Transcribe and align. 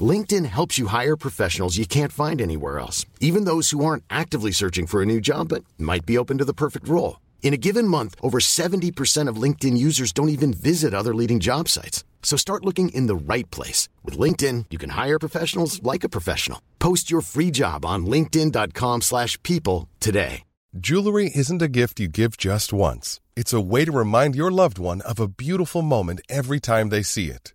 LinkedIn 0.00 0.46
helps 0.46 0.78
you 0.78 0.88
hire 0.88 1.16
professionals 1.16 1.76
you 1.76 1.86
can't 1.86 2.10
find 2.10 2.40
anywhere 2.40 2.80
else, 2.80 3.06
even 3.20 3.44
those 3.44 3.70
who 3.70 3.84
aren't 3.84 4.02
actively 4.10 4.50
searching 4.50 4.86
for 4.86 5.00
a 5.00 5.06
new 5.06 5.20
job 5.20 5.50
but 5.50 5.62
might 5.78 6.04
be 6.04 6.18
open 6.18 6.38
to 6.38 6.44
the 6.44 6.52
perfect 6.52 6.88
role. 6.88 7.20
In 7.42 7.54
a 7.54 7.58
given 7.58 7.86
month, 7.86 8.16
over 8.20 8.40
70% 8.40 9.28
of 9.28 9.36
LinkedIn 9.36 9.76
users 9.76 10.12
don't 10.12 10.30
even 10.30 10.52
visit 10.52 10.94
other 10.94 11.14
leading 11.14 11.38
job 11.38 11.68
sites. 11.68 12.02
So 12.24 12.36
start 12.36 12.64
looking 12.64 12.88
in 12.88 13.06
the 13.06 13.14
right 13.14 13.48
place. 13.52 13.88
With 14.02 14.18
LinkedIn, 14.18 14.64
you 14.70 14.78
can 14.78 14.90
hire 14.90 15.18
professionals 15.18 15.80
like 15.82 16.02
a 16.02 16.08
professional. 16.08 16.60
Post 16.80 17.10
your 17.10 17.20
free 17.20 17.52
job 17.52 17.84
on 17.84 18.06
linkedin.com 18.06 19.02
slash 19.02 19.40
people 19.44 19.88
today. 20.00 20.42
Jewelry 20.76 21.30
isn't 21.32 21.62
a 21.62 21.68
gift 21.68 22.00
you 22.00 22.08
give 22.08 22.36
just 22.36 22.72
once. 22.72 23.20
It's 23.36 23.52
a 23.52 23.60
way 23.60 23.84
to 23.84 23.92
remind 23.92 24.34
your 24.34 24.50
loved 24.50 24.78
one 24.78 25.02
of 25.02 25.20
a 25.20 25.28
beautiful 25.28 25.82
moment 25.82 26.20
every 26.28 26.58
time 26.58 26.88
they 26.88 27.04
see 27.04 27.30
it. 27.30 27.54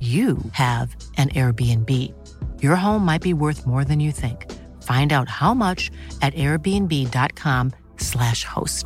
you 0.00 0.36
have 0.52 0.96
an 1.16 1.28
Airbnb. 1.28 1.90
Your 2.62 2.76
home 2.76 3.04
might 3.04 3.22
be 3.22 3.34
worth 3.34 3.66
more 3.66 3.84
than 3.84 4.00
you 4.00 4.12
think. 4.12 4.46
Find 4.82 5.12
out 5.12 5.28
how 5.28 5.54
much 5.54 5.90
at 6.22 6.34
airbnb.com/slash 6.34 8.44
host. 8.44 8.84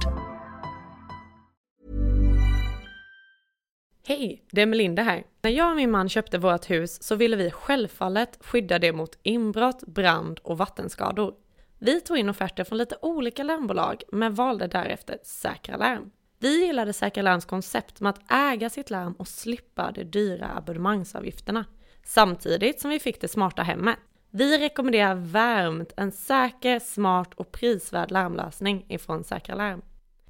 Hej, 4.07 4.43
det 4.51 4.63
är 4.63 4.67
Melinda 4.67 5.03
här. 5.03 5.25
När 5.43 5.51
jag 5.51 5.71
och 5.71 5.77
min 5.77 5.91
man 5.91 6.09
köpte 6.09 6.39
vårt 6.39 6.71
hus 6.71 7.03
så 7.03 7.15
ville 7.15 7.37
vi 7.37 7.51
självfallet 7.51 8.39
skydda 8.41 8.79
det 8.79 8.93
mot 8.93 9.19
inbrott, 9.23 9.83
brand 9.87 10.41
och 10.43 10.59
vattenskador. 10.59 11.35
Vi 11.79 12.01
tog 12.01 12.19
in 12.19 12.29
offerter 12.29 12.65
från 12.65 12.79
lite 12.79 12.97
olika 13.03 13.43
larmbolag 13.43 14.03
men 14.13 14.35
valde 14.35 14.67
därefter 14.67 15.19
Säkra 15.23 15.77
Larm. 15.77 16.11
Vi 16.43 16.67
gillade 16.67 16.93
Säkra 16.93 17.23
Larms 17.23 17.45
koncept 17.45 18.01
med 18.01 18.11
att 18.11 18.33
äga 18.33 18.71
sitt 18.71 18.91
larm 18.91 19.13
och 19.13 19.29
slippa 19.29 19.93
de 19.93 20.05
dyra 20.05 20.51
abonnemangsavgifterna. 20.57 21.65
Samtidigt 22.05 22.81
som 22.81 22.91
vi 22.91 22.99
fick 22.99 23.21
det 23.21 23.29
smarta 23.29 23.63
hemmet. 23.63 23.99
Vi 24.31 24.59
rekommenderar 24.59 25.15
varmt 25.15 25.93
en 25.97 26.13
säker, 26.13 26.79
smart 26.79 27.35
och 27.35 27.53
prisvärd 27.53 28.11
larmlösning 28.11 28.87
ifrån 28.89 29.25
Säkra 29.25 29.55
Larm. 29.55 29.83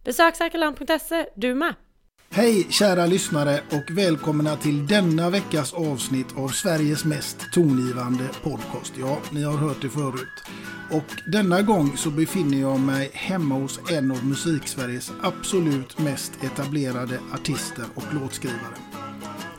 Besök 0.04 0.36
säkralarm.se 0.36 1.26
du 1.34 1.54
med! 1.54 1.74
Hej 2.34 2.66
kära 2.70 3.06
lyssnare 3.06 3.60
och 3.70 3.90
välkomna 3.90 4.56
till 4.56 4.86
denna 4.86 5.30
veckas 5.30 5.72
avsnitt 5.72 6.26
av 6.36 6.48
Sveriges 6.48 7.04
mest 7.04 7.52
tongivande 7.52 8.24
podcast. 8.42 8.92
Ja, 9.00 9.18
ni 9.30 9.42
har 9.42 9.56
hört 9.56 9.82
det 9.82 9.88
förut. 9.88 10.44
Och 10.90 11.32
denna 11.32 11.62
gång 11.62 11.96
så 11.96 12.10
befinner 12.10 12.60
jag 12.60 12.80
mig 12.80 13.10
hemma 13.14 13.54
hos 13.54 13.80
en 13.90 14.10
av 14.10 14.26
musiksveriges 14.26 15.12
absolut 15.22 15.98
mest 15.98 16.32
etablerade 16.44 17.20
artister 17.34 17.84
och 17.94 18.14
låtskrivare. 18.14 18.91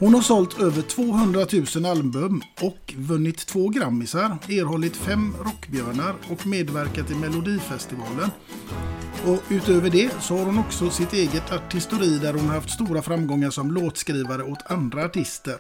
Hon 0.04 0.14
har 0.14 0.22
sålt 0.22 0.60
över 0.60 0.82
200 0.82 1.46
000 1.76 1.86
album 1.86 2.42
och 2.62 2.94
vunnit 2.98 3.48
två 3.48 3.70
Grammisar, 3.70 4.38
erhållit 4.50 4.96
fem 4.96 5.34
Rockbjörnar 5.46 6.16
och 6.30 6.48
medverkat 6.48 7.12
i 7.12 7.16
Melodifestivalen. 7.16 8.30
Och 9.26 9.40
utöver 9.50 9.90
det 9.90 10.12
så 10.22 10.38
har 10.38 10.46
hon 10.46 10.60
också 10.60 10.90
sitt 10.90 11.14
eget 11.14 11.52
artisteri 11.52 12.18
där 12.18 12.34
hon 12.34 12.48
har 12.48 12.56
haft 12.56 12.70
stora 12.70 13.02
framgångar 13.02 13.50
som 13.50 13.72
låtskrivare 13.72 14.44
åt 14.44 14.72
andra 14.72 15.06
artister. 15.06 15.58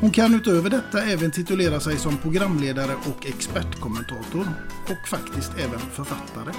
Hon 0.00 0.10
kan 0.10 0.34
utöver 0.34 0.70
detta 0.70 1.02
även 1.02 1.30
titulera 1.30 1.80
sig 1.80 1.98
som 1.98 2.18
programledare 2.18 2.94
och 2.94 3.26
expertkommentator 3.26 4.48
och 4.84 5.08
faktiskt 5.08 5.52
även 5.58 5.80
författare. 5.80 6.54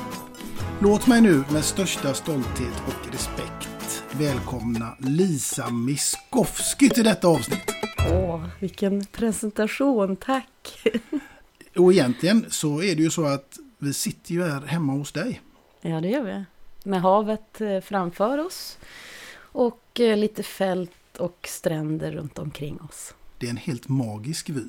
Låt 0.79 1.07
mig 1.07 1.21
nu 1.21 1.43
med 1.49 1.63
största 1.63 2.13
stolthet 2.13 2.81
och 2.87 3.13
respekt 3.13 3.64
välkomna 4.19 4.95
Lisa 4.99 5.69
Miskovsky 5.69 6.89
till 6.89 7.03
detta 7.03 7.27
avsnitt. 7.27 7.71
Åh, 8.13 8.45
vilken 8.59 9.05
presentation, 9.05 10.15
tack! 10.15 10.87
Och 11.75 11.93
egentligen 11.93 12.45
så 12.49 12.81
är 12.81 12.95
det 12.95 13.01
ju 13.01 13.09
så 13.09 13.25
att 13.25 13.59
vi 13.77 13.93
sitter 13.93 14.33
ju 14.33 14.43
här 14.43 14.61
hemma 14.61 14.93
hos 14.93 15.11
dig. 15.11 15.41
Ja, 15.81 16.01
det 16.01 16.07
gör 16.07 16.23
vi. 16.23 16.43
Med 16.89 17.01
havet 17.01 17.61
eh, 17.61 17.79
framför 17.79 18.45
oss 18.45 18.77
och 19.37 19.99
eh, 19.99 20.17
lite 20.17 20.43
fält 20.43 21.17
och 21.17 21.47
stränder 21.49 22.11
runt 22.11 22.39
omkring 22.39 22.81
oss. 22.81 23.13
Det 23.37 23.45
är 23.45 23.49
en 23.49 23.57
helt 23.57 23.87
magisk 23.87 24.49
vy. 24.49 24.63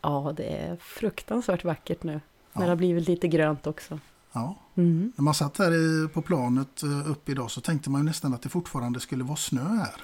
Ja, 0.00 0.34
det 0.36 0.56
är 0.56 0.76
fruktansvärt 0.76 1.64
vackert 1.64 2.02
nu. 2.02 2.12
Ja. 2.12 2.20
Men 2.52 2.62
det 2.62 2.68
har 2.68 2.76
blivit 2.76 3.08
lite 3.08 3.28
grönt 3.28 3.66
också. 3.66 3.98
Ja. 4.32 4.58
Mm. 4.76 5.12
När 5.16 5.22
man 5.22 5.34
satt 5.34 5.58
här 5.58 5.72
i- 5.72 6.08
på 6.08 6.22
planet 6.22 6.82
eh, 6.82 7.10
upp 7.10 7.28
idag 7.28 7.50
så 7.50 7.60
tänkte 7.60 7.90
man 7.90 8.00
ju 8.00 8.04
nästan 8.04 8.34
att 8.34 8.42
det 8.42 8.48
fortfarande 8.48 9.00
skulle 9.00 9.24
vara 9.24 9.36
snö 9.36 9.60
här. 9.76 9.94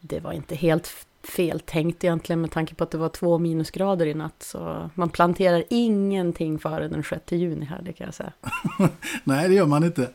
Det 0.00 0.20
var 0.20 0.32
inte 0.32 0.54
helt 0.54 0.92
fel 1.36 1.60
tänkt 1.60 2.04
egentligen 2.04 2.40
med 2.40 2.50
tanke 2.50 2.74
på 2.74 2.84
att 2.84 2.90
det 2.90 2.98
var 2.98 3.08
två 3.08 3.38
minusgrader 3.38 4.06
i 4.06 4.14
natt. 4.14 4.42
Så 4.42 4.90
man 4.94 5.08
planterar 5.10 5.64
ingenting 5.70 6.58
före 6.58 6.88
den 6.88 7.02
6 7.04 7.32
juni 7.32 7.64
här, 7.64 7.82
det 7.82 7.92
kan 7.92 8.04
jag 8.04 8.14
säga. 8.14 8.32
Nej, 9.24 9.48
det 9.48 9.54
gör 9.54 9.66
man 9.66 9.84
inte. 9.84 10.10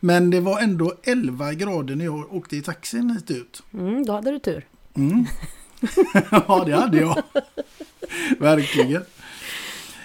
Men 0.00 0.30
det 0.30 0.40
var 0.40 0.60
ändå 0.60 0.92
11 1.02 1.52
grader 1.54 1.96
när 1.96 2.04
jag 2.04 2.34
åkte 2.34 2.56
i 2.56 2.62
taxin 2.62 3.10
hit 3.10 3.30
ut. 3.30 3.62
Mm, 3.72 4.06
då 4.06 4.12
hade 4.12 4.30
du 4.30 4.38
tur. 4.38 4.66
Mm. 4.94 5.24
ja, 6.30 6.62
det 6.66 6.72
hade 6.76 6.98
jag. 7.00 7.22
Verkligen. 8.38 9.02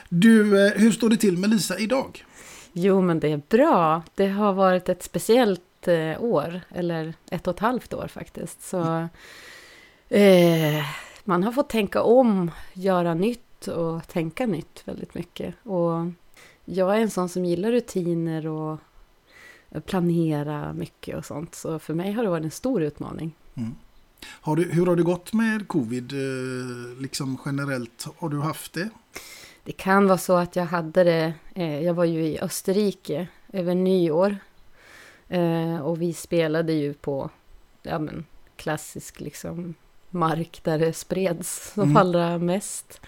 Du, 0.09 0.65
eh, 0.67 0.71
hur 0.81 0.91
står 0.91 1.09
det 1.09 1.17
till 1.17 1.37
med 1.37 1.49
Lisa 1.49 1.77
idag? 1.79 2.25
Jo, 2.73 3.01
men 3.01 3.19
det 3.19 3.31
är 3.31 3.41
bra. 3.49 4.03
Det 4.15 4.27
har 4.27 4.53
varit 4.53 4.89
ett 4.89 5.03
speciellt 5.03 5.87
eh, 5.87 6.21
år, 6.23 6.61
eller 6.69 7.13
ett 7.31 7.47
och 7.47 7.53
ett 7.53 7.59
halvt 7.59 7.93
år 7.93 8.07
faktiskt. 8.07 8.63
Så 8.63 9.07
eh, 10.09 10.85
man 11.23 11.43
har 11.43 11.51
fått 11.51 11.69
tänka 11.69 12.01
om, 12.01 12.51
göra 12.73 13.13
nytt 13.13 13.67
och 13.67 14.07
tänka 14.07 14.45
nytt 14.45 14.81
väldigt 14.85 15.15
mycket. 15.15 15.55
Och 15.63 16.11
jag 16.65 16.95
är 16.97 17.01
en 17.01 17.09
sån 17.11 17.29
som 17.29 17.45
gillar 17.45 17.71
rutiner 17.71 18.47
och 18.47 18.79
planera 19.85 20.73
mycket 20.73 21.17
och 21.17 21.25
sånt. 21.25 21.55
Så 21.55 21.79
för 21.79 21.93
mig 21.93 22.11
har 22.11 22.23
det 22.23 22.29
varit 22.29 22.43
en 22.43 22.51
stor 22.51 22.81
utmaning. 22.81 23.35
Har 24.25 24.55
du, 24.55 24.63
hur 24.63 24.85
har 24.85 24.95
det 24.95 25.03
gått 25.03 25.33
med 25.33 25.67
covid 25.67 26.13
eh, 26.13 27.01
liksom 27.01 27.37
generellt? 27.45 28.07
Har 28.17 28.29
du 28.29 28.39
haft 28.39 28.73
det? 28.73 28.89
Det 29.63 29.71
kan 29.71 30.07
vara 30.07 30.17
så 30.17 30.35
att 30.37 30.55
jag 30.55 30.65
hade 30.65 31.03
det, 31.03 31.33
eh, 31.55 31.83
jag 31.83 31.93
var 31.93 32.05
ju 32.05 32.25
i 32.25 32.39
Österrike 32.39 33.27
över 33.53 33.75
nyår. 33.75 34.37
Eh, 35.29 35.81
och 35.81 36.01
vi 36.01 36.13
spelade 36.13 36.73
ju 36.73 36.93
på, 36.93 37.29
ja 37.81 37.99
men, 37.99 38.25
klassisk 38.55 39.19
liksom 39.19 39.73
mark 40.09 40.59
där 40.63 40.79
det 40.79 40.93
spreds 40.93 41.73
som 41.73 41.83
Mm. 41.83 41.97
allra 41.97 42.37
mest. 42.37 43.01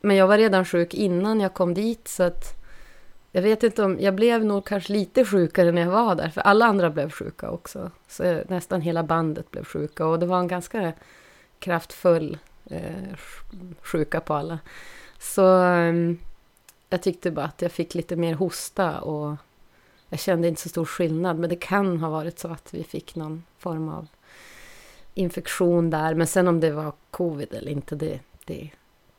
Men 0.00 0.16
jag 0.16 0.26
var 0.26 0.38
redan 0.38 0.64
sjuk 0.64 0.94
innan 0.94 1.40
jag 1.40 1.54
kom 1.54 1.74
dit 1.74 2.08
så 2.08 2.22
att 2.22 2.44
jag 3.32 3.42
vet 3.42 3.62
inte 3.62 3.84
om, 3.84 4.00
jag 4.00 4.14
blev 4.14 4.44
nog 4.44 4.64
kanske 4.66 4.92
lite 4.92 5.24
sjukare 5.24 5.72
när 5.72 5.82
jag 5.82 5.90
var 5.90 6.14
där, 6.14 6.28
för 6.28 6.40
alla 6.40 6.66
andra 6.66 6.90
blev 6.90 7.10
sjuka 7.10 7.50
också. 7.50 7.90
Så 8.08 8.42
nästan 8.48 8.80
hela 8.80 9.02
bandet 9.02 9.50
blev 9.50 9.64
sjuka 9.64 10.06
och 10.06 10.18
det 10.18 10.26
var 10.26 10.38
en 10.38 10.48
ganska 10.48 10.92
kraftfull 11.58 12.38
eh, 12.64 13.16
sjuka 13.82 14.20
på 14.20 14.34
alla. 14.34 14.58
Så 15.22 15.64
eh, 15.64 15.94
jag 16.88 17.02
tyckte 17.02 17.30
bara 17.30 17.46
att 17.46 17.62
jag 17.62 17.72
fick 17.72 17.94
lite 17.94 18.16
mer 18.16 18.34
hosta 18.34 19.00
och 19.00 19.36
jag 20.08 20.20
kände 20.20 20.48
inte 20.48 20.60
så 20.60 20.68
stor 20.68 20.84
skillnad. 20.84 21.38
Men 21.38 21.50
det 21.50 21.56
kan 21.56 21.98
ha 22.00 22.10
varit 22.10 22.38
så 22.38 22.48
att 22.48 22.74
vi 22.74 22.84
fick 22.84 23.16
någon 23.16 23.44
form 23.58 23.88
av 23.88 24.06
infektion 25.14 25.90
där. 25.90 26.14
Men 26.14 26.26
sen 26.26 26.48
om 26.48 26.60
det 26.60 26.70
var 26.70 26.92
covid 27.10 27.54
eller 27.54 27.72
inte, 27.72 27.96
det, 27.96 28.20
det, 28.44 28.70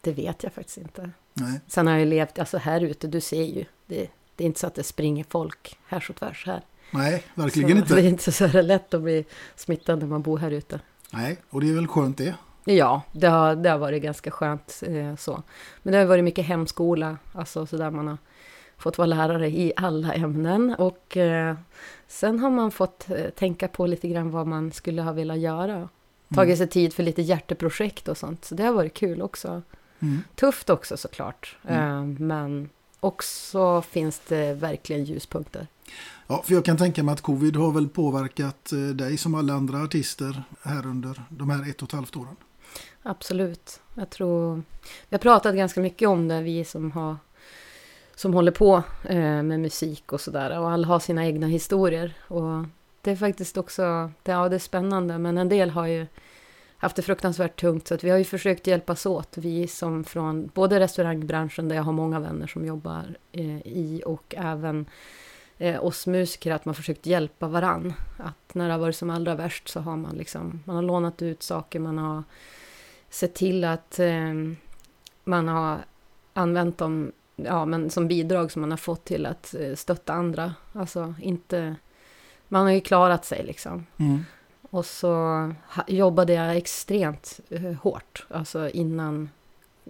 det 0.02 0.12
vet 0.12 0.44
jag 0.44 0.54
faktiskt 0.54 0.78
inte. 0.78 1.12
Nej. 1.34 1.60
Sen 1.68 1.88
har 1.88 1.98
jag 1.98 2.08
levt, 2.08 2.40
alltså 2.40 2.58
här 2.58 2.82
ute, 2.82 3.08
du 3.08 3.22
ser 3.22 3.44
ju, 3.44 3.66
det, 3.86 4.10
det 4.36 4.44
är 4.44 4.46
inte 4.46 4.60
så 4.60 4.68
att 4.68 4.76
det 4.76 4.84
springer 4.84 5.26
folk 5.30 5.78
här 5.86 6.06
och 6.10 6.16
tvärs 6.16 6.46
här. 6.46 6.62
Nej, 6.92 7.24
verkligen 7.34 7.70
så 7.70 7.78
inte. 7.78 7.96
Det 7.96 8.02
är 8.02 8.10
inte 8.10 8.32
så 8.32 8.62
lätt 8.62 8.94
att 8.94 9.02
bli 9.02 9.26
smittad 9.56 10.00
när 10.00 10.08
man 10.08 10.22
bor 10.22 10.38
här 10.38 10.52
ute. 10.52 10.80
Nej, 11.12 11.38
och 11.50 11.62
det 11.62 11.70
är 11.70 11.74
väl 11.74 11.88
skönt 11.88 12.18
det. 12.18 12.36
Ja, 12.66 13.02
det 13.12 13.28
har, 13.28 13.56
det 13.56 13.70
har 13.70 13.78
varit 13.78 14.04
ganska 14.04 14.32
skönt 14.32 14.84
eh, 14.88 15.16
så. 15.16 15.44
Men 15.84 15.92
det 15.92 15.98
har 15.98 16.06
varit 16.06 16.24
mycket 16.24 16.46
hemskola, 16.46 17.18
alltså 17.34 17.66
så 17.66 17.78
där 17.78 17.92
man 17.92 18.08
har 18.08 18.18
fått 18.78 18.98
vara 18.98 19.06
lärare 19.06 19.50
i 19.50 19.74
alla 19.76 20.14
ämnen. 20.14 20.76
Och 20.78 21.18
eh, 21.18 21.56
sen 22.08 22.40
har 22.40 22.50
man 22.50 22.72
fått 22.72 23.10
eh, 23.10 23.30
tänka 23.30 23.68
på 23.68 23.88
lite 23.88 24.08
grann 24.08 24.32
vad 24.32 24.48
man 24.48 24.72
skulle 24.72 25.02
ha 25.02 25.12
velat 25.12 25.40
göra. 25.40 25.90
Tagit 26.36 26.58
sig 26.58 26.68
tid 26.68 26.94
för 26.94 27.04
lite 27.04 27.22
hjärteprojekt 27.22 28.08
och 28.08 28.18
sånt. 28.18 28.46
Så 28.46 28.56
det 28.56 28.64
har 28.64 28.74
varit 28.74 28.94
kul 28.94 29.22
också. 29.22 29.62
Mm. 30.00 30.24
Tufft 30.36 30.70
också 30.70 30.98
såklart. 30.98 31.58
Eh, 31.68 32.04
men 32.04 32.70
också 33.00 33.82
finns 33.82 34.22
det 34.28 34.54
verkligen 34.54 35.04
ljuspunkter. 35.04 35.68
Ja, 36.28 36.44
för 36.46 36.54
jag 36.54 36.66
kan 36.66 36.78
tänka 36.78 37.04
mig 37.04 37.14
att 37.14 37.22
covid 37.22 37.56
har 37.56 37.72
väl 37.72 37.90
påverkat 37.90 38.72
eh, 38.72 38.80
dig 38.80 39.18
som 39.18 39.36
alla 39.36 39.54
andra 39.54 39.84
artister 39.84 40.44
här 40.62 40.86
under 40.86 41.24
de 41.30 41.50
här 41.50 41.70
ett 41.70 41.82
och 41.82 41.88
ett 41.90 41.94
halvt 41.94 42.16
åren. 42.16 42.36
Absolut. 43.04 43.82
Jag 43.94 44.10
tror... 44.10 44.56
Vi 45.10 45.16
har 45.16 45.20
pratat 45.20 45.56
ganska 45.56 45.82
mycket 45.82 46.10
om 46.10 46.28
det, 46.28 46.42
vi 46.42 46.66
som 46.66 46.92
har 46.92 47.18
som 48.16 48.34
håller 48.34 48.52
på 48.52 48.84
eh, 49.04 49.44
med 49.44 49.60
musik 49.60 50.14
och 50.14 50.22
sådär. 50.22 50.60
Och 50.60 50.72
alla 50.72 50.88
har 50.88 51.00
sina 51.00 51.26
egna 51.26 51.48
historier. 51.48 52.14
Och 52.28 52.66
det 53.02 53.12
är 53.12 53.16
faktiskt 53.16 53.58
också, 53.58 54.12
det, 54.24 54.32
ja 54.32 54.50
det 54.50 54.56
är 54.56 54.60
spännande. 54.60 55.18
Men 55.18 55.38
en 55.38 55.50
del 55.50 55.70
har 55.70 55.88
ju 55.88 56.08
haft 56.78 56.96
det 56.96 57.02
fruktansvärt 57.02 57.60
tungt. 57.60 57.88
Så 57.88 57.94
att 57.94 58.04
vi 58.04 58.10
har 58.10 58.18
ju 58.18 58.24
försökt 58.24 58.68
hjälpas 58.68 59.06
åt. 59.06 59.38
Vi 59.38 59.68
som 59.68 60.04
från 60.04 60.50
både 60.54 60.80
restaurangbranschen, 60.80 61.70
där 61.70 61.76
jag 61.76 61.84
har 61.84 61.92
många 61.92 62.20
vänner 62.20 62.48
som 62.48 62.66
jobbar 62.66 63.16
eh, 63.32 63.58
i. 63.68 64.04
Och 64.06 64.36
även 64.38 64.86
eh, 65.58 65.86
oss 65.86 66.08
musiker, 66.08 66.52
att 66.52 66.66
man 66.66 66.76
försökt 66.76 67.06
hjälpa 67.06 67.48
varann. 67.48 67.94
Att 68.18 68.56
när 68.56 68.68
det 68.68 68.74
har 68.74 68.80
varit 68.80 68.96
som 68.96 69.10
allra 69.10 69.36
värst 69.36 69.68
så 69.70 69.80
har 69.80 69.98
man 69.98 70.16
liksom, 70.16 70.60
man 70.66 70.76
har 70.76 70.84
lånat 70.84 71.22
ut 71.22 71.44
saker, 71.44 71.80
man 71.80 71.98
har 71.98 72.24
sett 73.14 73.34
till 73.34 73.64
att 73.64 74.00
eh, 74.00 74.34
man 75.24 75.48
har 75.48 75.86
använt 76.34 76.78
dem 76.78 77.12
ja, 77.36 77.66
men 77.66 77.90
som 77.90 78.08
bidrag 78.08 78.52
som 78.52 78.62
man 78.62 78.72
har 78.72 78.78
fått 78.78 79.06
till 79.06 79.26
att 79.26 79.56
eh, 79.60 79.76
stötta 79.76 80.14
andra. 80.14 80.54
Alltså 80.74 81.14
inte... 81.22 81.76
Man 82.48 82.64
har 82.66 82.72
ju 82.72 82.82
klarat 82.82 83.26
sig 83.26 83.44
liksom. 83.44 83.86
Mm. 83.98 84.26
Och 84.70 84.86
så 84.86 85.54
jobbade 85.88 86.34
jag 86.34 86.58
extremt 86.58 87.40
eh, 87.50 87.62
hårt, 87.62 88.26
alltså 88.30 88.70
innan 88.70 89.30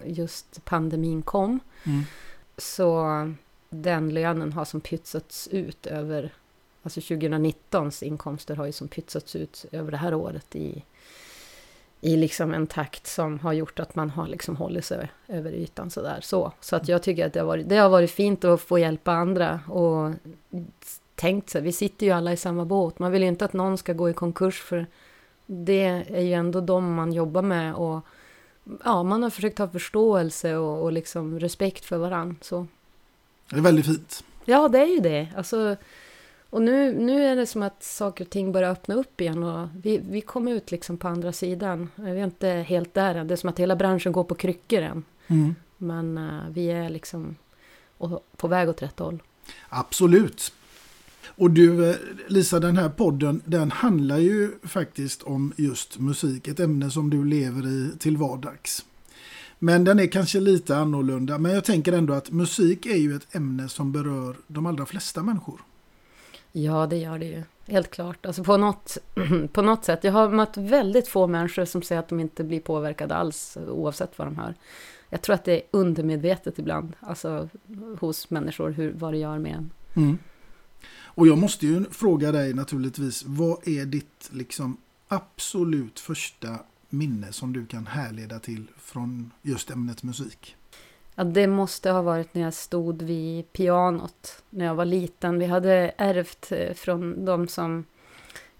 just 0.06 0.66
pandemin 0.66 1.22
kom. 1.22 1.60
Mm. 1.84 2.04
Så 2.58 3.08
den 3.70 4.14
lönen 4.14 4.54
har 4.54 4.66
som 4.66 4.82
pytsats 4.82 5.48
ut 5.48 5.86
över, 5.86 6.34
alltså 6.84 7.00
2019s 7.00 8.04
inkomster 8.04 8.56
har 8.56 8.66
ju 8.66 8.72
som 8.72 8.88
pytsats 8.88 9.36
ut 9.36 9.66
över 9.72 9.92
det 9.92 9.98
här 9.98 10.14
året 10.14 10.56
i, 10.56 10.84
i 12.04 12.18
liksom 12.18 12.54
en 12.54 12.68
takt 12.68 13.08
som 13.08 13.40
har 13.40 13.54
gjort 13.54 13.80
att 13.80 13.96
man 13.96 14.10
har 14.10 14.28
liksom 14.28 14.56
hållit 14.56 14.86
sig 14.86 15.12
över 15.28 15.52
ytan 15.52 15.90
sådär. 15.90 16.20
Så, 16.22 16.52
så 16.62 16.76
att 16.76 16.88
jag 16.88 17.04
tycker 17.04 17.28
att 17.28 17.34
det 17.34 17.40
har, 17.40 17.48
varit, 17.48 17.70
det 17.70 17.76
har 17.76 17.90
varit 17.90 18.12
fint 18.12 18.44
att 18.44 18.62
få 18.62 18.80
hjälpa 18.80 19.12
andra 19.12 19.60
och 19.70 20.12
tänkt 21.16 21.50
sig, 21.50 21.62
vi 21.62 21.72
sitter 21.72 22.06
ju 22.06 22.12
alla 22.12 22.34
i 22.34 22.38
samma 22.38 22.66
båt. 22.66 23.00
Man 23.00 23.12
vill 23.12 23.22
ju 23.22 23.28
inte 23.28 23.46
att 23.46 23.54
någon 23.54 23.78
ska 23.78 23.94
gå 23.94 24.10
i 24.10 24.14
konkurs 24.14 24.62
för 24.62 24.86
det 25.46 26.06
är 26.08 26.22
ju 26.22 26.34
ändå 26.34 26.62
de 26.62 26.94
man 26.94 27.14
jobbar 27.14 27.42
med 27.42 27.76
och 27.76 28.02
ja, 28.84 29.04
man 29.04 29.24
har 29.24 29.30
försökt 29.30 29.60
ha 29.60 29.68
förståelse 29.68 30.56
och, 30.56 30.84
och 30.84 30.92
liksom 30.92 31.40
respekt 31.40 31.86
för 31.86 31.98
varann. 31.98 32.36
Så. 32.42 32.68
Det 33.50 33.58
är 33.58 33.62
väldigt 33.62 33.86
fint. 33.86 34.24
Ja, 34.46 34.68
det 34.68 34.80
är 34.80 34.88
ju 34.88 35.00
det. 35.00 35.28
Alltså, 35.38 35.76
och 36.54 36.62
nu, 36.62 36.94
nu 36.94 37.24
är 37.24 37.36
det 37.36 37.46
som 37.46 37.64
att 37.64 37.84
saker 37.84 38.24
och 38.24 38.30
ting 38.30 38.52
börjar 38.52 38.72
öppna 38.72 38.96
upp 38.96 39.22
igen 39.22 39.44
och 39.44 39.68
vi, 39.84 39.98
vi 39.98 40.22
kom 40.22 40.48
ut 40.48 40.72
liksom 40.72 40.98
på 40.98 41.08
andra 41.08 41.32
sidan. 41.32 41.90
Vi 41.96 42.10
är 42.10 42.24
inte 42.24 42.48
helt 42.48 42.94
där 42.94 43.16
än. 43.16 43.28
Det 43.28 43.34
är 43.34 43.36
som 43.36 43.50
att 43.50 43.60
hela 43.60 43.76
branschen 43.76 44.12
går 44.12 44.24
på 44.24 44.36
kryckor 44.36 44.82
än. 44.82 45.04
Mm. 45.28 45.56
Men 45.78 46.18
uh, 46.18 46.50
vi 46.50 46.72
är 46.72 46.90
liksom 46.90 47.36
på 48.38 48.48
väg 48.48 48.70
åt 48.70 48.82
rätt 48.82 49.00
håll. 49.00 49.24
Absolut. 49.70 50.54
Och 51.26 51.52
du 51.52 51.90
eh, 51.90 51.96
Lisa, 52.28 52.60
den 52.60 52.78
här 52.78 52.90
podden 52.90 53.42
den 53.46 53.72
handlar 53.72 54.18
ju 54.18 54.52
faktiskt 54.64 55.24
om 55.24 55.54
just 55.58 56.00
musik. 56.00 56.48
Ett 56.48 56.60
ämne 56.60 56.92
som 56.92 57.10
du 57.10 57.26
lever 57.26 57.68
i 57.68 57.92
till 58.00 58.18
vardags. 58.18 58.86
Men 59.60 59.84
den 59.84 60.00
är 60.00 60.08
kanske 60.08 60.40
lite 60.40 60.78
annorlunda. 60.78 61.38
Men 61.38 61.52
jag 61.52 61.64
tänker 61.64 61.94
ändå 61.94 62.14
att 62.14 62.32
musik 62.32 62.86
är 62.86 62.98
ju 62.98 63.16
ett 63.16 63.36
ämne 63.36 63.70
som 63.70 63.92
berör 63.92 64.36
de 64.48 64.66
allra 64.66 64.86
flesta 64.86 65.24
människor. 65.24 65.62
Ja, 66.56 66.88
det 66.88 66.98
gör 66.98 67.20
det 67.20 67.26
ju. 67.26 67.44
Helt 67.68 67.92
klart. 67.92 68.26
Alltså 68.26 68.44
på 68.44 68.58
något, 68.58 68.98
på 69.54 69.62
något 69.62 69.86
sätt. 69.86 70.04
Jag 70.04 70.12
har 70.12 70.30
mött 70.30 70.58
väldigt 70.58 71.08
få 71.08 71.28
människor 71.28 71.66
som 71.66 71.82
säger 71.82 72.00
att 72.00 72.10
de 72.10 72.20
inte 72.20 72.44
blir 72.44 72.60
påverkade 72.60 73.16
alls 73.16 73.58
oavsett 73.68 74.18
vad 74.18 74.28
de 74.28 74.38
hör. 74.38 74.56
Jag 75.10 75.22
tror 75.22 75.34
att 75.34 75.46
det 75.46 75.56
är 75.56 75.62
undermedvetet 75.72 76.60
ibland. 76.60 76.96
Alltså 77.00 77.50
hos 78.00 78.30
människor 78.30 78.70
hur, 78.70 78.94
vad 78.94 79.14
det 79.14 79.18
gör 79.18 79.40
med 79.40 79.56
en. 79.56 79.72
Mm. 79.96 80.18
Och 81.16 81.28
jag 81.28 81.38
måste 81.38 81.68
ju 81.68 81.86
fråga 81.92 82.32
dig 82.32 82.54
naturligtvis. 82.54 83.24
Vad 83.26 83.68
är 83.68 83.86
ditt 83.86 84.30
liksom 84.32 84.78
absolut 85.08 86.00
första 86.00 86.60
minne 86.90 87.32
som 87.32 87.54
du 87.54 87.66
kan 87.66 87.88
härleda 87.88 88.40
till 88.40 88.68
från 88.78 89.32
just 89.42 89.70
ämnet 89.70 90.04
musik? 90.04 90.56
Ja, 91.16 91.24
det 91.24 91.48
måste 91.48 91.92
ha 91.92 92.02
varit 92.02 92.34
när 92.34 92.42
jag 92.42 92.54
stod 92.54 93.02
vid 93.02 93.54
pianot 93.54 94.44
när 94.50 94.66
jag 94.66 94.76
var 94.76 94.86
liten. 94.86 95.40
Vi 95.40 95.46
hade 95.46 95.94
ärvt 95.98 96.52
eh, 96.52 96.74
från 96.74 97.26
de 97.26 97.48
som... 97.48 97.86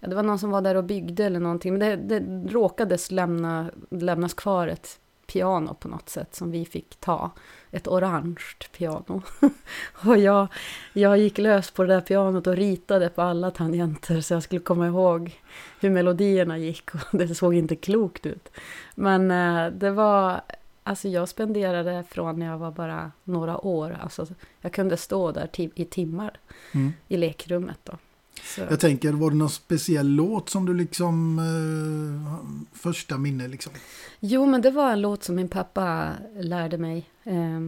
Ja, 0.00 0.08
det 0.08 0.14
var 0.14 0.22
någon 0.22 0.38
som 0.38 0.50
var 0.50 0.60
där 0.60 0.74
och 0.74 0.84
byggde 0.84 1.24
eller 1.24 1.40
någonting. 1.40 1.78
Men 1.78 1.80
det, 1.80 1.96
det 1.96 2.52
råkades 2.52 3.10
lämna, 3.10 3.70
lämnas 3.90 4.34
kvar 4.34 4.68
ett 4.68 4.98
piano 5.26 5.74
på 5.74 5.88
något 5.88 6.08
sätt 6.08 6.34
som 6.34 6.50
vi 6.50 6.64
fick 6.64 6.96
ta. 7.00 7.30
Ett 7.70 7.88
orange 7.88 8.44
piano. 8.78 9.22
och 10.06 10.18
jag, 10.18 10.46
jag 10.92 11.18
gick 11.18 11.38
lös 11.38 11.70
på 11.70 11.82
det 11.82 11.94
där 11.94 12.00
pianot 12.00 12.46
och 12.46 12.56
ritade 12.56 13.08
på 13.08 13.22
alla 13.22 13.50
tangenter 13.50 14.20
så 14.20 14.34
jag 14.34 14.42
skulle 14.42 14.60
komma 14.60 14.86
ihåg 14.86 15.40
hur 15.80 15.90
melodierna 15.90 16.58
gick. 16.58 16.94
Och 16.94 17.00
det 17.18 17.34
såg 17.34 17.54
inte 17.54 17.76
klokt 17.76 18.26
ut. 18.26 18.50
Men 18.94 19.30
eh, 19.30 19.72
det 19.72 19.90
var 19.90 20.40
Alltså 20.86 21.08
jag 21.08 21.28
spenderade 21.28 22.04
från 22.10 22.38
när 22.38 22.46
jag 22.46 22.58
var 22.58 22.70
bara 22.70 23.12
några 23.24 23.64
år. 23.64 23.98
Alltså 24.02 24.26
jag 24.60 24.72
kunde 24.72 24.96
stå 24.96 25.32
där 25.32 25.50
i 25.56 25.84
timmar 25.84 26.38
mm. 26.72 26.92
i 27.08 27.16
lekrummet. 27.16 27.78
Då. 27.84 27.98
Så. 28.42 28.60
Jag 28.60 28.80
tänker, 28.80 29.12
var 29.12 29.30
det 29.30 29.36
någon 29.36 29.50
speciell 29.50 30.06
låt 30.06 30.48
som 30.48 30.66
du 30.66 30.74
liksom... 30.74 31.38
Eh, 31.38 32.78
första 32.78 33.18
minne 33.18 33.48
liksom? 33.48 33.72
Jo, 34.20 34.46
men 34.46 34.62
det 34.62 34.70
var 34.70 34.92
en 34.92 35.00
låt 35.00 35.24
som 35.24 35.34
min 35.34 35.48
pappa 35.48 36.12
lärde 36.36 36.78
mig. 36.78 37.10
Eh, 37.24 37.60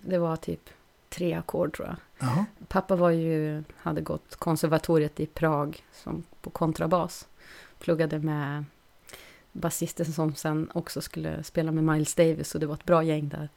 det 0.00 0.18
var 0.18 0.36
typ 0.36 0.70
tre 1.08 1.34
ackord 1.34 1.76
tror 1.76 1.88
jag. 1.88 2.28
Aha. 2.28 2.44
Pappa 2.68 2.96
var 2.96 3.10
ju, 3.10 3.64
hade 3.76 4.00
gått 4.00 4.36
konservatoriet 4.36 5.20
i 5.20 5.26
Prag 5.26 5.84
som 5.92 6.22
på 6.40 6.50
kontrabas. 6.50 7.26
Pluggade 7.78 8.18
med 8.18 8.64
basisten 9.60 10.06
som 10.06 10.34
sen 10.34 10.70
också 10.74 11.00
skulle 11.00 11.42
spela 11.42 11.72
med 11.72 11.84
Miles 11.84 12.14
Davis 12.14 12.54
och 12.54 12.60
det 12.60 12.66
var 12.66 12.74
ett 12.74 12.84
bra 12.84 13.02
gäng 13.02 13.28
där. 13.28 13.48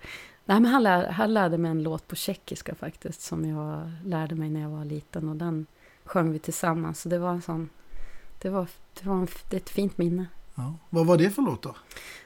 Nej, 0.46 0.60
men 0.60 0.66
han, 0.66 0.84
lär, 0.84 1.10
han 1.12 1.34
lärde 1.34 1.58
mig 1.58 1.72
en 1.72 1.84
låt 1.84 2.08
på 2.08 2.16
tjeckiska 2.16 2.76
faktiskt 2.76 3.22
som 3.22 3.50
jag 3.50 3.92
lärde 4.06 4.36
mig 4.36 4.50
när 4.50 4.62
jag 4.62 4.70
var 4.70 4.86
liten 4.86 5.30
och 5.30 5.36
den 5.36 5.66
sjöng 6.06 6.32
vi 6.32 6.40
tillsammans. 6.40 7.02
Så 7.02 7.10
det 7.10 7.20
var 7.20 7.30
en 7.30 7.42
sån, 7.42 7.70
det 8.42 8.50
var, 8.50 8.68
det 9.02 9.10
var 9.10 9.16
en, 9.16 9.28
det 9.50 9.58
ett 9.58 9.70
fint 9.70 9.98
minne. 9.98 10.26
Ja. 10.56 10.74
Vad 10.90 11.06
var 11.08 11.18
det 11.18 11.30
för 11.30 11.42
låt 11.42 11.62
då? 11.62 11.76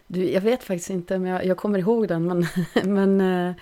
Du, 0.08 0.32
jag 0.32 0.42
vet 0.42 0.64
faktiskt 0.64 0.90
inte, 0.90 1.20
men 1.20 1.32
jag, 1.32 1.46
jag 1.46 1.58
kommer 1.58 1.80
ihåg 1.80 2.08
den. 2.08 2.26
Men, 2.26 2.46
men 2.94 3.22
eh, 3.22 3.56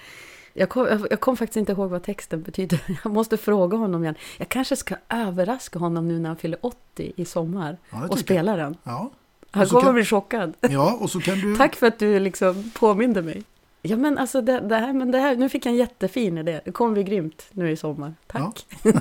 jag 0.53 0.69
kom, 0.69 1.07
jag 1.09 1.19
kom 1.19 1.37
faktiskt 1.37 1.57
inte 1.57 1.71
ihåg 1.71 1.89
vad 1.89 2.03
texten 2.03 2.41
betyder. 2.41 2.81
Jag 3.03 3.13
måste 3.13 3.37
fråga 3.37 3.77
honom 3.77 4.03
igen. 4.03 4.15
Jag 4.37 4.49
kanske 4.49 4.75
ska 4.75 4.95
överraska 5.09 5.79
honom 5.79 6.07
nu 6.07 6.19
när 6.19 6.29
han 6.29 6.37
fyller 6.37 6.65
80 6.65 7.13
i 7.15 7.25
sommar 7.25 7.77
ja, 7.89 8.07
och 8.07 8.19
spela 8.19 8.55
den. 8.55 8.77
Ja. 8.83 9.11
Han 9.51 9.67
kommer 9.67 9.83
kan... 9.83 9.93
bli 9.93 10.05
chockad. 10.05 10.53
Ja, 10.59 10.97
och 11.01 11.09
så 11.09 11.19
kan 11.19 11.39
du... 11.39 11.55
Tack 11.57 11.75
för 11.75 11.87
att 11.87 11.99
du 11.99 12.19
liksom 12.19 12.71
påminde 12.73 13.21
mig. 13.21 13.43
Ja 13.81 13.97
men 13.97 14.17
alltså 14.17 14.41
det, 14.41 14.59
det, 14.59 14.75
här, 14.75 14.93
men 14.93 15.11
det 15.11 15.17
här, 15.17 15.35
nu 15.35 15.49
fick 15.49 15.65
jag 15.65 15.71
en 15.71 15.77
jättefin 15.77 16.37
idé. 16.37 16.61
Det 16.65 16.71
kommer 16.71 16.93
bli 16.93 17.03
grymt 17.03 17.45
nu 17.51 17.71
i 17.71 17.77
sommar. 17.77 18.13
Tack. 18.27 18.65
Ja, 18.83 18.93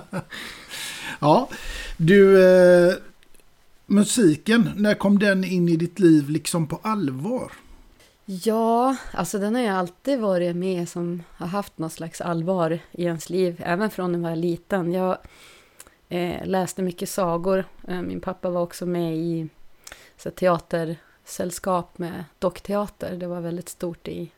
ja 1.20 1.48
du, 1.96 2.46
eh, 2.46 2.94
musiken, 3.86 4.70
när 4.76 4.94
kom 4.94 5.18
den 5.18 5.44
in 5.44 5.68
i 5.68 5.76
ditt 5.76 5.98
liv 5.98 6.30
liksom 6.30 6.66
på 6.66 6.80
allvar? 6.82 7.52
Ja, 8.24 8.96
alltså 9.12 9.38
den 9.38 9.54
har 9.54 9.62
ju 9.62 9.68
alltid 9.68 10.20
varit 10.20 10.56
med 10.56 10.88
som 10.88 11.22
har 11.28 11.46
haft 11.46 11.78
något 11.78 11.92
slags 11.92 12.20
allvar 12.20 12.78
i 12.92 13.04
ens 13.04 13.30
liv, 13.30 13.62
även 13.64 13.90
från 13.90 14.12
när 14.12 14.18
jag 14.18 14.28
var 14.28 14.36
liten. 14.36 14.92
Jag 14.92 15.18
eh, 16.08 16.46
läste 16.46 16.82
mycket 16.82 17.08
sagor. 17.08 17.64
Eh, 17.88 18.02
min 18.02 18.20
pappa 18.20 18.50
var 18.50 18.62
också 18.62 18.86
med 18.86 19.16
i 19.16 19.48
så 20.16 20.30
teatersällskap 20.30 21.98
med 21.98 22.24
dockteater. 22.38 23.16
Det 23.16 23.26
var 23.26 23.40
väldigt 23.40 23.68
stort 23.68 24.08
i, 24.08 24.30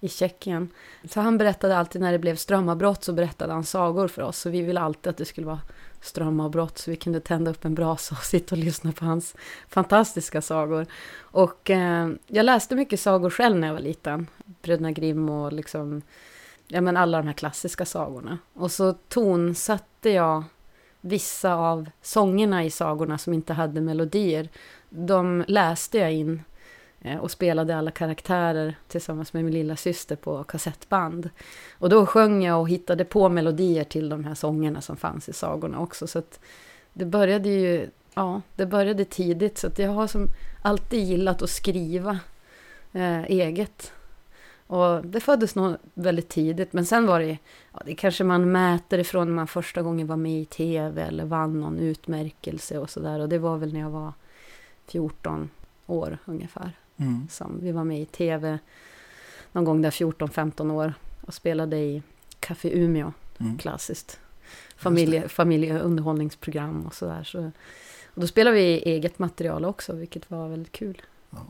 i 0.00 0.08
Tjeckien. 0.08 0.68
Så 1.04 1.20
han 1.20 1.38
berättade 1.38 1.76
alltid 1.76 2.00
när 2.00 2.12
det 2.12 2.18
blev 2.18 2.36
strömavbrott 2.36 3.04
så 3.04 3.12
berättade 3.12 3.52
han 3.52 3.64
sagor 3.64 4.08
för 4.08 4.22
oss. 4.22 4.38
Så 4.38 4.50
vi 4.50 4.62
ville 4.62 4.80
alltid 4.80 5.10
att 5.10 5.16
det 5.16 5.24
skulle 5.24 5.46
vara 5.46 5.60
strömavbrott 6.00 6.78
så 6.78 6.90
vi 6.90 6.96
kunde 6.96 7.20
tända 7.20 7.50
upp 7.50 7.64
en 7.64 7.74
brasa 7.74 8.14
och 8.14 8.24
sitta 8.24 8.54
och 8.54 8.58
lyssna 8.58 8.92
på 8.92 9.04
hans 9.04 9.34
fantastiska 9.68 10.42
sagor. 10.42 10.86
Och 11.18 11.70
eh, 11.70 12.08
jag 12.26 12.44
läste 12.44 12.74
mycket 12.74 13.00
sagor 13.00 13.30
själv 13.30 13.56
när 13.56 13.66
jag 13.66 13.74
var 13.74 13.80
liten. 13.80 14.26
Bröderna 14.62 14.92
Grimm 14.92 15.28
och 15.28 15.52
liksom, 15.52 16.02
ja 16.68 16.80
men 16.80 16.96
alla 16.96 17.18
de 17.18 17.26
här 17.26 17.34
klassiska 17.34 17.84
sagorna. 17.84 18.38
Och 18.54 18.70
så 18.70 18.92
tonsatte 18.92 20.10
jag 20.10 20.44
vissa 21.00 21.54
av 21.54 21.90
sångerna 22.02 22.64
i 22.64 22.70
sagorna 22.70 23.18
som 23.18 23.34
inte 23.34 23.52
hade 23.52 23.80
melodier. 23.80 24.48
De 24.88 25.44
läste 25.48 25.98
jag 25.98 26.12
in 26.12 26.42
eh, 27.00 27.18
och 27.18 27.30
spelade 27.30 27.76
alla 27.76 27.90
karaktärer 27.90 28.74
tillsammans 28.88 29.32
med 29.32 29.44
min 29.44 29.54
lilla 29.54 29.76
syster 29.76 30.16
på 30.16 30.44
kassettband. 30.44 31.30
Och 31.78 31.88
då 31.88 32.06
sjöng 32.06 32.44
jag 32.44 32.60
och 32.60 32.68
hittade 32.68 33.04
på 33.04 33.28
melodier 33.28 33.84
till 33.84 34.08
de 34.08 34.24
här 34.24 34.34
sångerna 34.34 34.80
som 34.80 34.96
fanns 34.96 35.28
i 35.28 35.32
sagorna 35.32 35.80
också. 35.80 36.06
Så 36.06 36.18
att 36.18 36.40
det 36.92 37.04
började 37.04 37.48
ju, 37.48 37.90
ja, 38.14 38.42
det 38.56 38.66
började 38.66 39.04
tidigt. 39.04 39.58
Så 39.58 39.66
att 39.66 39.78
jag 39.78 39.90
har 39.90 40.06
som 40.06 40.28
alltid 40.62 41.04
gillat 41.04 41.42
att 41.42 41.50
skriva 41.50 42.18
eh, 42.92 43.24
eget. 43.24 43.92
Och 44.66 45.06
det 45.06 45.20
föddes 45.20 45.54
nog 45.54 45.76
väldigt 45.94 46.28
tidigt, 46.28 46.72
men 46.72 46.86
sen 46.86 47.06
var 47.06 47.20
det, 47.20 47.38
ja, 47.72 47.82
det 47.84 47.94
kanske 47.94 48.24
man 48.24 48.52
mäter 48.52 48.98
ifrån 48.98 49.28
när 49.28 49.34
man 49.34 49.46
första 49.46 49.82
gången 49.82 50.06
var 50.06 50.16
med 50.16 50.40
i 50.40 50.44
tv 50.44 51.02
eller 51.02 51.24
vann 51.24 51.60
någon 51.60 51.78
utmärkelse 51.78 52.78
och 52.78 52.90
sådär. 52.90 53.20
Och 53.20 53.28
det 53.28 53.38
var 53.38 53.56
väl 53.56 53.72
när 53.72 53.80
jag 53.80 53.90
var 53.90 54.12
14 54.86 55.50
år 55.86 56.18
ungefär. 56.24 56.72
Mm. 56.96 57.28
Som 57.30 57.60
vi 57.60 57.72
var 57.72 57.84
med 57.84 58.00
i 58.00 58.06
tv 58.06 58.58
någon 59.52 59.64
gång 59.64 59.82
där 59.82 59.90
14-15 59.90 60.72
år 60.72 60.94
och 61.20 61.34
spelade 61.34 61.76
i 61.76 62.02
Café 62.40 62.70
Umeå, 62.78 63.12
mm. 63.38 63.58
klassiskt. 63.58 64.20
Familje, 64.76 65.28
familjeunderhållningsprogram 65.28 66.86
och 66.86 66.94
sådär. 66.94 67.24
Så, 67.24 67.50
och 68.14 68.20
då 68.20 68.26
spelade 68.26 68.56
vi 68.56 68.78
eget 68.78 69.18
material 69.18 69.64
också, 69.64 69.92
vilket 69.92 70.30
var 70.30 70.48
väldigt 70.48 70.72
kul. 70.72 71.02
Ja. 71.30 71.46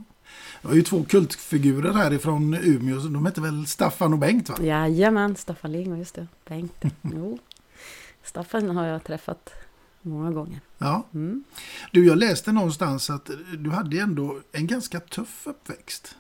Det 0.62 0.68
var 0.68 0.74
ju 0.74 0.82
två 0.82 1.04
kultfigurer 1.04 1.92
härifrån 1.92 2.54
Umeå, 2.54 2.98
de 2.98 3.26
hette 3.26 3.40
väl 3.40 3.66
Staffan 3.66 4.12
och 4.12 4.18
Bengt? 4.18 4.48
Va? 4.48 4.56
Jajamän, 4.60 5.36
Staffan 5.36 5.72
Ling, 5.72 5.98
just 5.98 6.14
det. 6.14 6.26
Bengt. 6.44 6.84
jo. 7.02 7.38
Staffan 8.22 8.76
har 8.76 8.86
jag 8.86 9.04
träffat 9.04 9.50
många 10.08 10.30
gånger. 10.30 10.60
Ja. 10.78 11.06
Mm. 11.14 11.44
Du, 11.92 12.06
jag 12.06 12.18
läste 12.18 12.52
någonstans 12.52 13.10
att 13.10 13.30
du 13.58 13.70
hade 13.70 14.00
ändå 14.00 14.40
en 14.52 14.66
ganska 14.66 15.00
tuff 15.00 15.46
uppväxt. 15.46 16.16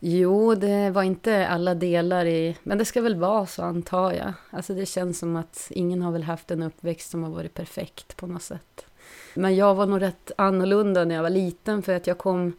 Jo, 0.00 0.54
det 0.54 0.90
var 0.90 1.02
inte 1.02 1.48
alla 1.48 1.74
delar 1.74 2.26
i... 2.26 2.56
Men 2.62 2.78
det 2.78 2.84
ska 2.84 3.00
väl 3.00 3.16
vara 3.16 3.46
så, 3.46 3.62
antar 3.62 4.12
jag. 4.12 4.32
Alltså 4.50 4.74
det 4.74 4.86
känns 4.86 5.18
som 5.18 5.36
att 5.36 5.66
ingen 5.70 6.02
har 6.02 6.12
väl 6.12 6.22
haft 6.22 6.50
en 6.50 6.62
uppväxt 6.62 7.10
som 7.10 7.22
har 7.22 7.30
varit 7.30 7.54
perfekt 7.54 8.16
på 8.16 8.26
något 8.26 8.42
sätt. 8.42 8.86
Men 9.34 9.56
jag 9.56 9.74
var 9.74 9.86
nog 9.86 10.02
rätt 10.02 10.32
annorlunda 10.38 11.04
när 11.04 11.14
jag 11.14 11.22
var 11.22 11.30
liten 11.30 11.82
för 11.82 11.92
att 11.96 12.06
jag 12.06 12.18
kom... 12.18 12.52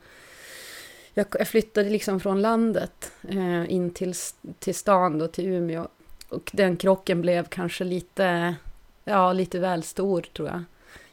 Jag, 1.13 1.47
flyttade 1.47 1.89
liksom 1.89 2.19
från 2.19 2.41
landet 2.41 3.11
eh, 3.21 3.71
in 3.71 3.89
till, 3.93 4.13
till 4.59 4.75
stan, 4.75 5.19
då, 5.19 5.27
till 5.27 5.45
Umeå. 5.45 5.87
Och 6.29 6.51
den 6.53 6.77
krocken 6.77 7.21
blev 7.21 7.47
kanske 7.47 7.83
lite 7.83 8.55
ja, 9.07 9.33
lite 9.33 9.59
väl 9.59 9.83
stor 9.83 10.21
tror 10.21 10.47
jag. 10.47 10.63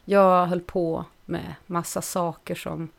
Jag 0.05 0.45
höll 0.45 0.61
på 0.61 1.05
med 1.25 1.55
massa 1.65 2.01
saker 2.01 2.55
som 2.55 2.89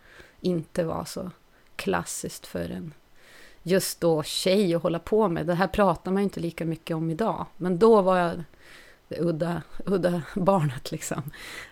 inte 0.41 0.85
var 0.85 1.05
så 1.05 1.31
klassiskt 1.77 2.47
för 2.47 2.71
en 2.71 2.95
just 3.63 4.01
då 4.01 4.23
tjej 4.23 4.75
att 4.75 4.83
hålla 4.83 4.99
på 4.99 5.29
med. 5.29 5.47
Det 5.47 5.55
här 5.55 5.67
pratar 5.67 6.11
man 6.13 6.23
ju 6.23 6.25
inte 6.25 6.41
lika 6.41 6.65
mycket 6.65 6.97
om 6.97 7.11
idag. 7.11 7.47
Men 7.57 7.79
då 7.79 8.03
var 8.03 8.19
jag 8.19 8.43
det 9.09 9.21
udda, 9.21 9.63
udda 9.85 10.23
barnet 10.35 10.93
liksom. 10.93 11.23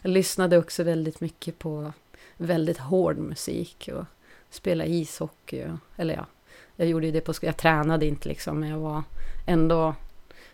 Jag 0.03 0.11
lyssnade 0.11 0.59
också 0.59 0.83
väldigt 0.83 1.21
mycket 1.21 1.59
på 1.59 1.93
väldigt 2.37 2.79
hård 2.79 3.19
musik 3.19 3.89
och 3.95 4.05
spelade 4.51 4.91
ishockey. 4.91 5.65
Och, 5.65 5.79
eller 5.97 6.15
ja, 6.15 6.27
jag 6.77 6.89
gjorde 6.89 7.07
ju 7.07 7.13
det 7.13 7.21
på 7.21 7.33
Jag 7.41 7.57
tränade 7.57 8.07
inte 8.07 8.29
liksom, 8.29 8.61
men 8.61 8.69
jag 8.69 8.79
var 8.79 9.03
ändå, 9.47 9.95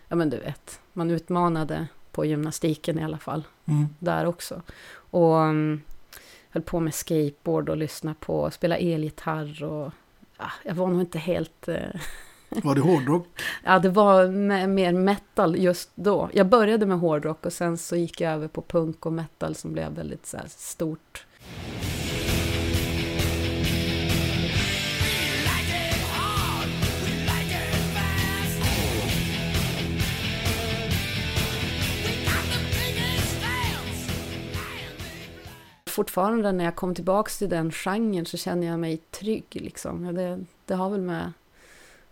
ja 0.07 0.15
men 0.15 0.29
du 0.29 0.37
vet, 0.37 0.79
man 0.93 1.11
utmanade 1.11 1.87
på 2.11 2.25
gymnastiken 2.25 2.99
i 2.99 3.03
alla 3.03 3.17
fall. 3.17 3.43
Mm. 3.65 3.87
Där 3.99 4.25
också. 4.25 4.61
Och 4.93 5.35
um, 5.35 5.81
höll 6.49 6.63
på 6.63 6.79
med 6.79 6.93
skateboard 6.93 7.69
och 7.69 7.77
lyssna 7.77 8.15
på, 8.19 8.51
spela 8.51 8.77
elgitarr 8.77 9.63
och 9.63 9.91
ja, 10.37 10.51
jag 10.63 10.75
var 10.75 10.87
nog 10.87 11.01
inte 11.01 11.19
helt... 11.19 11.67
Uh, 11.67 11.75
var 12.63 12.75
det 12.75 12.81
hårdrock? 12.81 13.27
ja, 13.63 13.79
det 13.79 13.89
var 13.89 14.27
mer 14.67 14.93
metal 14.93 15.55
just 15.57 15.91
då. 15.95 16.29
Jag 16.33 16.47
började 16.47 16.85
med 16.85 16.99
hårdrock 16.99 17.45
och 17.45 17.53
sen 17.53 17.77
så 17.77 17.95
gick 17.95 18.21
jag 18.21 18.33
över 18.33 18.47
på 18.47 18.61
punk 18.61 19.05
och 19.05 19.13
metal 19.13 19.55
som 19.55 19.73
blev 19.73 19.91
väldigt 19.91 20.25
så 20.25 20.37
stort. 20.47 21.25
Fortfarande 36.01 36.51
när 36.51 36.65
jag 36.65 36.75
kom 36.75 36.95
tillbaka 36.95 37.29
till 37.29 37.49
den 37.49 37.71
genren 37.71 38.25
så 38.25 38.37
känner 38.37 38.67
jag 38.67 38.79
mig 38.79 38.97
trygg. 38.97 39.45
Liksom. 39.49 40.15
Det, 40.15 40.39
det 40.65 40.73
har 40.73 40.89
väl 40.89 41.01
med 41.01 41.33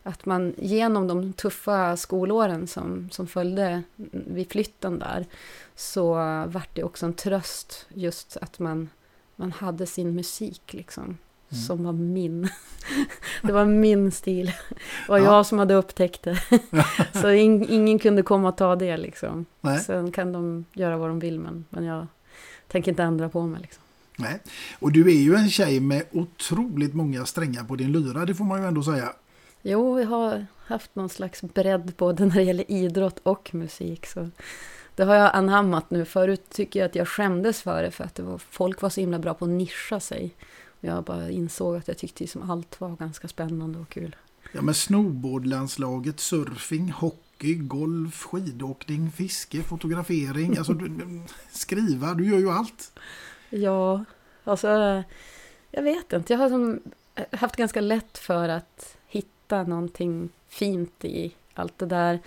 att 0.04 0.26
man 0.26 0.54
genom 0.58 1.08
de 1.08 1.34
tuffa 1.34 1.98
skolåren 1.98 2.68
som, 2.68 3.10
som 3.12 3.28
följde 3.28 3.84
vid 4.12 4.52
flytten 4.52 5.00
där 5.00 5.26
så 5.76 6.14
vart 6.48 6.76
det 6.76 6.84
också 6.84 7.06
en 7.06 7.14
tröst 7.14 7.88
just 7.94 8.38
att 8.38 8.60
man, 8.60 8.90
man 9.36 9.52
hade 9.52 9.86
sin 9.86 10.16
musik 10.16 10.74
liksom. 10.74 11.04
Mm. 11.04 11.62
Som 11.64 11.84
var 11.84 11.94
min. 11.94 12.50
det 13.42 13.54
var 13.54 13.66
min 13.66 14.12
stil. 14.12 14.46
Det 15.06 15.12
var 15.12 15.18
ja. 15.18 15.24
jag 15.24 15.46
som 15.46 15.60
hade 15.60 15.74
upptäckt 15.74 16.24
det. 16.24 16.40
så 17.22 17.32
in, 17.32 17.70
ingen 17.70 18.00
kunde 18.00 18.24
komma 18.24 18.50
och 18.50 18.58
ta 18.58 18.76
det 18.76 18.98
liksom. 18.98 19.46
Nej. 19.62 19.80
Sen 19.80 20.12
kan 20.12 20.34
de 20.34 20.66
göra 20.74 20.98
vad 20.98 21.10
de 21.10 21.20
vill 21.20 21.40
men, 21.40 21.66
men 21.70 21.84
jag 21.86 22.08
tänker 22.72 22.92
inte 22.92 23.04
ändra 23.04 23.30
på 23.30 23.42
mig. 23.42 23.62
Liksom. 23.62 23.84
Nej. 24.18 24.40
Och 24.80 24.92
du 24.92 25.08
är 25.10 25.22
ju 25.22 25.36
en 25.36 25.50
tjej 25.50 25.80
med 25.80 26.04
otroligt 26.12 26.94
många 26.94 27.26
strängar 27.26 27.64
på 27.64 27.76
din 27.76 27.92
lyra, 27.92 28.26
det 28.26 28.36
får 28.36 28.46
man 28.46 28.62
ju 28.62 28.68
ändå 28.68 28.84
säga. 28.84 29.14
Jo, 29.62 30.00
jag 30.00 30.08
har 30.08 30.46
haft 30.58 30.96
någon 30.96 31.10
slags 31.10 31.42
bredd 31.42 31.94
både 31.98 32.26
när 32.26 32.36
det 32.36 32.44
gäller 32.44 32.72
idrott 32.72 33.20
och 33.24 33.50
musik. 33.54 34.06
Så 34.06 34.30
det 34.96 35.04
har 35.04 35.16
jag 35.16 35.36
anammat 35.36 35.92
nu. 35.92 36.06
Förut 36.06 36.50
tycker 36.50 36.80
jag 36.80 36.88
att 36.90 36.96
jag 36.96 37.08
skämdes 37.08 37.62
för 37.62 37.84
det 37.84 37.92
för 37.92 38.04
att 38.04 38.16
det 38.16 38.24
var, 38.24 38.38
folk 38.38 38.82
var 38.82 38.90
så 38.90 39.02
himla 39.02 39.20
bra 39.20 39.34
på 39.34 39.46
att 39.46 39.52
nischa 39.52 40.00
sig. 40.00 40.36
Jag 40.80 41.04
bara 41.04 41.30
insåg 41.30 41.76
att 41.76 41.88
jag 41.88 41.98
tyckte 41.98 42.28
som 42.28 42.52
allt 42.52 42.82
var 42.82 42.96
ganska 42.96 43.28
spännande 43.28 43.80
och 43.80 43.90
kul. 43.90 44.16
Ja, 44.52 44.62
men 44.62 44.74
snowboardlandslaget, 44.74 46.20
surfing, 46.20 46.92
hockey, 46.92 47.29
golf, 47.48 48.24
skidåkning, 48.24 49.12
fiske, 49.12 49.64
fotografering, 49.64 50.58
alltså 50.58 50.74
skriva, 51.52 52.14
du 52.14 52.30
gör 52.32 52.38
ju 52.38 52.50
allt. 52.50 52.92
Ja, 53.50 54.06
alltså 54.44 55.04
jag 55.72 55.84
vet 55.84 56.14
inte. 56.14 56.34
Jag 56.34 56.40
har 56.40 56.50
som 56.50 56.80
haft 57.32 57.56
ganska 57.56 57.82
lätt 57.82 58.18
för 58.18 58.50
att 58.50 58.98
hitta 59.08 59.64
någonting 59.64 60.30
fint 60.48 61.06
i 61.06 61.36
allt 61.54 61.78
det 61.78 61.86
där. 61.86 62.20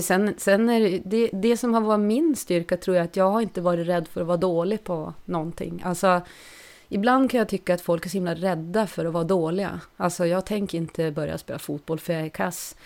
Sen, 0.00 0.34
sen 0.38 0.68
är 0.68 0.80
det, 0.80 0.98
det, 1.04 1.30
det 1.32 1.56
som 1.56 1.74
har 1.74 1.80
varit 1.80 2.00
min 2.00 2.36
styrka 2.36 2.76
tror 2.76 2.96
jag 2.96 3.04
att 3.04 3.16
jag 3.16 3.30
har 3.30 3.40
inte 3.40 3.60
varit 3.60 3.86
rädd 3.86 4.08
för 4.08 4.20
att 4.20 4.26
vara 4.26 4.36
dålig 4.36 4.84
på 4.84 5.14
någonting. 5.24 5.82
Alltså, 5.84 6.20
ibland 6.88 7.30
kan 7.30 7.38
jag 7.38 7.48
tycka 7.48 7.74
att 7.74 7.80
folk 7.80 8.06
är 8.06 8.10
så 8.10 8.16
himla 8.16 8.34
rädda 8.34 8.86
för 8.86 9.04
att 9.04 9.12
vara 9.12 9.24
dåliga. 9.24 9.80
Alltså 9.96 10.26
jag 10.26 10.46
tänker 10.46 10.78
inte 10.78 11.10
börja 11.10 11.38
spela 11.38 11.58
fotboll 11.58 11.98
för 11.98 12.12
jag 12.12 12.22
är 12.22 12.28
kass. 12.28 12.76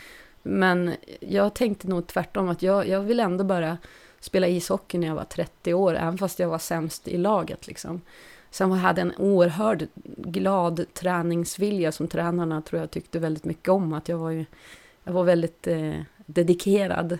Men 0.50 0.94
jag 1.20 1.54
tänkte 1.54 1.88
nog 1.88 2.06
tvärtom 2.06 2.48
att 2.48 2.62
jag, 2.62 2.88
jag 2.88 3.00
vill 3.00 3.20
ändå 3.20 3.44
börja 3.44 3.78
spela 4.20 4.46
ishockey 4.46 4.98
när 4.98 5.06
jag 5.06 5.14
var 5.14 5.24
30 5.24 5.74
år, 5.74 5.96
även 5.96 6.18
fast 6.18 6.38
jag 6.38 6.48
var 6.48 6.58
sämst 6.58 7.08
i 7.08 7.16
laget. 7.16 7.66
Liksom. 7.66 8.00
Sen 8.50 8.72
hade 8.72 9.00
en 9.00 9.12
oerhörd 9.16 9.86
glad 10.16 10.84
träningsvilja 10.94 11.92
som 11.92 12.08
tränarna 12.08 12.62
tror 12.62 12.80
jag 12.80 12.90
tyckte 12.90 13.18
väldigt 13.18 13.44
mycket 13.44 13.68
om. 13.68 13.92
Att 13.92 14.08
jag 14.08 14.18
var, 14.18 14.30
ju, 14.30 14.44
jag 15.04 15.12
var 15.12 15.24
väldigt 15.24 15.66
eh, 15.66 15.94
dedikerad 16.26 17.18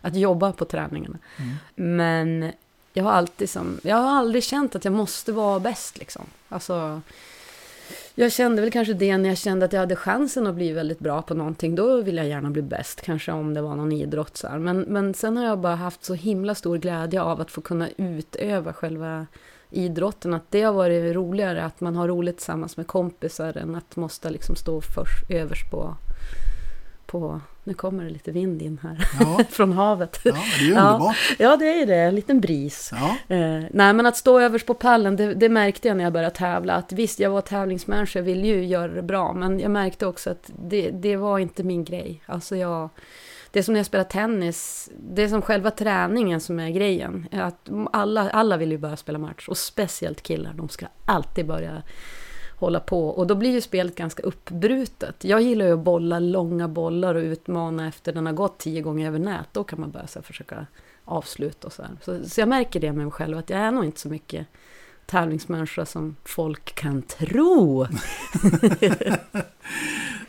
att 0.00 0.16
jobba 0.16 0.52
på 0.52 0.64
träningarna. 0.64 1.18
Mm. 1.36 1.56
Men 1.96 2.52
jag 2.92 3.04
har 3.04 3.12
alltid 3.12 3.50
som, 3.50 3.80
jag 3.82 3.96
har 3.96 4.10
aldrig 4.10 4.44
känt 4.44 4.76
att 4.76 4.84
jag 4.84 4.94
måste 4.94 5.32
vara 5.32 5.60
bäst 5.60 5.98
liksom. 5.98 6.24
Alltså, 6.48 7.00
jag 8.14 8.32
kände 8.32 8.62
väl 8.62 8.70
kanske 8.70 8.94
det 8.94 9.18
när 9.18 9.28
jag 9.28 9.38
kände 9.38 9.64
att 9.64 9.72
jag 9.72 9.80
hade 9.80 9.96
chansen 9.96 10.46
att 10.46 10.54
bli 10.54 10.72
väldigt 10.72 10.98
bra 10.98 11.22
på 11.22 11.34
någonting. 11.34 11.74
Då 11.74 12.02
vill 12.02 12.16
jag 12.16 12.28
gärna 12.28 12.50
bli 12.50 12.62
bäst, 12.62 13.00
kanske 13.00 13.32
om 13.32 13.54
det 13.54 13.62
var 13.62 13.76
någon 13.76 13.92
idrott. 13.92 14.36
Så 14.36 14.48
här. 14.48 14.58
Men, 14.58 14.80
men 14.80 15.14
sen 15.14 15.36
har 15.36 15.44
jag 15.44 15.58
bara 15.58 15.74
haft 15.74 16.04
så 16.04 16.14
himla 16.14 16.54
stor 16.54 16.78
glädje 16.78 17.22
av 17.22 17.40
att 17.40 17.50
få 17.50 17.60
kunna 17.60 17.88
utöva 17.96 18.72
själva 18.72 19.26
idrotten. 19.70 20.34
Att 20.34 20.50
det 20.50 20.62
har 20.62 20.72
varit 20.72 21.14
roligare 21.14 21.64
att 21.64 21.80
man 21.80 21.96
har 21.96 22.08
roligt 22.08 22.36
tillsammans 22.36 22.76
med 22.76 22.86
kompisar 22.86 23.56
än 23.56 23.74
att 23.74 23.96
måste 23.96 24.30
liksom 24.30 24.56
stå 24.56 24.80
först, 24.80 25.30
överst 25.30 25.70
på, 25.70 25.96
på... 27.06 27.40
Nu 27.68 27.74
kommer 27.74 28.04
det 28.04 28.10
lite 28.10 28.32
vind 28.32 28.62
in 28.62 28.80
här 28.82 29.08
Ja. 29.20 29.40
från 29.50 29.72
havet. 29.72 30.20
Ja, 30.22 30.32
det 30.58 30.64
är 30.64 30.68
underbart. 30.68 31.16
Ja, 31.38 31.56
det 31.56 31.82
är 31.82 31.86
det. 31.86 31.96
En 31.96 32.14
liten 32.14 32.40
bris. 32.40 32.90
Ja. 32.92 33.36
Eh, 33.36 33.64
nej, 33.70 33.92
men 33.92 34.06
att 34.06 34.16
stå 34.16 34.40
överst 34.40 34.66
på 34.66 34.74
pallen, 34.74 35.16
det, 35.16 35.34
det 35.34 35.48
märkte 35.48 35.88
jag 35.88 35.96
när 35.96 36.04
jag 36.04 36.12
började 36.12 36.34
tävla. 36.34 36.74
Att 36.74 36.92
visst, 36.92 37.20
jag 37.20 37.30
var 37.30 37.40
tävlingsmänniska, 37.40 38.18
jag 38.18 38.24
ville 38.24 38.46
ju 38.46 38.64
göra 38.64 38.92
det 38.92 39.02
bra. 39.02 39.32
Men 39.32 39.60
jag 39.60 39.70
märkte 39.70 40.06
också 40.06 40.30
att 40.30 40.50
det, 40.68 40.90
det 40.90 41.16
var 41.16 41.38
inte 41.38 41.62
min 41.62 41.84
grej. 41.84 42.22
Alltså 42.26 42.56
jag... 42.56 42.88
Det 43.50 43.58
är 43.58 43.62
som 43.62 43.74
när 43.74 43.78
jag 43.78 43.86
spelar 43.86 44.04
tennis, 44.04 44.90
det 44.98 45.22
är 45.22 45.28
som 45.28 45.42
själva 45.42 45.70
träningen 45.70 46.40
som 46.40 46.60
är 46.60 46.70
grejen. 46.70 47.28
Att 47.32 47.68
alla, 47.92 48.30
alla 48.30 48.56
vill 48.56 48.72
ju 48.72 48.78
börja 48.78 48.96
spela 48.96 49.18
match, 49.18 49.48
och 49.48 49.56
speciellt 49.56 50.22
killar, 50.22 50.52
de 50.52 50.68
ska 50.68 50.86
alltid 51.04 51.46
börja 51.46 51.82
hålla 52.58 52.80
på. 52.80 53.08
Och 53.08 53.26
då 53.26 53.34
blir 53.34 53.50
ju 53.50 53.60
spelet 53.60 53.94
ganska 53.94 54.22
uppbrutet. 54.22 55.24
Jag 55.24 55.42
gillar 55.42 55.66
ju 55.66 55.72
att 55.72 55.78
bolla 55.78 56.18
långa 56.18 56.68
bollar 56.68 57.14
och 57.14 57.22
utmana 57.22 57.88
efter 57.88 58.12
den 58.12 58.26
har 58.26 58.32
gått 58.32 58.58
tio 58.58 58.80
gånger 58.80 59.06
över 59.06 59.18
nät. 59.18 59.48
Då 59.52 59.64
kan 59.64 59.80
man 59.80 59.90
börja 59.90 60.06
så 60.06 60.22
försöka 60.22 60.66
avsluta 61.04 61.66
och 61.66 61.72
så 61.72 61.82
här. 61.82 61.90
Så, 62.02 62.28
så 62.28 62.40
jag 62.40 62.48
märker 62.48 62.80
det 62.80 62.92
med 62.92 63.04
mig 63.04 63.12
själv, 63.12 63.38
att 63.38 63.50
jag 63.50 63.60
är 63.60 63.70
nog 63.70 63.84
inte 63.84 64.00
så 64.00 64.08
mycket 64.08 64.46
tävlingsmänniska 65.06 65.86
som 65.86 66.16
folk 66.24 66.74
kan 66.74 67.02
tro. 67.02 67.86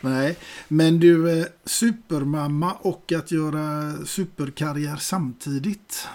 Nej, 0.00 0.36
men 0.68 1.00
du, 1.00 1.40
eh, 1.40 1.46
supermamma 1.64 2.72
och 2.80 3.12
att 3.12 3.30
göra 3.30 3.92
superkarriär 4.06 4.96
samtidigt. 4.96 6.08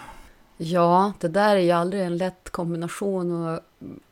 Ja, 0.56 1.12
det 1.20 1.28
där 1.28 1.56
är 1.56 1.60
ju 1.60 1.70
aldrig 1.70 2.02
en 2.02 2.16
lätt 2.16 2.50
kombination 2.50 3.46
att 3.46 3.62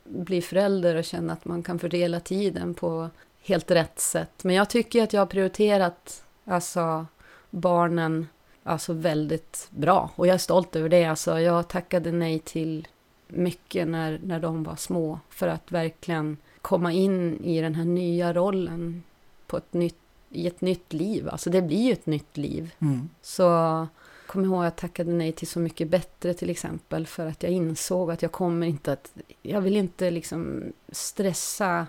bli 0.05 0.43
förälder 0.43 0.95
och 0.95 1.05
känna 1.05 1.33
att 1.33 1.45
man 1.45 1.63
kan 1.63 1.79
fördela 1.79 2.21
tiden 2.21 2.75
på 2.75 3.11
helt 3.43 3.71
rätt 3.71 4.01
sätt. 4.01 4.45
Men 4.45 4.55
jag 4.55 4.71
tycker 4.71 5.03
att 5.03 5.13
jag 5.13 5.21
har 5.21 5.27
prioriterat 5.27 6.25
alltså, 6.45 7.07
barnen 7.51 8.27
alltså, 8.63 8.93
väldigt 8.93 9.69
bra 9.71 10.11
och 10.17 10.27
jag 10.27 10.35
är 10.35 10.39
stolt 10.39 10.77
över 10.77 10.89
det. 10.89 11.05
Alltså, 11.05 11.41
jag 11.41 11.69
tackade 11.69 12.13
nej 12.13 12.39
till 12.39 12.89
mycket 13.29 13.89
när, 13.89 14.21
när 14.23 14.41
de 14.41 14.63
var 14.63 14.77
små 14.77 15.21
för 15.31 15.49
att 15.49 15.73
verkligen 15.73 16.37
komma 16.63 16.93
in 16.93 17.45
i 17.45 17.61
den 17.61 17.75
här 17.75 17.85
nya 17.85 18.33
rollen 18.33 19.03
på 19.47 19.57
ett 19.57 19.73
nytt, 19.73 19.99
i 20.31 20.47
ett 20.47 20.61
nytt 20.61 20.93
liv. 20.93 21.29
Alltså 21.29 21.51
det 21.51 21.63
blir 21.63 21.83
ju 21.83 21.93
ett 21.93 22.07
nytt 22.07 22.37
liv. 22.37 22.75
Mm. 22.79 23.09
Så 23.23 23.87
kommer 24.35 24.47
ihåg 24.47 24.59
att 24.59 24.65
jag 24.65 24.77
tackade 24.77 25.13
nej 25.13 25.33
till 25.33 25.49
Så 25.49 25.61
mycket 25.61 25.89
bättre 25.89 26.35
till 26.35 26.51
exempel 26.51 27.07
för 27.07 27.27
att 27.27 27.43
jag 27.43 27.53
insåg 27.53 28.11
att 28.11 28.23
jag 28.23 28.33
kommer 28.33 28.67
inte 28.67 28.93
att... 28.93 29.13
Jag 29.43 29.61
vill 29.61 29.77
inte 29.77 30.11
liksom 30.11 30.63
stressa 30.89 31.87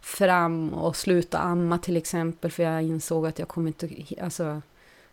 fram 0.00 0.74
och 0.74 0.96
sluta 0.96 1.38
amma 1.38 1.78
till 1.78 1.96
exempel 1.96 2.50
för 2.50 2.62
jag 2.62 2.82
insåg 2.82 3.26
att 3.26 3.38
jag 3.38 3.48
kommer 3.48 3.68
inte 3.68 3.88
alltså, 4.22 4.62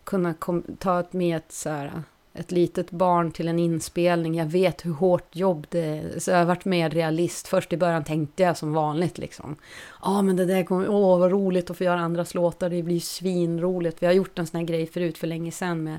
kunna 0.04 0.34
kom, 0.34 0.62
ta 0.78 1.00
ett 1.00 1.12
med 1.12 1.36
ett, 1.36 1.52
så 1.52 1.68
här, 1.68 2.02
ett 2.32 2.52
litet 2.52 2.90
barn 2.90 3.32
till 3.32 3.48
en 3.48 3.58
inspelning. 3.58 4.34
Jag 4.34 4.46
vet 4.46 4.86
hur 4.86 4.92
hårt 4.92 5.36
jobb 5.36 5.66
det 5.70 5.80
är. 5.80 6.18
Så 6.18 6.30
jag 6.30 6.38
har 6.38 6.44
varit 6.44 6.64
mer 6.64 6.90
realist. 6.90 7.48
Först 7.48 7.72
i 7.72 7.76
början 7.76 8.04
tänkte 8.04 8.42
jag 8.42 8.56
som 8.56 8.72
vanligt 8.72 9.18
liksom. 9.18 9.56
Ja, 10.02 10.18
ah, 10.18 10.22
men 10.22 10.36
det 10.36 10.44
där 10.44 10.64
kommer... 10.64 10.88
Åh, 10.88 11.18
vad 11.18 11.30
roligt 11.30 11.70
att 11.70 11.76
få 11.76 11.84
göra 11.84 12.00
andras 12.00 12.34
låtar. 12.34 12.70
Det 12.70 12.82
blir 12.82 13.00
svinroligt. 13.00 14.02
Vi 14.02 14.06
har 14.06 14.12
gjort 14.12 14.38
en 14.38 14.46
sån 14.46 14.60
här 14.60 14.66
grej 14.66 14.86
förut 14.86 15.18
för 15.18 15.26
länge 15.26 15.52
sedan 15.52 15.82
med 15.82 15.98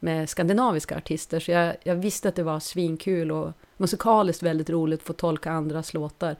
med 0.00 0.28
skandinaviska 0.28 0.96
artister. 0.96 1.40
Så 1.40 1.50
jag, 1.50 1.76
jag, 1.82 1.94
visste 1.94 2.28
att 2.28 2.34
det 2.34 2.42
var 2.42 2.60
svinkul 2.60 3.32
och 3.32 3.52
musikaliskt 3.76 4.42
väldigt 4.42 4.70
roligt 4.70 5.00
att 5.00 5.06
få 5.06 5.12
tolka 5.12 5.50
andras 5.50 5.94
låtar. 5.94 6.36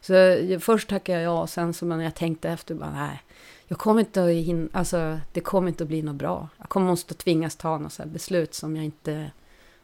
Så 0.00 0.12
jag, 0.12 0.62
först 0.62 0.88
tackade 0.88 1.22
jag 1.22 1.32
ja, 1.32 1.46
sen 1.46 1.74
så 1.74 1.86
när 1.86 2.04
jag 2.04 2.14
tänkte 2.14 2.48
efter, 2.48 2.74
bara 2.74 2.90
nej, 2.90 3.22
jag 3.66 3.78
kommer 3.78 4.00
inte 4.00 4.24
att 4.24 4.30
hinna, 4.30 4.68
alltså 4.72 5.20
det 5.32 5.40
kommer 5.40 5.68
inte 5.68 5.84
att 5.84 5.88
bli 5.88 6.02
något 6.02 6.14
bra. 6.14 6.48
Jag 6.58 6.68
kommer 6.68 6.86
måste 6.86 7.14
tvingas 7.14 7.56
ta 7.56 7.78
något 7.78 7.92
så 7.92 8.06
beslut 8.06 8.54
som 8.54 8.76
jag 8.76 8.84
inte, 8.84 9.30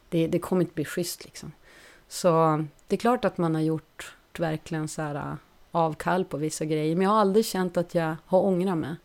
det, 0.09 0.27
det 0.27 0.39
kommer 0.39 0.61
inte 0.61 0.73
bli 0.73 0.85
schysst 0.85 1.25
liksom. 1.25 1.51
Så 2.07 2.63
det 2.87 2.95
är 2.95 2.97
klart 2.97 3.25
att 3.25 3.37
man 3.37 3.55
har 3.55 3.61
gjort 3.61 4.15
verkligen 4.37 4.87
så 4.87 5.01
här 5.01 5.15
äh, 5.15 5.33
avkall 5.71 6.25
på 6.25 6.37
vissa 6.37 6.65
grejer, 6.65 6.95
men 6.95 7.03
jag 7.03 7.11
har 7.11 7.19
aldrig 7.19 7.45
känt 7.45 7.77
att 7.77 7.95
jag 7.95 8.15
har 8.25 8.39
ångrat 8.39 8.77
mig. 8.77 8.95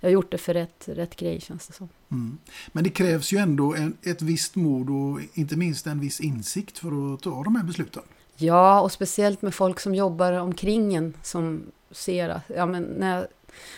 Jag 0.00 0.08
har 0.08 0.12
gjort 0.12 0.30
det 0.30 0.38
för 0.38 0.54
rätt, 0.54 0.88
rätt 0.88 1.16
grej 1.16 1.40
känns 1.40 1.66
det 1.66 1.72
som. 1.72 1.88
Mm. 2.10 2.38
Men 2.72 2.84
det 2.84 2.90
krävs 2.90 3.32
ju 3.32 3.38
ändå 3.38 3.74
en, 3.74 3.96
ett 4.02 4.22
visst 4.22 4.56
mod 4.56 4.90
och 4.90 5.20
inte 5.34 5.56
minst 5.56 5.86
en 5.86 6.00
viss 6.00 6.20
insikt 6.20 6.78
för 6.78 7.14
att 7.14 7.22
ta 7.22 7.42
de 7.44 7.56
här 7.56 7.64
besluten. 7.64 8.02
Ja, 8.36 8.80
och 8.80 8.92
speciellt 8.92 9.42
med 9.42 9.54
folk 9.54 9.80
som 9.80 9.94
jobbar 9.94 10.32
omkring 10.32 10.94
en 10.94 11.14
som 11.22 11.62
ser 11.90 12.28
att, 12.28 12.42
ja 12.56 12.66
men 12.66 12.82
när 12.82 13.16
jag, 13.16 13.26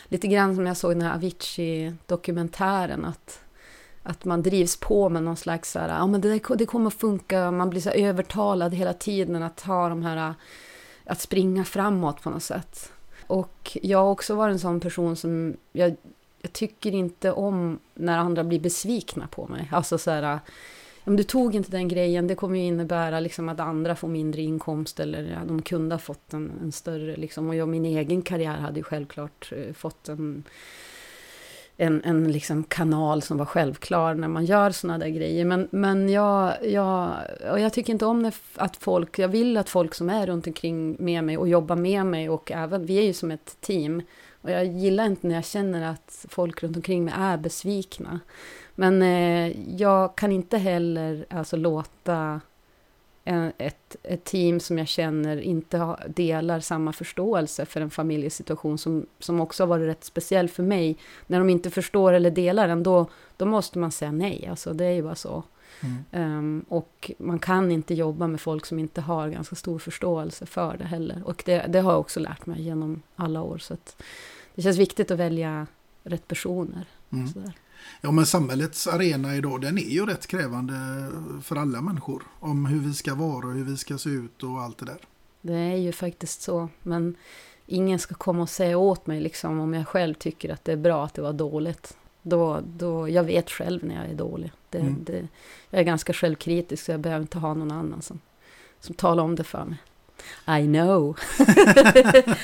lite 0.08 0.26
grann 0.26 0.54
som 0.54 0.66
jag 0.66 0.76
såg 0.76 0.90
den 0.90 1.02
här 1.02 1.14
Avicii-dokumentären 1.14 3.04
att, 3.04 3.40
att 4.02 4.24
man 4.24 4.42
drivs 4.42 4.76
på 4.76 5.08
med 5.08 5.22
någon 5.22 5.36
slags 5.36 5.72
så 5.72 5.78
här, 5.78 5.88
ja 5.88 6.06
men 6.06 6.20
det, 6.20 6.40
det 6.58 6.66
kommer 6.66 6.86
att 6.86 6.94
funka, 6.94 7.50
man 7.50 7.70
blir 7.70 7.80
så 7.80 7.90
övertalad 7.90 8.74
hela 8.74 8.92
tiden 8.92 9.42
att 9.42 9.60
ha 9.60 9.88
de 9.88 10.02
här, 10.02 10.34
att 11.04 11.20
springa 11.20 11.64
framåt 11.64 12.22
på 12.22 12.30
något 12.30 12.42
sätt. 12.42 12.92
Och 13.26 13.78
jag 13.82 13.98
har 13.98 14.10
också 14.10 14.34
varit 14.34 14.52
en 14.52 14.58
sån 14.58 14.80
person 14.80 15.16
som, 15.16 15.56
jag, 15.72 15.96
jag 16.42 16.52
tycker 16.52 16.92
inte 16.92 17.32
om 17.32 17.78
när 17.94 18.18
andra 18.18 18.44
blir 18.44 18.60
besvikna 18.60 19.26
på 19.26 19.46
mig. 19.46 19.68
Alltså 19.72 19.98
så 19.98 20.10
här, 20.10 20.40
om 21.04 21.16
du 21.16 21.22
tog 21.22 21.54
inte 21.54 21.70
den 21.70 21.88
grejen, 21.88 22.26
det 22.26 22.34
kommer 22.34 22.58
ju 22.58 22.64
innebära 22.64 23.20
liksom 23.20 23.48
att 23.48 23.60
andra 23.60 23.96
får 23.96 24.08
mindre 24.08 24.42
inkomst 24.42 25.00
eller 25.00 25.22
ja, 25.22 25.38
de 25.48 25.62
kunde 25.62 25.94
ha 25.94 26.00
fått 26.00 26.32
en, 26.32 26.52
en 26.62 26.72
större, 26.72 27.16
liksom, 27.16 27.48
och 27.48 27.54
jag, 27.54 27.68
min 27.68 27.84
egen 27.84 28.22
karriär 28.22 28.56
hade 28.56 28.76
ju 28.76 28.82
självklart 28.82 29.52
eh, 29.56 29.72
fått 29.72 30.08
en, 30.08 30.44
en, 31.76 32.04
en 32.04 32.32
liksom 32.32 32.64
kanal 32.64 33.22
som 33.22 33.36
var 33.36 33.46
självklar 33.46 34.14
när 34.14 34.28
man 34.28 34.44
gör 34.44 34.70
sådana 34.70 34.98
där 34.98 35.08
grejer. 35.08 35.44
Men, 35.44 35.68
men 35.70 36.08
jag, 36.08 36.66
jag, 36.66 37.12
och 37.50 37.60
jag 37.60 37.72
tycker 37.72 37.92
inte 37.92 38.06
om 38.06 38.22
det, 38.22 38.32
att 38.54 38.76
folk, 38.76 39.18
jag 39.18 39.28
vill 39.28 39.56
att 39.56 39.68
folk 39.68 39.94
som 39.94 40.10
är 40.10 40.26
runt 40.26 40.46
omkring 40.46 40.96
med 40.98 41.24
mig 41.24 41.38
och 41.38 41.48
jobbar 41.48 41.76
med 41.76 42.06
mig 42.06 42.28
och 42.30 42.52
även, 42.52 42.86
vi 42.86 42.98
är 42.98 43.02
ju 43.02 43.12
som 43.12 43.30
ett 43.30 43.56
team. 43.60 44.02
Och 44.42 44.50
jag 44.50 44.66
gillar 44.66 45.06
inte 45.06 45.26
när 45.26 45.34
jag 45.34 45.44
känner 45.44 45.90
att 45.90 46.26
folk 46.28 46.62
runt 46.62 46.76
omkring 46.76 47.04
mig 47.04 47.14
är 47.16 47.36
besvikna. 47.36 48.20
Men 48.74 49.02
eh, 49.02 49.76
jag 49.76 50.16
kan 50.16 50.32
inte 50.32 50.58
heller 50.58 51.26
alltså, 51.30 51.56
låta 51.56 52.40
en, 53.24 53.52
ett, 53.58 53.96
ett 54.02 54.24
team 54.24 54.60
som 54.60 54.78
jag 54.78 54.88
känner 54.88 55.40
inte 55.40 55.78
ha, 55.78 55.98
delar 56.06 56.60
samma 56.60 56.92
förståelse 56.92 57.66
för 57.66 57.80
en 57.80 57.90
familjesituation 57.90 58.78
som, 58.78 59.06
som 59.18 59.40
också 59.40 59.62
har 59.62 59.68
varit 59.68 59.88
rätt 59.88 60.04
speciell 60.04 60.48
för 60.48 60.62
mig. 60.62 60.96
När 61.26 61.38
de 61.38 61.50
inte 61.50 61.70
förstår 61.70 62.12
eller 62.12 62.30
delar 62.30 62.68
den, 62.68 62.82
då, 62.82 63.06
då 63.36 63.46
måste 63.46 63.78
man 63.78 63.92
säga 63.92 64.12
nej. 64.12 64.46
Alltså, 64.50 64.72
det 64.72 64.84
är 64.84 64.92
ju 64.92 65.02
bara 65.02 65.14
så. 65.14 65.42
Mm. 65.80 66.38
Um, 66.38 66.64
och 66.68 67.10
man 67.18 67.38
kan 67.38 67.70
inte 67.70 67.94
jobba 67.94 68.26
med 68.26 68.40
folk 68.40 68.66
som 68.66 68.78
inte 68.78 69.00
har 69.00 69.28
ganska 69.28 69.56
stor 69.56 69.78
förståelse 69.78 70.46
för 70.46 70.76
det 70.76 70.84
heller. 70.84 71.22
Och 71.24 71.42
det, 71.46 71.66
det 71.68 71.80
har 71.80 71.92
jag 71.92 72.00
också 72.00 72.20
lärt 72.20 72.46
mig 72.46 72.62
genom 72.62 73.02
alla 73.16 73.42
år. 73.42 73.58
Så 73.58 73.76
det 74.54 74.62
känns 74.62 74.78
viktigt 74.78 75.10
att 75.10 75.18
välja 75.18 75.66
rätt 76.02 76.28
personer. 76.28 76.86
Mm. 77.12 77.28
Ja, 78.00 78.10
men 78.10 78.26
samhällets 78.26 78.86
arena 78.86 79.36
idag, 79.36 79.60
den 79.60 79.78
är 79.78 79.90
ju 79.90 80.06
rätt 80.06 80.26
krävande 80.26 80.74
för 81.42 81.56
alla 81.56 81.80
människor. 81.80 82.22
Om 82.40 82.66
hur 82.66 82.80
vi 82.80 82.94
ska 82.94 83.14
vara 83.14 83.46
och 83.46 83.52
hur 83.52 83.64
vi 83.64 83.76
ska 83.76 83.98
se 83.98 84.10
ut 84.10 84.42
och 84.42 84.60
allt 84.60 84.78
det 84.78 84.84
där. 84.84 84.98
Det 85.40 85.54
är 85.54 85.76
ju 85.76 85.92
faktiskt 85.92 86.42
så. 86.42 86.68
Men 86.82 87.16
ingen 87.66 87.98
ska 87.98 88.14
komma 88.14 88.42
och 88.42 88.50
säga 88.50 88.78
åt 88.78 89.06
mig 89.06 89.20
liksom 89.20 89.60
om 89.60 89.74
jag 89.74 89.88
själv 89.88 90.14
tycker 90.14 90.52
att 90.52 90.64
det 90.64 90.72
är 90.72 90.76
bra 90.76 91.04
att 91.04 91.14
det 91.14 91.22
var 91.22 91.32
dåligt. 91.32 91.96
Då, 92.22 92.60
då, 92.66 93.08
jag 93.08 93.24
vet 93.24 93.50
själv 93.50 93.84
när 93.84 93.94
jag 93.94 94.10
är 94.10 94.14
dålig. 94.14 94.52
Det, 94.70 94.78
mm. 94.78 95.04
det, 95.04 95.28
jag 95.70 95.80
är 95.80 95.84
ganska 95.84 96.12
självkritisk 96.12 96.84
så 96.84 96.90
jag 96.90 97.00
behöver 97.00 97.22
inte 97.22 97.38
ha 97.38 97.54
någon 97.54 97.70
annan 97.70 98.02
som, 98.02 98.20
som 98.80 98.94
talar 98.94 99.24
om 99.24 99.34
det 99.34 99.44
för 99.44 99.64
mig. 99.64 99.78
I 100.60 100.66
know. 100.66 101.18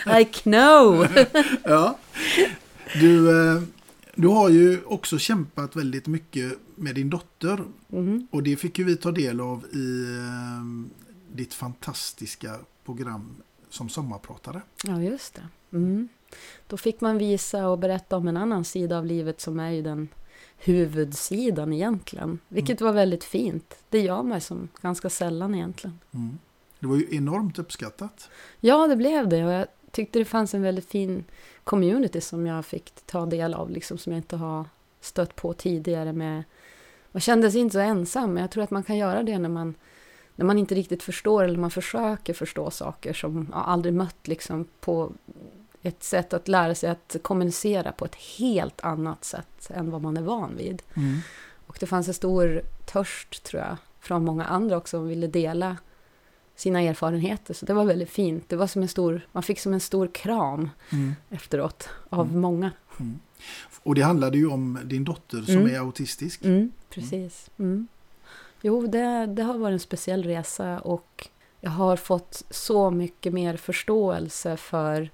I 0.21 0.25
know. 0.25 1.07
ja. 1.65 1.99
Du, 3.01 3.31
eh, 3.31 3.63
du 4.15 4.29
har 4.29 4.49
ju 4.49 4.85
också 4.85 5.19
kämpat 5.19 5.77
väldigt 5.77 6.07
mycket 6.07 6.59
med 6.75 6.95
din 6.95 7.11
dotter. 7.11 7.65
Mm. 7.93 8.27
Och 8.31 8.43
det 8.43 8.57
fick 8.57 8.79
ju 8.79 8.85
vi 8.85 8.97
ta 8.97 9.11
del 9.11 9.41
av 9.41 9.65
i 9.73 10.05
eh, 10.17 10.91
ditt 11.37 11.55
fantastiska 11.55 12.55
program 12.85 13.37
som 13.71 13.89
sommarpratare. 13.89 14.63
Ja, 14.85 15.03
just 15.03 15.35
det. 15.35 15.77
Mm. 15.77 16.09
Då 16.67 16.77
fick 16.77 17.01
man 17.01 17.19
visa 17.19 17.69
och 17.69 17.79
berätta 17.79 18.17
om 18.17 18.29
en 18.29 18.37
annan 18.37 18.65
sida 18.65 18.99
av 18.99 19.07
livet 19.07 19.41
som 19.41 19.61
är 19.61 19.71
ju 19.71 19.83
den 19.83 20.09
huvudsidan 20.57 21.73
egentligen. 21.73 22.39
Vilket 22.49 22.81
var 22.81 22.93
väldigt 22.93 23.25
fint. 23.25 23.77
Det 23.89 24.01
gör 24.01 24.23
man 24.23 24.41
som 24.41 24.69
ganska 24.83 25.11
sällan 25.11 25.55
egentligen. 25.55 26.01
Mm. 26.15 26.39
Det 26.81 26.87
var 26.87 26.97
ju 26.97 27.07
enormt 27.11 27.59
uppskattat. 27.59 28.31
Ja, 28.61 28.87
det 28.87 28.97
blev 28.97 29.29
det. 29.29 29.45
Och 29.45 29.53
jag 29.53 29.67
tyckte 29.91 30.19
det 30.19 30.25
fanns 30.25 30.55
en 30.55 30.63
väldigt 30.63 30.89
fin 30.89 31.25
community 31.65 32.21
som 32.21 32.47
jag 32.47 32.65
fick 32.65 32.93
ta 33.07 33.27
del 33.27 33.55
av. 33.55 33.71
Liksom, 33.71 33.99
som 33.99 34.13
jag 34.13 34.19
inte 34.19 34.37
har 34.37 34.65
stött 35.01 35.37
på 35.37 35.53
tidigare. 35.53 36.13
Med, 36.13 36.45
man 37.13 37.21
kände 37.21 37.51
sig 37.51 37.61
inte 37.61 37.73
så 37.73 37.79
ensam. 37.79 38.35
Men 38.35 38.41
jag 38.41 38.51
tror 38.51 38.65
att 38.65 38.71
man 38.71 38.83
kan 38.83 38.97
göra 38.97 39.23
det 39.23 39.39
när 39.39 39.49
man, 39.49 39.75
när 40.35 40.45
man 40.45 40.59
inte 40.59 40.75
riktigt 40.75 41.03
förstår. 41.03 41.45
Eller 41.45 41.59
man 41.59 41.71
försöker 41.71 42.35
förstå 42.35 42.71
saker 42.71 43.13
som 43.13 43.35
man 43.35 43.63
aldrig 43.63 43.95
mött 43.95 44.29
liksom, 44.29 44.67
på 44.81 45.13
ett 45.87 46.03
sätt 46.03 46.33
att 46.33 46.49
lära 46.49 46.75
sig 46.75 46.91
att 46.91 47.17
kommunicera 47.23 47.93
på 47.93 48.05
ett 48.05 48.15
helt 48.15 48.81
annat 48.81 49.25
sätt 49.25 49.71
än 49.71 49.91
vad 49.91 50.03
man 50.03 50.17
är 50.17 50.23
van 50.23 50.57
vid. 50.57 50.83
Mm. 50.95 51.19
Och 51.67 51.77
det 51.81 51.87
fanns 51.87 52.09
en 52.09 52.15
stor 52.15 52.63
törst, 52.87 53.43
tror 53.43 53.63
jag, 53.63 53.77
från 54.01 54.25
många 54.25 54.45
andra 54.45 54.77
också 54.77 54.97
som 54.97 55.09
ville 55.09 55.27
dela 55.27 55.77
sina 56.57 56.81
erfarenheter. 56.83 57.55
Så 57.55 57.67
det 57.67 57.75
var 57.75 57.85
väldigt 57.85 58.11
fint. 58.11 58.49
Det 58.49 58.57
var 58.57 58.67
som 58.67 58.83
en 58.83 58.89
stor, 58.89 59.27
man 59.33 59.43
fick 59.43 59.61
som 59.61 59.73
en 59.75 59.81
stor 59.81 60.07
kram 60.07 60.71
Mm. 60.93 61.15
efteråt 61.31 61.89
av 62.09 62.27
Mm. 62.29 62.41
många. 62.41 62.71
Och 63.83 63.95
det 63.95 64.03
handlade 64.03 64.39
ju 64.39 64.47
om 64.47 64.79
din 64.85 65.05
dotter 65.05 65.43
som 65.43 65.55
Mm. 65.57 65.75
är 65.75 65.79
autistisk. 65.79 66.45
Mm, 66.45 66.73
precis. 66.91 67.51
Mm. 67.59 67.87
Jo, 68.63 68.87
det, 68.87 69.27
det 69.27 69.43
har 69.43 69.59
varit 69.59 69.73
en 69.73 69.81
speciell 69.81 70.23
resa 70.25 70.79
och 70.81 71.29
jag 71.61 71.71
har 71.71 71.97
fått 71.97 72.43
så 72.51 72.91
mycket 72.91 73.33
mer 73.33 73.57
förståelse 73.57 74.57
för 74.57 75.11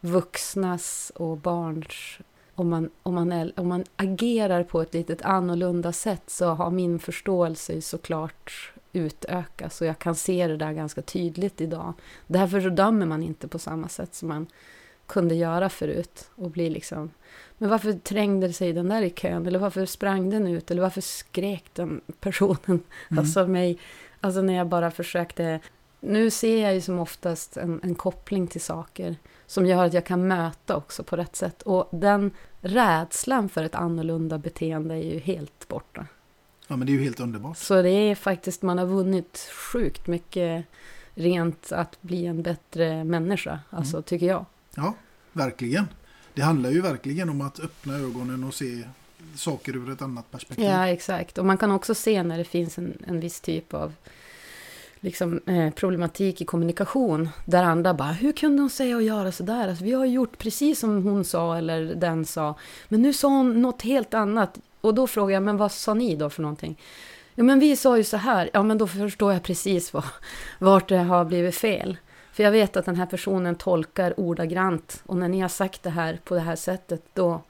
vuxnas 0.00 1.12
och 1.14 1.36
barns... 1.36 2.18
Om 2.58 2.68
man, 2.68 2.90
om 3.02 3.14
man, 3.14 3.32
är, 3.32 3.52
om 3.56 3.68
man 3.68 3.84
agerar 3.96 4.64
på 4.64 4.82
ett 4.82 4.94
litet 4.94 5.22
annorlunda 5.22 5.92
sätt 5.92 6.22
så 6.26 6.46
har 6.46 6.70
min 6.70 6.98
förståelse 6.98 7.82
såklart 7.82 8.72
utökats 8.92 9.80
och 9.80 9.86
jag 9.86 9.98
kan 9.98 10.14
se 10.14 10.46
det 10.46 10.56
där 10.56 10.72
ganska 10.72 11.02
tydligt 11.02 11.60
idag. 11.60 11.92
Därför 12.26 12.60
så 12.60 12.68
dömer 12.68 13.06
man 13.06 13.22
inte 13.22 13.48
på 13.48 13.58
samma 13.58 13.88
sätt 13.88 14.14
som 14.14 14.28
man 14.28 14.46
kunde 15.06 15.34
göra 15.34 15.68
förut 15.68 16.30
och 16.34 16.50
bli 16.50 16.70
liksom 16.70 17.10
men 17.58 17.70
varför 17.70 17.92
trängde 17.92 18.52
sig 18.52 18.72
den 18.72 18.88
där 18.88 19.02
i 19.02 19.10
kön? 19.10 19.46
Eller 19.46 19.58
varför 19.58 19.86
sprang 19.86 20.30
den 20.30 20.46
ut? 20.46 20.70
Eller 20.70 20.82
varför 20.82 21.00
skrek 21.00 21.64
den 21.72 22.00
personen? 22.20 22.56
Mm. 23.10 23.18
Alltså 23.18 23.46
mig, 23.46 23.78
alltså 24.20 24.42
när 24.42 24.54
jag 24.54 24.66
bara 24.66 24.90
försökte... 24.90 25.60
Nu 26.00 26.30
ser 26.30 26.62
jag 26.62 26.74
ju 26.74 26.80
som 26.80 26.98
oftast 26.98 27.56
en, 27.56 27.80
en 27.82 27.94
koppling 27.94 28.46
till 28.46 28.60
saker 28.60 29.16
som 29.46 29.66
gör 29.66 29.84
att 29.84 29.94
jag 29.94 30.04
kan 30.04 30.28
möta 30.28 30.76
också 30.76 31.02
på 31.02 31.16
rätt 31.16 31.36
sätt. 31.36 31.62
Och 31.62 31.88
den 31.92 32.30
rädslan 32.60 33.48
för 33.48 33.64
ett 33.64 33.74
annorlunda 33.74 34.38
beteende 34.38 34.94
är 34.94 35.12
ju 35.12 35.18
helt 35.18 35.68
borta. 35.68 36.06
Ja, 36.66 36.76
men 36.76 36.86
det 36.86 36.92
är 36.92 36.94
ju 36.94 37.02
helt 37.02 37.20
underbart. 37.20 37.56
Så 37.56 37.82
det 37.82 37.90
är 37.90 38.14
faktiskt, 38.14 38.62
man 38.62 38.78
har 38.78 38.86
vunnit 38.86 39.50
sjukt 39.52 40.06
mycket 40.06 40.64
rent 41.14 41.72
att 41.72 42.02
bli 42.02 42.26
en 42.26 42.42
bättre 42.42 43.04
människa, 43.04 43.60
alltså 43.70 44.02
tycker 44.02 44.26
jag. 44.26 44.44
Ja, 44.74 44.94
verkligen. 45.32 45.88
Det 46.34 46.42
handlar 46.42 46.70
ju 46.70 46.80
verkligen 46.80 47.30
om 47.30 47.40
att 47.40 47.60
öppna 47.60 47.94
ögonen 47.96 48.44
och 48.44 48.54
se 48.54 48.82
saker 49.34 49.76
ur 49.76 49.92
ett 49.92 50.02
annat 50.02 50.30
perspektiv. 50.30 50.64
Ja, 50.64 50.88
exakt. 50.88 51.38
Och 51.38 51.44
man 51.44 51.58
kan 51.58 51.70
också 51.70 51.94
se 51.94 52.22
när 52.22 52.38
det 52.38 52.44
finns 52.44 52.78
en, 52.78 53.02
en 53.06 53.20
viss 53.20 53.40
typ 53.40 53.74
av 53.74 53.92
liksom, 55.06 55.40
eh, 55.46 55.70
problematik 55.70 56.40
i 56.40 56.44
kommunikation. 56.44 57.28
Där 57.44 57.62
andra 57.62 57.94
bara, 57.94 58.12
hur 58.12 58.32
kunde 58.32 58.62
hon 58.62 58.70
säga 58.70 58.96
och 58.96 59.02
göra 59.02 59.32
sådär? 59.32 59.68
Alltså, 59.68 59.84
vi 59.84 59.92
har 59.92 60.06
gjort 60.06 60.38
precis 60.38 60.78
som 60.78 61.02
hon 61.02 61.24
sa 61.24 61.58
eller 61.58 61.94
den 61.94 62.24
sa. 62.24 62.54
Men 62.88 63.02
nu 63.02 63.12
sa 63.12 63.28
hon 63.28 63.62
något 63.62 63.82
helt 63.82 64.14
annat. 64.14 64.58
Och 64.80 64.94
då 64.94 65.06
frågar 65.06 65.34
jag, 65.34 65.42
men 65.42 65.56
vad 65.56 65.72
sa 65.72 65.94
ni 65.94 66.16
då 66.16 66.30
för 66.30 66.42
någonting? 66.42 66.80
Ja, 67.34 67.44
men 67.44 67.58
vi 67.58 67.76
sa 67.76 67.96
ju 67.96 68.04
så 68.04 68.16
här. 68.16 68.50
Ja, 68.52 68.62
men 68.62 68.78
då 68.78 68.86
förstår 68.86 69.32
jag 69.32 69.42
precis 69.42 69.92
vad, 69.92 70.04
vart 70.58 70.88
det 70.88 70.98
har 70.98 71.24
blivit 71.24 71.54
fel. 71.54 71.96
För 72.32 72.42
jag 72.42 72.50
vet 72.50 72.76
att 72.76 72.84
den 72.84 72.96
här 72.96 73.06
personen 73.06 73.54
tolkar 73.54 74.20
ordagrant. 74.20 75.02
Och 75.06 75.16
när 75.16 75.28
ni 75.28 75.40
har 75.40 75.48
sagt 75.48 75.82
det 75.82 75.90
här 75.90 76.20
på 76.24 76.34
det 76.34 76.40
här 76.40 76.56
sättet, 76.56 77.02
då... 77.14 77.40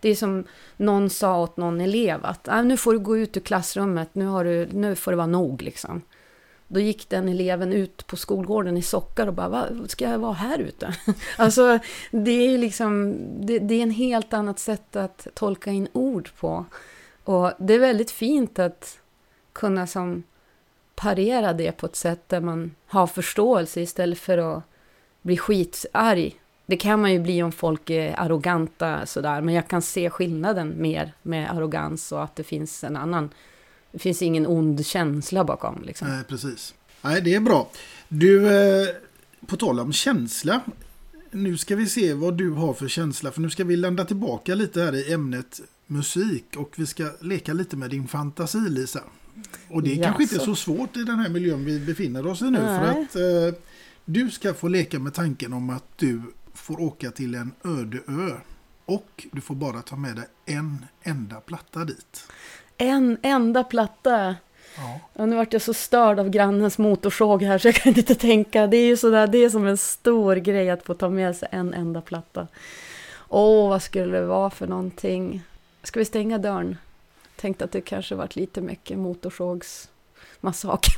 Det 0.00 0.08
är 0.08 0.14
som 0.14 0.44
någon 0.76 1.10
sa 1.10 1.40
åt 1.40 1.56
någon 1.56 1.80
elev 1.80 2.24
att 2.24 2.48
ah, 2.48 2.62
nu 2.62 2.76
får 2.76 2.92
du 2.92 2.98
gå 2.98 3.16
ut 3.16 3.36
ur 3.36 3.40
klassrummet, 3.40 4.08
nu, 4.12 4.26
har 4.26 4.44
du, 4.44 4.68
nu 4.72 4.94
får 4.94 5.10
det 5.10 5.16
vara 5.16 5.26
nog 5.26 5.62
liksom. 5.62 6.02
Då 6.68 6.80
gick 6.80 7.08
den 7.08 7.28
eleven 7.28 7.72
ut 7.72 8.06
på 8.06 8.16
skolgården 8.16 8.76
i 8.76 8.82
sockar 8.82 9.26
och 9.26 9.34
bara, 9.34 9.48
vad 9.48 9.90
ska 9.90 10.10
jag 10.10 10.18
vara 10.18 10.32
här 10.32 10.58
ute? 10.58 10.94
alltså, 11.36 11.78
det 12.10 12.30
är 12.30 12.50
ju 12.50 12.58
liksom, 12.58 13.16
det, 13.46 13.58
det 13.58 13.74
är 13.74 13.82
en 13.82 13.90
helt 13.90 14.32
annat 14.32 14.58
sätt 14.58 14.96
att 14.96 15.26
tolka 15.34 15.70
in 15.70 15.88
ord 15.92 16.30
på. 16.40 16.64
Och 17.24 17.52
det 17.58 17.74
är 17.74 17.78
väldigt 17.78 18.10
fint 18.10 18.58
att 18.58 18.98
kunna 19.52 19.86
som 19.86 20.22
parera 20.94 21.52
det 21.52 21.72
på 21.72 21.86
ett 21.86 21.96
sätt 21.96 22.28
där 22.28 22.40
man 22.40 22.74
har 22.86 23.06
förståelse 23.06 23.80
istället 23.80 24.18
för 24.18 24.38
att 24.38 24.62
bli 25.22 25.36
skitarg. 25.36 26.40
Det 26.66 26.76
kan 26.76 27.00
man 27.00 27.12
ju 27.12 27.18
bli 27.18 27.42
om 27.42 27.52
folk 27.52 27.90
är 27.90 28.20
arroganta 28.20 29.06
sådär, 29.06 29.40
men 29.40 29.54
jag 29.54 29.68
kan 29.68 29.82
se 29.82 30.10
skillnaden 30.10 30.74
mer 30.76 31.12
med 31.22 31.50
arrogans 31.50 32.12
och 32.12 32.22
att 32.22 32.36
det 32.36 32.44
finns 32.44 32.84
en 32.84 32.96
annan, 32.96 33.30
det 33.92 33.98
finns 33.98 34.22
ingen 34.22 34.46
ond 34.46 34.86
känsla 34.86 35.44
bakom 35.44 35.82
liksom. 35.82 36.08
Nej, 36.08 36.24
precis. 36.24 36.74
Nej, 37.02 37.20
det 37.20 37.34
är 37.34 37.40
bra. 37.40 37.70
Du, 38.08 38.46
eh, 38.46 38.88
på 39.46 39.56
tal 39.56 39.80
om 39.80 39.92
känsla. 39.92 40.60
Nu 41.30 41.58
ska 41.58 41.76
vi 41.76 41.86
se 41.86 42.14
vad 42.14 42.34
du 42.34 42.50
har 42.50 42.74
för 42.74 42.88
känsla. 42.88 43.30
För 43.30 43.40
nu 43.40 43.50
ska 43.50 43.64
vi 43.64 43.76
landa 43.76 44.04
tillbaka 44.04 44.54
lite 44.54 44.82
här 44.82 44.94
i 44.94 45.12
ämnet 45.12 45.60
musik. 45.86 46.44
Och 46.56 46.74
vi 46.76 46.86
ska 46.86 47.10
leka 47.20 47.52
lite 47.52 47.76
med 47.76 47.90
din 47.90 48.08
fantasi, 48.08 48.58
Lisa. 48.58 49.00
Och 49.68 49.82
det 49.82 49.98
är 49.98 50.02
kanske 50.02 50.22
inte 50.22 50.36
är 50.36 50.40
så 50.40 50.54
svårt 50.54 50.96
i 50.96 51.04
den 51.04 51.18
här 51.18 51.28
miljön 51.28 51.64
vi 51.64 51.80
befinner 51.80 52.26
oss 52.26 52.42
i 52.42 52.50
nu. 52.50 52.58
För 52.58 52.80
Nej. 52.80 53.02
att 53.02 53.16
eh, 53.16 53.60
du 54.04 54.30
ska 54.30 54.54
få 54.54 54.68
leka 54.68 54.98
med 54.98 55.14
tanken 55.14 55.52
om 55.52 55.70
att 55.70 55.84
du 55.96 56.22
får 56.54 56.80
åka 56.80 57.10
till 57.10 57.34
en 57.34 57.52
öde 57.64 57.98
ö. 58.08 58.32
Och 58.84 59.26
du 59.32 59.40
får 59.40 59.54
bara 59.54 59.82
ta 59.82 59.96
med 59.96 60.16
dig 60.16 60.26
en 60.46 60.84
enda 61.02 61.40
platta 61.40 61.84
dit. 61.84 62.24
En 62.78 63.18
enda 63.22 63.64
platta. 63.64 64.36
Ja. 64.76 65.00
Och 65.12 65.28
nu 65.28 65.36
vart 65.36 65.52
jag 65.52 65.62
så 65.62 65.74
störd 65.74 66.18
av 66.18 66.28
grannens 66.28 66.78
motorsåg 66.78 67.42
här 67.42 67.58
så 67.58 67.68
jag 67.68 67.74
kan 67.74 67.98
inte 67.98 68.14
tänka. 68.14 68.66
Det 68.66 68.76
är 68.76 68.86
ju 68.86 68.96
sådär, 68.96 69.26
det 69.26 69.38
är 69.38 69.50
som 69.50 69.66
en 69.66 69.76
stor 69.78 70.36
grej 70.36 70.70
att 70.70 70.84
få 70.84 70.94
ta 70.94 71.08
med 71.08 71.36
sig 71.36 71.48
en 71.52 71.74
enda 71.74 72.00
platta. 72.00 72.46
Åh, 73.28 73.68
vad 73.68 73.82
skulle 73.82 74.18
det 74.18 74.26
vara 74.26 74.50
för 74.50 74.66
någonting? 74.66 75.42
Ska 75.82 75.98
vi 75.98 76.04
stänga 76.04 76.38
dörren? 76.38 76.76
Tänkte 77.36 77.64
att 77.64 77.72
det 77.72 77.80
kanske 77.80 78.14
varit 78.14 78.36
lite 78.36 78.60
mycket 78.60 78.98
motorsågsmassaker. 78.98 80.92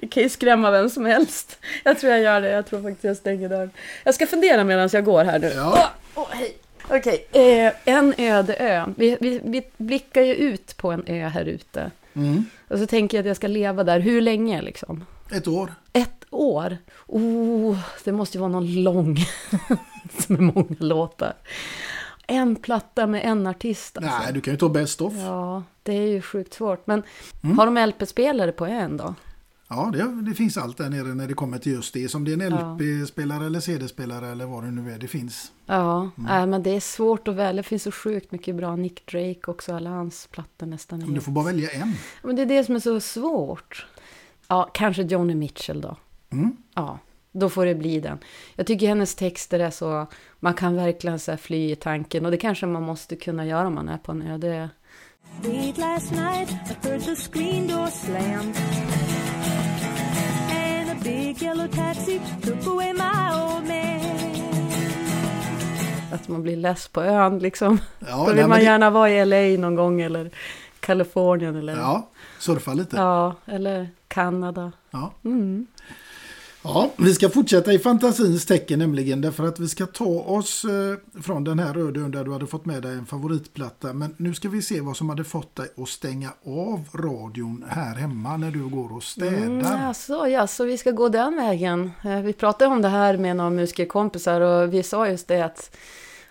det 0.00 0.06
kan 0.06 0.22
ju 0.22 0.28
skrämma 0.28 0.70
vem 0.70 0.90
som 0.90 1.04
helst. 1.04 1.58
Jag 1.84 1.98
tror 1.98 2.12
jag 2.12 2.22
gör 2.22 2.40
det. 2.40 2.50
Jag 2.50 2.66
tror 2.66 2.82
faktiskt 2.82 3.04
jag 3.04 3.16
stänger 3.16 3.48
dörren. 3.48 3.70
Jag 4.04 4.14
ska 4.14 4.26
fundera 4.26 4.64
medan 4.64 4.88
jag 4.92 5.04
går 5.04 5.24
här 5.24 5.38
nu. 5.38 5.52
Ja. 5.56 5.90
Åh, 6.14 6.22
åh, 6.22 6.26
hej. 6.30 6.56
Okej, 6.90 7.26
eh, 7.32 7.72
en 7.84 8.14
öde 8.18 8.54
ö. 8.56 8.86
Vi, 8.96 9.16
vi, 9.20 9.40
vi 9.44 9.62
blickar 9.76 10.22
ju 10.22 10.34
ut 10.34 10.76
på 10.76 10.90
en 10.92 11.04
ö 11.06 11.28
här 11.28 11.44
ute. 11.44 11.90
Mm. 12.14 12.44
Och 12.68 12.78
så 12.78 12.86
tänker 12.86 13.16
jag 13.16 13.22
att 13.22 13.26
jag 13.26 13.36
ska 13.36 13.46
leva 13.46 13.84
där. 13.84 14.00
Hur 14.00 14.20
länge 14.20 14.62
liksom? 14.62 15.04
Ett 15.32 15.48
år. 15.48 15.74
Ett 15.92 16.24
år? 16.30 16.76
Oh, 17.06 17.78
det 18.04 18.12
måste 18.12 18.36
ju 18.38 18.40
vara 18.40 18.52
någon 18.52 18.82
lång. 18.82 19.16
Som 20.18 20.36
är 20.36 20.40
många 20.40 20.76
låtar. 20.78 21.32
En 22.26 22.56
platta 22.56 23.06
med 23.06 23.24
en 23.24 23.46
artist 23.46 23.96
alltså. 23.98 24.12
Nej, 24.24 24.32
du 24.32 24.40
kan 24.40 24.54
ju 24.54 24.58
ta 24.58 24.68
Best 24.68 25.00
of. 25.00 25.12
Ja, 25.16 25.62
det 25.82 25.92
är 25.92 26.06
ju 26.06 26.22
sjukt 26.22 26.54
svårt. 26.54 26.86
Men 26.86 27.02
Mm. 27.44 27.58
har 27.58 27.66
de 27.66 27.76
LP-spelare 27.86 28.52
på 28.52 28.66
ön 28.66 28.96
då? 28.96 29.14
Ja, 29.70 29.90
det, 29.92 30.22
det 30.22 30.34
finns 30.34 30.56
allt 30.56 30.76
där 30.76 30.88
nere 30.90 31.14
när 31.14 31.28
det 31.28 31.34
kommer 31.34 31.58
till 31.58 31.72
just 31.72 31.94
det. 31.94 32.08
Som 32.08 32.24
det 32.24 32.32
är 32.32 32.42
en 32.42 32.52
Ja. 32.52 32.74
LP-spelare 32.74 33.46
eller 33.46 33.60
CD-spelare 33.60 34.28
eller 34.28 34.46
vad 34.46 34.64
det 34.64 34.70
nu 34.70 34.92
är. 34.92 34.98
Det 34.98 35.08
finns. 35.08 35.52
Ja, 35.66 36.00
Mm. 36.00 36.12
nej, 36.16 36.46
men 36.46 36.62
det 36.62 36.70
är 36.76 36.80
svårt 36.80 37.28
att 37.28 37.34
välja. 37.34 37.62
Det 37.62 37.68
finns 37.68 37.82
så 37.82 37.92
sjukt 37.92 38.32
mycket 38.32 38.54
bra. 38.56 38.76
Nick 38.76 39.06
Drake 39.12 39.40
också, 39.50 39.74
alla 39.74 39.90
hans 39.90 40.26
plattor 40.26 40.66
nästan. 40.66 41.02
är 41.02 41.06
Du 41.06 41.20
får 41.20 41.32
bara 41.32 41.44
välja 41.44 41.70
en. 41.70 41.94
Men 42.22 42.36
det 42.36 42.42
är 42.42 42.46
det 42.46 42.64
som 42.64 42.74
är 42.76 42.80
så 42.80 43.00
svårt. 43.00 43.86
Ja, 44.48 44.70
kanske 44.74 45.02
Joni 45.02 45.34
Mitchell 45.34 45.80
då. 45.80 45.96
Mm. 46.30 46.56
Ja, 46.74 46.98
då 47.32 47.48
får 47.48 47.66
det 47.66 47.74
bli 47.74 48.00
den. 48.00 48.18
Jag 48.54 48.66
tycker 48.66 48.88
hennes 48.88 49.14
texter 49.14 49.58
är 49.60 49.70
så... 49.70 50.06
Man 50.40 50.54
kan 50.54 50.76
verkligen 50.76 51.18
så 51.18 51.30
här 51.30 51.38
fly 51.38 51.70
i 51.72 51.76
tanken. 51.76 52.24
Och 52.24 52.30
det 52.30 52.36
kanske 52.36 52.66
man 52.66 52.82
måste 52.82 53.16
kunna 53.16 53.46
göra 53.46 53.66
om 53.66 53.74
man 53.74 53.88
är 53.88 53.98
på 53.98 54.12
en 54.12 54.22
ö. 54.22 54.38
Det, 54.38 54.68
Late 55.44 55.80
last 55.80 56.10
night, 56.12 56.50
I 56.50 56.88
heard 56.88 57.02
the 57.04 57.16
screen 57.16 57.66
door 57.68 57.86
slam. 57.86 58.52
Big 61.08 61.42
yellow 61.42 61.68
taxi 61.68 62.20
took 62.42 62.66
away 62.66 62.92
my 62.92 63.30
old 63.34 63.64
man. 63.68 64.00
att 66.12 66.28
man 66.28 66.42
blir 66.42 66.56
less 66.56 66.88
på 66.88 67.02
ön 67.02 67.38
liksom. 67.38 67.78
Ja, 67.98 68.06
Då 68.16 68.16
nej, 68.16 68.26
vill 68.26 68.36
men 68.36 68.48
man 68.48 68.58
det- 68.58 68.64
gärna 68.64 68.90
vara 68.90 69.10
i 69.10 69.24
LA 69.24 69.60
någon 69.62 69.74
gång 69.74 70.00
eller 70.00 70.30
Kalifornien 70.80 71.56
eller... 71.56 71.76
Ja, 71.76 72.08
surfa 72.38 72.74
lite. 72.74 72.96
Ja, 72.96 73.34
eller 73.46 73.88
Kanada. 74.08 74.72
Ja. 74.90 75.12
Mm. 75.24 75.66
Ja, 76.74 76.90
vi 76.96 77.14
ska 77.14 77.28
fortsätta 77.28 77.72
i 77.72 77.78
fantasins 77.78 78.46
tecken 78.46 78.78
nämligen 78.78 79.20
därför 79.20 79.46
att 79.46 79.60
vi 79.60 79.68
ska 79.68 79.86
ta 79.86 80.04
oss 80.04 80.64
eh, 80.64 81.20
från 81.22 81.44
den 81.44 81.58
här 81.58 81.74
rödön 81.74 82.10
där 82.10 82.24
du 82.24 82.32
hade 82.32 82.46
fått 82.46 82.66
med 82.66 82.82
dig 82.82 82.92
en 82.92 83.06
favoritplatta. 83.06 83.92
Men 83.92 84.14
nu 84.16 84.34
ska 84.34 84.48
vi 84.48 84.62
se 84.62 84.80
vad 84.80 84.96
som 84.96 85.08
hade 85.08 85.24
fått 85.24 85.56
dig 85.56 85.66
att 85.76 85.88
stänga 85.88 86.30
av 86.46 86.84
radion 86.94 87.64
här 87.68 87.94
hemma 87.94 88.36
när 88.36 88.50
du 88.50 88.68
går 88.68 88.96
och 88.96 89.02
städar. 89.02 89.36
Mm, 89.36 89.66
alltså, 89.66 90.28
ja, 90.28 90.46
så 90.46 90.64
vi 90.64 90.78
ska 90.78 90.90
gå 90.90 91.08
den 91.08 91.36
vägen. 91.36 91.90
Eh, 92.04 92.20
vi 92.20 92.32
pratade 92.32 92.70
om 92.70 92.82
det 92.82 92.88
här 92.88 93.16
med 93.16 93.36
några 93.36 93.50
musikerkompisar 93.50 94.40
och 94.40 94.74
vi 94.74 94.82
sa 94.82 95.08
just 95.08 95.28
det 95.28 95.44
att 95.44 95.76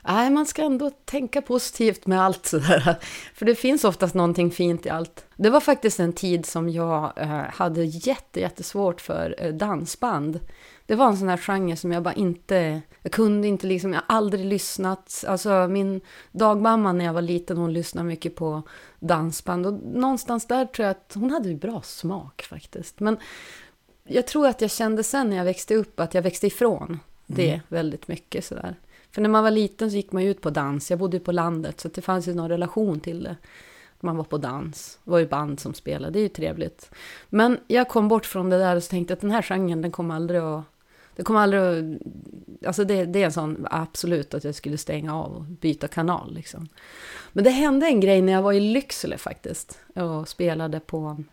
nej, 0.07 0.29
man 0.29 0.45
ska 0.45 0.63
ändå 0.63 0.89
tänka 0.89 1.41
positivt 1.41 2.07
med 2.07 2.21
allt 2.21 2.45
sådär. 2.45 2.95
För 3.33 3.45
det 3.45 3.55
finns 3.55 3.83
oftast 3.83 4.15
någonting 4.15 4.51
fint 4.51 4.85
i 4.85 4.89
allt. 4.89 5.25
Det 5.35 5.49
var 5.49 5.59
faktiskt 5.59 5.99
en 5.99 6.13
tid 6.13 6.45
som 6.45 6.69
jag 6.69 7.13
eh, 7.15 7.27
hade 7.27 7.83
jätte, 7.83 8.39
jättesvårt 8.39 9.01
för 9.01 9.35
eh, 9.37 9.53
dansband. 9.53 10.39
Det 10.85 10.95
var 10.95 11.07
en 11.07 11.17
sån 11.17 11.29
här 11.29 11.37
genre 11.37 11.75
som 11.75 11.91
jag 11.91 12.03
bara 12.03 12.13
inte, 12.13 12.81
jag 13.01 13.11
kunde 13.11 13.47
inte 13.47 13.67
liksom, 13.67 13.93
jag 13.93 14.01
har 14.07 14.17
aldrig 14.17 14.45
lyssnat. 14.45 15.23
Alltså 15.27 15.67
min 15.67 16.01
dagmamma 16.31 16.93
när 16.93 17.05
jag 17.05 17.13
var 17.13 17.21
liten, 17.21 17.57
hon 17.57 17.73
lyssnade 17.73 18.07
mycket 18.07 18.35
på 18.35 18.61
dansband. 18.99 19.65
Och 19.65 19.73
någonstans 19.73 20.47
där 20.47 20.65
tror 20.65 20.85
jag 20.85 20.91
att 20.91 21.11
hon 21.15 21.31
hade 21.31 21.49
ju 21.49 21.55
bra 21.55 21.81
smak 21.81 22.41
faktiskt. 22.49 22.99
Men 22.99 23.17
jag 24.03 24.27
tror 24.27 24.47
att 24.47 24.61
jag 24.61 24.71
kände 24.71 25.03
sen 25.03 25.29
när 25.29 25.37
jag 25.37 25.45
växte 25.45 25.75
upp 25.75 25.99
att 25.99 26.13
jag 26.13 26.21
växte 26.21 26.47
ifrån 26.47 26.99
det 27.25 27.61
väldigt 27.67 28.07
mycket 28.07 28.45
sådär. 28.45 28.75
För 29.11 29.21
när 29.21 29.29
man 29.29 29.43
var 29.43 29.51
liten 29.51 29.91
så 29.91 29.95
gick 29.95 30.11
man 30.11 30.23
ju 30.23 30.29
ut 30.29 30.41
på 30.41 30.49
dans. 30.49 30.89
Jag 30.89 30.99
bodde 30.99 31.17
ju 31.17 31.23
på 31.23 31.31
landet 31.31 31.79
så 31.79 31.87
det 31.87 32.01
fanns 32.01 32.27
ju 32.27 32.33
någon 32.33 32.49
relation 32.49 32.99
till 32.99 33.23
det. 33.23 33.35
Man 33.99 34.17
var 34.17 34.23
på 34.23 34.37
dans. 34.37 34.99
Det 35.03 35.11
var 35.11 35.19
ju 35.19 35.27
band 35.27 35.59
som 35.59 35.73
spelade. 35.73 36.13
Det 36.13 36.19
är 36.19 36.23
ju 36.23 36.29
trevligt. 36.29 36.91
Men 37.29 37.59
jag 37.67 37.89
kom 37.89 38.07
bort 38.07 38.25
från 38.25 38.49
det 38.49 38.57
där 38.57 38.75
och 38.75 38.83
så 38.83 38.89
tänkte 38.89 39.13
att 39.13 39.21
den 39.21 39.31
här 39.31 39.41
genren 39.41 39.81
den 39.81 39.91
kommer 39.91 40.15
aldrig 40.15 40.39
att... 40.39 40.63
Det 41.15 41.23
kommer 41.23 41.39
aldrig 41.39 41.61
att... 41.61 42.01
Alltså 42.67 42.83
det, 42.83 43.05
det 43.05 43.21
är 43.21 43.25
en 43.25 43.31
sån 43.31 43.67
absolut 43.71 44.33
att 44.33 44.43
jag 44.43 44.55
skulle 44.55 44.77
stänga 44.77 45.15
av 45.15 45.35
och 45.35 45.41
byta 45.41 45.87
kanal 45.87 46.33
liksom. 46.33 46.67
Men 47.33 47.43
det 47.43 47.49
hände 47.49 47.85
en 47.85 47.99
grej 47.99 48.21
när 48.21 48.33
jag 48.33 48.41
var 48.41 48.53
i 48.53 48.59
Lycksele 48.59 49.17
faktiskt. 49.17 49.79
Och 49.95 50.27
spelade 50.27 50.79
på 50.79 51.23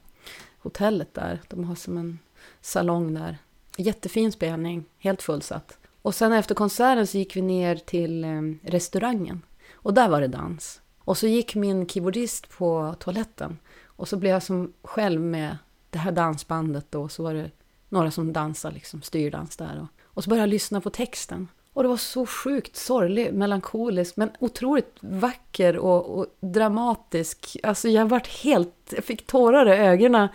hotellet 0.59 1.15
där. 1.15 1.41
De 1.49 1.65
har 1.65 1.75
som 1.75 1.99
en 1.99 2.19
salong 2.61 3.15
där. 3.15 3.39
Jättefin 3.77 4.33
spelning, 4.33 4.85
helt 4.99 5.23
fullsatt. 5.23 5.79
Och 6.05 6.15
sen 6.15 6.33
efter 6.33 6.55
konserten 6.55 7.07
så 7.07 7.19
gick 7.19 7.37
vi 7.37 7.43
ner 7.43 7.77
till 7.77 8.25
ehm, 8.25 8.59
restaurangen. 8.63 9.43
Och 9.73 9.95
där 9.95 10.09
var 10.09 10.21
det 10.21 10.29
dans. 10.29 10.81
Och 10.99 11.19
så 11.19 11.27
gick 11.27 11.55
min 11.55 11.89
keyboardist 11.89 12.49
på 12.49 12.95
toaletten. 12.99 13.59
Och 13.85 14.09
så 14.09 14.17
blev 14.17 14.33
jag 14.33 14.43
som 14.43 14.73
själv 14.83 15.21
med 15.21 15.57
det 15.91 15.99
här 15.99 16.13
dansbandet 16.13 16.87
då. 16.91 17.09
Så 17.09 17.23
var 17.23 17.35
det 17.35 17.51
några 17.89 18.11
som 18.11 18.33
dansade, 18.33 18.75
liksom 18.75 19.03
styrdans 19.03 19.57
där. 19.57 19.81
Och, 19.81 20.01
och 20.15 20.25
så 20.25 20.31
började 20.31 20.43
jag 20.43 20.51
lyssna 20.51 20.81
på 20.81 20.91
texten. 20.91 21.49
Och 21.73 21.83
det 21.83 21.89
var 21.89 21.97
så 21.97 22.27
sjukt 22.27 22.77
sorglig, 22.77 23.35
melankolisk, 23.35 24.17
men 24.17 24.31
otroligt 24.39 24.97
vacker 25.01 25.77
och, 25.77 26.19
och 26.19 26.27
dramatisk. 26.41 27.57
Alltså 27.63 27.89
jag 27.89 28.07
vart 28.07 28.29
helt, 28.29 28.93
jag 28.97 29.05
fick 29.05 29.27
tårar 29.27 29.69
i 29.69 29.77
ögonen. 29.77 30.29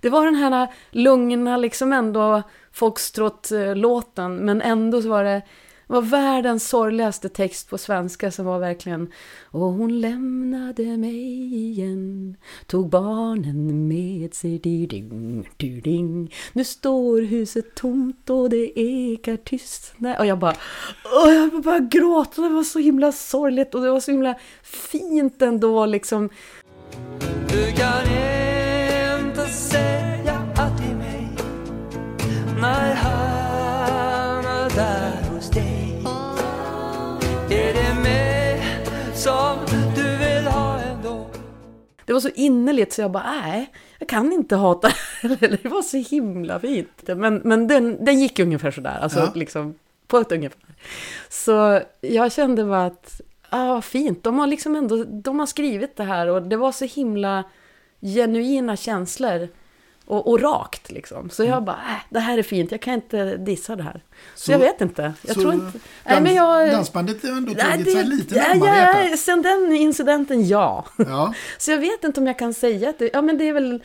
Det 0.00 0.10
var 0.10 0.24
den 0.24 0.34
här 0.34 0.68
lugna, 0.90 1.56
liksom 1.56 1.92
ändå 1.92 2.42
foxtrot-låten, 2.74 4.36
men 4.36 4.62
ändå 4.62 5.02
så 5.02 5.08
var 5.08 5.24
det 5.24 5.42
det 5.86 5.92
var 5.94 6.02
världens 6.02 6.68
sorgligaste 6.68 7.28
text 7.28 7.70
på 7.70 7.78
svenska 7.78 8.30
som 8.30 8.46
var 8.46 8.58
verkligen 8.58 9.12
Och 9.44 9.60
hon 9.60 10.00
lämnade 10.00 10.96
mig 10.96 11.54
igen 11.54 12.36
Tog 12.66 12.88
barnen 12.88 13.88
med 13.88 14.34
sig 14.34 14.58
ding, 14.58 15.48
ding. 15.56 16.34
Nu 16.52 16.64
står 16.64 17.22
huset 17.22 17.74
tomt 17.74 18.30
och 18.30 18.50
det 18.50 18.80
ekar 18.80 19.36
tyst 19.36 19.94
Nej, 19.96 20.16
Och 20.18 20.26
jag 20.26 20.38
bara 20.38 20.54
och 21.24 21.32
Jag 21.32 21.62
bara 21.62 21.78
gråta, 21.78 22.42
det 22.42 22.48
var 22.48 22.64
så 22.64 22.78
himla 22.78 23.12
sorgligt 23.12 23.74
och 23.74 23.82
det 23.82 23.90
var 23.90 24.00
så 24.00 24.10
himla 24.10 24.34
fint 24.62 25.42
ändå 25.42 25.86
liksom 25.86 26.30
Det 42.06 42.12
var 42.12 42.20
så 42.20 42.28
innerligt 42.34 42.92
så 42.92 43.00
jag 43.00 43.10
bara, 43.10 43.40
nej, 43.42 43.70
jag 43.98 44.08
kan 44.08 44.32
inte 44.32 44.56
hata 44.56 44.88
det. 45.22 45.36
Det 45.62 45.64
var 45.64 45.82
så 45.82 45.96
himla 45.96 46.60
fint. 46.60 47.02
Men, 47.16 47.40
men 47.44 47.68
den, 47.68 48.04
den 48.04 48.20
gick 48.20 48.38
ungefär 48.38 48.70
sådär, 48.70 48.98
alltså 49.02 49.18
Ja. 49.18 49.32
liksom 49.34 49.74
på 50.06 50.18
ett 50.18 50.32
ungefär. 50.32 50.60
Så 51.28 51.80
jag 52.00 52.32
kände 52.32 52.64
bara 52.64 52.86
att, 52.86 53.20
ah, 53.50 53.66
vad 53.74 53.84
fint, 53.84 54.22
de 54.22 54.38
har 54.38 54.46
liksom 54.46 54.76
ändå, 54.76 55.04
de 55.04 55.38
har 55.38 55.46
skrivit 55.46 55.96
det 55.96 56.04
här 56.04 56.26
och 56.28 56.42
det 56.42 56.56
var 56.56 56.72
så 56.72 56.84
himla 56.84 57.44
genuina 58.00 58.76
känslor. 58.76 59.48
Och, 60.06 60.30
och 60.30 60.40
rakt 60.40 60.90
liksom. 60.90 61.30
Så 61.30 61.44
jag 61.44 61.64
bara, 61.64 61.76
äh, 61.76 62.02
det 62.10 62.18
här 62.20 62.38
är 62.38 62.42
fint, 62.42 62.70
jag 62.72 62.80
kan 62.82 62.94
inte 62.94 63.36
dissa 63.36 63.76
det 63.76 63.82
här. 63.82 64.00
Så, 64.34 64.44
Så- 64.44 64.52
jag 64.52 64.58
vet 64.58 64.80
inte. 64.80 65.12
Jag 65.22 65.34
tror 65.34 65.52
inte... 65.54 65.64
Dans, 65.64 65.82
Nej, 66.04 66.20
men 66.22 66.34
jag... 66.34 66.70
Dansbandet 66.70 67.22
har 67.22 67.30
ändå 67.30 67.54
tagit 67.54 67.92
sig 67.92 68.04
lite 68.04 68.34
närmare 68.34 69.08
ja. 69.10 69.16
Sen 69.16 69.42
den 69.42 69.72
incidenten, 69.76 70.48
ja. 70.48 70.84
Ja. 70.96 71.34
Så 71.58 71.70
jag 71.70 71.78
vet 71.78 72.04
inte 72.04 72.20
om 72.20 72.26
jag 72.26 72.38
kan 72.38 72.54
säga 72.54 72.90
att 72.90 72.98
det, 72.98 73.10
ja, 73.12 73.22
men 73.22 73.38
det 73.38 73.48
är 73.48 73.52
väl 73.52 73.82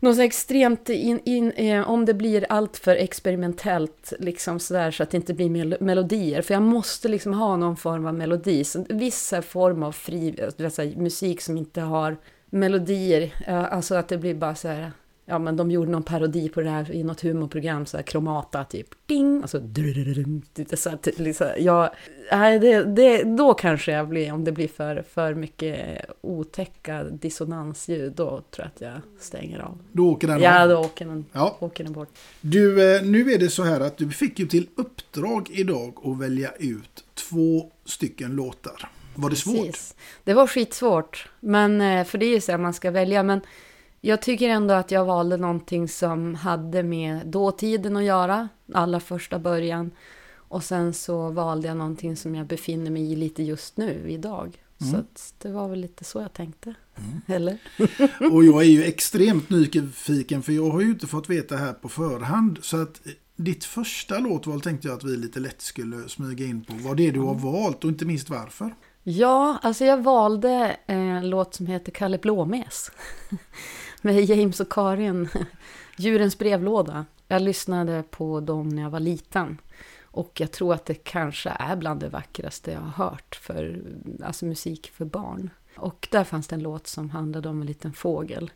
något 0.00 0.16
så 0.16 0.22
extremt, 0.22 0.88
in, 0.88 1.20
in, 1.24 1.50
eh, 1.52 1.90
om 1.90 2.04
det 2.04 2.14
blir 2.14 2.46
allt 2.48 2.76
för 2.76 2.96
experimentellt 2.96 4.12
liksom 4.18 4.60
sådär 4.60 4.90
så 4.90 5.02
att 5.02 5.10
det 5.10 5.16
inte 5.16 5.34
blir 5.34 5.50
mel 5.50 5.76
melodier. 5.80 6.42
För 6.42 6.54
jag 6.54 6.62
måste 6.62 7.08
liksom 7.08 7.34
ha 7.34 7.56
någon 7.56 7.76
form 7.76 8.06
av 8.06 8.14
melodi. 8.14 8.64
Så 8.64 8.84
vissa 8.88 9.42
form 9.42 9.82
av 9.82 9.92
fri, 9.92 10.30
du 10.56 10.62
vet, 10.62 10.74
så 10.74 10.82
här, 10.82 10.96
musik 10.96 11.40
som 11.40 11.56
inte 11.58 11.80
har 11.80 12.16
melodier. 12.50 13.34
eh, 13.46 13.72
alltså 13.72 13.94
att 13.94 14.08
det 14.08 14.18
blir 14.18 14.34
bara 14.34 14.54
så 14.54 14.68
här, 14.68 14.92
ja 15.26 15.38
men 15.38 15.56
de 15.56 15.70
gjorde 15.70 15.90
någon 15.90 16.02
parodi 16.02 16.48
på 16.48 16.60
det 16.60 16.70
här 16.70 16.92
i 16.92 17.04
något 17.04 17.20
humorprogram, 17.20 17.86
så 17.86 17.96
här 17.96 18.04
kromata 18.04 18.64
typ, 18.64 18.88
ding, 19.06 19.42
och 19.42 19.50
så 19.50 19.58
lite 20.54 20.76
så 20.76 20.90
här, 20.90 20.96
ty- 20.96 21.12
liksom, 21.16 21.46
jag, 21.58 21.90
nej, 22.32 22.58
det, 22.58 22.84
det, 22.84 23.22
då 23.22 23.54
kanske 23.54 23.92
jag 23.92 24.08
blir, 24.08 24.32
om 24.32 24.44
det 24.44 24.52
blir 24.52 24.68
för, 24.68 25.04
för 25.14 25.34
mycket 25.34 26.04
otäcka 26.20 27.04
dissonansljud, 27.04 28.12
då 28.12 28.28
tror 28.28 28.42
jag 28.56 28.66
att 28.66 28.80
jag 28.80 29.22
stänger 29.22 29.58
av. 29.58 29.78
Då 29.92 30.10
åker 30.10 30.28
den 30.28 30.40
Ja, 30.40 30.66
då 30.66 30.76
åker 30.78 31.04
den, 31.06 31.24
Ja. 31.32 31.56
åker 31.60 31.84
den 31.84 31.92
bort. 31.92 32.08
Du, 32.40 32.74
nu 33.02 33.32
är 33.32 33.38
det 33.38 33.48
så 33.50 33.62
här 33.62 33.80
att 33.80 33.96
du 33.96 34.10
fick 34.10 34.38
ju 34.38 34.46
till 34.46 34.66
uppdrag 34.74 35.50
idag 35.52 35.94
att 36.04 36.18
välja 36.20 36.50
ut 36.58 37.04
två 37.14 37.70
stycken 37.84 38.36
låtar. 38.36 38.88
Var 39.14 39.30
det 39.30 39.36
svårt? 39.36 39.66
Precis. 39.66 39.94
Det 40.24 40.34
var 40.34 40.46
skitsvårt, 40.46 41.28
men, 41.40 42.04
för 42.04 42.18
det 42.18 42.26
är 42.26 42.30
ju 42.34 42.40
så 42.40 42.52
här 42.52 42.58
man 42.58 42.74
ska 42.74 42.90
välja. 42.90 43.22
Men 43.22 43.40
jag 44.06 44.22
tycker 44.22 44.48
ändå 44.48 44.74
att 44.74 44.90
jag 44.90 45.04
valde 45.04 45.36
någonting 45.36 45.88
som 45.88 46.34
hade 46.34 46.82
med 46.82 47.26
dåtiden 47.26 47.96
att 47.96 48.04
göra, 48.04 48.48
allra 48.72 49.00
första 49.00 49.38
början. 49.38 49.90
Och 50.36 50.64
sen 50.64 50.94
så 50.94 51.30
valde 51.30 51.68
jag 51.68 51.76
någonting 51.76 52.16
som 52.16 52.34
jag 52.34 52.46
befinner 52.46 52.90
mig 52.90 53.12
i 53.12 53.16
lite 53.16 53.42
just 53.42 53.76
nu, 53.76 54.10
idag. 54.10 54.58
Så 54.90 54.96
att 54.96 55.34
det 55.38 55.48
var 55.48 55.68
väl 55.68 55.80
lite 55.80 56.04
så 56.04 56.20
jag 56.20 56.32
tänkte. 56.32 56.74
Eller? 57.26 57.58
Och 58.32 58.44
jag 58.44 58.62
är 58.62 58.68
ju 58.68 58.84
extremt 58.84 59.50
nyfiken 59.50 60.42
för 60.42 60.52
jag 60.52 60.70
har 60.70 60.80
ju 60.80 60.90
inte 60.90 61.06
fått 61.06 61.30
veta 61.30 61.56
här 61.56 61.72
på 61.72 61.88
förhand. 61.88 62.58
Så 62.62 62.82
att 62.82 63.06
eh, 63.06 63.12
ditt 63.36 63.64
första 63.64 64.18
låtval 64.18 64.60
tänkte 64.60 64.88
jag 64.88 64.96
att 64.96 65.04
vi 65.04 65.16
lite 65.16 65.40
lätt 65.40 65.62
skulle 65.62 66.08
smyga 66.08 66.46
in 66.46 66.64
på. 66.64 66.72
Vad 66.74 66.96
det 66.96 67.08
är 67.08 67.12
du 67.12 67.20
har 67.20 67.34
valt 67.34 67.84
och 67.84 67.90
inte 67.90 68.04
minst 68.04 68.30
varför. 68.30 68.74
Ja, 69.02 69.58
alltså 69.62 69.84
jag 69.84 70.02
valde 70.02 70.76
en 70.86 71.30
låt 71.30 71.54
som 71.54 71.66
heter 71.66 71.92
Kalle 71.92 72.18
Blåmes. 72.18 72.90
Med 74.04 74.24
James 74.24 74.60
och 74.60 74.72
Karin. 74.72 75.28
Djurens 75.96 76.38
brevlåda. 76.38 77.04
Jag 77.28 77.42
lyssnade 77.42 78.02
på 78.10 78.40
dem 78.40 78.68
när 78.68 78.82
jag 78.82 78.90
var 78.90 79.00
liten. 79.00 79.58
Och 80.02 80.40
jag 80.40 80.52
tror 80.52 80.74
att 80.74 80.84
det 80.84 80.94
kanske 80.94 81.50
är 81.58 81.76
bland 81.76 82.00
det 82.00 82.08
vackraste 82.08 82.70
jag 82.72 82.80
har 82.80 83.04
hört 83.04 83.34
för 83.42 83.82
alltså 84.24 84.46
musik 84.46 84.90
för 84.94 85.04
barn. 85.04 85.50
Och 85.76 86.08
där 86.10 86.24
fanns 86.24 86.48
det 86.48 86.56
en 86.56 86.62
låt 86.62 86.86
som 86.86 87.10
handlade 87.10 87.48
om 87.48 87.60
en 87.60 87.66
liten 87.66 87.92
fågel. 87.92 88.50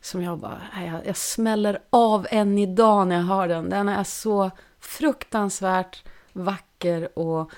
Som 0.00 0.22
jag 0.22 0.38
bara, 0.38 0.62
jag, 0.86 1.06
jag 1.06 1.16
smäller 1.16 1.78
av 1.90 2.26
än 2.30 2.58
idag 2.58 3.08
när 3.08 3.16
jag 3.16 3.22
hör 3.22 3.48
den. 3.48 3.70
Den 3.70 3.88
är 3.88 4.04
så 4.04 4.50
fruktansvärt 4.80 6.04
vacker 6.32 7.18
och 7.18 7.50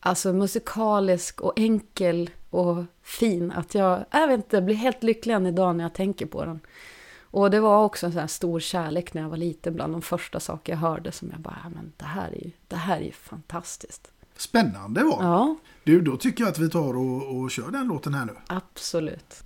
alltså 0.00 0.32
musikalisk 0.32 1.40
och 1.40 1.52
enkel 1.56 2.30
och 2.50 2.84
fin. 3.02 3.50
Att 3.52 3.74
jag, 3.74 4.04
jag 4.10 4.26
vet 4.28 4.36
inte, 4.36 4.62
blir 4.62 4.74
helt 4.74 5.02
lycklig 5.02 5.34
än 5.34 5.46
idag 5.46 5.76
när 5.76 5.84
jag 5.84 5.94
tänker 5.94 6.26
på 6.26 6.44
den. 6.44 6.60
Och 7.32 7.50
det 7.50 7.60
var 7.60 7.84
också 7.84 8.06
en 8.06 8.12
sån 8.12 8.28
stor 8.28 8.60
kärlek 8.60 9.14
när 9.14 9.22
jag 9.22 9.28
var 9.28 9.36
liten, 9.36 9.74
bland 9.74 9.94
de 9.94 10.02
första 10.02 10.40
saker 10.40 10.72
jag 10.72 10.78
hörde 10.80 11.12
som 11.12 11.28
jag 11.30 11.40
bara, 11.40 11.56
"Ja, 11.64 11.68
men 11.68 11.92
det 11.96 12.04
här 12.04 12.28
är 12.28 12.44
ju, 12.44 12.50
det 12.68 12.76
här 12.76 12.96
är 12.96 13.04
ju 13.04 13.12
fantastiskt. 13.12 14.10
Spännande 14.36 15.02
var 15.04 15.18
Ja, 15.24 15.56
Du, 15.84 16.00
då 16.00 16.16
tycker 16.16 16.44
jag 16.44 16.50
att 16.50 16.58
vi 16.58 16.70
tar 16.70 16.96
och, 16.96 17.36
och 17.40 17.50
kör 17.50 17.70
den 17.70 17.86
låten 17.88 18.14
här 18.14 18.24
nu. 18.24 18.32
absolut. 18.46 19.42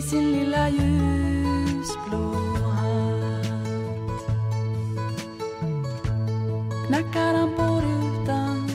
i 0.00 0.02
sin 0.02 0.32
lilla 0.32 0.68
ljusblå 0.68 2.24
hatt. 2.78 4.22
Knackar 6.86 7.34
han 7.34 7.50
på 7.56 7.80
rutan 7.86 8.70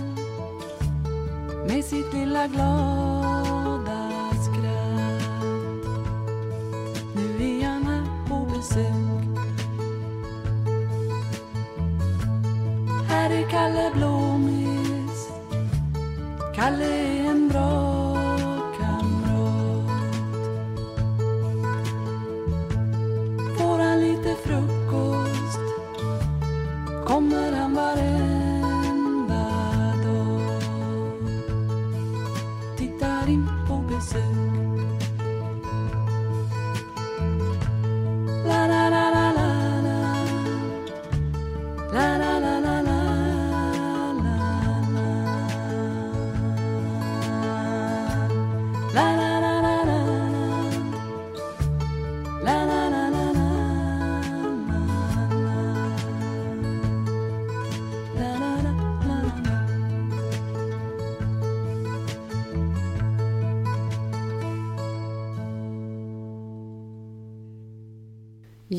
med 1.68 1.86
sitt 1.86 2.14
lilla 2.14 2.48
glada 2.48 4.10
skratt. 4.46 5.44
Nu 7.16 7.46
är 7.46 7.66
han 7.66 7.84
här 7.84 8.06
på 8.30 8.46
besök. 8.46 9.46
Här 13.10 13.30
är 13.30 13.50
Kalle 13.50 13.92
Blåmes. 13.96 15.30
Kalle 16.56 17.15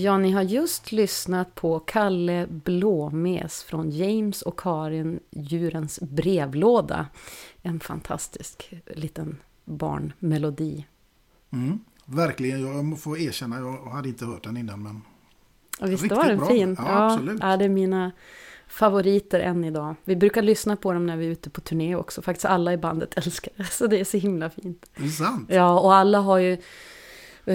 Ja, 0.02 0.18
ni 0.18 0.30
har 0.32 0.42
just 0.42 0.92
lyssnat 0.92 1.54
på 1.54 1.78
Kalle 1.80 2.46
Blåmes 2.50 3.62
från 3.62 3.90
James 3.90 4.42
och 4.42 4.59
Karin 4.61 5.20
Djurens 5.30 6.00
brevlåda. 6.00 7.06
En 7.62 7.80
fantastisk 7.80 8.72
liten 8.87 9.38
barnmelodi. 9.64 10.87
Mm, 11.50 11.78
verkligen, 12.04 12.61
jag 12.61 13.00
får 13.00 13.18
erkänna, 13.18 13.59
jag 13.59 13.90
hade 13.90 14.09
inte 14.09 14.24
hört 14.24 14.44
den 14.44 14.56
innan. 14.56 14.82
Men 14.82 15.02
Ja, 15.80 15.87
visst 15.87 16.02
Riktigt 16.02 16.18
var 16.18 16.28
den 16.28 16.38
bra. 16.38 16.46
fin? 16.48 16.76
Ja, 16.78 17.12
absolut. 17.12 17.38
Ja, 17.40 17.56
det 17.56 17.64
är 17.64 17.68
mina 17.68 18.12
favoriter 18.68 19.40
än 19.40 19.64
idag. 19.64 19.94
Vi 20.04 20.16
brukar 20.16 20.42
lyssna 20.42 20.76
på 20.76 20.92
dem 20.92 21.06
när 21.06 21.16
vi 21.16 21.26
är 21.26 21.30
ute 21.30 21.50
på 21.50 21.61
turné 21.61 21.96
också. 21.96 22.22
Faktiskt 22.22 22.44
alla 22.44 22.72
i 22.72 22.76
bandet 22.76 23.14
älskar 23.16 23.52
det, 23.56 23.64
så 23.64 23.87
det 23.87 24.00
är 24.00 24.04
så 24.04 24.16
himla 24.16 24.50
fint. 24.50 24.87
det 24.96 25.04
är 25.04 25.09
sant. 25.09 25.48
Ja, 25.52 25.80
och 25.80 25.94
alla 25.94 26.20
har 26.20 26.38
ju 26.38 26.59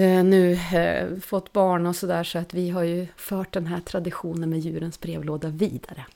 nu 0.00 0.52
eh, 0.52 1.18
fått 1.20 1.52
barn 1.52 1.86
och 1.86 1.96
sådär, 1.96 2.24
så 2.24 2.38
att 2.38 2.54
vi 2.54 2.70
har 2.70 2.82
ju 2.82 3.06
fört 3.16 3.52
den 3.52 3.66
här 3.66 3.80
traditionen 3.80 4.50
med 4.50 4.60
djurens 4.60 5.00
brevlåda 5.00 5.48
vidare. 5.48 6.06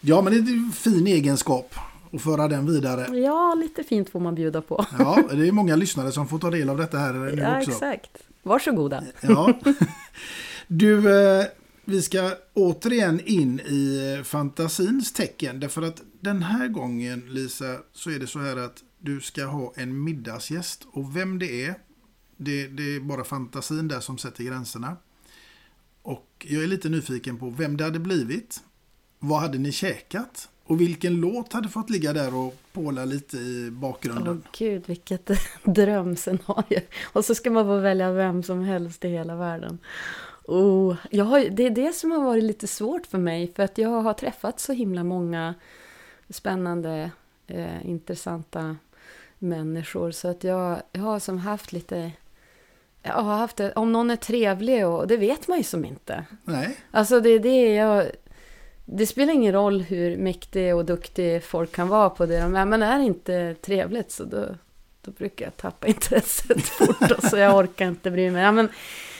Ja, 0.00 0.22
men 0.22 0.32
det 0.32 0.38
är 0.50 0.54
en 0.54 0.72
fin 0.72 1.06
egenskap 1.06 1.74
att 2.12 2.22
föra 2.22 2.48
den 2.48 2.66
vidare. 2.66 3.16
Ja, 3.18 3.54
lite 3.54 3.82
fint 3.84 4.10
får 4.10 4.20
man 4.20 4.34
bjuda 4.34 4.62
på. 4.62 4.86
Ja, 4.98 5.22
det 5.32 5.48
är 5.48 5.52
många 5.52 5.76
lyssnare 5.76 6.12
som 6.12 6.28
får 6.28 6.38
ta 6.38 6.50
del 6.50 6.68
av 6.70 6.76
detta 6.76 6.98
här 6.98 7.12
nu 7.12 7.40
Ja, 7.40 7.58
också. 7.58 7.70
exakt. 7.70 8.10
Varsågoda. 8.42 9.04
Ja. 9.20 9.58
Du, 10.66 11.20
eh, 11.20 11.44
vi 11.84 12.02
ska 12.02 12.30
återigen 12.54 13.20
in 13.24 13.60
i 13.60 14.14
eh, 14.18 14.24
fantasins 14.24 15.12
tecken. 15.12 15.60
Därför 15.60 15.82
att 15.82 16.02
den 16.20 16.42
här 16.42 16.68
gången, 16.68 17.22
Lisa, 17.28 17.76
så 17.92 18.10
är 18.10 18.18
det 18.18 18.26
så 18.26 18.38
här 18.38 18.56
att 18.56 18.76
du 18.98 19.20
ska 19.20 19.44
ha 19.44 19.72
en 19.76 20.04
middagsgäst. 20.04 20.86
Och 20.92 21.16
vem 21.16 21.38
det 21.38 21.64
är, 21.66 21.74
det, 22.40 22.66
det 22.66 22.96
är 22.96 23.00
bara 23.00 23.24
fantasin 23.24 23.88
där 23.88 24.00
som 24.00 24.18
sätter 24.18 24.44
gränserna. 24.44 24.96
Och 26.02 26.46
jag 26.48 26.62
är 26.62 26.66
lite 26.66 26.88
nyfiken 26.88 27.38
på 27.38 27.50
vem 27.50 27.76
det 27.76 27.84
hade 27.84 27.98
blivit. 27.98 28.62
Vad 29.18 29.40
hade 29.40 29.58
ni 29.58 29.72
käkat? 29.72 30.48
Och 30.64 30.80
vilken 30.80 31.20
låt 31.20 31.52
hade 31.52 31.68
fått 31.68 31.90
ligga 31.90 32.12
där 32.12 32.34
och 32.34 32.56
påla 32.72 33.04
lite 33.04 33.36
i 33.36 33.66
Åh 33.66 33.72
bakgrunden? 33.72 34.42
gud, 34.58 34.82
vilket 34.86 35.30
drömscenario. 35.64 36.80
Och 37.12 37.24
så 37.24 37.34
ska 37.34 37.50
man 37.50 37.64
få 37.64 37.78
välja 37.78 38.12
vem 38.12 38.42
som 38.42 38.60
helst 38.60 39.04
i 39.04 39.08
hela 39.08 39.36
världen. 39.36 39.78
Oh, 40.44 40.96
jag 41.10 41.24
har, 41.24 41.40
det 41.40 41.66
är 41.66 41.70
det 41.70 41.92
som 41.92 42.10
har 42.10 42.24
varit 42.24 42.44
lite 42.44 42.66
svårt 42.66 43.06
för 43.06 43.18
mig, 43.18 43.52
för 43.56 43.62
att 43.62 43.78
jag 43.78 44.02
har 44.02 44.14
träffat 44.14 44.60
så 44.60 44.72
himla 44.72 45.04
många 45.04 45.54
spännande, 46.28 47.10
eh, 47.46 47.86
intressanta 47.86 48.76
människor. 49.38 50.10
Så 50.10 50.28
att 50.28 50.44
jag, 50.44 50.82
jag 50.92 51.02
har 51.02 51.18
som 51.18 51.38
haft 51.38 51.72
lite... 51.72 52.12
Jag 53.02 53.12
har 53.12 53.36
haft 53.36 53.56
det, 53.56 53.72
om 53.72 53.92
någon 53.92 54.10
är 54.10 54.16
trevlig, 54.16 54.86
och 54.86 55.06
det 55.06 55.16
vet 55.16 55.48
man 55.48 55.58
ju 55.58 55.64
som 55.64 55.84
inte. 55.84 56.24
Nej, 56.44 56.76
Alltså 56.90 57.20
det 57.20 57.28
är 57.30 57.38
det 57.38 57.74
jag... 57.74 58.10
Det 58.84 59.06
spelar 59.06 59.32
ingen 59.32 59.52
roll 59.52 59.80
hur 59.82 60.16
mäktig 60.16 60.74
och 60.74 60.84
duktig 60.84 61.44
folk 61.44 61.72
kan 61.72 61.88
vara 61.88 62.10
på 62.10 62.26
det 62.26 62.40
de 62.40 62.56
är, 62.56 62.64
men 62.64 62.82
är 62.82 62.98
det 62.98 63.04
inte 63.04 63.54
trevligt 63.54 64.10
så 64.10 64.24
då, 64.24 64.46
då 65.02 65.10
brukar 65.10 65.46
jag 65.46 65.56
tappa 65.56 65.86
intresset 65.86 66.62
fort 66.62 67.10
och 67.10 67.24
så 67.24 67.36
jag 67.36 67.56
orkar 67.56 67.88
inte 67.88 68.10
bry 68.10 68.30
mig. 68.30 68.42
Ja, 68.42 68.52
men 68.52 68.68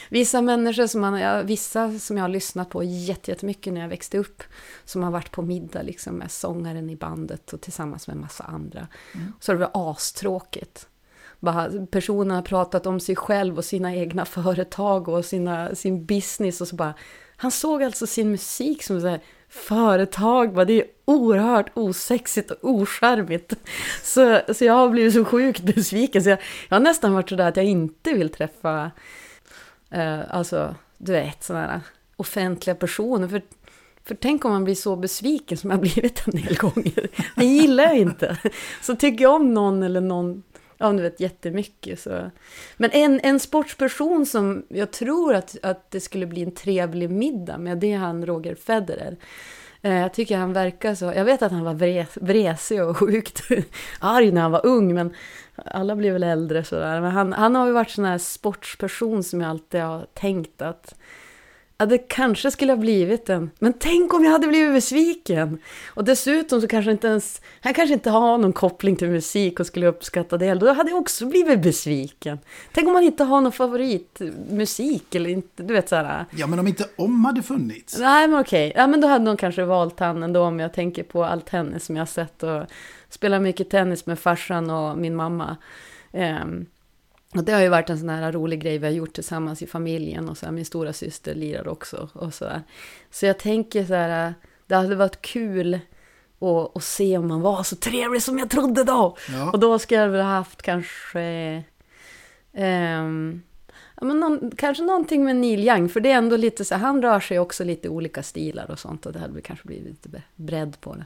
vissa 0.09 0.41
människor 0.41 0.87
som 0.87 1.01
man, 1.01 1.45
vissa 1.45 1.99
som 1.99 2.17
jag 2.17 2.23
har 2.23 2.29
lyssnat 2.29 2.69
på 2.69 2.83
jätte- 2.83 3.31
jättemycket 3.31 3.73
när 3.73 3.81
jag 3.81 3.87
växte 3.89 4.17
upp, 4.17 4.43
som 4.85 5.03
har 5.03 5.11
varit 5.11 5.31
på 5.31 5.41
middag 5.41 5.81
liksom 5.81 6.15
med 6.15 6.31
sångaren 6.31 6.89
i 6.89 6.95
bandet 6.95 7.53
och 7.53 7.61
tillsammans 7.61 8.07
med 8.07 8.15
en 8.15 8.21
massa 8.21 8.43
andra. 8.43 8.87
Så 9.39 9.51
har 9.51 9.57
det 9.59 9.65
varit 9.65 9.71
astråkigt. 9.97 10.87
Bara, 11.41 11.85
personen 11.91 12.35
har 12.35 12.41
pratat 12.41 12.85
om 12.85 12.99
sig 12.99 13.15
själv 13.15 13.57
och 13.57 13.65
sina 13.65 13.95
egna 13.95 14.25
företag 14.25 15.07
och 15.07 15.25
sina, 15.25 15.75
sin 15.75 16.05
business 16.05 16.61
och 16.61 16.67
så 16.67 16.75
bara 16.75 16.93
han 17.41 17.51
såg 17.51 17.83
alltså 17.83 18.07
sin 18.07 18.31
musik 18.31 18.83
som 18.83 19.01
så 19.01 19.07
här, 19.07 19.19
företag, 19.49 20.53
bara, 20.53 20.65
det 20.65 20.73
är 20.73 20.85
oerhört 21.05 21.71
osexigt 21.73 22.51
och 22.51 22.57
ocharmigt. 22.69 23.53
Så, 24.03 24.41
så 24.53 24.65
jag 24.65 24.73
har 24.73 24.89
blivit 24.89 25.13
så 25.13 25.25
sjukt 25.25 25.61
besviken, 25.63 26.23
så 26.23 26.29
jag, 26.29 26.39
jag 26.69 26.75
har 26.75 26.81
nästan 26.81 27.13
varit 27.13 27.29
sådär 27.29 27.47
att 27.47 27.57
jag 27.57 27.65
inte 27.65 28.13
vill 28.13 28.29
träffa, 28.29 28.91
eh, 29.89 30.19
alltså, 30.29 30.75
du 30.97 31.11
vet, 31.11 31.43
sådana 31.43 31.67
här 31.67 31.81
offentliga 32.15 32.75
personer. 32.75 33.27
För, 33.27 33.41
för 34.05 34.15
tänk 34.15 34.45
om 34.45 34.51
man 34.51 34.63
blir 34.63 34.75
så 34.75 34.95
besviken 34.95 35.57
som 35.57 35.71
jag 35.71 35.79
blivit 35.79 36.27
en 36.27 36.41
del 36.41 36.57
gånger. 36.57 37.07
Det 37.35 37.45
gillar 37.45 37.83
jag 37.83 37.97
inte. 37.97 38.37
Så 38.81 38.95
tycker 38.95 39.23
jag 39.23 39.35
om 39.35 39.53
någon 39.53 39.83
eller 39.83 40.01
någon 40.01 40.43
Ja, 40.81 40.91
du 40.91 41.03
vet 41.03 41.19
jättemycket. 41.19 41.99
Så. 41.99 42.31
Men 42.77 42.91
en, 42.91 43.19
en 43.23 43.39
sportsperson 43.39 44.25
som 44.25 44.65
jag 44.69 44.91
tror 44.91 45.33
att, 45.33 45.57
att 45.63 45.91
det 45.91 45.99
skulle 45.99 46.25
bli 46.25 46.43
en 46.43 46.51
trevlig 46.51 47.09
middag 47.09 47.57
med, 47.57 47.77
det 47.77 47.93
är 47.93 47.97
han 47.97 48.25
Roger 48.25 48.55
Federer. 48.55 49.17
Eh, 49.81 49.93
jag 49.93 50.13
tycker 50.13 50.37
han 50.37 50.53
verkar 50.53 50.95
så, 50.95 51.05
jag 51.05 51.25
vet 51.25 51.41
att 51.41 51.51
han 51.51 51.63
var 51.63 52.23
vresig 52.25 52.83
och 52.83 52.97
sjukt 52.97 53.41
arg 53.99 54.31
när 54.31 54.41
han 54.41 54.51
var 54.51 54.65
ung, 54.65 54.93
men 54.93 55.13
alla 55.55 55.95
blir 55.95 56.11
väl 56.11 56.23
äldre 56.23 56.63
sådär. 56.63 57.01
Men 57.01 57.11
han, 57.11 57.33
han 57.33 57.55
har 57.55 57.67
ju 57.67 57.73
varit 57.73 57.89
sån 57.89 58.05
här 58.05 58.17
sportsperson 58.17 59.23
som 59.23 59.41
jag 59.41 59.49
alltid 59.49 59.81
har 59.81 60.05
tänkt 60.13 60.61
att 60.61 60.95
Ja, 61.81 61.85
det 61.85 61.97
kanske 61.97 62.51
skulle 62.51 62.71
ha 62.71 62.77
blivit 62.77 63.29
en. 63.29 63.51
Men 63.59 63.73
tänk 63.73 64.13
om 64.13 64.23
jag 64.23 64.31
hade 64.31 64.47
blivit 64.47 64.73
besviken! 64.73 65.59
Och 65.87 66.03
dessutom 66.03 66.61
så 66.61 66.67
kanske 66.67 66.91
inte 66.91 67.07
ens... 67.07 67.41
Han 67.61 67.73
kanske 67.73 67.93
inte 67.93 68.09
har 68.09 68.37
någon 68.37 68.53
koppling 68.53 68.95
till 68.95 69.09
musik 69.09 69.59
och 69.59 69.65
skulle 69.65 69.87
uppskatta 69.87 70.37
det. 70.37 70.53
Då 70.53 70.73
hade 70.73 70.89
jag 70.89 70.99
också 70.99 71.25
blivit 71.25 71.61
besviken. 71.61 72.39
Tänk 72.71 72.87
om 72.87 72.93
man 72.93 73.03
inte 73.03 73.23
har 73.23 73.41
någon 73.41 73.51
favoritmusik 73.51 75.15
eller 75.15 75.29
inte, 75.29 75.63
du 75.63 75.73
vet 75.73 75.89
såhär. 75.89 76.25
ja 76.31 76.47
men 76.47 76.59
om 76.59 76.67
inte 76.67 76.85
om 76.95 77.25
hade 77.25 77.41
funnits. 77.41 77.99
Nej 77.99 78.27
men 78.27 78.39
okej, 78.39 78.73
ja 78.75 78.87
men 78.87 79.01
då 79.01 79.07
hade 79.07 79.25
någon 79.25 79.37
kanske 79.37 79.63
valt 79.63 79.99
han 79.99 80.23
ändå 80.23 80.41
om 80.41 80.59
jag 80.59 80.73
tänker 80.73 81.03
på 81.03 81.23
all 81.23 81.41
tennis 81.41 81.85
som 81.85 81.95
jag 81.95 82.01
har 82.01 82.07
sett 82.07 82.43
och 82.43 82.63
spelar 83.09 83.39
mycket 83.39 83.69
tennis 83.69 84.05
med 84.05 84.19
farsan 84.19 84.69
och 84.69 84.97
min 84.97 85.15
mamma. 85.15 85.57
Ehm, 86.13 86.65
och 87.35 87.43
det 87.43 87.51
har 87.51 87.61
ju 87.61 87.69
varit 87.69 87.89
en 87.89 87.99
sån 87.99 88.09
här 88.09 88.31
rolig 88.31 88.61
grej 88.61 88.77
vi 88.77 88.85
har 88.85 88.93
gjort 88.93 89.13
tillsammans 89.13 89.61
i 89.61 89.67
familjen 89.67 90.29
och 90.29 90.37
så 90.37 90.45
här, 90.45 90.53
min 90.53 90.65
stora 90.65 90.93
syster 90.93 91.35
lirar 91.35 91.67
också 91.67 92.09
och 92.13 92.33
så 92.33 92.45
här. 92.45 92.61
Så 93.11 93.25
jag 93.25 93.39
tänker 93.39 93.85
så 93.85 93.93
här, 93.93 94.33
det 94.67 94.75
hade 94.75 94.95
varit 94.95 95.21
kul 95.21 95.79
att, 96.39 96.77
att 96.77 96.83
se 96.83 97.17
om 97.17 97.27
man 97.27 97.41
var 97.41 97.63
så 97.63 97.75
trevlig 97.75 98.21
som 98.21 98.39
jag 98.39 98.49
trodde 98.49 98.83
då. 98.83 99.17
Ja. 99.29 99.51
Och 99.51 99.59
då 99.59 99.79
ska 99.79 99.95
jag 99.95 100.09
väl 100.09 100.21
ha 100.21 100.29
haft 100.29 100.61
kanske, 100.61 101.23
ja, 102.51 103.03
men 104.01 104.19
någon, 104.19 104.51
kanske 104.57 104.83
någonting 104.83 105.23
med 105.25 105.35
Neil 105.35 105.67
Young, 105.67 105.89
för 105.89 105.99
det 105.99 106.11
är 106.11 106.17
ändå 106.17 106.37
lite 106.37 106.65
så 106.65 106.75
här, 106.75 106.81
han 106.81 107.01
rör 107.01 107.19
sig 107.19 107.39
också 107.39 107.63
lite 107.63 107.89
olika 107.89 108.23
stilar 108.23 108.71
och 108.71 108.79
sånt 108.79 109.05
och 109.05 109.13
det 109.13 109.19
hade 109.19 109.33
väl 109.33 109.41
kanske 109.41 109.67
blivit 109.67 109.87
lite 109.87 110.09
bre- 110.09 110.21
bredd 110.35 110.81
på 110.81 110.95
det. 110.95 111.05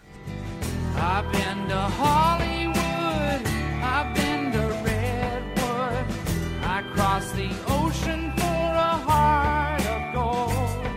I 7.16 7.18
crossed 7.18 7.36
the 7.36 7.50
ocean 7.74 8.32
for 8.38 8.76
a 8.76 9.00
heart 9.08 9.82
of 9.82 10.16
gold. 10.16 10.88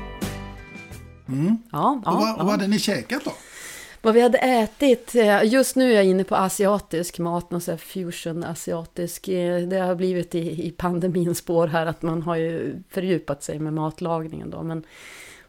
Mm. 1.28 1.58
Ja, 1.72 2.02
ja, 2.04 2.12
och 2.12 2.18
vad, 2.18 2.28
ja. 2.28 2.36
vad 2.38 2.46
hade 2.46 2.66
ni 2.66 2.78
käkat 2.78 3.24
då? 3.24 3.32
Vad 4.02 4.14
vi 4.14 4.20
hade 4.20 4.38
ätit, 4.38 5.14
eh, 5.14 5.44
just 5.44 5.76
nu 5.76 5.90
är 5.90 5.94
jag 5.94 6.04
inne 6.04 6.24
på 6.24 6.36
asiatisk 6.36 7.18
mat, 7.18 7.50
någon 7.50 7.60
sån 7.60 7.72
här 7.72 7.78
fusion 7.78 8.44
asiatisk. 8.44 9.28
eh, 9.28 9.62
Det 9.68 9.78
har 9.78 9.94
blivit 9.94 10.34
i, 10.34 10.66
i 10.66 10.70
pandemins 10.70 11.38
spår 11.38 11.66
här 11.66 11.86
att 11.86 12.02
man 12.02 12.22
har 12.22 12.36
ju 12.36 12.82
fördjupat 12.88 13.42
sig 13.42 13.58
med 13.58 13.72
matlagningen 13.72 14.50
då. 14.50 14.62
Men, 14.62 14.84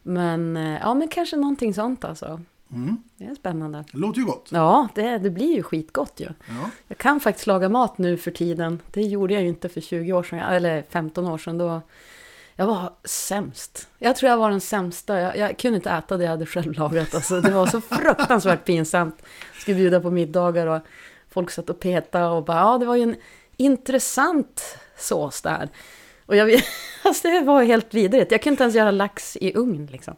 men 0.03 0.57
eh, 0.57 0.79
ja, 0.81 0.93
men 0.93 1.07
kanske 1.07 1.35
någonting 1.35 1.73
sånt 1.73 2.05
alltså. 2.05 2.41
Mm. 2.71 2.97
Det 3.17 3.25
är 3.25 3.35
spännande. 3.35 3.83
Det 3.91 3.97
låter 3.97 4.19
ju 4.19 4.25
gott. 4.25 4.49
Ja, 4.51 4.87
det, 4.95 5.17
det 5.17 5.29
blir 5.29 5.55
ju 5.55 5.63
skitgott 5.63 6.13
ju. 6.17 6.25
Ja. 6.25 6.69
Jag 6.87 6.97
kan 6.97 7.19
faktiskt 7.19 7.47
laga 7.47 7.69
mat 7.69 7.97
nu 7.97 8.17
för 8.17 8.31
tiden. 8.31 8.81
Det 8.91 9.01
gjorde 9.01 9.33
jag 9.33 9.43
ju 9.43 9.49
inte 9.49 9.69
för 9.69 9.81
20 9.81 10.13
år 10.13 10.23
sedan, 10.23 10.39
eller 10.39 10.83
15 10.89 11.25
år 11.27 11.37
sedan. 11.37 11.57
Då 11.57 11.81
jag 12.59 12.67
var 12.67 12.93
sämst. 13.03 13.87
Jag 13.97 14.15
tror 14.15 14.29
jag 14.29 14.37
var 14.37 14.49
den 14.49 14.61
sämsta. 14.61 15.19
Jag, 15.19 15.37
jag 15.37 15.57
kunde 15.57 15.75
inte 15.75 15.89
äta 15.89 16.17
det 16.17 16.23
jag 16.23 16.31
hade 16.31 16.45
själv 16.45 16.73
lagat. 16.73 17.15
Alltså, 17.15 17.41
det 17.41 17.51
var 17.51 17.67
så 17.67 17.81
fruktansvärt 17.95 18.65
pinsamt. 18.65 19.15
Jag 19.53 19.61
skulle 19.61 19.77
bjuda 19.77 19.99
på 20.01 20.11
middagar 20.11 20.67
och 20.67 20.81
folk 21.29 21.51
satt 21.51 21.69
och 21.69 21.79
petade 21.79 22.27
och 22.27 22.43
bara, 22.43 22.57
ja 22.57 22.77
det 22.77 22.85
var 22.85 22.95
ju 22.95 23.03
en 23.03 23.15
intressant 23.57 24.77
sås 24.97 25.41
där. 25.41 25.69
Och 26.25 26.35
jag, 26.35 26.61
alltså, 27.03 27.27
det 27.27 27.41
var 27.41 27.63
helt 27.63 27.93
vidrigt. 27.93 28.31
Jag 28.31 28.41
kunde 28.41 28.53
inte 28.53 28.63
ens 28.63 28.75
göra 28.75 28.91
lax 28.91 29.37
i 29.37 29.53
ugn 29.55 29.85
liksom. 29.91 30.15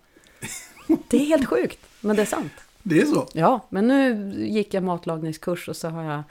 Det 1.07 1.17
är 1.17 1.25
helt 1.25 1.47
sjukt, 1.47 1.79
men 2.01 2.15
det 2.15 2.21
är 2.21 2.25
sant. 2.25 2.51
Det 2.83 3.01
är 3.01 3.05
så? 3.05 3.27
Ja, 3.33 3.65
men 3.69 3.87
nu 3.87 4.31
gick 4.45 4.73
jag 4.73 4.83
matlagningskurs 4.83 5.69
och 5.69 5.75
så 5.75 5.89
har 5.89 6.03
jag 6.03 6.23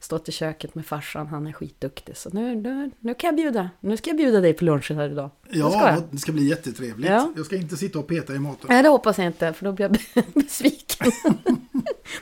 stått 0.00 0.28
i 0.28 0.32
köket 0.32 0.74
med 0.74 0.86
farsan. 0.86 1.26
Han 1.26 1.46
är 1.46 1.52
skitduktig. 1.52 2.16
Så 2.16 2.30
nu, 2.32 2.54
nu, 2.54 2.90
nu 3.00 3.14
kan 3.14 3.28
jag 3.28 3.36
bjuda. 3.36 3.70
Nu 3.80 3.96
ska 3.96 4.10
jag 4.10 4.16
bjuda 4.16 4.40
dig 4.40 4.52
på 4.52 4.64
lunchen 4.64 4.96
här 4.96 5.10
idag. 5.10 5.30
Ska 5.48 5.58
Ja, 5.58 5.90
jag. 5.92 6.02
det 6.10 6.18
ska 6.18 6.32
bli 6.32 6.48
jättetrevligt. 6.48 7.10
Ja. 7.10 7.32
Jag 7.36 7.46
ska 7.46 7.56
inte 7.56 7.76
sitta 7.76 7.98
och 7.98 8.06
peta 8.06 8.34
i 8.34 8.38
maten. 8.38 8.66
Nej, 8.68 8.82
det 8.82 8.88
hoppas 8.88 9.18
jag 9.18 9.26
inte, 9.26 9.52
för 9.52 9.64
då 9.64 9.72
blir 9.72 9.90
jag 10.14 10.24
besviken. 10.34 11.12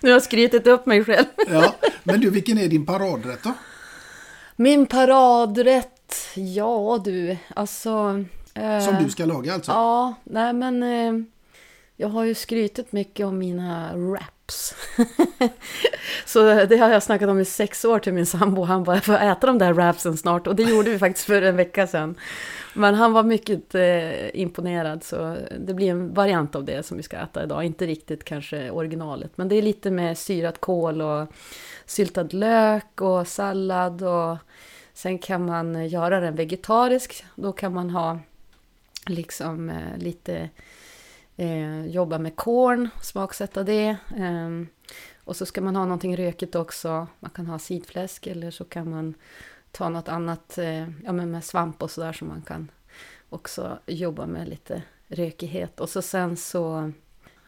nu 0.00 0.08
har 0.08 0.10
jag 0.10 0.22
skrytit 0.22 0.66
upp 0.66 0.86
mig 0.86 1.04
själv. 1.04 1.26
Ja, 1.50 1.74
men 2.04 2.20
du, 2.20 2.30
vilken 2.30 2.58
är 2.58 2.68
din 2.68 2.86
paradrätt 2.86 3.42
då? 3.42 3.52
Min 4.56 4.86
paradrätt, 4.86 6.14
ja 6.34 7.00
du, 7.04 7.36
alltså... 7.56 8.24
eh, 8.54 8.80
Som 8.80 9.04
du 9.04 9.10
ska 9.10 9.24
laga 9.24 9.54
alltså? 9.54 9.70
Ja, 9.72 10.14
nej 10.24 10.52
men 10.52 10.82
eh, 10.82 11.24
jag 12.00 12.08
har 12.08 12.24
ju 12.24 12.34
skrytit 12.34 12.92
mycket 12.92 13.26
om 13.26 13.38
mina 13.38 13.96
wraps. 13.96 14.74
så 16.26 16.64
det 16.64 16.76
har 16.76 16.90
jag 16.90 17.02
snackat 17.02 17.28
om 17.28 17.40
i 17.40 17.44
sex 17.44 17.84
år 17.84 17.98
till 17.98 18.12
min 18.12 18.26
sambo. 18.26 18.62
Han 18.62 18.84
bara, 18.84 18.96
jag 18.96 19.04
får 19.04 19.14
äta 19.14 19.46
de 19.46 19.58
där 19.58 19.72
wrapsen 19.72 20.16
snart. 20.16 20.46
Och 20.46 20.56
det 20.56 20.62
gjorde 20.62 20.90
vi 20.90 20.98
faktiskt 20.98 21.26
för 21.26 21.42
en 21.42 21.56
vecka 21.56 21.86
sedan. 21.86 22.14
Men 22.74 22.94
han 22.94 23.12
var 23.12 23.22
mycket 23.22 23.74
eh, 23.74 24.40
imponerad 24.40 25.04
så 25.04 25.36
det 25.60 25.74
blir 25.74 25.90
en 25.90 26.14
variant 26.14 26.54
av 26.54 26.64
det 26.64 26.82
som 26.82 26.96
vi 26.96 27.02
ska 27.02 27.16
äta 27.16 27.42
idag. 27.42 27.64
Inte 27.64 27.86
riktigt 27.86 28.24
kanske 28.24 28.70
originalet. 28.70 29.32
Men 29.36 29.48
det 29.48 29.56
är 29.56 29.62
lite 29.62 29.90
med 29.90 30.18
syrat 30.18 30.60
kål 30.60 31.02
och 31.02 31.28
syltad 31.86 32.32
lök 32.32 33.00
och 33.00 33.28
sallad. 33.28 34.02
Och 34.02 34.36
sen 34.94 35.18
kan 35.18 35.46
man 35.46 35.88
göra 35.88 36.20
den 36.20 36.36
vegetarisk. 36.36 37.24
Då 37.34 37.52
kan 37.52 37.74
man 37.74 37.90
ha 37.90 38.18
liksom 39.06 39.70
eh, 39.70 39.98
lite 39.98 40.48
eh, 41.38 41.86
jobba 41.86 42.18
med 42.18 42.36
korn, 42.36 42.88
smaksätta 43.02 43.64
det. 43.64 43.96
Eh, 44.16 44.50
och 45.24 45.36
så 45.36 45.46
ska 45.46 45.60
man 45.60 45.76
ha 45.76 45.84
någonting 45.84 46.16
rökigt 46.16 46.54
också. 46.54 47.06
Man 47.20 47.30
kan 47.30 47.46
ha 47.46 47.58
sidfläsk 47.58 48.26
eller 48.26 48.50
så 48.50 48.64
kan 48.64 48.90
man 48.90 49.14
ta 49.72 49.88
något 49.88 50.08
annat 50.08 50.58
eh, 50.58 50.88
ja, 51.04 51.12
men 51.12 51.30
med 51.30 51.44
svamp 51.44 51.82
och 51.82 51.90
sådär 51.90 52.12
som 52.12 52.28
man 52.28 52.42
kan 52.42 52.70
också 53.30 53.78
jobba 53.86 54.26
med 54.26 54.48
lite 54.48 54.82
rökighet. 55.08 55.80
Och 55.80 55.88
så 55.88 56.02
sen 56.02 56.36
så, 56.36 56.92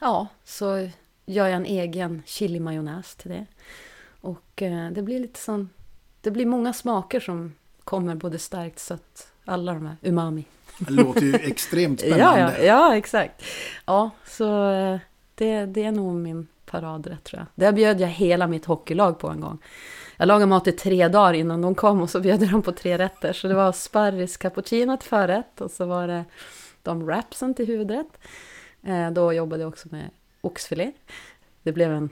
ja, 0.00 0.26
så 0.44 0.88
gör 1.26 1.46
jag 1.46 1.56
en 1.56 1.66
egen 1.66 2.22
chilimajonnäs 2.26 3.16
till 3.16 3.30
det. 3.30 3.46
Och 4.20 4.62
eh, 4.62 4.90
det 4.90 5.02
blir 5.02 5.20
lite 5.20 5.40
sån, 5.40 5.70
det 6.20 6.30
blir 6.30 6.46
många 6.46 6.72
smaker 6.72 7.20
som 7.20 7.54
kommer 7.84 8.14
både 8.14 8.38
starkt, 8.38 8.78
sött, 8.78 9.32
alla 9.44 9.74
de 9.74 9.86
här 9.86 9.96
umami. 10.02 10.44
Det 10.80 10.92
låter 10.92 11.20
ju 11.22 11.34
extremt 11.34 12.02
Ja, 12.04 12.14
spännande. 12.14 12.56
ja, 12.58 12.64
ja, 12.64 12.96
exakt. 12.96 13.44
Ja, 13.86 14.10
så 14.26 14.70
eh, 14.72 14.98
det, 15.34 15.66
det 15.66 15.84
är 15.84 15.92
nog 15.92 16.14
min 16.14 16.46
paradrätt 16.66 17.24
tror 17.24 17.40
jag. 17.40 17.66
Det 17.66 17.72
bjöd 17.72 18.00
jag 18.00 18.08
hela 18.08 18.46
mitt 18.46 18.64
hockeylag 18.64 19.18
på 19.18 19.28
en 19.28 19.40
gång. 19.40 19.58
Jag 20.16 20.26
lagade 20.26 20.46
mat 20.46 20.66
i 20.66 20.72
tre 20.72 21.08
dagar 21.08 21.32
innan 21.34 21.62
de 21.62 21.74
kom 21.74 22.00
och 22.02 22.10
så 22.10 22.20
bjöd 22.20 22.42
jag 22.42 22.50
dem 22.50 22.62
på 22.62 22.72
tre 22.72 22.98
rätter. 22.98 23.32
Så 23.32 23.48
det 23.48 23.54
var 23.54 23.72
sparris 23.72 24.36
cappuccino 24.36 24.96
till 24.96 25.08
förrätt 25.08 25.60
och 25.60 25.70
så 25.70 25.84
var 25.84 26.08
det 26.08 26.24
de 26.82 27.04
wrapsen 27.06 27.54
till 27.54 27.66
huvudrätt. 27.66 28.18
Eh, 28.82 29.10
då 29.10 29.32
jobbade 29.32 29.62
jag 29.62 29.68
också 29.68 29.88
med 29.90 30.10
oxfilé. 30.40 30.92
Det 31.62 31.72
blev 31.72 31.92
en 31.92 32.10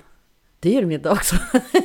dyr 0.61 0.85
middag 0.87 1.13
också. 1.13 1.37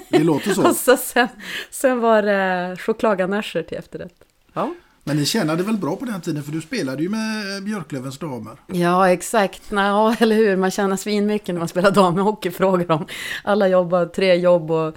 Det 0.09 0.23
låter 0.23 0.53
så. 0.53 0.67
och 0.69 0.75
så 0.75 0.97
sen, 0.97 1.27
sen 1.71 1.99
var 1.99 2.21
det 2.21 2.75
chokladganacher 2.79 3.63
till 3.63 3.77
efterrätt. 3.77 4.15
Ja. 4.53 4.73
Men 5.05 5.17
ni 5.17 5.25
tjänade 5.25 5.63
väl 5.63 5.77
bra 5.77 5.95
på 5.95 6.05
den 6.05 6.21
tiden 6.21 6.43
för 6.43 6.51
du 6.51 6.61
spelade 6.61 7.03
ju 7.03 7.09
med 7.09 7.63
Björklövens 7.63 8.17
damer. 8.17 8.51
Ja, 8.67 9.09
exakt. 9.09 9.61
Ja, 9.71 10.15
eller 10.19 10.35
hur. 10.35 10.55
Man 10.55 10.71
tjänar 10.71 10.97
svinmycket 10.97 11.47
när 11.55 11.59
man 11.59 11.67
spelar 11.67 11.91
damhockey, 11.91 12.51
frågar 12.51 12.85
de. 12.87 13.05
Alla 13.43 13.67
jobbar 13.67 14.05
tre 14.05 14.35
jobb 14.35 14.71
och, 14.71 14.95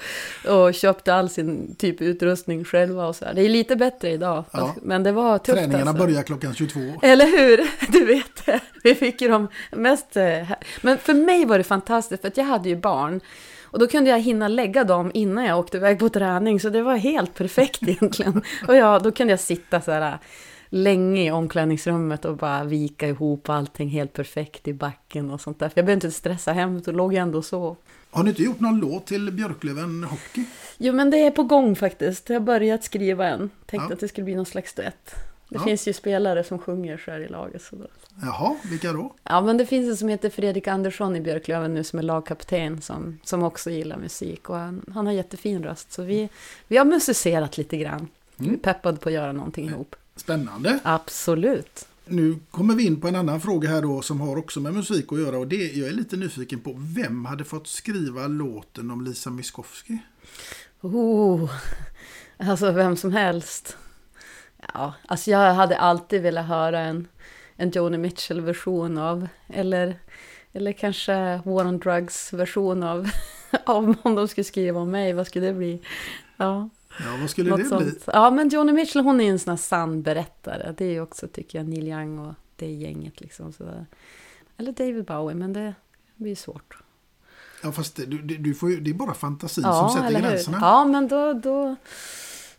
och 0.48 0.74
köpte 0.74 1.14
all 1.14 1.30
sin 1.30 1.74
typ 1.78 2.00
utrustning 2.00 2.64
själva 2.64 3.06
och 3.06 3.16
så 3.16 3.24
här. 3.24 3.34
Det 3.34 3.42
är 3.42 3.48
lite 3.48 3.76
bättre 3.76 4.10
idag, 4.10 4.44
Ja. 4.52 4.74
men 4.82 5.02
det 5.02 5.12
var 5.12 5.38
tufft 5.38 5.58
Träningarna 5.58 5.90
alltså. 5.90 6.06
börjar 6.06 6.22
klockan 6.22 6.54
22. 6.54 6.80
Eller 7.02 7.26
hur? 7.26 7.70
Du 7.92 8.04
vet 8.06 8.46
det. 8.46 8.60
Vi 8.82 8.94
fick 8.94 9.20
ju 9.20 9.28
de 9.28 9.48
mest... 9.72 10.16
eh, 10.16 10.50
Men 10.82 10.98
för 10.98 11.14
mig 11.14 11.44
var 11.44 11.58
det 11.58 11.64
fantastiskt, 11.64 12.20
för 12.20 12.28
att 12.28 12.36
jag 12.36 12.44
hade 12.44 12.68
ju 12.68 12.76
barn. 12.76 13.20
Och 13.70 13.78
då 13.78 13.86
kunde 13.86 14.10
jag 14.10 14.20
hinna 14.20 14.48
lägga 14.48 14.84
dem 14.84 15.10
innan 15.14 15.44
jag 15.44 15.58
åkte 15.58 15.76
iväg 15.76 15.98
på 15.98 16.08
träning, 16.08 16.60
så 16.60 16.70
det 16.70 16.82
var 16.82 16.96
helt 16.96 17.34
perfekt 17.34 17.82
egentligen. 17.88 18.42
Och 18.68 18.76
ja, 18.76 18.98
då 18.98 19.12
kunde 19.12 19.32
jag 19.32 19.40
sitta 19.40 19.80
så 19.80 19.90
här 19.92 20.18
länge 20.68 21.26
i 21.26 21.30
omklädningsrummet 21.30 22.24
och 22.24 22.36
bara 22.36 22.64
vika 22.64 23.08
ihop 23.08 23.48
allting 23.48 23.88
helt 23.88 24.12
perfekt 24.12 24.68
i 24.68 24.72
backen 24.74 25.30
och 25.30 25.40
sånt 25.40 25.58
där. 25.58 25.68
För 25.68 25.78
jag 25.78 25.86
behövde 25.86 26.06
inte 26.06 26.16
stressa 26.16 26.52
hem, 26.52 26.80
då 26.80 26.92
låg 26.92 27.14
jag 27.14 27.22
ändå 27.22 27.38
och 27.38 27.44
sov. 27.44 27.76
Har 28.10 28.22
ni 28.22 28.28
inte 28.30 28.42
gjort 28.42 28.60
någon 28.60 28.80
låt 28.80 29.06
till 29.06 29.32
Björklöven 29.32 30.04
Hockey? 30.04 30.44
Jo, 30.78 30.92
men 30.92 31.10
det 31.10 31.16
är 31.18 31.30
på 31.30 31.42
gång 31.42 31.76
faktiskt. 31.76 32.28
Jag 32.28 32.36
har 32.36 32.40
börjat 32.46 32.84
skriva 32.84 33.26
en. 33.26 33.50
Tänkte 33.66 33.86
Ja. 33.90 33.94
att 33.94 34.00
det 34.00 34.08
skulle 34.08 34.24
bli 34.24 34.34
någon 34.34 34.46
slags 34.46 34.74
duett. 34.74 35.14
Det 35.48 35.56
Ja. 35.56 35.64
finns 35.64 35.88
ju 35.88 35.92
spelare 35.92 36.44
som 36.44 36.58
sjunger 36.58 36.98
så 36.98 37.10
här 37.10 37.20
i 37.20 37.28
laget. 37.28 37.62
Så 37.62 37.76
då. 37.76 37.86
Jaha, 38.22 38.56
vilka 38.70 38.92
då? 38.92 39.14
Ja, 39.22 39.40
men 39.40 39.56
det 39.56 39.66
finns 39.66 39.88
en 39.90 39.96
som 39.96 40.08
heter 40.08 40.30
Fredrik 40.30 40.68
Andersson 40.68 41.16
i 41.16 41.20
Björklöven 41.20 41.74
nu 41.74 41.84
som 41.84 41.98
är 41.98 42.02
lagkapten 42.02 42.80
som, 42.80 43.18
som 43.24 43.42
också 43.42 43.70
gillar 43.70 43.96
musik. 43.96 44.50
Och 44.50 44.56
han, 44.56 44.82
han 44.94 45.06
har 45.06 45.12
jättefin 45.12 45.62
röst. 45.64 45.92
Så 45.92 46.02
vi, 46.02 46.28
vi 46.68 46.76
har 46.76 46.84
musicerat 46.84 47.58
lite 47.58 47.76
grann. 47.76 48.08
Vi 48.36 48.48
är 48.52 48.56
peppade 48.56 48.98
på 48.98 49.08
att 49.08 49.12
göra 49.14 49.32
någonting 49.32 49.68
ihop. 49.68 49.96
Spännande. 50.16 50.78
Absolut. 50.82 51.88
Nu 52.04 52.38
kommer 52.50 52.74
vi 52.74 52.86
in 52.86 53.00
på 53.00 53.08
en 53.08 53.16
annan 53.16 53.40
fråga 53.40 53.68
här 53.68 53.82
då 53.82 54.02
som 54.02 54.20
har 54.20 54.36
också 54.36 54.60
med 54.60 54.74
musik 54.74 55.12
att 55.12 55.18
göra 55.20 55.38
och 55.38 55.46
det 55.46 55.56
jag 55.76 55.88
är 55.88 55.92
lite 55.92 56.16
nyfiken 56.16 56.60
på. 56.60 56.74
Vem 56.78 57.24
hade 57.24 57.44
fått 57.44 57.66
skriva 57.66 58.26
låten 58.26 58.90
om 58.90 59.04
Lisa 59.04 59.30
Miskovsky? 59.30 59.98
Oh, 60.80 61.50
alltså 62.38 62.70
vem 62.72 62.96
som 62.96 63.12
helst. 63.12 63.76
Ja, 64.74 64.94
alltså 65.06 65.30
jag 65.30 65.54
hade 65.54 65.78
alltid 65.78 66.22
velat 66.22 66.46
höra 66.46 66.80
en, 66.80 67.08
en 67.56 67.70
Joni 67.70 67.98
Mitchell-version 67.98 68.98
av, 68.98 69.28
eller, 69.48 69.98
eller 70.52 70.72
kanske 70.72 71.40
War 71.44 71.66
on 71.66 71.78
Drugs-version 71.78 72.82
av, 72.82 73.10
av 73.64 73.94
om 74.02 74.14
de 74.14 74.28
skulle 74.28 74.44
skriva 74.44 74.80
om 74.80 74.90
mig, 74.90 75.12
vad 75.12 75.26
skulle 75.26 75.46
det 75.46 75.54
bli? 75.54 75.82
Ja, 76.36 76.68
Ja, 76.98 77.16
vad 77.20 77.30
skulle 77.30 77.50
något 77.50 77.58
det 77.70 77.76
bli? 77.76 77.90
sånt. 77.90 78.02
Ja, 78.06 78.30
men 78.30 78.48
Joni 78.48 78.72
Mitchell 78.72 79.02
hon 79.04 79.20
är 79.20 79.30
en 79.30 79.38
sån 79.38 79.50
här 79.50 79.56
sann 79.56 80.02
berättare. 80.02 80.74
Det 80.78 80.84
är 80.84 81.00
också, 81.00 81.28
tycker 81.28 81.58
jag, 81.58 81.68
Neil 81.68 81.88
Young 81.88 82.18
och 82.18 82.34
det 82.56 82.66
gänget 82.72 83.20
liksom 83.20 83.52
sådär. 83.52 83.86
Eller 84.56 84.72
David 84.72 85.04
Bowie, 85.04 85.34
men 85.36 85.52
det 85.52 85.74
blir 86.16 86.34
svårt. 86.36 86.78
Ja, 87.62 87.72
fast 87.72 87.96
du, 87.96 88.18
du, 88.18 88.54
får 88.54 88.70
ju, 88.70 88.80
det 88.80 88.90
är 88.90 88.94
bara 88.94 89.14
fantasin 89.14 89.64
Ja, 89.64 89.88
som 89.88 90.02
sätter 90.02 90.20
gränserna. 90.20 90.58
Ja, 90.60 90.84
men 90.84 91.08
då, 91.08 91.32
då... 91.32 91.76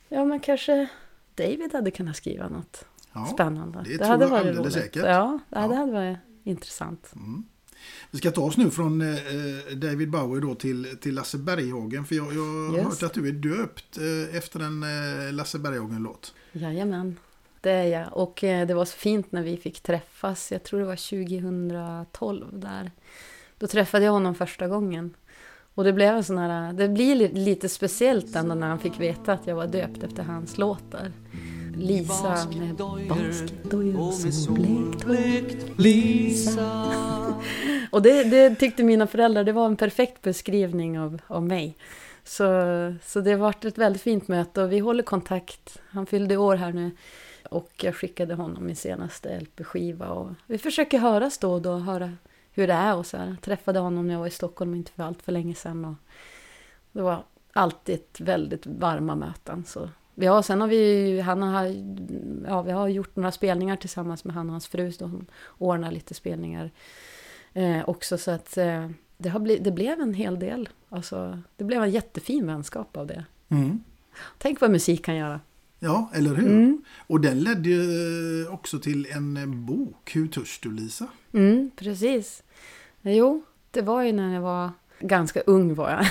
Ja, 0.09 0.25
men 0.25 0.39
kanske 0.39 0.87
David 1.37 1.73
hade 1.73 1.91
kunnat 1.91 2.15
skriva 2.15 2.49
något 2.49 2.85
Ja, 3.13 3.25
spännande. 3.25 3.83
det 3.85 3.97
tror 3.97 4.21
jag 4.21 4.33
alldeles 4.33 4.73
säkert. 4.73 5.03
Ja, 5.05 5.39
det 5.49 5.55
Ja. 5.55 5.73
hade 5.75 5.91
varit 5.91 6.17
intressant. 6.43 7.13
Vi 8.11 8.17
ska 8.17 8.31
ta 8.31 8.41
oss 8.41 8.57
nu 8.57 8.69
från 8.69 9.01
eh, 9.01 9.15
David 9.75 10.09
Bowie 10.09 10.41
då 10.41 10.55
till, 10.55 10.97
till 11.01 11.15
Lasse 11.15 11.37
Berghagen. 11.37 12.05
För 12.05 12.15
jag, 12.15 12.33
jag 12.33 12.41
har 12.83 12.83
hört 12.83 13.03
att 13.03 13.13
du 13.13 13.27
är 13.27 13.31
döpt 13.31 13.97
eh, 13.97 14.35
efter 14.37 14.59
en 14.59 14.83
eh, 14.83 15.33
Lasse 15.33 15.59
Berghagen-låt. 15.59 16.33
Jajamän, 16.51 17.19
det 17.61 17.71
är 17.71 17.83
jag. 17.83 18.17
Och 18.17 18.43
eh, 18.43 18.67
det 18.67 18.73
var 18.73 18.85
så 18.85 18.97
fint 18.97 19.31
när 19.31 19.43
vi 19.43 19.57
fick 19.57 19.79
träffas. 19.79 20.51
Jag 20.51 20.63
tror 20.63 20.79
det 20.79 20.85
var 20.85 20.95
2012 20.95 22.45
där. 22.59 22.91
Då 23.57 23.67
träffade 23.67 24.05
jag 24.05 24.11
honom 24.11 24.35
första 24.35 24.67
gången. 24.67 25.13
Och 25.77 25.83
det 25.83 25.93
blev 25.93 26.15
en 26.15 26.23
sån 26.23 26.37
här, 26.37 26.73
det 26.73 26.87
blir 26.89 27.15
li- 27.15 27.33
lite 27.33 27.69
speciellt 27.69 28.35
ändå 28.35 28.55
när 28.55 28.67
han 28.67 28.79
fick 28.79 28.99
veta 28.99 29.33
att 29.33 29.47
jag 29.47 29.55
var 29.55 29.67
döpt 29.67 30.03
efter 30.03 30.23
hans 30.23 30.57
låtar. 30.57 31.11
Lisa 31.75 32.37
med 32.59 32.75
basketdojor 32.75 34.31
så 34.31 34.51
blekt. 34.51 35.79
Lisa. 35.79 36.93
Och 37.91 38.01
det, 38.01 38.23
det 38.23 38.55
tyckte 38.55 38.83
mina 38.83 39.07
föräldrar, 39.07 39.43
det 39.43 39.51
var 39.51 39.65
en 39.65 39.75
perfekt 39.75 40.21
beskrivning 40.21 40.99
av, 40.99 41.21
av 41.27 41.43
mig. 41.43 41.77
Så, 42.23 42.43
så 43.05 43.21
det 43.21 43.31
har 43.31 43.37
varit 43.37 43.65
ett 43.65 43.77
väldigt 43.77 44.01
fint 44.01 44.27
möte 44.27 44.61
och 44.63 44.71
vi 44.71 44.79
håller 44.79 45.03
kontakt. 45.03 45.77
Han 45.89 46.05
fyllde 46.05 46.37
år 46.37 46.55
här 46.55 46.73
nu 46.73 46.91
och 47.49 47.71
jag 47.83 47.95
skickade 47.95 48.33
honom 48.33 48.65
min 48.65 48.75
senaste 48.75 49.39
LP-skiva. 49.39 50.07
Och 50.07 50.29
vi 50.47 50.57
försöker 50.57 50.99
höras 50.99 51.37
då 51.37 51.53
och 51.53 51.61
då, 51.61 51.75
höra 51.77 52.11
hur 52.57 52.67
det 52.67 52.73
är 52.73 52.95
och 52.95 53.05
så 53.05 53.17
här. 53.17 53.27
Jag 53.27 53.41
träffade 53.41 53.79
honom 53.79 54.07
när 54.07 54.13
jag 54.13 54.19
var 54.19 54.27
i 54.27 54.31
Stockholm 54.31 54.75
inte 54.75 54.91
för 54.91 55.03
allt 55.03 55.21
för 55.21 55.31
länge 55.31 55.55
sedan. 55.55 55.85
Och 55.85 55.95
det 56.91 57.01
var 57.01 57.23
alltid 57.53 58.01
väldigt 58.19 58.65
varma 58.65 59.15
möten. 59.15 59.63
Så 59.65 59.89
har, 60.25 60.41
sen 60.41 60.61
har 60.61 60.67
vi, 60.67 61.19
han 61.19 61.41
har, 61.41 61.65
ja, 62.47 62.61
vi 62.61 62.71
har 62.71 62.87
gjort 62.87 63.15
några 63.15 63.31
spelningar 63.31 63.75
tillsammans 63.75 64.23
med 64.23 64.35
han 64.35 64.47
och 64.47 64.51
hans 64.51 64.67
fru. 64.67 64.91
De 64.99 65.25
ordnar 65.57 65.91
lite 65.91 66.13
spelningar 66.13 66.71
eh, 67.53 67.89
också. 67.89 68.17
Så 68.17 68.31
att 68.31 68.57
eh, 68.57 68.89
det, 69.17 69.29
har 69.29 69.39
bli, 69.39 69.57
det 69.57 69.71
blev 69.71 69.99
en 70.01 70.13
hel 70.13 70.39
del. 70.39 70.69
Alltså, 70.89 71.41
det 71.55 71.63
blev 71.63 71.83
en 71.83 71.91
jättefin 71.91 72.47
vänskap 72.47 72.97
av 72.97 73.07
det. 73.07 73.25
Mm. 73.49 73.83
Tänk 74.37 74.61
vad 74.61 74.71
musik 74.71 75.05
kan 75.05 75.15
göra. 75.15 75.39
Ja, 75.79 76.11
eller 76.13 76.35
hur? 76.35 76.47
Mm. 76.47 76.83
Och 77.07 77.21
den 77.21 77.39
ledde 77.39 77.69
ju 77.69 78.47
också 78.47 78.79
till 78.79 79.07
en 79.11 79.65
bok. 79.65 80.15
Hur 80.15 80.27
törs 80.27 80.59
du 80.63 80.71
Lisa? 80.71 81.07
Mm, 81.33 81.71
precis. 81.75 82.43
Jo, 83.15 83.43
det 83.71 83.81
var 83.81 84.03
ju 84.03 84.11
när 84.11 84.33
jag 84.33 84.41
var 84.41 84.71
ganska 84.99 85.41
ung 85.41 85.73
var 85.73 85.89
jag, 85.89 86.05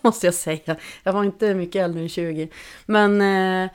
måste 0.02 0.26
jag 0.26 0.34
säga. 0.34 0.76
Jag 1.02 1.12
var 1.12 1.24
inte 1.24 1.54
mycket 1.54 1.82
äldre 1.84 2.02
än 2.02 2.08
20. 2.08 2.48
Men 2.86 3.20
eh, 3.20 3.70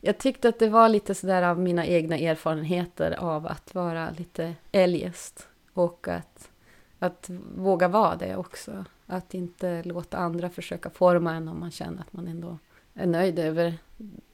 jag 0.00 0.18
tyckte 0.18 0.48
att 0.48 0.58
det 0.58 0.68
var 0.68 0.88
lite 0.88 1.14
sådär 1.14 1.42
av 1.42 1.58
mina 1.58 1.86
egna 1.86 2.16
erfarenheter 2.18 3.10
av 3.18 3.46
att 3.46 3.74
vara 3.74 4.10
lite 4.10 4.54
eljest. 4.72 5.48
Och 5.72 6.08
att, 6.08 6.50
att 6.98 7.30
våga 7.56 7.88
vara 7.88 8.16
det 8.16 8.36
också. 8.36 8.84
Att 9.06 9.34
inte 9.34 9.82
låta 9.82 10.18
andra 10.18 10.50
försöka 10.50 10.90
forma 10.90 11.34
en 11.34 11.48
om 11.48 11.60
man 11.60 11.70
känner 11.70 12.00
att 12.00 12.12
man 12.12 12.28
ändå 12.28 12.58
är 12.94 13.06
nöjd 13.06 13.38
över 13.38 13.74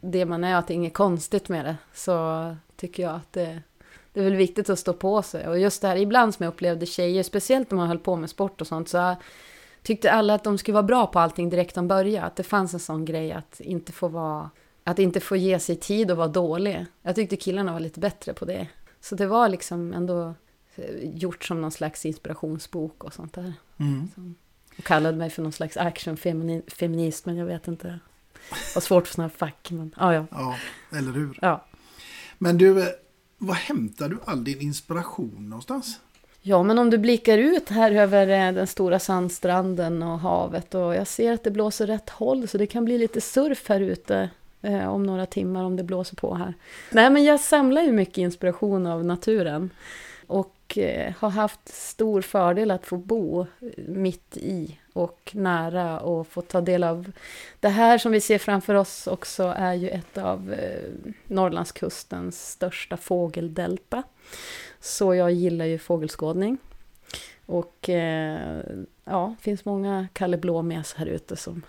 det 0.01 0.27
man 0.27 0.45
är, 0.45 0.57
att 0.57 0.67
det 0.67 0.73
är 0.73 0.77
inget 0.77 0.95
konstigt 0.95 1.49
med 1.49 1.65
det. 1.65 1.77
Så 1.95 2.57
tycker 2.77 3.03
jag 3.03 3.15
att 3.15 3.33
det, 3.33 3.63
det 4.19 4.23
är 4.27 4.31
väl 4.31 4.39
viktigt 4.39 4.71
att 4.71 4.79
stå 4.79 4.93
på 4.93 5.23
sig. 5.23 5.49
Och 5.49 5.59
just 5.59 5.83
det 5.83 5.89
här, 5.89 5.97
ibland 5.97 6.35
som 6.35 6.45
jag 6.45 6.53
upplevde 6.53 6.87
tjejer, 6.87 7.23
speciellt 7.23 7.71
när 7.71 7.77
man 7.77 7.89
höll 7.89 7.99
på 7.99 8.17
med 8.17 8.31
sport 8.31 8.61
och 8.61 8.67
sånt, 8.67 8.89
så 8.89 9.17
tyckte 9.83 10.13
alla 10.13 10.35
att 10.35 10.45
de 10.45 10.59
skulle 10.59 10.73
vara 10.73 10.83
bra 10.83 11.07
på 11.07 11.19
allting 11.19 11.51
direkt 11.51 11.75
från 11.75 11.89
början. 11.89 12.25
Att 12.25 12.37
det 12.37 12.43
fanns 12.43 12.75
en 12.75 12.81
sån 12.81 13.05
grej 13.05 13.33
att 13.33 13.61
inte 13.61 13.93
få 13.93 14.09
vara, 14.09 14.51
att 14.85 14.99
inte 14.99 15.21
få 15.21 15.37
ge 15.37 15.59
sig 15.59 15.77
tid 15.77 16.11
och 16.11 16.17
vara 16.17 16.29
dålig. 16.29 16.87
Jag 17.03 17.15
tyckte 17.15 17.37
killarna 17.37 17.73
var 17.73 17.81
lite 17.81 18.01
bättre 18.01 18.33
på 18.33 18.45
det. 18.45 18.67
Så 19.01 19.15
det 19.15 19.27
var 19.27 19.49
liksom 19.49 19.93
ändå 19.93 20.35
eh, 20.77 20.85
gjort 21.03 21.45
som 21.45 21.61
någon 21.61 21.73
slags 21.73 22.07
inspirationsbok 22.07 23.05
och 23.05 23.15
sånt 23.15 23.33
där. 23.33 23.53
Mm. 23.77 24.09
Och 24.79 24.85
kallade 24.85 25.17
mig 25.17 25.31
för 25.31 25.43
någon 25.43 25.53
slags 25.53 25.77
actionfeminist, 25.77 27.27
men 27.27 27.37
jag 27.37 27.47
vet 27.47 27.69
inte. 27.69 27.89
Det 28.51 28.75
var 28.75 28.83
svårt 28.83 29.07
för 29.07 29.15
sådana 29.15 29.31
fack, 29.31 29.71
men 29.71 29.95
ja, 29.99 30.15
ja. 30.15 30.27
Ja, 30.31 30.57
eller 30.99 31.13
hur? 31.13 31.39
ja. 31.43 31.65
Men 32.39 32.59
du, 32.59 32.83
eh, 32.83 32.89
var 33.39 33.55
hämtar 33.55 34.09
du 34.09 34.19
all 34.25 34.45
din 34.45 34.61
inspiration 34.61 35.49
någonstans? 35.49 36.01
Ja, 36.43 36.63
men 36.63 36.79
om 36.79 36.91
du 36.91 36.99
blickar 36.99 37.39
ut 37.39 37.69
här 37.69 37.93
över 37.93 38.29
eh, 38.29 38.55
den 38.55 38.67
stora 38.67 38.99
sandstranden 38.99 40.03
och 40.03 40.19
havet 40.19 40.75
och 40.75 40.95
jag 40.95 41.07
ser 41.07 41.33
att 41.33 41.45
det 41.45 41.51
blåser 41.51 41.87
rätt 41.87 42.11
håll 42.11 42.49
så 42.49 42.59
det 42.59 42.67
kan 42.67 42.85
bli 42.85 42.99
lite 42.99 43.21
surf 43.21 43.69
här 43.69 43.81
ute 43.81 44.31
eh, 44.63 44.89
om 44.89 45.03
några 45.03 45.27
timmar 45.27 45.65
om 45.65 45.77
det 45.77 45.83
blåser 45.83 46.17
på 46.17 46.35
här. 46.35 46.55
Nej, 46.91 47.11
men 47.11 47.25
jag 47.25 47.41
samlar 47.41 47.83
ju 47.83 47.93
mycket 47.93 48.19
inspiration 48.19 48.87
av 48.87 49.05
naturen 49.05 49.71
och 50.29 50.79
eh, 50.79 51.15
har 51.19 51.31
haft 51.31 51.69
stor 51.69 52.23
fördel 52.23 52.71
att 52.71 52.87
få 52.87 52.97
bo 52.97 53.41
eh, 53.41 53.47
mitt 53.77 54.37
i 54.37 54.79
och 54.93 55.31
nära 55.35 56.01
och 56.01 56.27
få 56.27 56.43
ta 56.43 56.61
del 56.61 56.85
av 56.85 57.13
det 57.61 57.69
här 57.69 57.99
som 57.99 58.13
vi 58.13 58.21
ser 58.21 58.39
framför 58.39 58.75
oss 58.75 59.07
också 59.07 59.55
är 59.57 59.75
ju 59.75 59.89
ett 59.89 60.19
av 60.19 60.53
eh, 60.53 61.13
Norrlandskustens 61.27 62.51
största 62.51 62.97
fågeldelta. 62.97 64.03
Så 64.81 65.15
jag 65.15 65.33
gillar 65.33 65.65
ju 65.65 65.79
fågelskådning. 65.79 66.59
Och 67.47 67.89
ja, 69.05 69.35
det 69.39 69.43
finns 69.43 69.65
många 69.65 70.09
Kalle 70.13 70.37
Blåmes 70.37 70.95
här 70.95 71.07
ute 71.07 71.37
som, 71.37 71.63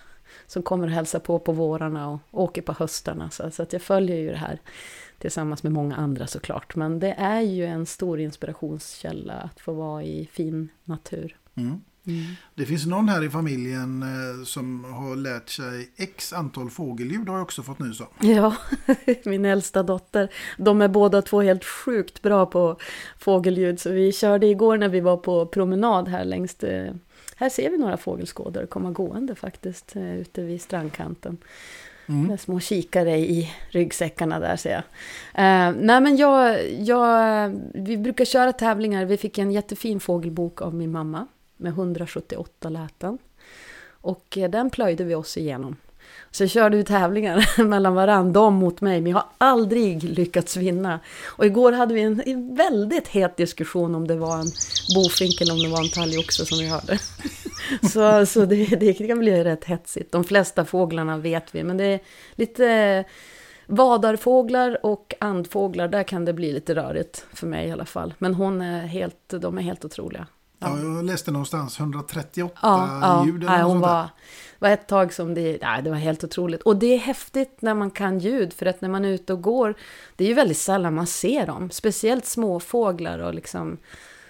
som 0.47 0.63
kommer 0.63 0.87
och 0.87 0.93
hälsar 0.93 1.19
på 1.19 1.39
på 1.39 1.51
vårarna 1.51 2.09
och 2.09 2.19
åker 2.31 2.61
på 2.61 2.73
höstarna. 2.73 3.29
Så, 3.29 3.51
så 3.51 3.63
att 3.63 3.73
jag 3.73 3.81
följer 3.81 4.17
ju 4.17 4.31
det 4.31 4.37
här 4.37 4.59
tillsammans 5.19 5.63
med 5.63 5.71
många 5.71 5.95
andra 5.95 6.27
såklart. 6.27 6.75
Men 6.75 6.99
det 6.99 7.13
är 7.13 7.41
ju 7.41 7.65
en 7.65 7.85
stor 7.85 8.19
inspirationskälla 8.19 9.33
att 9.33 9.59
få 9.59 9.73
vara 9.73 10.03
i 10.03 10.29
fin 10.31 10.69
natur. 10.85 11.35
Mm. 11.55 11.81
Mm. 12.07 12.25
Det 12.55 12.65
finns 12.65 12.85
någon 12.85 13.09
här 13.09 13.23
i 13.23 13.29
familjen 13.29 14.03
eh, 14.03 14.45
som 14.45 14.83
har 14.83 15.15
lärt 15.15 15.49
sig 15.49 15.89
x 15.97 16.33
antal 16.33 16.69
fågelljud 16.69 17.29
har 17.29 17.35
jag 17.35 17.43
också 17.43 17.63
fått 17.63 17.79
nys 17.79 17.99
om. 17.99 18.07
Ja, 18.19 18.55
min 19.25 19.45
äldsta 19.45 19.83
dotter. 19.83 20.29
De 20.57 20.81
är 20.81 20.87
båda 20.87 21.21
två 21.21 21.41
helt 21.41 21.65
sjukt 21.65 22.21
bra 22.21 22.45
på 22.45 22.77
fågelljud. 23.17 23.79
Så 23.79 23.89
vi 23.89 24.11
körde 24.11 24.47
igår 24.47 24.77
när 24.77 24.89
vi 24.89 24.99
var 24.99 25.17
på 25.17 25.45
promenad 25.45 26.07
här 26.07 26.25
längs 26.25 26.55
det. 26.55 26.95
Här 27.35 27.49
ser 27.49 27.69
vi 27.69 27.77
några 27.77 27.97
fågelskådare 27.97 28.67
komma 28.67 28.91
gående 28.91 29.35
faktiskt 29.35 29.95
eh, 29.95 30.15
ute 30.15 30.41
vid 30.41 30.61
strandkanten. 30.61 31.37
Mm. 32.09 32.27
Med 32.27 32.39
små 32.39 32.59
kikare 32.59 33.17
i 33.17 33.51
ryggsäckarna 33.69 34.39
där 34.39 34.55
ser 34.55 34.71
jag. 34.71 34.83
Eh, 35.33 35.75
nej 35.77 36.01
men 36.01 36.17
jag, 36.17 36.71
jag, 36.71 37.49
vi 37.73 37.97
brukar 37.97 38.25
köra 38.25 38.53
tävlingar. 38.53 39.05
Vi 39.05 39.17
fick 39.17 39.37
en 39.37 39.51
jättefin 39.51 39.99
fågelbok 39.99 40.61
av 40.61 40.73
min 40.73 40.91
mamma 40.91 41.27
med 41.57 41.69
178 41.69 42.69
läten. 42.69 43.17
Och 44.01 44.37
eh, 44.37 44.49
den 44.49 44.69
plöjde 44.69 45.03
vi 45.03 45.15
oss 45.15 45.37
igenom. 45.37 45.75
Så 46.31 46.43
jag 46.43 46.49
körde 46.49 46.77
ju 46.77 46.83
tävlingar 46.83 47.63
mellan 47.63 47.95
varandra, 47.95 48.41
de 48.41 48.53
mot 48.53 48.81
mig, 48.81 49.01
men 49.01 49.11
jag 49.11 49.17
har 49.17 49.27
aldrig 49.37 50.03
lyckats 50.03 50.57
vinna. 50.57 50.99
Och 51.25 51.45
igår 51.45 51.71
hade 51.71 51.93
vi 51.93 52.01
en, 52.01 52.55
väldigt 52.55 53.07
het 53.07 53.37
diskussion 53.37 53.95
om 53.95 54.07
det 54.07 54.15
var 54.15 54.37
en 54.37 54.51
bofink 54.95 55.41
eller 55.41 55.53
om 55.53 55.59
det 55.59 55.69
var 55.69 55.83
en 55.83 55.89
talgoxe 55.89 56.45
som 56.45 56.57
vi 56.57 56.67
hörde. 56.67 56.99
Så, 57.93 58.25
så 58.25 58.45
det, 58.45 58.65
det 58.65 58.93
kan 58.93 59.19
bli 59.19 59.43
rätt 59.43 59.65
hetsigt. 59.65 60.11
De 60.11 60.23
flesta 60.23 60.65
fåglarna 60.65 61.17
vet 61.17 61.55
vi, 61.55 61.63
men 61.63 61.77
det 61.77 61.83
är 61.83 61.99
lite 62.35 63.05
vadarfåglar 63.65 64.85
och 64.85 65.13
andfåglar, 65.19 65.87
där 65.87 66.03
kan 66.03 66.25
det 66.25 66.33
bli 66.33 66.51
lite 66.51 66.75
rörigt 66.75 67.25
för 67.33 67.47
mig 67.47 67.67
i 67.67 67.71
alla 67.71 67.85
fall. 67.85 68.13
Men 68.17 68.33
hon 68.33 68.61
är 68.61 68.87
helt, 68.87 69.29
de 69.29 69.57
är 69.57 69.61
helt 69.61 69.85
otroliga. 69.85 70.27
Ja. 70.59 70.79
jag 70.79 71.05
läste 71.05 71.31
någonstans 71.31 71.79
138 71.79 72.59
Ja, 72.61 72.99
ja. 73.01 73.25
ljud 73.25 73.43
eller 73.43 73.61
något 73.61 73.71
hon 73.71 73.79
var, 73.79 74.09
var 74.59 74.69
ett 74.69 74.87
tag 74.87 75.13
som 75.13 75.33
det, 75.33 75.57
nej, 75.61 75.83
det 75.83 75.89
var 75.89 75.97
helt 75.97 76.23
otroligt. 76.23 76.61
Och 76.61 76.75
det 76.75 76.93
är 76.93 76.97
häftigt 76.97 77.61
när 77.61 77.73
man 77.73 77.91
kan 77.91 78.19
ljud, 78.19 78.53
för 78.53 78.65
att 78.65 78.81
när 78.81 78.89
man 78.89 79.05
är 79.05 79.09
ute 79.09 79.33
och 79.33 79.41
går, 79.41 79.75
det 80.15 80.23
är 80.23 80.27
ju 80.27 80.33
väldigt 80.33 80.57
sällan 80.57 80.93
man 80.93 81.07
ser 81.07 81.47
dem. 81.47 81.69
Speciellt 81.71 82.25
småfåglar 82.25 83.19
och 83.19 83.33
liksom 83.33 83.77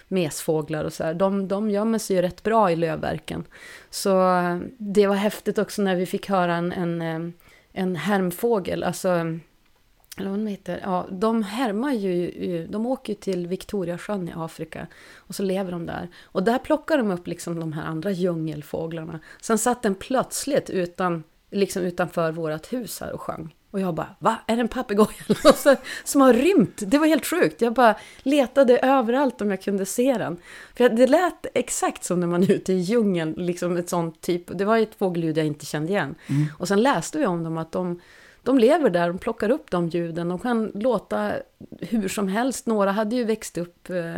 mesfåglar 0.08 0.84
och 0.84 0.92
så 0.92 1.04
här. 1.04 1.14
De, 1.14 1.48
de 1.48 1.70
gömmer 1.70 1.98
sig 1.98 2.16
ju 2.16 2.22
rätt 2.22 2.42
bra 2.42 2.70
i 2.70 2.76
lövverken. 2.76 3.44
Så 3.90 4.36
eh, 4.38 4.58
det 4.78 5.06
var 5.06 5.14
häftigt 5.14 5.58
också 5.58 5.82
när 5.82 5.96
vi 5.96 6.06
fick 6.06 6.28
höra 6.28 6.54
en, 6.54 6.72
en, 6.72 7.02
eh, 7.02 7.32
en 7.72 7.96
härmfågel, 7.96 8.84
alltså 8.84 9.38
eller 10.16 10.30
vad 10.30 10.38
de 10.38 10.46
heter, 10.46 10.80
ja, 10.82 11.06
de 11.10 11.42
härmar 11.42 11.92
ju, 11.92 12.66
de 12.66 12.86
åker 12.86 13.12
ju 13.12 13.18
till 13.18 13.46
Victoriasjön 13.46 14.28
i 14.28 14.32
Afrika 14.36 14.86
och 15.16 15.34
så 15.34 15.42
lever 15.42 15.72
de 15.72 15.86
där. 15.86 16.08
Och 16.24 16.42
där 16.42 16.58
plockar 16.58 16.98
de 16.98 17.10
upp 17.10 17.26
liksom 17.26 17.60
de 17.60 17.72
här 17.72 17.84
andra 17.84 18.10
djungelfåglarna. 18.10 19.20
Sen 19.40 19.58
satt 19.58 19.82
den 19.82 19.94
plötsligt 19.94 20.70
utan, 20.70 21.24
liksom 21.50 21.82
utanför 21.82 22.32
vårt 22.32 22.72
hus 22.72 23.00
här 23.00 23.12
och 23.12 23.20
sjöng. 23.20 23.54
Och 23.70 23.80
jag 23.80 23.94
bara, 23.94 24.16
va? 24.18 24.36
Är 24.46 24.56
det 24.56 24.60
en 24.60 24.68
papegoja 24.68 25.24
som 26.04 26.20
har 26.20 26.32
rymt? 26.34 26.82
Det 26.86 26.98
var 26.98 27.06
helt 27.06 27.26
sjukt. 27.26 27.60
Jag 27.60 27.72
bara 27.72 27.94
letade 28.22 28.78
överallt 28.78 29.40
om 29.40 29.50
jag 29.50 29.62
kunde 29.62 29.86
se 29.86 30.14
den. 30.18 30.36
För 30.76 30.88
det 30.88 31.06
lät 31.06 31.46
exakt 31.54 32.04
som 32.04 32.20
när 32.20 32.26
man 32.26 32.42
är 32.42 32.50
ute 32.50 32.72
i 32.72 32.78
djungeln, 32.78 33.34
liksom 33.36 33.76
ett 33.76 33.88
sånt 33.88 34.20
typ. 34.20 34.58
Det 34.58 34.64
var 34.64 34.78
ett 34.78 34.94
fågelljud 34.94 35.38
jag 35.38 35.46
inte 35.46 35.66
kände 35.66 35.92
igen. 35.92 36.14
Och 36.58 36.68
sen 36.68 36.82
läste 36.82 37.18
vi 37.18 37.26
om 37.26 37.44
dem 37.44 37.58
att 37.58 37.72
de 37.72 38.00
de 38.42 38.58
lever 38.58 38.90
där, 38.90 39.08
de 39.08 39.18
plockar 39.18 39.50
upp 39.50 39.70
de 39.70 39.88
ljuden, 39.88 40.28
de 40.28 40.38
kan 40.38 40.72
låta 40.74 41.32
hur 41.80 42.08
som 42.08 42.28
helst. 42.28 42.66
Några 42.66 42.90
hade 42.90 43.16
ju 43.16 43.24
växt 43.24 43.58
upp 43.58 43.90
eh, 43.90 44.16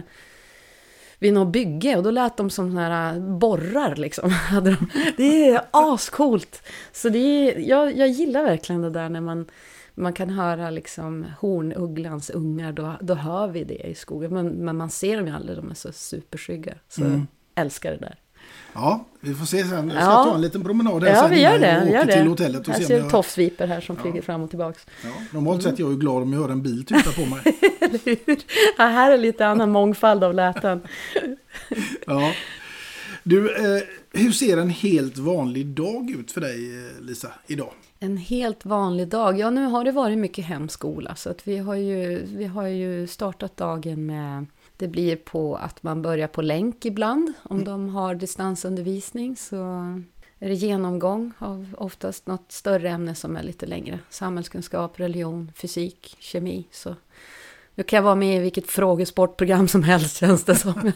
vid 1.19 1.33
något 1.33 1.53
bygge 1.53 1.97
och 1.97 2.03
då 2.03 2.11
lät 2.11 2.37
de 2.37 2.51
som 2.51 2.77
här 2.77 3.21
borrar 3.21 3.97
liksom. 3.97 4.35
Det 5.17 5.49
är 5.49 5.63
ascoolt! 5.71 6.63
Så 6.93 7.09
det 7.09 7.19
är, 7.19 7.59
jag, 7.59 7.97
jag 7.97 8.09
gillar 8.09 8.43
verkligen 8.43 8.83
det 8.83 8.91
där 8.91 9.09
när 9.09 9.21
man, 9.21 9.47
man 9.95 10.13
kan 10.13 10.31
höra 10.31 10.71
liksom 10.71 11.27
hornugglans 11.41 12.31
ungar, 12.31 12.73
då, 12.73 12.93
då 13.01 13.15
hör 13.15 13.49
vi 13.49 13.65
det 13.65 13.89
i 13.89 13.95
skogen. 13.95 14.35
Men, 14.35 14.49
men 14.49 14.77
man 14.77 14.91
ser 14.91 15.17
dem 15.17 15.27
ju 15.27 15.35
aldrig, 15.35 15.59
de 15.59 15.71
är 15.71 15.75
så 15.75 15.93
superskygga. 15.93 16.75
Så 16.89 17.03
älskar 17.55 17.91
det 17.91 17.99
där. 17.99 18.22
Ja, 18.75 19.05
vi 19.21 19.35
får 19.35 19.47
se 19.47 19.65
sen. 19.65 19.89
Jag 19.89 20.03
ska 20.03 20.13
Ja. 20.13 20.25
ta 20.25 20.35
en 20.35 20.41
liten 20.41 20.65
promenad 20.65 21.03
här 21.05 21.11
Ja, 21.11 21.21
sen 21.21 21.31
vi 21.31 21.41
gör 21.43 21.59
det. 21.59 21.73
jag 21.73 21.85
Vi 21.85 21.91
gör 21.93 22.05
till 22.07 22.23
det. 22.25 22.29
hotellet. 22.29 22.69
Och 22.69 22.75
Här 22.75 22.81
ser 22.83 22.95
jag... 22.97 23.05
du 23.07 23.11
tofsviper 23.11 23.67
här 23.67 23.81
som 23.81 23.97
flyger 23.97 24.23
fram 24.23 24.43
och 24.43 24.51
tillbaks. 24.51 24.87
ja, 25.05 25.11
normalt 25.31 25.63
sett 25.63 25.79
är 25.79 25.81
jag 25.83 25.91
ju 25.93 25.99
glad 25.99 26.23
om 26.23 26.33
jag 26.33 26.41
hör 26.41 26.49
en 26.49 26.63
bil 26.63 26.85
tuta 26.85 27.11
på 27.13 27.27
mig. 27.27 27.41
Eller 27.81 28.01
hur? 28.05 28.39
Ja, 28.79 28.85
här 28.85 29.11
är 29.13 29.19
lite 29.19 29.47
annan 29.47 29.71
mångfald 29.71 30.25
av 30.25 30.35
läten. 30.35 30.81
Ja. 32.07 32.33
Du, 33.25 33.51
eh, 33.57 33.83
hur 34.13 34.33
ser 34.33 34.57
en 34.57 34.71
helt 34.71 35.19
vanlig 35.19 35.67
dag 35.67 36.11
ut 36.11 36.33
för 36.33 36.41
dig, 36.41 36.87
eh, 36.87 37.03
Lisa, 37.05 37.29
idag? 37.47 37.73
En 38.01 38.17
helt 38.17 38.65
vanlig 38.65 39.09
dag. 39.09 39.39
Ja, 39.39 39.51
nu 39.51 39.65
har 39.67 39.85
det 39.85 39.93
varit 39.93 40.19
mycket 40.19 40.45
hemskola. 40.45 41.15
Så 41.15 41.31
att 41.31 41.49
vi, 41.49 41.59
har 41.59 41.75
ju, 41.75 42.23
vi 42.37 42.45
har 42.45 42.67
ju 42.67 43.07
startat 43.07 43.57
dagen 43.57 44.07
med... 44.07 44.47
Det 44.83 44.89
blir 44.89 45.17
på 45.17 45.57
att 45.57 45.83
man 45.83 46.03
börjar 46.03 46.29
på 46.29 46.43
länk 46.43 46.85
ibland. 46.85 47.33
Om 47.43 47.65
de 47.65 47.89
har 47.89 48.15
distansundervisning 48.15 49.37
så 49.37 49.57
är 50.39 50.49
det 50.49 50.55
genomgång 50.55 51.33
av 51.39 51.75
oftast 51.79 52.27
något 52.27 52.53
större 52.53 52.89
ämne 52.91 53.15
som 53.15 53.37
är 53.37 53.43
lite 53.43 53.67
längre. 53.67 53.99
Samhällskunskap, 54.11 55.01
religion, 55.01 55.53
fysik, 55.57 56.17
kemi. 56.19 56.69
Så 56.71 56.97
nu 57.75 57.83
kan 57.83 57.97
jag 57.97 58.03
vara 58.03 58.15
med 58.15 58.37
i 58.37 58.41
vilket 58.41 58.71
frågesportprogram 58.71 59.69
som 59.69 59.83
helst 59.83 60.17
känns 60.17 60.45
det 60.45 60.55
som. 60.55 60.93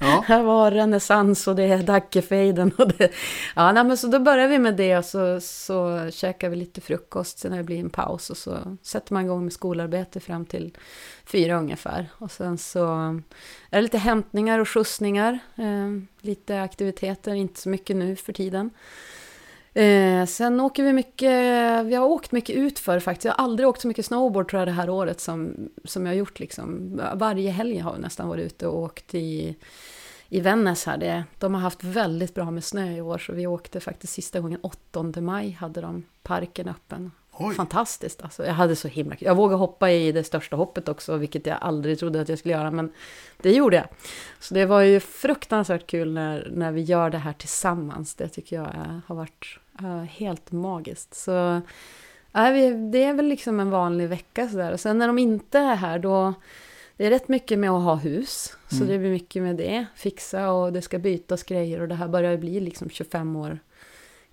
Ja. 0.00 0.24
Här 0.26 0.42
var 0.42 0.70
renässans 0.70 1.48
och 1.48 1.56
det 1.56 1.64
är 1.64 1.82
Dackefejden 1.82 2.72
och 2.78 2.88
det... 2.88 3.12
Ja, 3.56 3.72
nej, 3.72 3.84
men 3.84 3.96
så 3.96 4.06
då 4.06 4.18
börjar 4.18 4.48
vi 4.48 4.58
med 4.58 4.76
det 4.76 4.98
och 4.98 5.04
så, 5.04 5.40
så 5.40 6.08
käkar 6.10 6.48
vi 6.48 6.56
lite 6.56 6.80
frukost, 6.80 7.38
sen 7.38 7.50
när 7.50 7.58
det 7.58 7.64
blir 7.64 7.80
en 7.80 7.90
paus 7.90 8.30
och 8.30 8.36
så 8.36 8.76
sätter 8.82 9.14
man 9.14 9.24
igång 9.24 9.44
med 9.44 9.52
skolarbete 9.52 10.20
fram 10.20 10.46
till 10.46 10.76
fyra 11.24 11.58
ungefär. 11.58 12.08
Och 12.18 12.30
sen 12.30 12.58
så 12.58 12.86
är 13.70 13.76
det 13.76 13.82
lite 13.82 13.98
hämtningar 13.98 14.58
och 14.58 14.68
skjutsningar, 14.68 15.38
eh, 15.56 16.02
lite 16.20 16.62
aktiviteter, 16.62 17.34
inte 17.34 17.60
så 17.60 17.68
mycket 17.68 17.96
nu 17.96 18.16
för 18.16 18.32
tiden. 18.32 18.70
Eh, 19.74 20.26
sen 20.26 20.60
åker 20.60 20.82
vi 20.82 20.92
mycket, 20.92 21.86
vi 21.86 21.94
har 21.94 22.06
åkt 22.06 22.32
mycket 22.32 22.56
utför 22.56 23.00
faktiskt. 23.00 23.24
Jag 23.24 23.32
har 23.32 23.44
aldrig 23.44 23.68
åkt 23.68 23.80
så 23.80 23.88
mycket 23.88 24.06
snowboard 24.06 24.50
tror 24.50 24.60
jag 24.60 24.68
det 24.68 24.72
här 24.72 24.90
året 24.90 25.20
som, 25.20 25.70
som 25.84 26.06
jag 26.06 26.12
har 26.12 26.16
gjort 26.16 26.38
liksom. 26.40 27.00
Varje 27.14 27.50
helg 27.50 27.78
har 27.78 27.92
jag 27.92 28.00
nästan 28.00 28.28
varit 28.28 28.46
ute 28.46 28.66
och 28.66 28.82
åkt 28.82 29.14
i, 29.14 29.56
i 30.28 30.40
Vännäs 30.40 30.86
här. 30.86 30.98
Det, 30.98 31.24
de 31.38 31.54
har 31.54 31.60
haft 31.60 31.84
väldigt 31.84 32.34
bra 32.34 32.50
med 32.50 32.64
snö 32.64 32.96
i 32.96 33.00
år 33.00 33.18
så 33.18 33.32
vi 33.32 33.46
åkte 33.46 33.80
faktiskt 33.80 34.12
sista 34.12 34.40
gången 34.40 34.58
8 34.62 35.02
maj 35.02 35.50
hade 35.50 35.80
de 35.80 36.04
parken 36.22 36.68
öppen. 36.68 37.10
Oj. 37.36 37.54
Fantastiskt 37.54 38.22
alltså. 38.22 38.46
Jag 38.46 38.54
hade 38.54 38.76
så 38.76 38.88
himla. 38.88 39.16
Jag 39.18 39.34
vågade 39.34 39.58
hoppa 39.58 39.90
i 39.90 40.12
det 40.12 40.24
största 40.24 40.56
hoppet 40.56 40.88
också, 40.88 41.16
vilket 41.16 41.46
jag 41.46 41.58
aldrig 41.60 41.98
trodde 41.98 42.20
att 42.20 42.28
jag 42.28 42.38
skulle 42.38 42.54
göra, 42.54 42.70
men 42.70 42.92
det 43.42 43.52
gjorde 43.52 43.76
jag. 43.76 43.86
Så 44.40 44.54
det 44.54 44.66
var 44.66 44.80
ju 44.80 45.00
fruktansvärt 45.00 45.86
kul 45.86 46.12
när, 46.12 46.48
när 46.52 46.72
vi 46.72 46.80
gör 46.80 47.10
det 47.10 47.18
här 47.18 47.32
tillsammans. 47.32 48.14
Det 48.14 48.28
tycker 48.28 48.56
jag 48.56 48.66
är, 48.66 49.00
har 49.06 49.16
varit 49.16 49.58
eh, 49.82 50.02
helt 50.02 50.52
magiskt. 50.52 51.14
Så 51.14 51.60
ja, 52.32 52.50
vi, 52.50 52.70
det 52.92 53.04
är 53.04 53.14
väl 53.14 53.26
liksom 53.26 53.60
en 53.60 53.70
vanlig 53.70 54.08
vecka 54.08 54.48
sådär. 54.48 54.72
Och 54.72 54.80
sen 54.80 54.98
när 54.98 55.06
de 55.06 55.18
inte 55.18 55.58
är 55.58 55.74
här 55.74 55.98
då, 55.98 56.34
det 56.96 57.06
är 57.06 57.10
rätt 57.10 57.28
mycket 57.28 57.58
med 57.58 57.70
att 57.70 57.82
ha 57.82 57.94
hus. 57.94 58.56
Så 58.68 58.76
Mm. 58.76 58.88
det 58.88 58.98
blir 58.98 59.10
mycket 59.10 59.42
med 59.42 59.56
det. 59.56 59.86
Fixa 59.94 60.50
och 60.52 60.72
det 60.72 60.82
ska 60.82 60.98
bytas 60.98 61.42
grejer 61.42 61.80
och 61.80 61.88
det 61.88 61.94
här 61.94 62.08
börjar 62.08 62.36
bli 62.36 62.60
liksom 62.60 62.90
25 62.90 63.36
år 63.36 63.58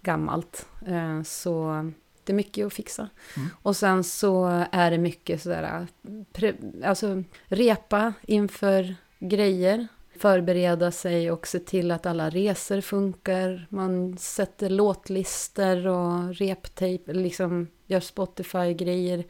gammalt. 0.02 0.66
Eh, 0.88 1.22
Så 1.24 1.86
det 2.24 2.32
är 2.32 2.36
mycket 2.36 2.66
att 2.66 2.74
fixa. 2.74 3.10
Mm. 3.38 3.50
Och 3.62 3.76
sen 3.76 4.04
så 4.04 4.66
är 4.72 4.92
det 4.92 4.98
mycket 4.98 5.42
sådär, 5.42 5.88
pre- 6.34 6.86
alltså 6.86 7.24
repa 7.46 8.14
inför 8.22 8.96
grejer. 9.20 9.88
Förbereda 10.22 10.92
sig 10.92 11.32
och 11.32 11.48
se 11.48 11.60
till 11.60 11.92
att 11.92 12.06
alla 12.06 12.30
resor 12.30 12.82
funkar. 12.82 13.68
Man 13.70 14.18
sätter 14.18 14.70
låtlister 14.70 15.88
och 15.88 16.36
reptejp, 16.36 17.14
liksom 17.14 17.68
gör 17.86 18.00
Spotify-grejer. 18.00 19.24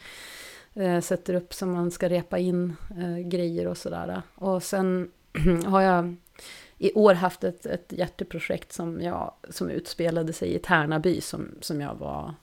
Eh, 0.74 1.00
sätter 1.00 1.34
upp 1.34 1.54
som 1.54 1.72
man 1.72 1.92
ska 1.92 2.10
repa 2.10 2.38
in 2.38 2.76
eh, 2.98 3.18
grejer 3.18 3.68
och 3.68 3.78
sådär. 3.78 4.22
Och 4.36 4.64
sen 4.64 5.12
har 5.66 5.82
jag 5.82 6.16
i 6.78 6.94
år 6.94 7.14
haft 7.14 7.44
ett, 7.44 7.66
ett 7.66 7.94
hjärteprojekt 7.94 8.74
som, 8.74 9.02
jag, 9.02 9.34
som 9.50 9.70
utspelade 9.70 10.34
sig 10.34 10.56
i 10.56 10.60
Tärnaby 10.60 11.22
som, 11.22 11.50
som 11.62 11.82
jag 11.82 11.96
var 11.96 12.36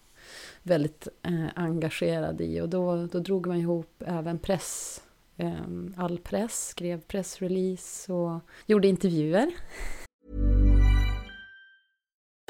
väldigt 0.62 1.09
eh, 1.22 1.46
engagerad 1.55 2.40
i. 2.40 2.61
Och 2.61 2.68
då, 2.68 3.07
då 3.12 3.18
drog 3.18 3.46
man 3.46 3.57
ihop 3.57 4.03
även 4.07 4.38
press, 4.38 5.03
Ehm, 5.39 5.95
all 5.99 6.18
press, 6.18 6.68
skrev 6.68 7.01
pressrelease 7.01 8.12
och 8.12 8.41
gjorde 8.66 8.89
intervjuer. 8.89 9.53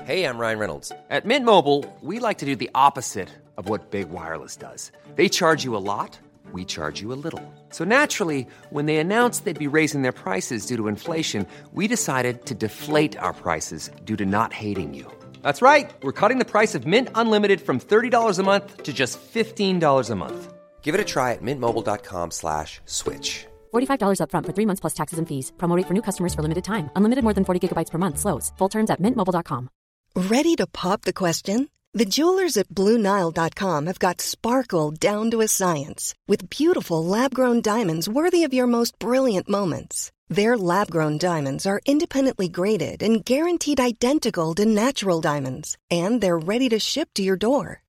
Hey, 0.03 0.25
I'm 0.25 0.39
Ryan 0.39 0.59
Reynolds. 0.59 0.93
At 1.11 1.27
Mint 1.27 1.45
Mobile, 1.45 1.85
we 2.01 2.19
like 2.19 2.39
to 2.39 2.47
do 2.47 2.57
the 2.57 2.71
opposite 2.75 3.29
of 3.59 3.69
what 3.69 3.91
Big 3.91 4.09
Wireless 4.11 4.57
does. 4.57 4.91
They 5.17 5.29
charge 5.29 5.65
you 5.65 5.77
a 5.77 5.85
lot, 5.85 6.19
we 6.53 6.65
charge 6.65 7.03
you 7.03 7.13
a 7.13 7.21
little. 7.23 7.43
So 7.71 7.85
naturally, 7.85 8.47
when 8.71 8.87
they 8.87 8.97
announced 8.97 9.45
they'd 9.45 9.71
be 9.71 9.77
raising 9.77 10.01
their 10.03 10.13
prices 10.13 10.67
due 10.67 10.77
to 10.77 10.89
inflation, 10.89 11.47
we 11.75 11.89
decided 11.89 12.47
to 12.47 12.55
deflate 12.55 13.19
our 13.19 13.35
prices 13.35 13.91
due 14.07 14.17
to 14.17 14.25
not 14.25 14.55
hating 14.55 14.95
you. 14.95 15.05
That's 15.43 15.61
right. 15.61 15.91
We're 16.03 16.13
cutting 16.21 16.39
the 16.39 16.53
price 16.53 16.75
of 16.75 16.87
Mint 16.87 17.09
Unlimited 17.15 17.61
from 17.61 17.79
$30 17.79 18.39
a 18.39 18.43
month 18.43 18.85
to 18.85 18.93
just 18.95 19.21
$15 19.21 20.11
a 20.11 20.15
month. 20.15 20.58
Give 20.81 20.95
it 20.95 21.03
a 21.03 21.05
try 21.05 21.33
at 21.33 21.43
mintmobile.com 21.43 22.31
slash 22.31 22.81
switch. 22.87 23.47
$45 23.75 24.21
upfront 24.23 24.47
for 24.47 24.55
three 24.57 24.67
months 24.67 24.81
plus 24.81 24.95
taxes 24.95 25.19
and 25.19 25.29
fees. 25.29 25.53
Promo 25.59 25.77
rate 25.77 25.87
for 25.87 25.95
new 25.95 26.03
customers 26.09 26.35
for 26.35 26.43
limited 26.43 26.65
time. 26.65 26.89
Unlimited 26.97 27.25
more 27.25 27.35
than 27.35 27.45
40 27.45 27.61
gigabytes 27.69 27.91
per 27.91 27.99
month. 27.99 28.19
Slows. 28.19 28.53
Full 28.59 28.71
terms 28.71 28.91
at 28.91 29.03
mintmobile.com. 29.03 29.69
Ready 30.17 30.57
to 30.57 30.67
pop 30.67 31.03
the 31.03 31.13
question? 31.13 31.69
The 31.95 32.05
jewelers 32.17 32.57
at 32.57 32.69
BlueNile.com 32.69 33.87
have 33.87 33.99
got 33.99 34.21
sparkle 34.21 34.91
down 34.91 35.31
to 35.31 35.41
a 35.41 35.49
science 35.49 36.15
with 36.29 36.51
beautiful 36.51 37.05
lab 37.05 37.35
grown 37.35 37.63
diamonds 37.63 38.09
worthy 38.09 38.45
of 38.45 38.53
your 38.53 38.67
most 38.67 38.99
brilliant 38.99 39.49
moments. 39.49 40.13
Their 40.29 40.59
lab 40.59 40.91
grown 40.91 41.17
diamonds 41.19 41.67
are 41.67 41.81
independently 41.87 42.49
graded 42.49 43.03
and 43.03 43.25
guaranteed 43.25 43.81
identical 43.81 44.55
to 44.57 44.67
natural 44.67 45.21
diamonds, 45.21 45.77
and 45.91 46.21
they're 46.21 46.39
ready 46.39 46.69
to 46.69 46.79
ship 46.79 47.09
to 47.15 47.23
your 47.23 47.37
door. 47.37 47.83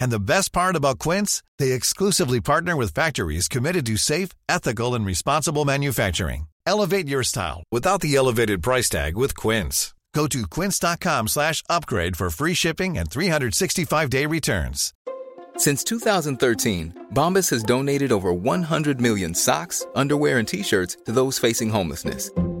And 0.00 0.10
the 0.10 0.20
best 0.20 0.52
part 0.52 0.76
about 0.76 0.98
Quince, 0.98 1.42
they 1.58 1.72
exclusively 1.72 2.40
partner 2.40 2.76
with 2.76 2.94
factories 2.94 3.48
committed 3.48 3.86
to 3.86 3.96
safe, 3.96 4.30
ethical, 4.48 4.94
and 4.94 5.06
responsible 5.06 5.64
manufacturing. 5.64 6.48
Elevate 6.66 7.08
your 7.08 7.22
style 7.22 7.62
without 7.72 8.00
the 8.00 8.14
elevated 8.14 8.62
price 8.62 8.88
tag 8.88 9.16
with 9.16 9.34
Quince. 9.36 9.94
Go 10.14 10.26
to 10.26 10.46
quince.com 10.46 11.28
slash 11.28 11.62
upgrade 11.68 12.16
for 12.16 12.30
free 12.30 12.54
shipping 12.54 12.98
and 12.98 13.08
365-day 13.08 14.26
returns. 14.26 14.92
Since 15.56 15.84
2013, 15.84 17.06
Bombas 17.14 17.50
has 17.50 17.62
donated 17.62 18.12
over 18.12 18.32
100 18.32 19.00
million 19.00 19.34
socks, 19.34 19.86
underwear, 19.94 20.38
and 20.38 20.48
t-shirts 20.48 20.96
to 21.04 21.12
those 21.12 21.38
facing 21.38 21.70
homelessness. 21.70 22.30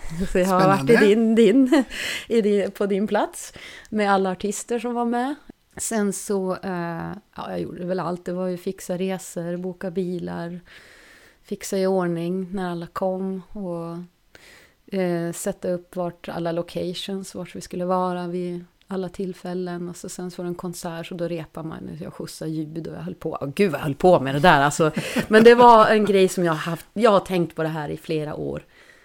Så 0.32 0.38
jag 0.38 0.46
har 0.46 0.68
varit 0.68 0.90
i 0.90 0.96
din, 0.96 1.34
din, 1.34 1.84
i 2.28 2.40
din, 2.40 2.70
på 2.70 2.86
din 2.86 3.06
plats 3.06 3.52
med 3.90 4.12
alla 4.12 4.30
artister 4.30 4.78
som 4.78 4.94
var 4.94 5.04
med. 5.04 5.34
Sen 5.76 6.12
så, 6.12 6.52
eh, 6.62 7.12
ja 7.36 7.50
jag 7.50 7.60
gjorde 7.60 7.84
väl 7.84 8.00
allt. 8.00 8.24
Det 8.24 8.32
var 8.32 8.46
ju 8.46 8.56
fixa 8.56 8.98
resor, 8.98 9.56
boka 9.56 9.90
bilar, 9.90 10.60
fixa 11.42 11.78
i 11.78 11.86
ordning 11.86 12.48
när 12.52 12.70
alla 12.70 12.86
kom 12.86 13.42
och 13.48 13.96
eh, 14.98 15.32
sätta 15.32 15.68
upp 15.68 15.96
vart 15.96 16.28
alla 16.28 16.52
locations, 16.52 17.34
vart 17.34 17.56
vi 17.56 17.60
skulle 17.60 17.84
vara 17.84 18.26
vid 18.26 18.64
alla 18.86 19.08
tillfällen. 19.08 19.88
Och 19.88 19.96
så 19.96 20.08
sen 20.08 20.30
så 20.30 20.42
var 20.42 20.44
det 20.44 20.50
en 20.50 20.54
konsert 20.54 21.06
så 21.06 21.14
då 21.14 21.28
repar 21.28 21.62
man. 21.62 21.98
Jag 22.00 22.14
skjutsade 22.14 22.50
ljud 22.50 22.86
och 22.88 22.94
jag 22.94 23.00
höll 23.00 23.14
på. 23.14 23.30
Oh, 23.30 23.48
gud 23.54 23.70
vad 23.70 23.80
jag 23.80 23.84
höll 23.84 23.94
på 23.94 24.20
med 24.20 24.34
det 24.34 24.40
där 24.40 24.60
alltså. 24.60 24.92
Men 25.28 25.44
det 25.44 25.54
var 25.54 25.86
en 25.86 26.04
grej 26.04 26.28
som 26.28 26.44
jag 26.44 26.52
har 26.52 26.70
haft. 26.70 26.86
Jag 26.92 27.10
har 27.10 27.20
tänkt 27.20 27.56
på 27.56 27.62
det 27.62 27.68
här 27.68 27.88
i 27.88 27.96
flera 27.96 28.34
år. 28.34 28.62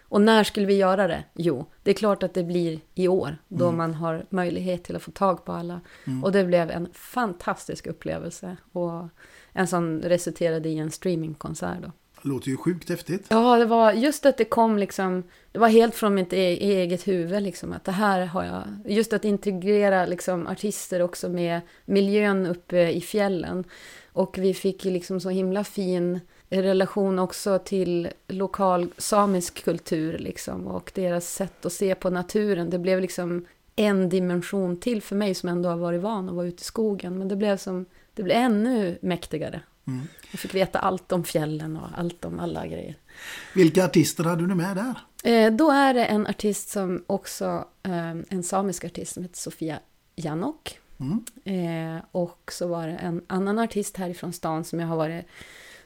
Och 0.10 0.22
när 0.22 0.43
skulle 0.43 0.66
vi 0.66 0.76
göra 0.78 1.08
det? 1.08 1.24
Jo, 1.34 1.66
det 1.84 1.91
är 1.91 1.95
klart 1.95 2.24
att 2.24 2.34
det 2.34 2.43
blir 2.43 2.80
i 2.95 3.08
år. 3.08 3.38
Då 3.47 3.66
Mm. 3.66 3.78
man 3.78 3.93
har 3.93 4.26
möjlighet 4.30 4.84
till 4.84 4.95
att 4.95 5.01
få 5.01 5.12
tag 5.12 5.45
på 5.45 5.51
alla. 5.51 5.82
Mm. 6.08 6.24
Och 6.24 6.32
det 6.32 6.43
blev 6.43 6.72
en 6.72 6.88
fantastisk 6.93 7.88
upplevelse. 7.88 8.58
Och 8.72 9.08
en 9.53 9.68
som 9.68 10.01
resulterade 10.01 10.70
i 10.70 10.78
en 10.78 10.91
streamingkonsert 10.91 11.78
då. 11.84 11.91
Låter 12.22 12.47
ju 12.49 12.58
sjukt 12.58 12.89
häftigt. 12.89 13.26
Ja, 13.30 13.58
det 13.58 13.66
var 13.66 13.91
just 13.93 14.26
att 14.26 14.38
det 14.38 14.45
kom 14.45 14.78
liksom, 14.78 15.24
det 15.51 15.60
var 15.60 15.68
helt 15.68 15.95
från 15.95 16.14
mitt 16.16 16.34
e- 16.34 16.58
eget 16.60 17.08
huvud 17.08 17.43
liksom, 17.43 17.74
att 17.74 17.84
det 17.84 17.91
här 17.91 18.26
har 18.26 18.43
jag, 18.45 18.64
just 18.91 19.14
att 19.14 19.26
integrera 19.26 20.05
liksom 20.05 20.47
artister 20.47 21.01
också 21.01 21.30
med 21.30 21.62
miljön 21.86 22.45
uppe 22.45 22.89
i 22.91 23.01
fjällen. 23.01 23.64
Och 24.14 24.38
vi 24.38 24.53
fick 24.53 24.86
ju 24.86 24.91
liksom 24.91 25.20
så 25.20 25.30
himla 25.30 25.64
fin 25.64 26.20
relation 26.50 27.20
också 27.20 27.60
till 27.60 28.10
lokal 28.28 28.88
samisk 28.98 29.64
kultur 29.64 30.18
liksom 30.18 30.68
och 30.68 30.91
deras 30.95 31.34
sätt 31.34 31.66
att 31.66 31.74
se 31.74 31.95
på 31.95 32.10
naturen. 32.10 32.70
Det 32.70 32.80
blev 32.80 33.02
liksom 33.02 33.45
en 33.76 34.10
dimension 34.10 34.78
till 34.78 35.02
för 35.02 35.16
mig 35.16 35.34
som 35.34 35.50
ändå 35.50 35.70
har 35.70 35.78
varit 35.78 36.02
van 36.02 36.30
att 36.30 36.36
vara 36.36 36.48
ute 36.48 36.62
i 36.62 36.66
skogen. 36.66 37.18
Men 37.18 37.28
det 37.28 37.36
blev 37.36 37.58
som, 37.58 37.86
det 38.14 38.24
blev 38.24 38.38
ännu 38.38 38.98
mäktigare. 39.02 39.62
Mm. 39.88 40.08
Jag 40.32 40.39
fick 40.39 40.54
veta 40.54 40.80
allt 40.80 41.12
om 41.12 41.24
fjällen 41.24 41.78
och 41.78 41.88
allt 41.95 42.26
om 42.26 42.39
alla 42.39 42.68
grejer. 42.68 42.95
Vilka 43.56 43.86
artister 43.86 44.24
hade 44.24 44.48
du 44.48 44.56
med 44.56 44.76
där? 44.76 44.95
Eh, 45.24 45.54
då 45.54 45.72
är 45.72 45.93
det 45.93 46.06
en 46.06 46.28
artist 46.28 46.70
som 46.70 47.04
också, 47.08 47.66
eh, 47.84 48.10
en 48.30 48.43
samisk 48.43 48.86
artist 48.86 49.14
som 49.14 49.24
heter 49.24 49.38
Sofia 49.38 49.80
Janok. 50.16 50.80
Mm. 51.00 51.24
Eh, 51.43 52.04
och 52.12 52.52
så 52.52 52.68
var 52.68 52.88
det 52.88 52.95
en 52.95 53.22
annan 53.28 53.60
artist 53.60 53.98
härifrån 53.98 54.34
stan 54.34 54.64
som 54.64 54.80
jag 54.80 54.88
har 54.88 54.98
varit 54.98 55.26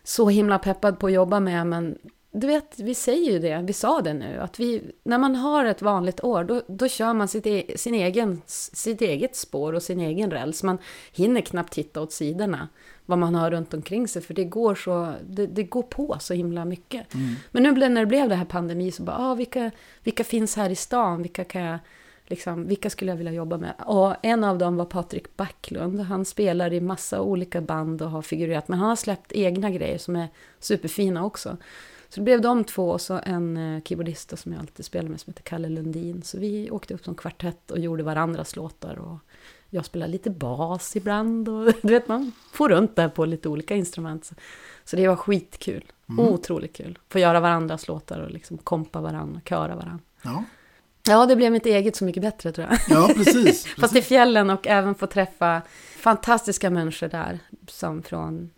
så 0.04 0.30
himla 0.30 0.60
peppad 0.60 1.00
på 1.00 1.08
att 1.08 1.14
jobba 1.14 1.40
med. 1.40 1.68
Men 1.68 1.98
du 2.34 2.48
vet, 2.48 2.80
vi 2.80 2.96
säger 2.96 3.32
ju 3.32 3.40
det, 3.40 3.64
vi 3.68 3.74
sa 3.74 4.02
det 4.02 4.14
nu, 4.14 4.40
att 4.40 4.60
vi, 4.60 4.82
när 5.04 5.18
man 5.18 5.36
har 5.36 5.66
ett 5.66 5.82
vanligt 5.82 6.24
år, 6.24 6.44
då, 6.44 6.62
då 6.68 6.88
kör 6.88 7.14
man 7.14 7.28
sitt, 7.28 7.48
e- 7.48 7.78
sin 7.78 7.94
egen, 7.94 8.42
sitt 8.48 9.02
eget 9.02 9.36
spår 9.36 9.74
och 9.74 9.84
sin 9.84 10.00
egen 10.00 10.32
räls. 10.32 10.64
Man 10.64 10.78
hinner 11.12 11.42
knappt 11.42 11.74
titta 11.74 12.02
åt 12.02 12.12
sidorna, 12.12 12.68
vad 13.06 13.18
man 13.18 13.36
har 13.36 13.52
runt 13.52 13.74
omkring 13.74 14.08
sig, 14.08 14.22
för 14.22 14.34
det 14.34 14.44
går, 14.44 14.76
så, 14.76 15.14
det, 15.28 15.48
det 15.48 15.64
går 15.64 15.84
på 15.84 16.18
så 16.20 16.34
himla 16.34 16.66
mycket. 16.66 17.14
Mm. 17.14 17.36
Men 17.52 17.64
nu 17.64 17.90
när 17.90 18.02
det 18.02 18.08
blev 18.08 18.30
det 18.30 18.36
här 18.36 18.46
pandemi 18.46 18.92
så 18.92 19.04
bara, 19.04 19.18
ah, 19.18 19.36
vilka, 19.36 19.72
vilka 20.04 20.24
finns 20.24 20.56
här 20.56 20.70
i 20.70 20.76
stan? 20.76 21.22
Vilka, 21.22 21.44
kan 21.44 21.62
jag, 21.62 21.80
liksom, 22.32 22.68
vilka 22.68 22.90
skulle 22.90 23.12
jag 23.12 23.18
vilja 23.18 23.32
jobba 23.32 23.58
med? 23.58 23.74
Och 23.86 24.16
en 24.22 24.44
av 24.44 24.58
dem 24.58 24.76
var 24.76 24.86
Patrik 24.86 25.38
Backlund. 25.38 26.00
Han 26.00 26.26
spelar 26.26 26.74
i 26.74 26.82
massa 26.82 27.22
olika 27.22 27.62
band 27.62 28.02
och 28.02 28.12
har 28.12 28.22
figurerat, 28.22 28.68
men 28.68 28.80
han 28.80 28.90
har 28.90 28.96
släppt 28.96 29.32
egna 29.32 29.70
grejer 29.70 29.98
som 29.98 30.16
är 30.16 30.28
superfina 30.60 31.26
också. 31.26 31.58
Så 32.10 32.20
det 32.20 32.24
blev 32.24 32.42
de 32.42 32.64
två 32.64 32.90
och 32.90 33.02
så 33.02 33.20
en 33.24 33.58
eh, 33.58 33.82
keyboardist 33.84 34.38
som 34.38 34.52
jag 34.52 34.60
alltid 34.60 34.86
spelar 34.86 35.10
med 35.10 35.20
som 35.20 35.32
heter 35.32 35.44
Kalle 35.44 35.70
Lundin. 35.70 36.22
Så 36.22 36.40
vi 36.40 36.72
åkte 36.72 36.94
upp 36.94 37.06
som 37.06 37.16
kvartett 37.16 37.72
och 37.72 37.80
gjorde 37.80 38.04
varandras 38.04 38.56
låtar. 38.56 39.00
Och 39.00 39.18
jag 39.70 39.86
spelar 39.86 40.08
lite 40.08 40.30
bas 40.30 40.96
ibland 40.96 41.50
och 41.50 41.74
du 41.82 41.94
vet 41.94 42.08
man 42.08 42.32
får 42.52 42.70
runt 42.70 42.96
där 42.96 43.10
på 43.10 43.26
lite 43.26 43.50
olika 43.50 43.76
instrument. 43.76 44.26
Så, 44.26 44.36
så 44.84 44.96
det 44.96 45.08
var 45.08 45.16
skitkul. 45.16 45.84
Mm. 46.10 46.26
Otroligt 46.26 46.74
kul. 46.74 47.00
Få 47.10 47.20
göra 47.20 47.40
varandras 47.40 47.88
låtar 47.88 48.20
och 48.20 48.32
liksom 48.32 48.58
kompa 48.58 49.02
varandra, 49.02 49.42
köra 49.46 49.76
varandra. 49.76 50.00
Ja. 50.22 50.44
Ja, 51.04 51.26
det 51.26 51.36
blev 51.36 51.52
mitt 51.52 51.66
eget 51.66 51.96
så 51.96 52.06
mycket 52.06 52.22
bättre 52.22 52.52
tror 52.52 52.68
jag. 52.68 52.80
Ja, 52.90 53.14
precis, 53.16 53.66
Fast 53.80 53.96
i 53.96 54.02
fjällen 54.02 54.50
och 54.50 54.68
även 54.68 54.96
få 54.96 55.08
träffa 55.08 55.62
fantastiska 55.98 56.70
människor 56.70 57.08
där. 57.08 57.40
Som 57.68 58.04
från 58.04 58.50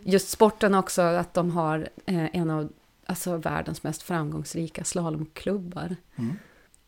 just 0.00 0.28
sporten 0.28 0.74
också, 0.74 1.02
att 1.02 1.34
de 1.34 1.50
har 1.50 1.88
eh, 2.06 2.36
en 2.36 2.50
av 2.50 2.72
alltså, 3.06 3.36
världens 3.36 3.82
mest 3.82 4.02
framgångsrika 4.02 4.84
slalomklubbar. 4.84 5.96
Mm. 6.16 6.36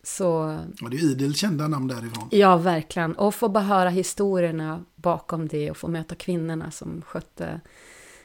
Så 0.02 0.58
Och 0.82 0.90
det 0.90 0.96
är 0.96 1.10
idel 1.10 1.34
kända 1.34 1.68
namn 1.68 1.88
därifrån. 1.88 2.28
ja, 2.30 2.56
verkligen. 2.56 3.12
Och 3.14 3.34
få 3.34 3.48
bara 3.48 3.64
höra 3.64 3.88
historierna 3.88 4.84
bakom 4.96 5.48
det 5.48 5.70
och 5.70 5.76
få 5.76 5.88
möta 5.88 6.14
kvinnorna 6.14 6.70
som 6.70 7.02
skötte 7.02 7.60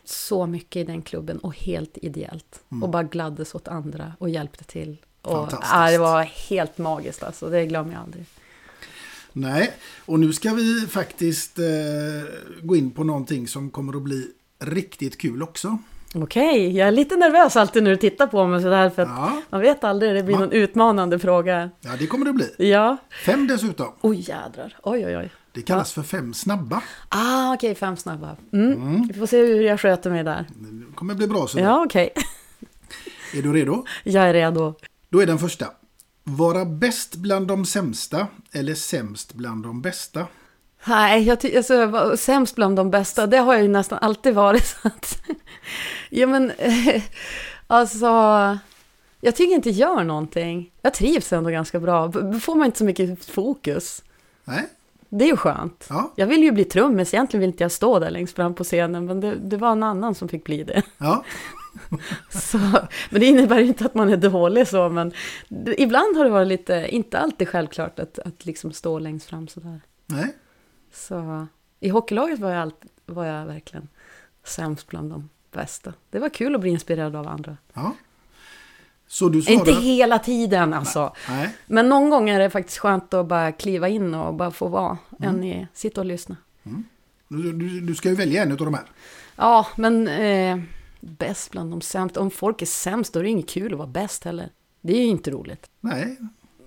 så 0.03 0.45
mycket 0.45 0.75
i 0.79 0.83
den 0.83 1.01
klubben 1.01 1.37
och 1.39 1.55
helt 1.55 1.97
ideellt. 1.97 2.63
Mm. 2.71 2.83
Och 2.83 2.89
bara 2.89 3.03
gladdes 3.03 3.55
åt 3.55 3.67
andra 3.67 4.13
och 4.19 4.29
hjälpte 4.29 4.63
till. 4.63 4.97
Och, 5.29 5.49
ja, 5.71 5.91
det 5.91 5.97
var 5.97 6.23
helt 6.23 6.77
magiskt 6.77 7.23
alltså, 7.23 7.49
det 7.49 7.65
glömmer 7.65 7.93
jag 7.93 8.01
aldrig. 8.01 8.25
Nej, 9.33 9.71
och 10.05 10.19
nu 10.19 10.33
ska 10.33 10.53
vi 10.53 10.87
faktiskt 10.89 11.59
eh, 11.59 11.65
gå 12.61 12.75
in 12.75 12.91
på 12.91 13.03
någonting 13.03 13.47
som 13.47 13.69
kommer 13.69 13.95
att 13.97 14.01
bli 14.01 14.27
riktigt 14.59 15.17
kul 15.17 15.43
också. 15.43 15.77
Okej, 16.15 16.77
jag 16.77 16.87
är 16.87 16.91
lite 16.91 17.15
nervös 17.15 17.55
alltid 17.55 17.83
när 17.83 17.89
du 17.91 17.97
tittar 17.97 18.27
på 18.27 18.47
mig 18.47 18.61
sådär 18.61 18.89
för 18.89 19.01
att 19.01 19.07
Ja. 19.07 19.41
man 19.49 19.61
vet 19.61 19.83
aldrig, 19.83 20.15
det 20.15 20.23
blir 20.23 20.35
Va? 20.35 20.41
någon 20.41 20.51
utmanande 20.51 21.19
fråga. 21.19 21.69
Ja, 21.81 21.89
det 21.99 22.07
kommer 22.07 22.25
det 22.25 22.33
bli. 22.33 22.69
Ja. 22.69 22.97
Fem 23.25 23.47
dessutom. 23.47 23.87
Oj 24.01 24.19
jädrar, 24.29 24.77
oj 24.83 25.05
oj 25.05 25.17
oj. 25.17 25.29
Det 25.51 25.61
kallas 25.61 25.93
för 25.93 26.03
fem 26.03 26.33
snabba. 26.33 26.81
Ah, 27.09 27.53
okej, 27.53 27.75
fem 27.75 27.97
snabba. 27.97 28.35
Mm. 28.53 29.07
Vi 29.07 29.19
får 29.19 29.25
se 29.25 29.37
hur 29.37 29.61
jag 29.61 29.79
sköter 29.79 30.09
mig 30.09 30.23
där. 30.23 30.45
Det 30.49 30.95
kommer 30.95 31.15
bli 31.15 31.27
bra. 31.27 31.47
Så 31.47 31.59
Ja, 31.59 31.83
okej. 31.85 32.09
Är 33.33 33.41
du 33.41 33.53
redo? 33.53 33.85
Jag 34.03 34.23
är 34.29 34.33
redo. 34.33 34.73
Då 35.09 35.19
är 35.21 35.25
den 35.25 35.39
första. 35.39 35.65
Vara 36.23 36.65
bäst 36.65 37.15
bland 37.15 37.47
de 37.47 37.65
sämsta 37.65 38.27
eller 38.51 38.75
sämst 38.75 39.33
bland 39.33 39.63
de 39.63 39.81
bästa? 39.81 40.27
Nej, 40.87 41.23
jag 41.23 41.39
ty- 41.39 41.57
alltså, 41.57 41.73
jag 41.73 42.19
sämst 42.19 42.55
bland 42.55 42.75
de 42.75 42.91
bästa, 42.91 43.27
det 43.27 43.37
har 43.37 43.53
jag 43.53 43.61
ju 43.63 43.67
nästan 43.69 43.99
alltid 44.01 44.35
varit. 44.35 44.65
Så 44.81 44.87
att, 44.87 45.21
ja, 46.09 46.27
men 46.27 46.51
alltså, 47.67 48.05
jag 49.21 49.35
tycker 49.35 49.53
inte 49.55 49.69
gör 49.69 50.03
någonting. 50.03 50.71
Jag 50.81 50.93
trivs 50.93 51.33
ändå 51.33 51.49
ganska 51.49 51.79
bra. 51.79 52.07
B- 52.07 52.39
får 52.39 52.55
man 52.55 52.65
inte 52.65 52.77
så 52.77 52.83
mycket 52.85 53.25
fokus. 53.25 54.03
Nej. 54.45 54.65
Det 55.09 55.25
är 55.25 55.29
ju 55.29 55.37
skönt. 55.37 55.85
Ja. 55.89 56.13
Jag 56.15 56.27
vill 56.27 56.43
ju 56.43 56.51
bli 56.51 56.63
trummis, 56.63 57.13
egentligen 57.13 57.41
vill 57.41 57.49
inte 57.49 57.63
jag 57.63 57.71
stå 57.71 57.99
där 57.99 58.09
längst 58.11 58.35
fram 58.35 58.55
på 58.55 58.63
scenen, 58.63 59.05
men 59.05 59.19
det, 59.19 59.35
det 59.35 59.57
var 59.57 59.71
en 59.71 59.83
annan 59.83 60.15
som 60.15 60.27
fick 60.29 60.43
bli 60.43 60.63
det. 60.63 60.81
Ja. 60.97 61.23
Så, 62.29 62.57
men 63.09 63.19
det 63.21 63.25
innebär 63.25 63.59
inte 63.59 63.85
att 63.85 63.95
man 63.95 64.09
är 64.09 64.17
dålig 64.17 64.67
så, 64.67 64.89
men 64.89 65.13
ibland 65.77 66.17
har 66.17 66.23
det 66.23 66.29
varit 66.29 66.47
lite, 66.47 66.87
inte 66.89 67.19
alltid 67.19 67.49
självklart 67.49 67.99
att, 67.99 68.19
att 68.19 68.45
liksom 68.45 68.71
stå 68.71 68.99
längst 68.99 69.29
fram 69.29 69.47
sådär. 69.47 69.81
Nej. 70.05 70.35
Så 70.93 71.47
i 71.79 71.89
hockeylaget 71.89 72.39
var 72.39 72.49
jag, 72.49 72.61
allt, 72.61 72.85
var 73.05 73.25
jag 73.25 73.45
verkligen 73.45 73.87
sämst 74.43 74.87
bland 74.87 75.11
de 75.11 75.29
bästa. 75.51 75.93
Det 76.09 76.19
var 76.19 76.29
kul 76.29 76.55
att 76.55 76.61
bli 76.61 76.69
inspirerad 76.69 77.15
av 77.15 77.27
andra. 77.27 77.57
Ja. 77.73 77.93
Så 79.07 79.29
du 79.29 79.41
svarar... 79.41 79.59
Inte 79.59 79.71
hela 79.71 80.19
tiden 80.19 80.73
alltså. 80.73 81.13
Nej. 81.29 81.55
Men 81.67 81.89
någon 81.89 82.09
gång 82.09 82.29
är 82.29 82.39
det 82.39 82.49
faktiskt 82.49 82.77
skönt 82.77 83.13
att 83.13 83.25
bara 83.25 83.51
kliva 83.51 83.87
in 83.87 84.13
och 84.13 84.33
bara 84.33 84.51
få 84.51 84.67
vara. 84.67 84.97
Mm. 85.19 85.35
Än 85.35 85.43
i, 85.43 85.67
sitta 85.73 86.01
och 86.01 86.05
lyssna. 86.05 86.35
Du, 87.27 87.53
du, 87.53 87.81
du 87.81 87.95
ska 87.95 88.09
ju 88.09 88.15
välja 88.15 88.43
en 88.43 88.51
av 88.51 88.57
de 88.57 88.73
här. 88.73 88.83
Ja, 89.35 89.67
men 89.75 90.07
eh, 90.07 90.59
bäst 90.99 91.51
bland 91.51 91.71
de 91.71 91.81
sämsta. 91.81 92.19
Om 92.19 92.31
folk 92.31 92.61
är 92.61 92.65
sämst 92.65 93.13
då 93.13 93.19
är 93.19 93.23
det 93.23 93.29
inget 93.29 93.49
kul 93.49 93.73
att 93.73 93.77
vara 93.77 93.87
bäst 93.87 94.23
heller. 94.23 94.49
Det 94.81 94.93
är 94.93 94.97
ju 95.01 95.07
inte 95.07 95.31
roligt. 95.31 95.69
Nej. 95.81 96.17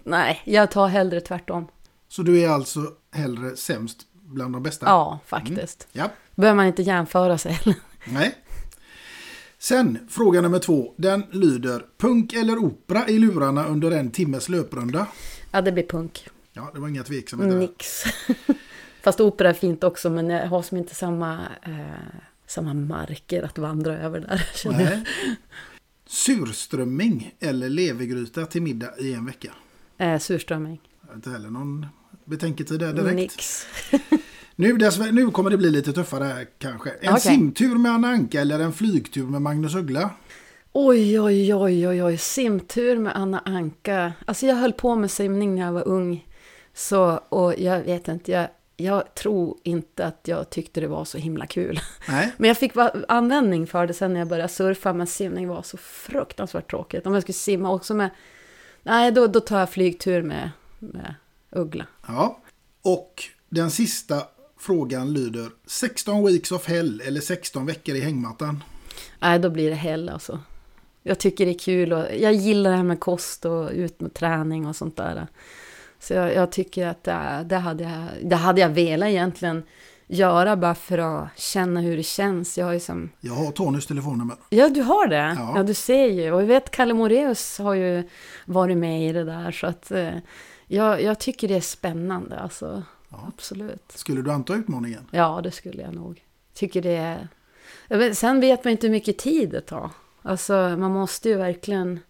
Nej, 0.04 0.42
jag 0.44 0.70
tar 0.70 0.88
hellre 0.88 1.20
tvärtom. 1.20 1.66
Så 2.08 2.22
du 2.22 2.40
är 2.40 2.48
alltså 2.48 2.80
hellre 3.10 3.56
sämst 3.56 3.98
bland 4.12 4.54
de 4.54 4.62
bästa? 4.62 4.86
Ja, 4.86 5.18
faktiskt. 5.26 5.88
Ja. 5.92 6.10
Behöver 6.34 6.56
man 6.56 6.66
inte 6.66 6.82
jämföra 6.82 7.38
sig 7.38 7.52
heller. 7.52 7.80
Nej. 8.04 8.34
Sen, 9.58 9.98
fråga 10.08 10.40
nummer 10.40 10.58
två. 10.58 10.94
Den 10.96 11.24
lyder, 11.30 11.86
punk 11.98 12.32
eller 12.32 12.58
opera 12.58 13.08
i 13.08 13.18
lurarna 13.18 13.66
under 13.66 13.90
en 13.90 14.10
timmes 14.10 14.48
löprunda? 14.48 15.06
Ja, 15.50 15.60
det 15.62 15.72
blir 15.72 15.86
punk. 15.86 16.28
Ja, 16.52 16.70
det 16.74 16.80
var 16.80 16.88
inga 16.88 17.02
tveksamheter. 17.02 17.56
Nix. 17.56 18.02
Fast 19.02 19.20
opera 19.20 19.48
är 19.48 19.54
fint 19.54 19.84
också, 19.84 20.10
men 20.10 20.30
jag 20.30 20.46
har 20.46 20.62
som 20.62 20.76
inte 20.78 20.94
samma, 20.94 21.38
eh, 21.62 22.30
samma 22.52 22.74
marker 22.74 23.42
att 23.42 23.58
vandra 23.58 23.98
över 23.98 24.20
där. 24.20 24.46
Nej. 24.70 25.04
Surströmming 26.06 27.34
eller 27.40 27.68
levergryta 27.68 28.46
till 28.46 28.62
middag 28.62 28.98
i 28.98 29.12
en 29.12 29.26
vecka? 29.26 29.52
Eh, 29.98 30.18
surströmming. 30.18 30.80
Inte 31.14 31.30
heller 31.30 31.50
någon 31.50 31.86
betänketid 32.24 32.80
där 32.80 32.92
direkt. 32.92 33.14
Nix. 33.14 33.66
Nu, 34.56 34.78
nu 35.12 35.30
kommer 35.30 35.50
det 35.50 35.56
bli 35.56 35.70
lite 35.70 35.92
tuffare 35.92 36.24
här 36.24 36.46
kanske. 36.58 36.90
En 36.90 37.08
Okej. 37.08 37.20
simtur 37.20 37.78
med 37.78 37.92
Anna 37.92 38.08
Anka 38.08 38.40
eller 38.40 38.60
en 38.60 38.72
flygtur 38.72 39.26
med 39.26 39.42
Magnus 39.42 39.74
Uggla? 39.74 40.10
Oj, 40.72 41.20
oj, 41.20 41.54
oj, 41.54 41.88
oj, 41.88 42.04
oj, 42.04 42.18
simtur 42.18 42.98
med 42.98 43.16
Anna 43.16 43.38
Anka. 43.44 44.12
Alltså 44.26 44.46
jag 44.46 44.54
höll 44.54 44.72
på 44.72 44.94
med 44.94 45.10
simning 45.10 45.54
när 45.54 45.62
jag 45.62 45.72
var 45.72 45.88
ung. 45.88 46.28
Så, 46.74 47.20
och 47.28 47.54
jag 47.58 47.82
vet 47.82 48.08
inte, 48.08 48.32
jag, 48.32 48.48
jag 48.76 49.14
tror 49.14 49.58
inte 49.62 50.06
att 50.06 50.20
jag 50.24 50.50
tyckte 50.50 50.80
det 50.80 50.86
var 50.86 51.04
så 51.04 51.18
himla 51.18 51.46
kul. 51.46 51.80
Nej. 52.08 52.32
Men 52.36 52.48
jag 52.48 52.58
fick 52.58 52.72
användning 53.08 53.66
för 53.66 53.86
det 53.86 53.94
sen 53.94 54.12
när 54.12 54.20
jag 54.20 54.28
började 54.28 54.48
surfa, 54.48 54.92
men 54.92 55.06
simning 55.06 55.48
var 55.48 55.62
så 55.62 55.76
fruktansvärt 55.76 56.70
tråkigt. 56.70 57.06
Om 57.06 57.14
jag 57.14 57.22
skulle 57.22 57.34
simma 57.34 57.72
också 57.72 57.94
med... 57.94 58.10
Nej, 58.82 59.12
då, 59.12 59.26
då 59.26 59.40
tar 59.40 59.58
jag 59.58 59.70
flygtur 59.70 60.22
med, 60.22 60.50
med 60.78 61.14
Uggla. 61.50 61.86
Ja. 62.06 62.40
Och 62.82 63.24
den 63.48 63.70
sista 63.70 64.22
frågan 64.58 65.12
lyder 65.12 65.50
16 65.66 66.26
weeks 66.26 66.52
of 66.52 66.68
hell 66.68 67.02
eller 67.06 67.20
16 67.20 67.66
veckor 67.66 67.94
i 67.94 68.00
hängmattan? 68.00 68.64
Nej, 69.18 69.38
då 69.38 69.50
blir 69.50 69.70
det 69.70 69.76
hell 69.76 70.08
alltså. 70.08 70.40
Jag 71.02 71.18
tycker 71.18 71.46
det 71.46 71.52
är 71.52 71.58
kul 71.58 71.92
och 71.92 72.06
jag 72.18 72.32
gillar 72.32 72.70
det 72.70 72.76
här 72.76 72.84
med 72.84 73.00
kost 73.00 73.44
och 73.44 73.70
ut 73.70 74.00
med 74.00 74.14
träning 74.14 74.66
och 74.66 74.76
sånt 74.76 74.96
där. 74.96 75.26
Så 76.02 76.14
jag, 76.14 76.34
jag 76.34 76.52
tycker 76.52 76.86
att 76.86 77.04
det, 77.04 77.44
det, 77.46 77.56
hade 77.56 77.84
jag, 77.84 78.28
det 78.30 78.36
hade 78.36 78.60
jag 78.60 78.68
velat 78.68 79.08
egentligen 79.08 79.62
göra 80.06 80.56
bara 80.56 80.74
för 80.74 80.98
att 80.98 81.28
känna 81.38 81.80
hur 81.80 81.96
det 81.96 82.02
känns. 82.02 82.58
Jag 82.58 82.66
har 82.66 82.72
ju 82.72 82.80
som... 82.80 83.10
Jag 83.20 83.32
har 83.34 83.50
Tonys 83.52 83.86
telefonnummer. 83.86 84.36
Ja, 84.50 84.68
du 84.68 84.82
har 84.82 85.06
det? 85.06 85.36
Ja. 85.38 85.52
Ja, 85.56 85.62
du 85.62 85.74
ser 85.74 86.06
ju. 86.06 86.32
Och 86.32 86.42
jag 86.42 86.46
vet 86.46 86.70
Kalle 86.70 86.94
Moreus 86.94 87.58
har 87.58 87.74
ju 87.74 88.08
varit 88.46 88.76
med 88.76 89.08
i 89.08 89.12
det 89.12 89.24
där. 89.24 89.50
Så 89.52 89.66
att 89.66 89.90
eh, 89.90 90.14
jag, 90.66 91.02
jag 91.02 91.18
tycker 91.20 91.48
det 91.48 91.54
är 91.56 91.60
spännande 91.60 92.38
alltså. 92.40 92.82
Absolut. 93.28 93.92
Skulle 93.94 94.22
du 94.22 94.30
anta 94.32 94.54
utmaningen? 94.54 95.06
Ja, 95.10 95.40
det 95.44 95.50
skulle 95.50 95.82
jag 95.82 95.94
nog. 95.94 96.22
Tycker 96.54 96.82
det 96.82 96.96
är... 96.96 97.28
Vet- 97.88 98.18
Sen 98.18 98.40
vet 98.40 98.64
man 98.64 98.70
inte 98.70 98.86
hur 98.86 98.92
mycket 98.92 99.18
tid 99.18 99.50
det 99.50 99.60
tar. 99.60 99.90
Alltså, 100.22 100.52
man 100.78 100.90
måste 100.90 101.28
ju 101.28 101.34
verkligen... 101.36 102.00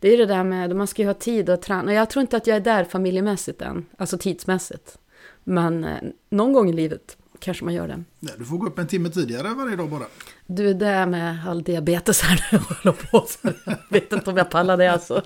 Det 0.00 0.08
är 0.08 0.18
det 0.18 0.26
där 0.26 0.44
med, 0.44 0.76
man 0.76 0.86
ska 0.86 1.02
ju 1.02 1.08
ha 1.08 1.14
tid 1.14 1.50
att 1.50 1.62
träna. 1.62 1.92
Jag 1.92 2.10
tror 2.10 2.20
inte 2.20 2.36
att 2.36 2.46
jag 2.46 2.56
är 2.56 2.60
där 2.60 2.84
familjemässigt 2.84 3.62
än, 3.62 3.86
alltså 3.98 4.18
tidsmässigt. 4.18 4.98
Men 5.44 5.84
eh, 5.84 5.96
någon 6.30 6.52
gång 6.52 6.70
i 6.70 6.72
livet 6.72 7.16
kanske 7.38 7.64
man 7.64 7.74
gör 7.74 7.88
det. 7.88 8.04
Nej, 8.18 8.34
du 8.38 8.44
får 8.44 8.58
gå 8.58 8.66
upp 8.66 8.78
en 8.78 8.86
timme 8.86 9.08
tidigare 9.08 9.54
varje 9.54 9.76
dag 9.76 9.90
bara. 9.90 10.04
Du, 10.46 10.86
är 10.86 11.06
med 11.06 11.48
all 11.48 11.62
diabetes 11.62 12.20
här 12.20 12.48
nu 12.52 12.58
och 12.58 12.64
håller 12.76 12.96
på. 13.10 13.26
Så 13.28 13.38
jag 13.64 13.76
vet 13.90 14.12
inte 14.12 14.30
om 14.30 14.36
jag 14.36 14.50
pallar 14.50 14.76
det 14.76 14.92
alltså. 14.92 15.22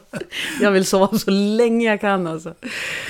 Jag 0.60 0.70
vill 0.70 0.86
sova 0.86 1.18
så 1.18 1.30
länge 1.30 1.86
jag 1.86 2.00
kan 2.00 2.26
alltså. 2.26 2.54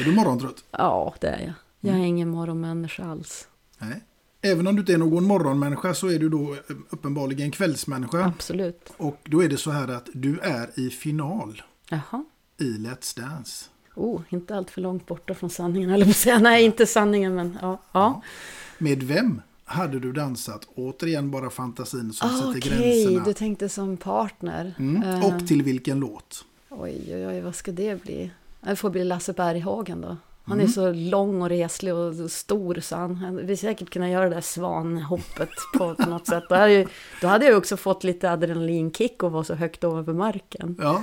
Är 0.00 0.04
du 0.04 0.12
morgontrött? 0.12 0.64
Ja, 0.70 1.14
det 1.20 1.26
är 1.26 1.40
jag. 1.40 1.52
Jag 1.80 2.00
är 2.00 2.04
ingen 2.04 2.28
morgonmänniska 2.28 3.04
alls. 3.04 3.48
Nej. 3.78 4.02
Även 4.42 4.66
om 4.66 4.74
du 4.76 4.80
inte 4.80 4.92
är 4.92 4.98
någon 4.98 5.24
morgonmänniska 5.24 5.94
så 5.94 6.08
är 6.10 6.18
du 6.18 6.28
då 6.28 6.56
uppenbarligen 6.90 7.50
kvällsmänniska. 7.50 8.24
Absolut. 8.24 8.92
Och 8.96 9.16
då 9.24 9.42
är 9.44 9.48
det 9.48 9.56
så 9.56 9.70
här 9.70 9.88
att 9.88 10.08
du 10.12 10.38
är 10.38 10.80
i 10.80 10.90
final 10.90 11.62
Jaha. 11.88 12.24
i 12.58 12.64
Let's 12.64 13.20
Dance. 13.20 13.64
Oh, 13.94 14.20
inte 14.28 14.56
allt 14.56 14.70
för 14.70 14.80
långt 14.80 15.06
borta 15.06 15.34
från 15.34 15.50
sanningen, 15.50 15.90
eller 15.90 16.06
på 16.06 16.12
säga. 16.12 16.38
Nej, 16.38 16.64
inte 16.64 16.86
sanningen, 16.86 17.34
men 17.34 17.58
ja. 17.62 17.82
ja. 17.92 18.22
Med 18.78 19.02
vem 19.02 19.40
hade 19.64 19.98
du 20.00 20.12
dansat? 20.12 20.68
Återigen 20.74 21.30
bara 21.30 21.50
fantasin 21.50 22.12
som 22.12 22.28
Ah, 22.28 22.36
sätter 22.38 22.48
Okej, 22.50 22.60
gränserna. 23.04 23.24
du 23.24 23.32
tänkte 23.32 23.68
som 23.68 23.96
partner. 23.96 24.74
Mm. 24.78 25.02
Eh, 25.02 25.24
Och 25.26 25.46
till 25.48 25.62
vilken 25.62 26.00
låt? 26.00 26.44
Oj, 26.70 27.04
oj, 27.08 27.26
oj, 27.26 27.40
vad 27.40 27.54
ska 27.54 27.72
det 27.72 28.02
bli? 28.02 28.30
Det 28.60 28.76
får 28.76 28.90
bli 28.90 29.04
Lasse 29.04 29.32
Berghagen 29.32 30.00
då. 30.00 30.16
Han 30.44 30.58
är 30.58 30.62
Mm. 30.62 30.72
så 30.72 30.92
lång 30.92 31.42
och 31.42 31.48
reslig 31.48 31.94
och 31.94 32.30
stor 32.30 32.80
så 32.82 32.96
han 32.96 33.16
han 33.16 33.46
vill 33.46 33.58
säkert 33.58 33.90
kunna 33.90 34.10
göra 34.10 34.28
det 34.28 34.34
där 34.34 34.40
svanhoppet 34.40 35.48
på, 35.78 35.94
på 35.94 36.10
något 36.10 36.26
sätt. 36.26 36.44
Då 36.48 36.54
hade, 36.54 36.72
ju, 36.72 36.86
då 37.20 37.26
hade 37.28 37.46
jag 37.46 37.58
också 37.58 37.76
fått 37.76 38.04
lite 38.04 38.30
adrenalinkick 38.30 39.22
och 39.22 39.32
vara 39.32 39.44
så 39.44 39.54
högt 39.54 39.84
över 39.84 40.12
marken. 40.12 40.76
Ja. 40.80 41.02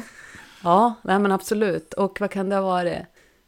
Ja, 0.64 0.94
nej 1.04 1.20
men 1.20 1.32
absolut. 1.32 1.94
Och 1.94 2.18
vad 2.22 2.32
kan 2.32 2.50
det 2.50 2.62
vara? 2.62 2.92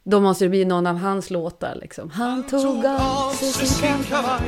Då 0.03 0.19
måste 0.19 0.45
det 0.45 0.49
bli 0.49 0.65
någon 0.65 0.87
av 0.87 0.95
hans 0.97 1.29
låtar 1.29 1.77
liksom. 1.81 2.09
Han 2.09 2.43
tog 2.43 2.85
av 2.85 3.31
sig 3.31 3.67
sin 3.67 4.03
kavaj. 4.03 4.41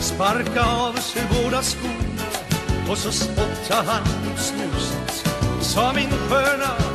Sparka 0.00 0.64
av 0.64 0.92
sig 0.92 1.22
båda 1.42 1.62
skorna 1.62 2.22
och 2.90 2.98
så 2.98 3.10
spottade 3.12 3.86
han 3.88 4.02
ut 4.32 4.38
snuset. 4.38 5.28
Sa 5.60 5.92
min 5.92 6.10
sköna? 6.10 6.87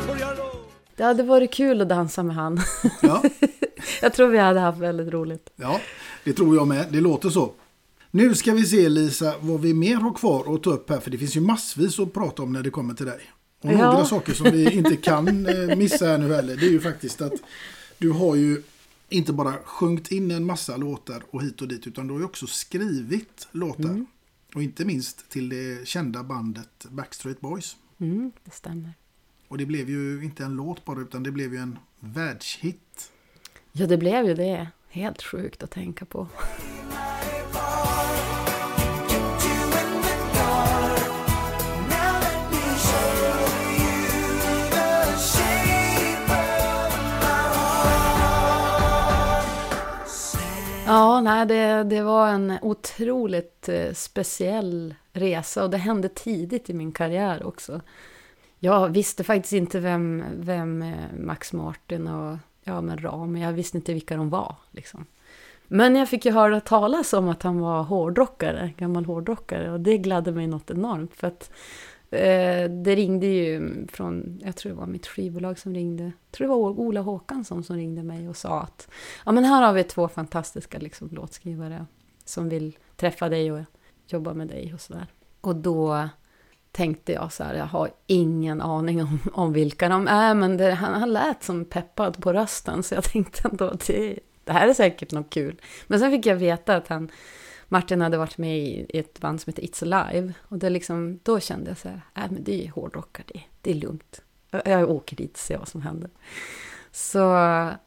Det 0.95 1.03
hade 1.03 1.23
varit 1.23 1.53
kul 1.53 1.81
att 1.81 1.89
dansa 1.89 2.23
med 2.23 2.35
han. 2.35 2.59
Ja. 3.01 3.23
jag 4.01 4.13
tror 4.13 4.27
vi 4.27 4.37
hade 4.37 4.59
haft 4.59 4.79
väldigt 4.79 5.13
roligt. 5.13 5.49
Ja, 5.55 5.81
det 6.23 6.33
tror 6.33 6.55
jag 6.55 6.67
med. 6.67 6.87
Det 6.91 7.01
låter 7.01 7.29
så. 7.29 7.53
Nu 8.11 8.35
ska 8.35 8.53
vi 8.53 8.65
se 8.65 8.89
Lisa 8.89 9.33
vad 9.39 9.61
vi 9.61 9.73
mer 9.73 9.95
har 9.95 10.13
kvar 10.13 10.55
att 10.55 10.63
ta 10.63 10.69
upp 10.69 10.89
här. 10.89 10.99
För 10.99 11.11
det 11.11 11.17
finns 11.17 11.35
ju 11.37 11.41
massvis 11.41 11.99
att 11.99 12.13
prata 12.13 12.43
om 12.43 12.53
när 12.53 12.63
det 12.63 12.69
kommer 12.69 12.93
till 12.93 13.05
dig. 13.05 13.19
Och 13.61 13.71
Ja. 13.71 13.91
några 13.91 14.05
saker 14.05 14.33
som 14.33 14.51
vi 14.51 14.71
inte 14.71 14.95
kan 14.95 15.45
eh, 15.47 15.75
missa 15.77 16.05
här 16.05 16.17
nu 16.17 16.33
heller. 16.33 16.55
Det 16.57 16.65
är 16.65 16.71
ju 16.71 16.81
faktiskt 16.81 17.21
att 17.21 17.33
du 17.97 18.09
har 18.11 18.35
ju 18.35 18.61
inte 19.09 19.33
bara 19.33 19.53
sjungit 19.65 20.11
in 20.11 20.31
en 20.31 20.45
massa 20.45 20.77
låtar 20.77 21.23
och 21.31 21.43
hit 21.43 21.61
och 21.61 21.67
dit. 21.67 21.87
Utan 21.87 22.07
du 22.07 22.13
har 22.13 22.19
ju 22.19 22.25
också 22.25 22.47
skrivit 22.47 23.47
låtar. 23.51 23.83
Mm. 23.83 24.05
Och 24.55 24.63
inte 24.63 24.85
minst 24.85 25.29
till 25.29 25.49
det 25.49 25.87
kända 25.87 26.23
bandet 26.23 26.85
Backstreet 26.89 27.39
Boys. 27.41 27.75
Mm, 27.99 28.31
det 28.45 28.51
stämmer. 28.51 28.93
Och 29.53 29.59
det 29.59 29.65
blev 29.65 29.89
ju 29.89 30.23
inte 30.23 30.43
en 30.43 30.55
låt 30.55 30.85
bara 30.85 30.99
utan 30.99 31.23
det 31.23 31.31
blev 31.31 31.53
ju 31.53 31.59
en 31.59 31.79
världshit. 31.99 33.11
Ja, 33.71 33.87
det 33.87 33.97
blev 33.97 34.25
ju 34.25 34.33
det. 34.33 34.67
Helt 34.89 35.23
sjukt 35.23 35.63
att 35.63 35.71
tänka 35.71 36.05
på. 36.05 36.27
Ja, 50.85 51.21
nej, 51.21 51.45
det, 51.45 51.83
det 51.83 52.01
var 52.01 52.29
en 52.29 52.57
otroligt 52.61 53.69
eh, 53.69 53.93
speciell 53.93 54.95
resa 55.11 55.63
och 55.63 55.69
det 55.69 55.77
hände 55.77 56.09
tidigt 56.09 56.69
i 56.69 56.73
min 56.73 56.91
karriär 56.91 57.43
också. 57.47 57.81
Jag 58.65 58.89
visste 58.89 59.23
faktiskt 59.23 59.53
inte 59.53 59.79
vem, 59.79 60.23
vem 60.35 60.81
eh, 60.81 60.95
Max 61.19 61.53
Martin 61.53 62.07
och 62.07 62.37
ja, 62.63 62.81
men 62.81 62.97
Ram, 62.97 63.37
jag 63.37 63.53
visste 63.53 63.77
inte 63.77 63.93
vilka 63.93 64.17
de 64.17 64.29
var. 64.29 64.55
Liksom. 64.71 65.05
Men 65.67 65.95
jag 65.95 66.09
fick 66.09 66.25
ju 66.25 66.31
höra 66.31 66.59
talas 66.59 67.13
om 67.13 67.29
att 67.29 67.43
han 67.43 67.59
var 67.59 67.83
hårdrockare, 67.83 68.73
gammal 68.77 69.05
hårdrockare 69.05 69.71
och 69.71 69.79
det 69.79 69.97
gladde 69.97 70.31
mig 70.31 70.47
något 70.47 70.71
enormt 70.71 71.15
för 71.15 71.27
att 71.27 71.51
eh, 72.09 72.71
det 72.71 72.95
ringde 72.95 73.25
ju 73.25 73.71
från, 73.87 74.39
jag 74.43 74.55
tror 74.55 74.71
det 74.71 74.77
var 74.77 74.87
mitt 74.87 75.07
skivbolag 75.07 75.59
som 75.59 75.73
ringde, 75.73 76.03
jag 76.03 76.31
tror 76.31 76.47
det 76.47 76.53
var 76.53 76.57
Ola 76.57 77.01
Håkansson 77.01 77.63
som 77.63 77.75
ringde 77.75 78.03
mig 78.03 78.29
och 78.29 78.37
sa 78.37 78.61
att 78.61 78.87
ja 79.25 79.31
men 79.31 79.43
här 79.43 79.61
har 79.61 79.73
vi 79.73 79.83
två 79.83 80.07
fantastiska 80.07 80.77
liksom, 80.79 81.09
låtskrivare 81.11 81.85
som 82.25 82.49
vill 82.49 82.77
träffa 82.95 83.29
dig 83.29 83.51
och 83.51 83.59
jobba 84.07 84.33
med 84.33 84.47
dig 84.47 84.73
och 84.73 84.81
sådär. 84.81 85.07
Och 85.41 85.55
då 85.55 86.09
tänkte 86.73 87.13
jag 87.13 87.33
så 87.33 87.43
här, 87.43 87.53
jag 87.55 87.65
har 87.65 87.91
ingen 88.07 88.61
aning 88.61 89.01
om, 89.01 89.19
om 89.33 89.53
vilka 89.53 89.89
de 89.89 90.07
är, 90.07 90.33
men 90.33 90.57
det, 90.57 90.71
han, 90.71 90.93
han 90.93 91.13
lät 91.13 91.43
som 91.43 91.65
peppad 91.65 92.21
på 92.21 92.33
rösten, 92.33 92.83
så 92.83 92.95
jag 92.95 93.03
tänkte 93.03 93.47
ändå 93.47 93.65
att 93.65 93.87
det, 93.87 94.19
det 94.43 94.51
här 94.51 94.67
är 94.67 94.73
säkert 94.73 95.11
något 95.11 95.29
kul. 95.29 95.61
Men 95.87 95.99
sen 95.99 96.11
fick 96.11 96.25
jag 96.25 96.35
veta 96.35 96.75
att 96.75 96.87
han, 96.87 97.11
Martin 97.67 98.01
hade 98.01 98.17
varit 98.17 98.37
med 98.37 98.57
i 98.57 98.85
ett 98.89 99.19
band 99.19 99.41
som 99.41 99.51
heter 99.51 99.63
It's 99.63 99.93
Alive, 99.93 100.33
och 100.41 100.57
det 100.57 100.69
liksom, 100.69 101.19
då 101.23 101.39
kände 101.39 101.69
jag 101.69 101.77
så 101.77 101.89
här, 101.89 102.01
äh, 102.15 102.31
men 102.31 102.43
det 102.43 102.65
är 102.65 102.71
hårdrockar 102.71 103.25
det, 103.27 103.41
det 103.61 103.71
är 103.71 103.75
lugnt. 103.75 104.21
Jag, 104.51 104.67
jag 104.67 104.89
åker 104.89 105.15
dit 105.15 105.33
och 105.33 105.39
ser 105.39 105.57
vad 105.57 105.67
som 105.67 105.81
händer. 105.81 106.09
Så 106.91 107.17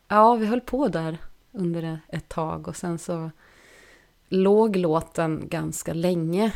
ja, 0.09 0.35
vi 0.35 0.47
höll 0.47 0.61
på 0.61 0.89
där 0.89 1.19
under 1.53 2.01
ett 2.09 2.29
tag 2.29 2.69
och 2.69 2.77
sen 2.77 2.99
så 2.99 3.31
låg 4.29 4.77
låten 4.77 5.49
ganska 5.49 5.95
länge. 5.95 6.53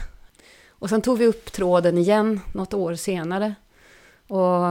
Och 0.81 0.89
sen 0.89 1.03
tog 1.03 1.19
vi 1.19 1.27
upp 1.27 1.53
tråden 1.53 1.99
igen 1.99 2.41
något 2.55 2.75
år 2.75 2.95
senare 2.95 3.55
och, 4.29 4.65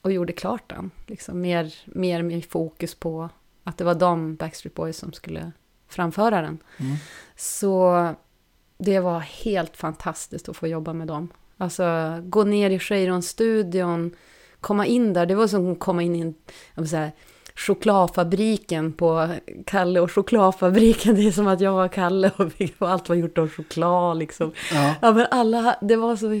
och 0.00 0.12
gjorde 0.12 0.32
klart 0.32 0.70
den. 0.70 0.90
Liksom 1.06 1.40
mer, 1.40 1.74
mer 1.84 2.22
med 2.22 2.44
fokus 2.44 2.94
på 2.94 3.28
att 3.64 3.78
det 3.78 3.84
var 3.84 3.94
de, 3.94 4.36
Backstreet 4.36 4.74
Boys, 4.74 4.98
som 4.98 5.12
skulle 5.12 5.52
framföra 5.88 6.40
den. 6.42 6.58
Mm. 6.76 6.96
Så 7.36 8.08
det 8.78 9.00
var 9.00 9.20
helt 9.20 9.76
fantastiskt 9.76 10.48
att 10.48 10.56
få 10.56 10.66
jobba 10.66 10.92
med 10.92 11.06
dem. 11.06 11.28
Alltså 11.56 12.18
gå 12.22 12.44
ner 12.44 12.70
i 12.70 12.78
Cheiron-studion, 12.78 14.14
komma 14.60 14.86
in 14.86 15.12
där, 15.12 15.26
det 15.26 15.34
var 15.34 15.46
som 15.46 15.72
att 15.72 15.78
komma 15.78 16.02
in 16.02 16.16
i 16.16 16.20
en, 16.20 16.34
vill 16.74 16.88
säga, 16.88 17.12
chokladfabriken 17.56 18.92
på 18.92 19.28
Kalle 19.66 20.00
och 20.00 20.12
chokladfabriken. 20.12 21.14
Det 21.16 21.26
är 21.26 21.32
som 21.32 21.46
att 21.46 21.60
jag 21.60 21.72
var 21.72 21.88
Kalle 21.88 22.30
och 22.78 22.90
allt 22.90 23.08
var 23.08 23.16
gjort 23.16 23.38
av 23.38 23.48
choklad 23.48 24.18
liksom. 24.18 24.52
Ja. 24.72 24.94
Ja 25.02 25.12
men 25.12 25.26
alla, 25.30 25.76
det 25.80 25.96
var 25.96 26.16
så 26.16 26.40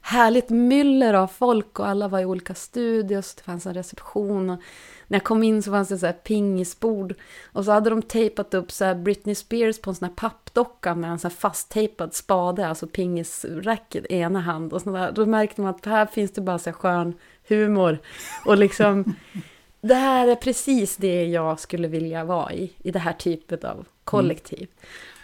härligt 0.00 0.50
myller 0.50 1.14
av 1.14 1.26
folk 1.26 1.80
och 1.80 1.88
alla 1.88 2.08
var 2.08 2.20
i 2.20 2.24
olika 2.24 2.54
studios. 2.54 3.34
Det 3.34 3.42
fanns 3.42 3.66
en 3.66 3.74
reception. 3.74 4.50
Och 4.50 4.58
när 5.06 5.16
jag 5.16 5.24
kom 5.24 5.42
in 5.42 5.62
så 5.62 5.70
fanns 5.70 5.88
det 5.88 5.98
så 5.98 6.06
här 6.06 6.12
pingisbord. 6.12 7.14
Och 7.52 7.64
så 7.64 7.70
hade 7.72 7.90
de 7.90 8.02
tejpat 8.02 8.54
upp 8.54 8.72
så 8.72 8.94
Britney 8.94 9.34
Spears 9.34 9.80
på 9.80 9.90
en 9.90 9.94
sån 9.94 10.08
här 10.08 10.14
pappdocka 10.14 10.94
med 10.94 11.10
en 11.10 11.18
sån 11.18 11.30
här 11.30 11.36
fasttejpad 11.36 12.14
spade, 12.14 12.68
alltså 12.68 12.86
pingisracket 12.86 14.04
i 14.10 14.14
ena 14.14 14.40
hand. 14.40 14.72
Och 14.72 14.82
sådär. 14.82 15.12
Då 15.12 15.26
märkte 15.26 15.60
man 15.60 15.74
att 15.74 15.86
här 15.86 16.06
finns 16.06 16.32
det 16.32 16.40
bara 16.40 16.58
så 16.58 16.70
här 16.70 16.74
skön 16.74 17.14
humor. 17.48 17.98
Och 18.46 18.58
liksom, 18.58 19.14
det 19.88 19.94
här 19.94 20.28
är 20.28 20.34
precis 20.36 20.96
det 20.96 21.24
jag 21.26 21.60
skulle 21.60 21.88
vilja 21.88 22.24
vara 22.24 22.52
i, 22.52 22.72
i 22.82 22.90
det 22.90 22.98
här 22.98 23.12
typet 23.12 23.64
av 23.64 23.86
kollektiv. 24.04 24.68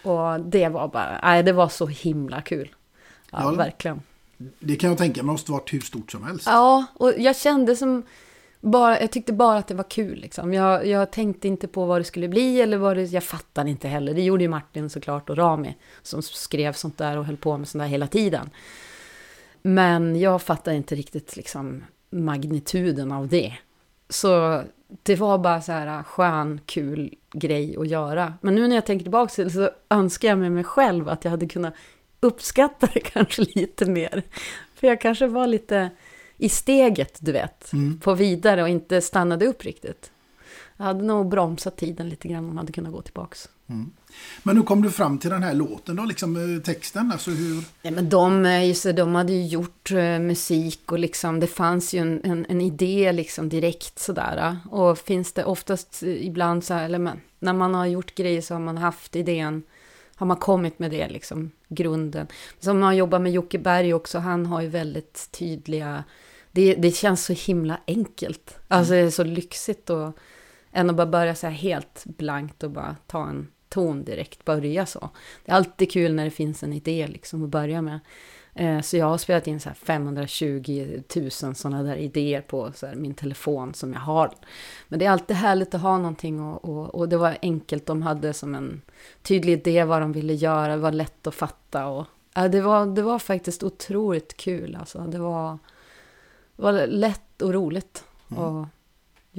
Och 0.04 0.40
det 0.40 0.68
var 0.68 0.88
bara, 0.88 1.20
nej 1.22 1.42
det 1.42 1.52
var 1.52 1.68
så 1.68 1.86
himla 1.86 2.42
kul. 2.42 2.68
Ja, 3.30 3.38
Ja. 3.42 3.50
verkligen. 3.50 4.02
Det 4.58 4.76
kan 4.76 4.90
jag 4.90 4.98
tänka 4.98 5.22
mig 5.22 5.32
måste 5.32 5.52
varit 5.52 5.72
hur 5.72 5.80
stort 5.80 6.12
som 6.12 6.24
helst. 6.24 6.46
Ja, 6.46 6.84
och 6.94 7.12
jag 7.18 7.36
kände 7.36 7.76
som 7.76 8.02
bara, 8.60 9.00
jag 9.00 9.10
tyckte 9.12 9.32
bara 9.32 9.58
att 9.58 9.66
det 9.68 9.74
var 9.74 9.90
kul 9.90 10.18
liksom. 10.20 10.54
Jag, 10.54 10.86
jag 10.86 11.10
tänkte 11.10 11.48
inte 11.48 11.68
på 11.68 11.84
vad 11.86 12.00
det 12.00 12.04
skulle 12.04 12.28
bli 12.28 12.60
eller 12.60 12.76
vad 12.76 12.96
det, 12.96 13.02
jag 13.04 13.24
fattade 13.24 13.70
inte 13.70 13.88
heller. 13.88 14.14
Det 14.14 14.22
gjorde 14.22 14.42
ju 14.44 14.48
Martin 14.48 14.90
såklart 14.90 15.30
och 15.30 15.36
Rami 15.36 15.76
som 16.02 16.22
skrev 16.22 16.72
sånt 16.72 16.98
där 16.98 17.16
och 17.18 17.24
höll 17.24 17.36
på 17.36 17.56
med 17.58 17.68
sånt 17.68 17.82
där 17.82 17.88
hela 17.88 18.06
tiden. 18.06 18.50
Men 19.62 20.20
jag 20.20 20.42
fattade 20.42 20.76
inte 20.76 20.94
riktigt 20.94 21.36
liksom 21.36 21.84
magnituden 22.10 23.12
av 23.12 23.28
det. 23.28 23.52
Så 24.10 24.62
det 25.02 25.16
var 25.16 25.38
bara 25.38 25.62
så 25.62 25.72
här 25.72 26.02
skön, 26.02 26.60
kul 26.66 27.14
grej 27.32 27.76
att 27.76 27.88
göra. 27.88 28.34
Men 28.40 28.54
nu 28.54 28.68
när 28.68 28.74
jag 28.74 28.86
tänker 28.86 29.04
tillbaka 29.04 29.34
till 29.34 29.44
det 29.44 29.50
så 29.50 29.70
önskar 29.88 30.28
jag 30.28 30.38
med 30.38 30.52
mig 30.52 30.64
själv 30.64 31.08
att 31.08 31.24
jag 31.24 31.30
hade 31.30 31.46
kunnat 31.46 31.74
uppskatta 32.20 32.88
det 32.94 33.00
kanske 33.04 33.42
lite 33.42 33.90
mer. 33.90 34.22
För 34.74 34.86
jag 34.86 35.00
kanske 35.00 35.26
var 35.26 35.46
lite 35.46 35.90
i 36.36 36.48
steget, 36.48 37.18
du 37.20 37.32
vet, 37.32 37.70
på 38.00 38.14
vidare 38.14 38.62
och 38.62 38.68
inte 38.68 39.00
stannade 39.00 39.46
upp 39.46 39.64
riktigt. 39.64 40.12
Jag 40.76 40.84
hade 40.84 41.04
nog 41.04 41.28
bromsat 41.28 41.76
tiden 41.76 42.08
lite 42.08 42.28
grann 42.28 42.44
om 42.44 42.50
jag 42.50 42.58
hade 42.58 42.72
kunnat 42.72 42.92
gå 42.92 43.02
tillbaks. 43.02 43.48
Mm. 43.70 43.90
Men 44.42 44.56
hur 44.56 44.64
kom 44.64 44.82
du 44.82 44.90
fram 44.90 45.18
till 45.18 45.30
den 45.30 45.42
här 45.42 45.54
låten 45.54 45.96
då, 45.96 46.04
liksom 46.04 46.56
eh, 46.56 46.62
texten? 46.62 47.12
Alltså 47.12 47.30
hur... 47.30 47.64
Nej, 47.82 47.92
men 47.92 48.08
de, 48.08 48.74
så, 48.74 48.92
de 48.92 49.14
hade 49.14 49.32
ju 49.32 49.46
gjort 49.46 49.90
eh, 49.90 50.18
musik 50.18 50.92
och 50.92 50.98
liksom, 50.98 51.40
det 51.40 51.46
fanns 51.46 51.94
ju 51.94 51.98
en, 51.98 52.20
en, 52.24 52.46
en 52.48 52.60
idé 52.60 53.12
liksom 53.12 53.48
direkt 53.48 53.98
sådär. 53.98 54.56
Och 54.70 54.98
finns 54.98 55.32
det 55.32 55.44
oftast 55.44 56.02
eh, 56.02 56.26
ibland 56.26 56.64
så 56.64 56.74
här, 56.74 56.84
eller 56.84 56.98
men, 56.98 57.20
när 57.38 57.52
man 57.52 57.74
har 57.74 57.86
gjort 57.86 58.14
grejer 58.14 58.40
så 58.40 58.54
har 58.54 58.60
man 58.60 58.78
haft 58.78 59.16
idén, 59.16 59.62
har 60.14 60.26
man 60.26 60.36
kommit 60.36 60.78
med 60.78 60.90
det 60.90 61.08
liksom, 61.08 61.50
grunden. 61.68 62.26
Som 62.60 62.78
man 62.78 62.96
jobbar 62.96 63.18
med 63.18 63.32
Jocke 63.32 63.58
Berg 63.58 63.94
också, 63.94 64.18
han 64.18 64.46
har 64.46 64.60
ju 64.60 64.68
väldigt 64.68 65.28
tydliga, 65.30 66.04
det, 66.52 66.74
det 66.74 66.90
känns 66.90 67.24
så 67.24 67.32
himla 67.32 67.80
enkelt. 67.86 68.58
Alltså 68.68 68.92
det 68.92 68.98
är 68.98 69.10
så 69.10 69.24
lyxigt 69.24 69.90
och 69.90 70.18
än 70.72 70.90
att 70.90 70.96
bara 70.96 71.06
börja 71.06 71.34
så 71.34 71.46
här 71.46 71.54
helt 71.54 72.04
blankt 72.04 72.62
och 72.62 72.70
bara 72.70 72.96
ta 73.06 73.28
en 73.28 73.48
ton 73.70 74.04
direkt, 74.04 74.44
börja 74.44 74.86
så. 74.86 75.10
Det 75.44 75.52
är 75.52 75.56
alltid 75.56 75.92
kul 75.92 76.14
när 76.14 76.24
det 76.24 76.30
finns 76.30 76.62
en 76.62 76.72
idé 76.72 77.06
liksom 77.06 77.44
att 77.44 77.50
börja 77.50 77.82
med. 77.82 78.00
Eh, 78.54 78.80
Så 78.80 78.96
jag 78.96 79.06
har 79.06 79.18
spelat 79.18 79.46
in 79.46 79.60
så 79.60 79.68
här 79.68 79.76
520 79.76 81.02
000 81.16 81.30
sådana 81.30 81.82
där 81.82 81.96
idéer 81.96 82.40
på 82.40 82.72
så 82.74 82.86
min 82.96 83.14
telefon 83.14 83.74
som 83.74 83.92
jag 83.92 84.00
har. 84.00 84.30
Men 84.88 84.98
det 84.98 85.04
är 85.04 85.10
alltid 85.10 85.36
härligt 85.36 85.74
att 85.74 85.80
ha 85.80 85.98
någonting 85.98 86.40
och, 86.40 86.64
och, 86.64 86.94
och 86.94 87.08
det 87.08 87.16
var 87.16 87.36
enkelt. 87.42 87.86
De 87.86 88.02
hade 88.02 88.32
som 88.32 88.54
en 88.54 88.82
tydlig 89.22 89.52
idé 89.52 89.84
vad 89.84 90.00
de 90.00 90.12
ville 90.12 90.34
göra, 90.34 90.68
det 90.76 90.82
var 90.82 90.92
lätt 90.92 91.26
att 91.26 91.34
fatta. 91.34 91.86
Och, 91.86 92.06
ja, 92.34 92.48
det, 92.48 92.60
var, 92.60 92.86
det 92.86 93.02
var 93.02 93.18
faktiskt 93.18 93.62
otroligt 93.62 94.36
kul. 94.36 94.76
Alltså. 94.80 94.98
Det, 94.98 95.18
var, 95.18 95.58
det 96.56 96.62
var 96.62 96.86
lätt 96.86 97.42
och 97.42 97.54
roligt 97.54 98.04
att 98.28 98.68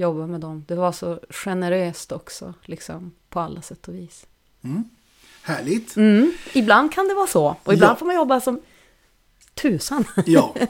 jobba 0.02 0.26
med 0.26 0.40
dem. 0.40 0.64
Det 0.68 0.74
var 0.74 0.92
så 0.92 1.20
generöst 1.30 2.12
också, 2.12 2.54
liksom, 2.62 3.12
på 3.28 3.40
alla 3.40 3.62
sätt 3.62 3.88
och 3.88 3.94
vis. 3.94 4.26
Mm. 4.64 4.84
Härligt. 5.42 5.96
Mm. 5.96 6.32
Ibland 6.52 6.92
kan 6.92 7.08
det 7.08 7.14
vara 7.14 7.26
så. 7.26 7.56
Och 7.64 7.74
ibland 7.74 7.90
Ja. 7.92 7.96
får 7.96 8.06
man 8.06 8.14
jobba 8.14 8.40
som 8.40 8.60
tusan. 9.54 10.04
Ja. 10.26 10.54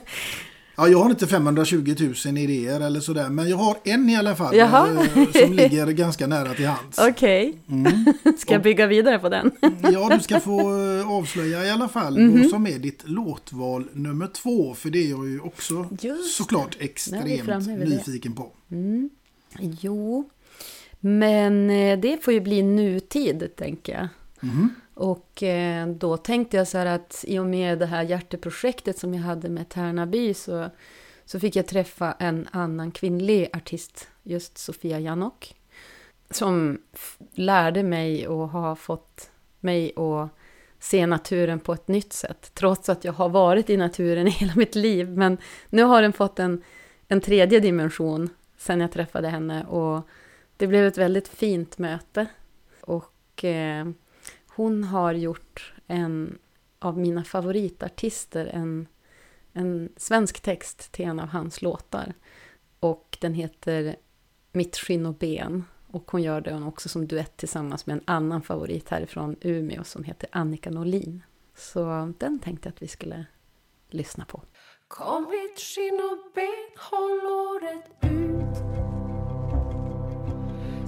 Ja, 0.77 0.89
jag 0.89 0.99
har 0.99 1.11
inte 1.11 1.27
520 1.27 1.95
000 2.27 2.39
idéer 2.39 2.81
eller 2.81 3.01
sådär, 3.01 3.29
men 3.29 3.49
jag 3.49 3.57
har 3.57 3.77
en 3.85 4.09
i 4.11 4.17
alla 4.17 4.37
fall 4.37 4.57
Jaha. 4.57 4.89
eh, 5.15 5.33
som 5.43 5.53
ligger 5.53 5.87
ganska 5.87 6.27
nära 6.27 6.55
till 6.55 6.67
hands. 6.67 6.99
Okej. 6.99 7.59
Mm. 7.71 8.05
Ska 8.39 8.53
jag 8.53 8.63
bygga 8.63 8.87
vidare 8.87 9.19
på 9.19 9.29
den? 9.29 9.51
Ja, 9.93 10.09
du 10.17 10.21
ska 10.23 10.41
få 10.41 10.61
eh, 11.01 11.11
avslöja 11.11 11.65
i 11.65 11.71
alla 11.71 11.89
fall 11.89 12.19
Mhm. 12.19 12.41
vad 12.43 12.51
som 12.51 12.67
är 12.67 12.79
ditt 12.79 13.09
låtval 13.09 13.89
nummer 13.93 14.27
två, 14.27 14.75
för 14.75 14.91
det 14.91 14.99
är 15.07 15.11
jag 15.11 15.29
ju 15.29 15.41
också 15.41 15.89
Just 16.01 16.37
såklart 16.37 16.77
extremt 16.81 17.67
nyfiken 17.67 18.33
på. 18.35 18.53
Mm. 18.71 19.11
Jo, 19.61 20.31
men 21.01 21.71
eh, 21.71 21.99
det 21.99 22.25
får 22.25 22.35
ju 22.35 22.41
bli 22.41 22.63
nutid, 22.63 23.57
tänker 23.57 23.93
jag. 23.93 24.09
Mhm. 24.41 24.75
Och 24.95 25.43
eh, 25.43 25.89
då 25.89 26.17
tänkte 26.17 26.57
jag 26.57 26.69
så 26.69 26.79
här 26.79 26.87
att 26.87 27.25
i 27.29 27.39
och 27.39 27.47
med 27.47 27.79
det 27.79 27.87
här 27.87 28.03
hjärteprojektet 28.03 28.99
som 28.99 29.15
jag 29.15 29.23
hade 29.23 29.49
med 29.49 29.69
Tärnaby 29.69 30.35
så, 30.35 30.71
så 31.25 31.41
fick 31.41 31.57
jag 31.57 31.67
träffa 31.67 32.13
en 32.13 32.49
annan 32.51 32.91
kvinnlig 32.91 33.49
artist, 33.53 34.09
just 34.23 34.59
Sofia 34.59 35.01
Janok, 35.01 35.55
som 36.31 36.79
lärde 37.35 37.83
mig 37.83 38.29
och 38.29 38.49
har 38.49 38.75
fått 38.75 39.31
mig 39.61 39.93
att 39.97 40.29
se 40.79 41.07
naturen 41.07 41.61
på 41.61 41.73
ett 41.73 41.89
nytt 41.89 42.13
sätt, 42.13 42.51
trots 42.55 42.89
att 42.89 43.05
jag 43.05 43.13
har 43.13 43.29
varit 43.29 43.71
i 43.71 43.77
naturen 43.77 44.27
i 44.27 44.31
hela 44.31 44.53
mitt 44.57 44.75
liv. 44.75 45.09
Men 45.09 45.39
nu 45.71 45.83
har 45.83 46.03
den 46.03 46.13
fått 46.13 46.39
en, 46.39 46.63
en 47.09 47.21
tredje 47.21 47.61
dimension 47.61 48.31
sen 48.63 48.81
jag 48.81 48.93
träffade 48.93 49.29
henne 49.29 49.65
och 49.65 50.09
det 50.57 50.67
blev 50.67 50.87
ett 50.87 50.99
väldigt 50.99 51.29
fint 51.29 51.79
möte. 51.79 52.27
Och 52.81 53.45
eh, 53.45 53.89
hon 54.47 54.85
har 54.85 55.13
gjort 55.13 55.75
en 55.87 56.39
av 56.79 56.99
mina 56.99 57.25
favoritartister, 57.25 58.47
en, 58.47 58.87
en 59.53 59.89
svensk 59.97 60.41
text 60.41 60.93
till 60.93 61.05
en 61.05 61.21
av 61.21 61.29
hans 61.29 61.63
låtar. 61.63 62.15
Och 62.81 63.19
den 63.21 63.35
heter 63.35 63.97
Mitt 64.53 64.77
skinn 64.77 65.07
och 65.07 65.15
ben. 65.15 65.65
Och 65.87 66.11
hon 66.11 66.23
gör 66.23 66.41
den 66.41 66.63
också 66.63 66.89
som 66.89 67.07
duett 67.07 67.37
tillsammans 67.37 67.87
med 67.87 67.95
en 67.95 68.05
annan 68.05 68.43
favorit 68.43 68.89
härifrån 68.89 69.37
Umeå 69.41 69.85
som 69.85 70.05
heter 70.05 70.29
Annika 70.33 70.71
Norlin. 70.71 71.23
Så 71.55 72.13
den 72.19 72.39
tänkte 72.39 72.69
jag 72.69 72.73
att 72.73 72.83
vi 72.83 72.89
skulle 72.89 73.27
lyssna 73.91 74.25
på. 74.25 74.43
Kom 74.93 75.23
mitt 75.31 75.59
skinn 75.59 76.01
och 76.13 76.33
ben, 76.35 76.71
håll 76.77 77.27
året 77.27 77.85
ut. 78.01 78.57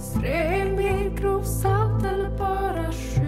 Strö 0.01 0.65
mer 0.77 1.17
grovsalt 1.17 2.05
eller 2.05 2.39
bara 2.39 2.93
skjut. 2.93 3.25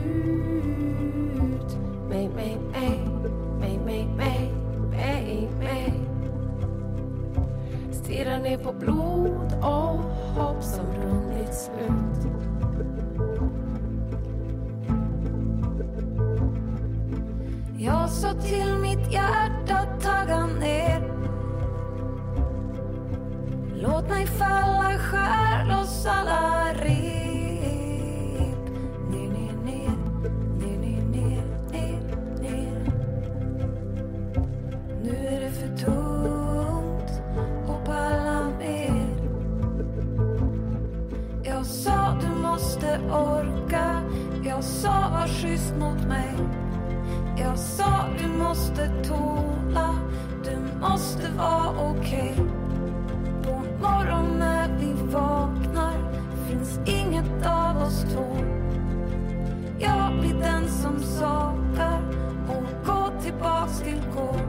Mig, 2.08 2.28
mig, 2.28 2.58
mig, 2.72 3.08
mig, 3.60 3.78
mig, 3.78 4.06
mig, 4.06 4.52
mig, 4.90 5.50
mig. 5.58 6.00
Stirra 7.92 8.38
ner 8.38 8.58
på 8.58 8.72
blod 8.72 9.52
och 9.62 9.98
hopp 10.36 10.62
som 10.62 10.86
runnit 10.86 11.54
slut. 11.54 12.35
Jag 17.86 18.10
sa 18.10 18.32
till 18.32 18.76
mitt 18.82 19.12
hjärta 19.12 19.86
tagga 20.02 20.46
ner. 20.46 21.02
Låt 23.74 24.08
mig 24.08 24.26
falla, 24.26 24.98
skär 24.98 25.64
loss 25.68 26.06
alla 26.06 26.72
rep. 26.72 28.68
Ner, 29.10 29.28
ner, 29.28 29.52
ner, 29.64 29.90
ner, 30.58 30.78
ner, 30.78 31.02
ner, 31.02 31.44
ner, 31.72 32.00
ner. 32.40 32.92
Nu 35.02 35.26
är 35.26 35.40
det 35.40 35.50
för 35.50 35.76
tungt 35.76 37.10
att 37.68 37.84
palla 37.84 38.50
mer. 38.58 39.08
Jag 41.44 41.66
sa 41.66 42.18
du 42.20 42.42
måste 42.42 43.00
orka. 43.10 44.02
Jag 44.44 44.64
sa 44.64 45.10
var 45.12 45.28
schysst 45.28 45.74
mot 45.78 46.08
mig 46.08 46.65
jag 47.38 47.58
sa 47.58 48.08
du 48.18 48.28
måste 48.28 48.90
tåla, 49.08 49.94
du 50.44 50.80
måste 50.80 51.30
vara 51.36 51.90
okej. 51.90 52.34
På 53.42 53.50
morgon 53.80 54.38
när 54.38 54.68
vi 54.78 54.92
vaknar 55.12 55.94
finns 56.48 56.80
inget 56.86 57.46
av 57.46 57.82
oss 57.82 58.04
två. 58.12 58.36
Jag 59.78 60.20
blir 60.20 60.34
den 60.34 60.68
som 60.68 61.00
saknar 61.00 62.00
och 62.48 62.86
går 62.86 63.22
tillbaks 63.22 63.80
till 63.80 64.00
gård. 64.14 64.45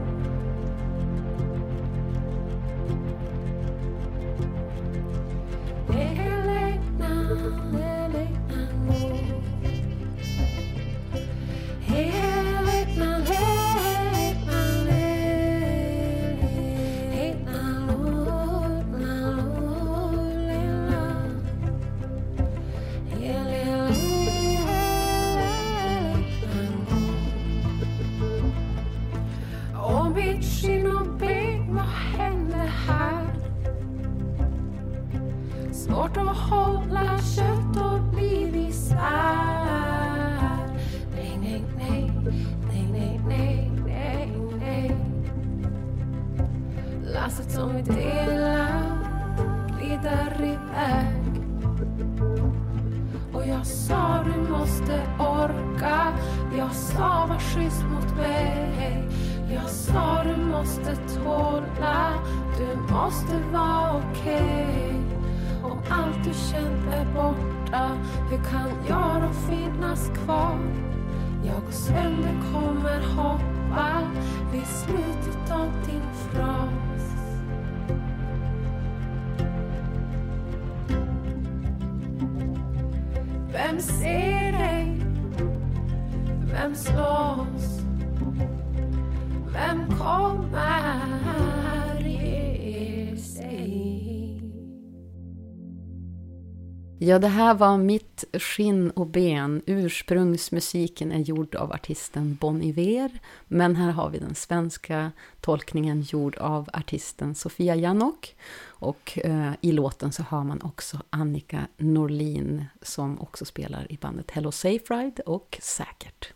Ja, 97.08 97.18
det 97.18 97.28
här 97.28 97.54
var 97.54 97.78
Mitt 97.78 98.24
skinn 98.32 98.90
och 98.90 99.06
ben. 99.06 99.62
Ursprungsmusiken 99.66 101.12
är 101.12 101.18
gjord 101.18 101.54
av 101.54 101.72
artisten 101.72 102.38
Bon 102.40 102.62
Iver, 102.62 103.20
men 103.46 103.76
här 103.76 103.90
har 103.90 104.10
vi 104.10 104.18
den 104.18 104.34
svenska 104.34 105.12
tolkningen 105.40 106.02
gjord 106.02 106.36
av 106.36 106.68
artisten 106.72 107.34
Sofia 107.34 107.76
Jannok. 107.76 108.36
Och 108.60 109.18
eh, 109.24 109.52
i 109.60 109.72
låten 109.72 110.12
så 110.12 110.22
har 110.22 110.44
man 110.44 110.62
också 110.62 111.02
Annika 111.10 111.66
Norlin 111.76 112.64
som 112.82 113.20
också 113.20 113.44
spelar 113.44 113.92
i 113.92 113.98
bandet 114.00 114.30
Hello 114.30 114.52
Safe 114.52 114.94
Ride 114.94 115.22
och 115.22 115.58
Säkert. 115.62 116.32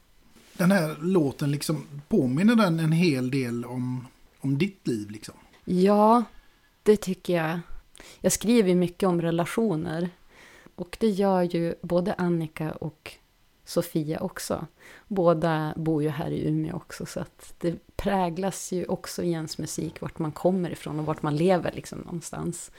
Den 0.52 0.70
här 0.70 0.96
låten 1.00 1.50
liksom 1.50 1.86
påminner 2.08 2.56
den 2.56 2.80
en 2.80 2.92
hel 2.92 3.30
del 3.30 3.64
om, 3.64 4.06
om 4.40 4.58
ditt 4.58 4.86
liv 4.86 5.10
liksom. 5.10 5.34
Ja, 5.64 6.24
det 6.82 6.96
tycker 6.96 7.36
jag. 7.36 7.60
Jag 8.20 8.32
skriver 8.32 8.74
mycket 8.74 9.08
om 9.08 9.22
relationer. 9.22 10.10
Och 10.74 10.96
det 11.00 11.08
gör 11.08 11.42
ju 11.42 11.74
både 11.82 12.14
Annika 12.14 12.72
och 12.72 13.12
Sofia 13.64 14.20
också. 14.20 14.66
Båda 15.08 15.74
bor 15.76 16.02
ju 16.02 16.08
här 16.08 16.30
i 16.30 16.48
Umeå 16.48 16.76
också, 16.76 17.06
så 17.06 17.20
att 17.20 17.54
det 17.58 17.96
präglas 17.96 18.72
ju 18.72 18.84
också 18.84 19.22
i 19.22 19.30
ens 19.30 19.58
musik, 19.58 20.00
vart 20.00 20.18
man 20.18 20.32
kommer 20.32 20.70
ifrån 20.70 20.98
och 20.98 21.06
vart 21.06 21.22
man 21.22 21.36
lever 21.36 21.72
liksom 21.72 21.98
någonstans. 21.98 22.70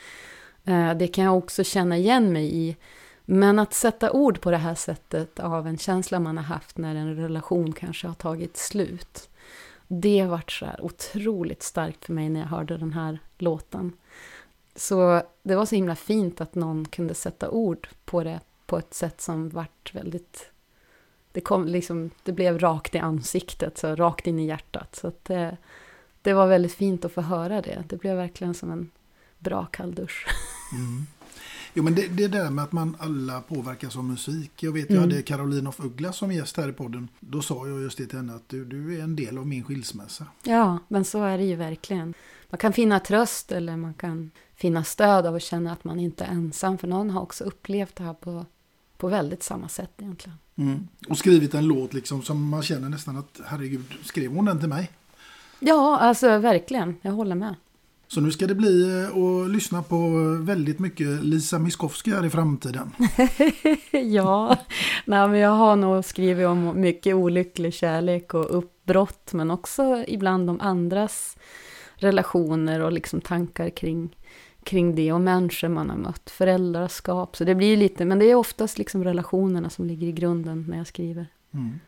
Eh, 0.64 0.94
det 0.94 1.08
kan 1.08 1.24
jag 1.24 1.38
också 1.38 1.64
känna 1.64 1.98
igen 1.98 2.34
mig 2.34 2.56
i. 2.56 2.76
Men 3.26 3.60
att 3.60 3.74
sätta 3.74 4.12
ord 4.12 4.42
på 4.42 4.52
det 4.52 4.58
här 4.58 4.76
sättet 4.76 5.40
av 5.40 5.68
en 5.68 5.78
känsla 5.78 6.20
man 6.20 6.38
har 6.38 6.44
haft 6.44 6.78
när 6.78 6.96
en 6.96 7.16
relation 7.16 7.74
kanske 7.74 8.08
har 8.08 8.16
tagit 8.16 8.58
slut. 8.58 9.30
Det 9.88 10.26
vart 10.26 10.52
så 10.52 10.66
här 10.66 10.82
otroligt 10.82 11.64
starkt 11.64 12.06
för 12.06 12.14
mig 12.14 12.30
när 12.30 12.40
jag 12.40 12.48
hörde 12.48 12.78
den 12.78 12.94
här 12.94 13.20
låten. 13.38 13.94
Så 14.76 15.22
det 15.44 15.56
var 15.56 15.66
så 15.66 15.76
himla 15.76 15.96
fint 15.96 16.42
att 16.42 16.56
någon 16.56 16.86
kunde 16.86 17.14
sätta 17.14 17.50
ord 17.50 17.88
på 18.06 18.24
det 18.24 18.40
på 18.66 18.78
ett 18.78 18.94
sätt 18.94 19.22
som 19.22 19.50
vart 19.50 19.96
väldigt... 19.96 20.50
Det, 21.32 21.42
kom 21.42 21.66
liksom, 21.68 22.10
det 22.24 22.32
blev 22.32 22.60
rakt 22.60 22.96
i 22.96 22.98
ansiktet, 22.98 23.78
så 23.78 23.96
rakt 23.96 24.28
in 24.28 24.40
i 24.40 24.46
hjärtat. 24.48 24.96
Så 24.96 25.08
att 25.08 25.26
det, 25.26 25.58
det 26.22 26.34
var 26.34 26.48
väldigt 26.48 26.74
fint 26.74 27.06
att 27.06 27.12
få 27.12 27.22
höra 27.22 27.62
det. 27.62 27.84
Det 27.90 27.98
blev 27.98 28.16
verkligen 28.18 28.54
som 28.54 28.72
en 28.72 28.92
bra 29.40 29.66
kalldusch. 29.66 30.28
Mm. 30.74 31.06
Jo 31.74 31.84
men 31.84 31.96
det, 31.96 32.08
det 32.08 32.28
där 32.28 32.50
med 32.50 32.64
att 32.64 32.72
man 32.72 32.98
alla 33.00 33.42
påverkas 33.42 33.96
av 33.98 34.04
musik. 34.04 34.64
Jag 34.64 34.72
vet 34.72 34.90
jag 34.90 34.98
Mm. 34.98 35.10
hade 35.10 35.22
Caroline 35.22 35.68
of 35.68 35.80
Uggla 35.80 36.14
som 36.14 36.32
gäst 36.32 36.58
här 36.58 36.70
i 36.70 36.74
podden. 36.74 37.08
Då 37.20 37.42
sa 37.42 37.68
jag 37.68 37.82
just 37.82 37.98
det 37.98 38.06
till 38.06 38.18
henne 38.18 38.36
att 38.36 38.50
du, 38.50 38.66
du 38.66 38.98
är 39.00 39.04
en 39.04 39.16
del 39.16 39.38
av 39.38 39.48
min 39.48 39.64
skilsmässa. 39.64 40.26
Ja, 40.44 40.80
men 40.88 41.06
så 41.06 41.24
är 41.24 41.38
det 41.38 41.44
ju 41.44 41.56
verkligen. 41.56 42.14
Man 42.50 42.58
kan 42.58 42.74
finna 42.74 43.00
tröst 43.00 43.52
eller 43.52 43.78
man 43.78 43.94
kan 43.94 44.32
finna 44.64 44.84
stöd 44.84 45.26
av 45.26 45.36
att 45.36 45.44
känna 45.44 45.72
att 45.72 45.84
man 45.84 46.00
inte 46.00 46.24
är 46.24 46.32
ensam. 46.32 46.78
För 46.78 46.88
någon 46.88 47.10
har 47.10 47.22
också 47.22 47.44
upplevt 47.44 47.96
det 47.96 48.04
här 48.04 48.14
på, 48.14 48.46
på 48.98 49.08
väldigt 49.08 49.44
samma 49.44 49.70
sätt 49.70 49.92
egentligen. 49.98 50.38
Mm. 50.56 50.88
Och 51.10 51.18
skrivit 51.18 51.54
en 51.54 51.68
låt 51.68 51.94
liksom 51.94 52.22
som 52.22 52.50
man 52.50 52.64
känner 52.64 52.90
nästan 52.90 53.18
att 53.18 53.42
herregud, 53.46 53.86
skrev 54.04 54.32
hon 54.32 54.46
den 54.46 54.60
till 54.60 54.70
mig? 54.70 54.92
Ja, 55.60 55.98
alltså 55.98 56.38
verkligen. 56.38 56.96
Jag 57.02 57.12
håller 57.12 57.36
med. 57.36 57.56
Så 58.08 58.22
nu 58.22 58.32
ska 58.32 58.48
det 58.48 58.56
bli 58.56 59.02
eh, 59.02 59.18
att 59.18 59.50
lyssna 59.50 59.84
på 59.84 59.98
väldigt 60.42 60.80
mycket 60.80 61.24
Lisa 61.24 61.60
Miskovsky 61.60 62.12
här 62.12 62.26
i 62.26 62.30
framtiden. 62.30 62.92
ja, 63.92 64.58
nej, 65.06 65.28
men 65.28 65.40
jag 65.40 65.50
har 65.50 65.76
nog 65.76 66.06
skrivit 66.06 66.48
om 66.48 66.82
mycket 66.82 67.16
olycklig 67.16 67.74
kärlek 67.74 68.34
och 68.34 68.58
uppbrott, 68.58 69.34
men 69.34 69.52
också 69.52 70.04
ibland 70.08 70.50
om 70.50 70.62
andras 70.62 71.38
relationer 71.96 72.80
och 72.80 72.92
liksom 72.92 73.22
tankar 73.22 73.70
kring, 73.70 74.16
kring 74.66 74.96
det 74.96 75.12
och 75.12 75.22
människor 75.22 75.68
man 75.68 75.90
har 75.90 75.98
mött, 75.98 76.30
föräldraskap. 76.30 77.36
Så 77.36 77.44
det 77.44 77.56
blir 77.56 77.78
lite, 77.78 78.06
men 78.06 78.20
det 78.20 78.26
är 78.26 78.36
oftast 78.36 78.78
liksom 78.78 79.04
relationerna 79.04 79.70
som 79.70 79.86
ligger 79.86 80.08
i 80.08 80.12
grunden 80.12 80.66
när 80.70 80.78
jag 80.78 80.88
skriver. 80.88 81.28
Mm. 81.54 81.80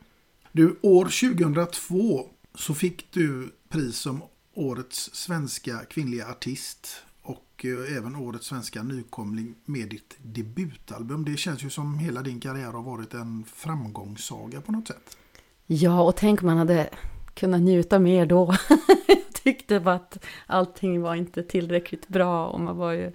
Du, 0.52 0.80
år 0.82 1.06
2002 1.06 2.30
så 2.56 2.74
fick 2.74 3.12
du 3.12 3.52
pris 3.70 3.98
som 3.98 4.22
årets 4.54 5.16
svenska 5.16 5.78
kvinnliga 5.90 6.28
artist 6.28 6.88
och 7.22 7.66
eh, 7.66 7.98
även 7.98 8.16
årets 8.16 8.48
svenska 8.48 8.84
nykomling 8.84 9.56
med 9.66 9.90
ditt 9.90 10.18
debutalbum. 10.22 11.26
Det 11.26 11.38
känns 11.38 11.64
ju 11.64 11.70
som 11.70 12.00
hela 12.00 12.22
din 12.22 12.40
karriär 12.40 12.72
har 12.72 12.84
varit 12.84 13.14
en 13.14 13.46
framgångssaga 13.54 14.62
på 14.62 14.72
något 14.72 14.88
sätt. 14.88 15.18
Ja, 15.66 16.02
och 16.02 16.16
tänk 16.16 16.42
om 16.42 16.48
man 16.48 16.58
hade 16.58 16.90
kunnat 17.34 17.62
njuta 17.62 18.00
mer 18.00 18.26
då. 18.26 18.56
jag 19.46 19.58
tyckte 19.58 19.80
bara 19.80 19.96
att 19.96 20.26
allting 20.46 21.02
var 21.02 21.16
inte 21.16 21.44
tillräckligt 21.44 22.08
bra 22.08 22.48
och 22.48 22.60
man 22.60 22.78
var 22.78 22.92
ju 22.92 23.12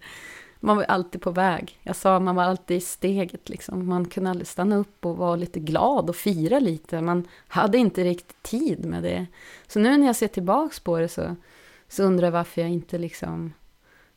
man 0.60 0.76
var 0.76 0.82
ju 0.82 0.86
alltid 0.86 1.20
på 1.22 1.30
väg. 1.30 1.78
Jag 1.82 1.96
sa 1.96 2.20
man 2.20 2.36
var 2.36 2.44
alltid 2.44 2.76
i 2.76 2.80
steget 2.80 3.48
liksom. 3.48 3.86
Man 3.86 4.04
kunde 4.04 4.30
aldrig 4.30 4.46
stanna 4.46 4.76
upp 4.76 5.06
och 5.06 5.16
vara 5.16 5.36
lite 5.36 5.60
glad 5.60 6.08
och 6.08 6.16
fira 6.16 6.58
lite. 6.58 7.00
Man 7.00 7.28
hade 7.48 7.78
inte 7.78 8.04
riktigt 8.04 8.42
tid 8.42 8.84
med 8.84 9.02
det. 9.02 9.26
Så 9.66 9.78
nu 9.78 9.96
när 9.96 10.06
jag 10.06 10.16
ser 10.16 10.28
tillbaks 10.28 10.80
på 10.80 10.98
det 10.98 11.08
så, 11.08 11.36
så 11.88 12.02
undrar 12.02 12.26
jag 12.26 12.32
varför 12.32 12.60
jag 12.60 12.70
inte 12.70 12.98
liksom 12.98 13.52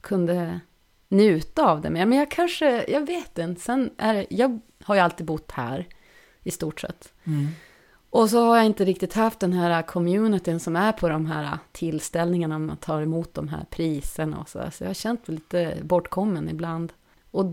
kunde 0.01 0.59
njuta 1.07 1.69
av 1.69 1.81
det. 1.81 1.89
Men 1.89 2.13
jag 2.13 2.31
kanske, 2.31 2.85
jag 2.91 3.05
vet 3.05 3.37
inte. 3.37 3.61
Sen 3.61 3.89
är 3.97 4.13
det, 4.13 4.25
jag 4.29 4.59
har 4.83 4.95
ju 4.95 5.01
alltid 5.01 5.25
bott 5.25 5.51
här 5.51 5.87
i 6.43 6.51
stort 6.51 6.79
sett. 6.79 7.13
Mm. 7.23 7.47
Och 8.13 8.29
så 8.29 8.45
har 8.45 8.57
jag 8.57 8.65
inte 8.65 8.85
riktigt 8.85 9.13
haft 9.13 9.39
den 9.39 9.53
här 9.53 9.81
communityn 9.81 10.59
som 10.59 10.75
är 10.75 10.91
på 10.91 11.09
de 11.09 11.25
här 11.25 11.57
tillställningarna 11.71 12.59
man 12.59 12.77
tar 12.77 13.01
emot 13.01 13.33
de 13.33 13.47
här 13.47 13.65
priserna 13.69 14.37
och 14.39 14.49
så. 14.49 14.57
där. 14.57 14.69
Så 14.69 14.83
jag 14.83 14.89
har 14.89 14.93
känt 14.93 15.27
mig 15.27 15.35
lite 15.35 15.77
bortkommen 15.81 16.49
ibland. 16.49 16.93
Och 17.31 17.45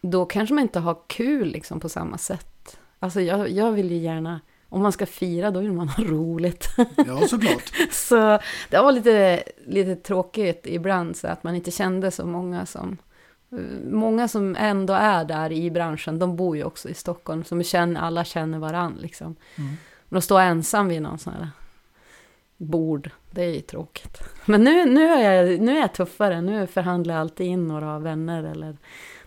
då 0.00 0.24
kanske 0.24 0.54
man 0.54 0.62
inte 0.62 0.80
har 0.80 0.98
kul 1.06 1.48
liksom 1.48 1.80
på 1.80 1.88
samma 1.88 2.18
sätt. 2.18 2.78
Alltså 2.98 3.20
jag, 3.20 3.50
jag 3.50 3.72
vill 3.72 3.90
ju 3.90 3.96
gärna, 3.96 4.40
om 4.68 4.82
man 4.82 4.92
ska 4.92 5.06
fira 5.06 5.50
då 5.50 5.60
vill 5.60 5.72
man 5.72 5.88
ha 5.88 6.04
roligt. 6.04 6.68
Ja, 7.06 7.28
såklart. 7.28 7.72
så 7.90 8.38
det 8.70 8.78
var 8.78 8.92
lite, 8.92 9.42
lite 9.66 9.96
tråkigt 9.96 10.62
ibland 10.64 11.16
så 11.16 11.28
att 11.28 11.42
man 11.42 11.54
inte 11.54 11.70
kände 11.70 12.10
så 12.10 12.26
många 12.26 12.66
som 12.66 12.96
Många 13.90 14.28
som 14.28 14.56
ändå 14.58 14.94
är 14.94 15.24
där 15.24 15.52
i 15.52 15.70
branschen, 15.70 16.18
de 16.18 16.36
bor 16.36 16.56
ju 16.56 16.64
också 16.64 16.88
i 16.88 16.94
Stockholm, 16.94 17.44
som 17.44 17.62
känner, 17.62 18.00
alla 18.00 18.24
känner 18.24 18.58
varann 18.58 18.98
liksom. 19.00 19.36
Mm. 19.56 19.76
Men 20.08 20.18
att 20.18 20.24
stå 20.24 20.38
ensam 20.38 20.88
vid 20.88 21.02
någon 21.02 21.18
sån 21.18 21.32
här 21.32 21.48
bord, 22.56 23.10
det 23.30 23.42
är 23.42 23.54
ju 23.54 23.60
tråkigt. 23.60 24.18
Men 24.46 24.64
nu, 24.64 24.84
nu, 24.84 25.08
är 25.08 25.32
jag, 25.32 25.60
nu 25.60 25.76
är 25.76 25.80
jag 25.80 25.94
tuffare, 25.94 26.40
nu 26.40 26.66
förhandlar 26.66 27.14
jag 27.14 27.20
alltid 27.20 27.46
in 27.46 27.68
några 27.68 27.98
vänner 27.98 28.44
eller 28.44 28.76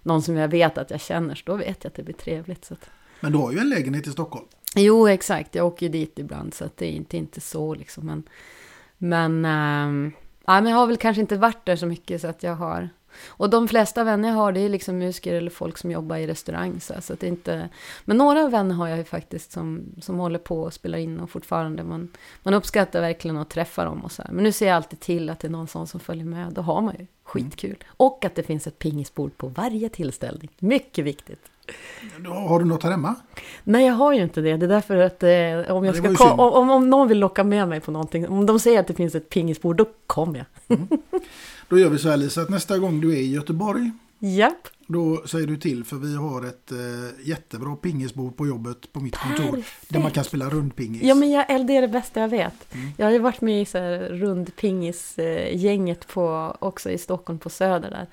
någon 0.01 0.21
som 0.21 0.37
jag 0.37 0.47
vet 0.47 0.77
att 0.77 0.91
jag 0.91 1.01
känner, 1.01 1.35
så 1.35 1.43
då 1.45 1.55
vet 1.55 1.83
jag 1.83 1.89
att 1.89 1.95
det 1.95 2.03
blir 2.03 2.15
trevligt. 2.15 2.65
Så 2.65 2.73
att... 2.73 2.89
Men 3.19 3.31
du 3.31 3.37
har 3.37 3.51
ju 3.51 3.59
en 3.59 3.69
lägenhet 3.69 4.07
i 4.07 4.11
Stockholm. 4.11 4.45
Jo, 4.75 5.07
exakt, 5.07 5.55
jag 5.55 5.67
åker 5.67 5.85
ju 5.85 5.91
dit 5.91 6.19
ibland, 6.19 6.53
så 6.53 6.65
att 6.65 6.77
det 6.77 6.85
är 6.85 6.91
inte, 6.91 7.17
inte 7.17 7.41
så 7.41 7.75
liksom. 7.75 8.05
Men, 8.05 8.23
men, 8.97 9.45
ähm, 9.45 10.11
ja, 10.45 10.61
men 10.61 10.67
jag 10.71 10.77
har 10.77 10.87
väl 10.87 10.97
kanske 10.97 11.21
inte 11.21 11.37
varit 11.37 11.65
där 11.65 11.75
så 11.75 11.85
mycket 11.85 12.21
så 12.21 12.27
att 12.27 12.43
jag 12.43 12.55
har 12.55 12.89
och 13.27 13.49
de 13.49 13.67
flesta 13.67 14.03
vänner 14.03 14.29
jag 14.29 14.35
har, 14.35 14.51
det 14.51 14.59
är 14.59 14.69
liksom 14.69 14.97
musiker 14.97 15.33
eller 15.33 15.51
folk 15.51 15.77
som 15.77 15.91
jobbar 15.91 16.17
i 16.17 16.27
restaurang. 16.27 16.79
Så, 16.81 16.93
så 17.01 17.13
att 17.13 17.19
det 17.19 17.27
inte... 17.27 17.69
Men 18.05 18.17
några 18.17 18.47
vänner 18.47 18.75
har 18.75 18.87
jag 18.87 18.97
ju 18.97 19.03
faktiskt 19.03 19.51
som, 19.51 19.85
som 20.01 20.19
håller 20.19 20.39
på 20.39 20.61
och 20.61 20.73
spelar 20.73 20.97
in 20.97 21.19
och 21.19 21.29
fortfarande. 21.29 21.83
Man, 21.83 22.09
man 22.43 22.53
uppskattar 22.53 23.01
verkligen 23.01 23.37
att 23.37 23.49
träffa 23.49 23.85
dem 23.85 24.05
och 24.05 24.11
så 24.11 24.21
här. 24.21 24.31
Men 24.31 24.43
nu 24.43 24.51
ser 24.51 24.67
jag 24.67 24.75
alltid 24.75 24.99
till 24.99 25.29
att 25.29 25.39
det 25.39 25.47
är 25.47 25.51
någon 25.51 25.67
sån 25.67 25.87
som 25.87 25.99
följer 25.99 26.25
med. 26.25 26.53
Då 26.53 26.61
har 26.61 26.81
man 26.81 26.95
ju 26.99 27.07
skitkul. 27.23 27.83
Och 27.87 28.25
att 28.25 28.35
det 28.35 28.43
finns 28.43 28.67
ett 28.67 28.79
pingisbord 28.79 29.37
på 29.37 29.47
varje 29.47 29.89
tillställning. 29.89 30.49
Mycket 30.59 31.05
viktigt. 31.05 31.51
Har 32.25 32.59
du 32.59 32.65
något 32.65 32.83
här 32.83 32.91
hemma? 32.91 33.15
Nej, 33.63 33.85
jag 33.85 33.93
har 33.93 34.13
ju 34.13 34.21
inte 34.21 34.41
det. 34.41 34.57
Det 34.57 34.65
är 34.65 34.69
därför 34.69 34.97
att 34.97 35.23
eh, 35.23 35.75
om, 35.75 35.85
jag 35.85 36.15
ska 36.15 36.33
om, 36.33 36.69
om, 36.69 36.89
någon 36.89 37.07
vill 37.07 37.19
locka 37.19 37.43
med 37.43 37.67
mig 37.67 37.79
på 37.79 37.91
någonting, 37.91 38.27
om 38.27 38.45
de 38.45 38.59
säger 38.59 38.79
att 38.79 38.87
det 38.87 38.93
finns 38.93 39.15
ett 39.15 39.29
pingisbord, 39.29 39.75
då 39.75 39.85
kommer 40.07 40.45
jag. 40.67 40.77
Då 41.69 41.79
gör 41.79 41.89
vi 41.89 41.97
så 41.97 42.09
här 42.09 42.17
Lisa, 42.17 42.41
att 42.41 42.49
nästa 42.49 42.77
gång 42.77 43.01
du 43.01 43.11
är 43.11 43.17
i 43.17 43.31
Göteborg, 43.31 43.91
Japp. 44.19 44.67
då 44.87 45.23
säger 45.25 45.47
du 45.47 45.57
till 45.57 45.83
för 45.83 45.95
vi 45.95 46.15
har 46.15 46.45
ett 46.45 46.71
eh, 46.71 46.77
jättebra 47.27 47.75
pingisbord 47.75 48.37
på 48.37 48.47
jobbet 48.47 48.93
på 48.93 48.99
mitt 48.99 49.15
kontor. 49.15 49.51
Perfekt. 49.51 49.89
Där 49.89 49.99
man 49.99 50.11
kan 50.11 50.23
spela 50.23 50.49
rundpingis. 50.49 51.03
Ja, 51.03 51.15
men 51.15 51.31
jag, 51.31 51.67
det 51.67 51.77
är 51.77 51.81
det 51.81 51.87
bästa 51.87 52.19
jag 52.19 52.29
vet. 52.29 52.73
Mm. 52.73 52.91
Jag 52.97 53.05
har 53.05 53.11
ju 53.11 53.19
varit 53.19 53.41
med 53.41 53.61
i 53.61 53.65
så 53.65 53.77
här 53.77 53.99
rundpingis-gänget 53.99 56.07
på, 56.07 56.55
också 56.59 56.89
i 56.89 56.97
Stockholm 56.97 57.39
på 57.39 57.49
Söder 57.49 57.89
där. 57.89 58.07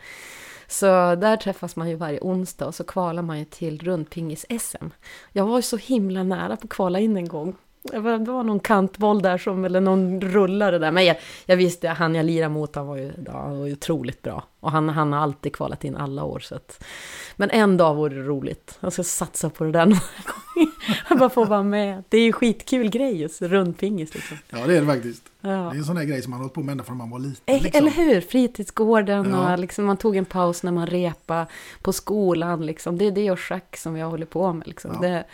Så 0.69 0.87
där 1.15 1.37
träffas 1.37 1.77
man 1.77 1.89
ju 1.89 1.95
varje 1.95 2.21
onsdag 2.21 2.67
och 2.67 2.75
så 2.75 2.85
kvalar 2.85 3.23
man 3.23 3.39
ju 3.39 3.45
till 3.45 3.79
rundpingis-SM. 3.79 4.91
Jag 5.33 5.47
var 5.47 5.57
ju 5.59 5.63
så 5.63 5.77
himla 5.77 6.23
nära 6.23 6.57
på 6.57 6.65
att 6.65 6.71
kvala 6.71 7.01
in 7.01 7.17
en 7.17 7.29
gång. 7.29 7.57
Det 7.93 7.99
var, 8.01 8.43
någon 8.43 8.61
kantboll 8.61 9.23
där 9.23 9.39
som, 9.39 9.65
eller 9.65 9.81
någon 9.81 10.21
rullare 10.21 10.79
där. 10.79 10.91
Men 10.91 11.05
jag, 11.05 11.17
jag 11.47 11.57
visste, 11.57 11.89
han 11.89 12.15
jag 12.15 12.27
lirade 12.27 12.49
mot, 12.49 12.75
han 12.75 12.87
var 12.87 12.97
ju, 12.97 13.13
ja, 13.27 13.33
han 13.33 13.59
var 13.59 13.67
ju 13.67 13.73
otroligt 13.73 14.23
bra. 14.23 14.45
Och 14.61 14.71
han, 14.71 14.89
han 14.89 15.13
har 15.13 15.21
alltid 15.21 15.53
kvalat 15.53 15.85
in 15.85 15.97
alla 15.97 16.25
år. 16.25 16.39
Så 16.39 16.55
att, 16.55 16.85
men 17.37 17.51
en 17.51 17.77
dag 17.77 17.95
vore 17.95 18.15
det 18.15 18.23
roligt. 18.23 18.77
Jag 18.81 18.93
ska 18.93 19.05
satsa 19.05 19.51
på 19.51 19.65
det 19.65 19.73
där 19.73 19.87
några 19.87 20.01
gånger. 20.25 20.73
Jag 21.09 21.19
bara 21.19 21.31
får 21.31 21.47
vara 21.47 21.63
med. 21.63 22.05
Det 22.09 22.17
är 22.19 22.23
ju 22.23 22.33
skitkul 22.33 22.91
grej 22.91 23.21
just, 23.21 23.43
rundpingis 23.43 24.15
liksom. 24.15 24.37
Ja, 24.51 24.67
det 24.67 24.77
är 24.77 24.81
det 24.81 24.87
faktiskt. 24.87 25.23
Ja. 25.41 25.49
Det 25.49 25.55
är 25.55 25.75
en 25.75 25.85
sån 25.85 25.97
där 25.97 26.05
grej 26.05 26.23
som 26.23 26.31
man 26.31 26.39
har 26.39 26.45
hållit 26.45 26.55
på 26.55 26.61
med 26.61 26.73
ända 26.73 26.85
från 26.85 26.97
man 26.97 27.11
var 27.11 27.19
liten. 27.19 27.55
Eh, 27.57 27.63
liksom. 27.63 27.79
Eller 27.79 27.91
hur? 27.91 28.21
Fritidsgården 28.21 29.31
Ja. 29.31 29.53
och 29.53 29.59
liksom, 29.59 29.85
man 29.85 29.97
tog 29.97 30.17
en 30.17 30.25
paus 30.25 30.63
när 30.63 30.73
man 30.73 30.87
repa 30.87 31.47
på 31.83 31.93
skolan. 31.93 32.67
Liksom. 32.67 32.99
Det 32.99 33.05
är 33.07 33.11
det 33.11 33.31
och 33.31 33.41
schack 33.41 33.77
som 33.77 33.97
jag 33.97 34.07
håller 34.11 34.27
på 34.27 34.53
med. 34.53 34.67
Liksom. 34.69 34.91
Ja. 34.95 35.09
Det 35.09 35.25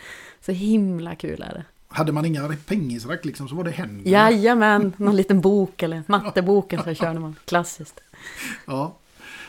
så 0.45 0.51
himla 0.51 1.15
kul 1.15 1.45
är 1.49 1.53
det. 1.53 1.63
Hade 1.95 2.11
man 2.11 2.25
inga 2.25 2.55
pingisrack 2.67 3.25
liksom 3.25 3.47
så 3.47 3.55
var 3.55 3.63
det 3.63 3.71
händerna. 3.71 4.09
Jajamän, 4.09 4.93
någon 4.97 5.15
liten 5.15 5.41
bok 5.41 5.83
eller 5.83 6.03
matteboken 6.07 6.83
så 6.83 6.93
körde 6.93 7.19
man. 7.19 7.35
Klassiskt. 7.45 7.99
Ja, 8.65 8.97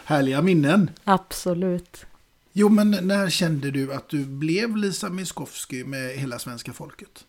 härliga 0.05 0.43
minnen. 0.43 0.91
Absolut. 1.05 2.07
Jo, 2.53 2.69
men 2.69 2.91
när 2.91 3.31
kände 3.31 3.71
du 3.71 3.93
att 3.93 4.09
du 4.09 4.25
blev 4.25 4.77
Lisa 4.77 5.09
Miskovsky 5.09 5.85
med 5.85 6.11
hela 6.11 6.39
svenska 6.39 6.73
folket? 6.73 7.25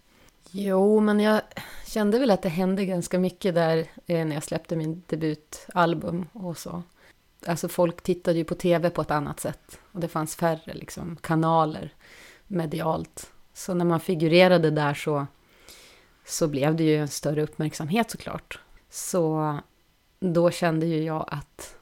Jo, 0.52 1.00
men 1.00 1.20
jag 1.20 1.42
kände 1.88 2.20
väl 2.20 2.32
att 2.32 2.42
det 2.42 2.50
hände 2.50 2.86
ganska 2.86 3.20
mycket 3.20 3.56
där 3.56 3.78
eh, 4.06 4.26
när 4.26 4.34
jag 4.34 4.44
släppte 4.44 4.76
min 4.76 5.04
debutalbum 5.08 6.26
och 6.34 6.58
så. 6.58 6.84
Alltså 7.46 7.68
folk 7.68 8.02
tittade 8.02 8.38
ju 8.38 8.44
på 8.44 8.56
tv 8.56 8.90
på 8.90 9.02
ett 9.02 9.12
annat 9.12 9.40
sätt 9.40 9.80
och 9.92 10.00
det 10.00 10.08
fanns 10.08 10.36
färre 10.36 10.74
liksom, 10.74 11.18
kanaler 11.22 11.94
medialt. 12.48 13.32
Så 13.58 13.74
när 13.74 13.86
man 13.86 14.00
figurerade 14.00 14.72
där 14.72 14.94
så, 14.94 15.28
så 16.26 16.48
blev 16.48 16.76
det 16.76 16.84
ju 16.84 16.96
en 16.96 17.08
större 17.08 17.44
uppmärksamhet 17.44 18.12
såklart. 18.12 18.60
Så 18.90 19.58
då 20.20 20.52
kände 20.52 20.86
ju 20.86 21.04
jag 21.04 21.26
att, 21.32 21.76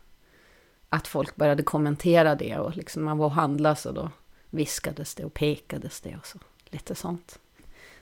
att 0.89 1.07
folk 1.07 1.35
började 1.35 1.63
kommentera 1.63 2.35
det 2.35 2.57
och 2.57 2.75
liksom 2.75 3.03
man 3.03 3.17
var 3.17 3.25
och 3.25 3.31
handlade 3.31 3.75
så 3.75 3.91
då 3.91 4.09
viskades 4.49 5.15
det 5.15 5.25
och 5.25 5.33
pekades 5.33 6.01
det 6.01 6.15
och 6.15 6.25
så. 6.25 6.39
Lite 6.69 6.95
sånt. 6.95 7.39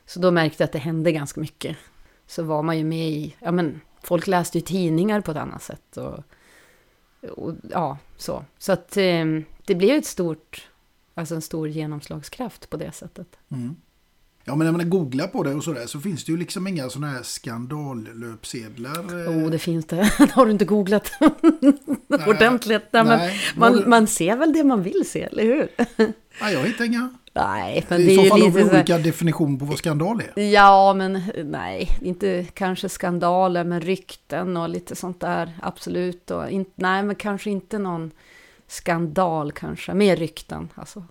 Så 0.06 0.20
då 0.20 0.32
märkte 0.32 0.64
jag 0.64 0.66
att 0.66 0.74
det 0.74 0.80
hände 0.80 1.12
ganska 1.12 1.42
mycket. 1.42 1.78
Så 2.28 2.44
var 2.44 2.64
man 2.64 2.78
ju 2.78 2.84
med 2.84 3.10
i, 3.10 3.36
ja 3.40 3.52
men 3.52 3.82
folk 4.04 4.28
läste 4.28 4.58
ju 4.58 4.62
tidningar 4.62 5.22
på 5.22 5.32
ett 5.32 5.38
annat 5.38 5.64
sätt 5.64 5.98
och, 5.98 6.24
och 7.30 7.56
ja, 7.72 7.98
så. 8.18 8.46
Så 8.58 8.72
att 8.72 8.98
eh, 8.98 9.26
det 9.66 9.76
blev 9.76 9.98
ett 9.98 10.06
stort, 10.06 10.70
alltså 11.14 11.36
en 11.36 11.42
stor 11.42 11.68
genomslagskraft 11.68 12.70
på 12.70 12.78
det 12.78 12.92
sättet. 12.92 13.28
Mm. 13.52 13.76
Ja, 14.46 14.56
men 14.56 14.66
när 14.66 14.72
man 14.78 14.90
googlar 14.90 15.28
på 15.28 15.44
det 15.44 15.54
och 15.54 15.64
sådär 15.64 15.86
så 15.86 16.00
finns 16.00 16.26
det 16.26 16.32
ju 16.32 16.38
liksom 16.38 16.68
inga 16.68 16.90
sådana 16.90 17.14
här 17.14 17.24
skandallöpsedlar. 17.24 19.26
eh, 19.28 19.38
Oh, 19.38 19.50
det 19.50 19.60
finns 19.60 19.86
det. 19.86 20.04
har 20.34 20.46
du 20.46 20.52
inte 20.52 20.66
googlat 20.66 21.12
ordentligt? 22.28 22.84
Nej, 22.92 23.04
nej. 23.04 23.42
man, 23.56 23.74
Var- 23.76 23.86
man 23.86 24.08
ser 24.08 24.36
väl 24.38 24.54
det 24.54 24.64
man 24.64 24.84
vill 24.84 25.10
se, 25.10 25.22
eller 25.22 25.44
hur? 25.44 25.68
Ja, 26.40 26.50
jag 26.52 26.64
hittar 26.64 26.86
inga. 26.86 27.10
Nej, 27.34 27.86
men 27.90 28.02
I 28.02 28.06
det 28.06 28.14
är 28.14 28.18
så 28.18 28.24
fall 28.30 28.42
har 28.42 28.50
vi 28.50 28.64
olika 28.64 28.98
definition 28.98 29.60
på 29.60 29.66
vad 29.66 29.78
skandal 29.78 30.22
är. 30.36 30.42
Ja, 30.44 30.94
men 30.94 31.22
nej, 31.46 31.90
inte 32.02 32.46
kanske 32.54 32.90
skandaler, 32.90 33.64
men 33.64 33.82
rykten 33.82 34.58
och 34.58 34.70
lite 34.70 34.96
sånt 34.96 35.20
där, 35.20 35.52
absolut. 35.62 36.32
Och 36.32 36.50
in, 36.50 36.66
nej, 36.76 37.04
men 37.04 37.16
kanske 37.16 37.50
inte 37.50 37.80
någon 37.80 38.12
skandal 38.74 39.52
kanske, 39.52 39.94
mer 39.94 40.16
rykten 40.16 40.70
alltså. 40.76 41.04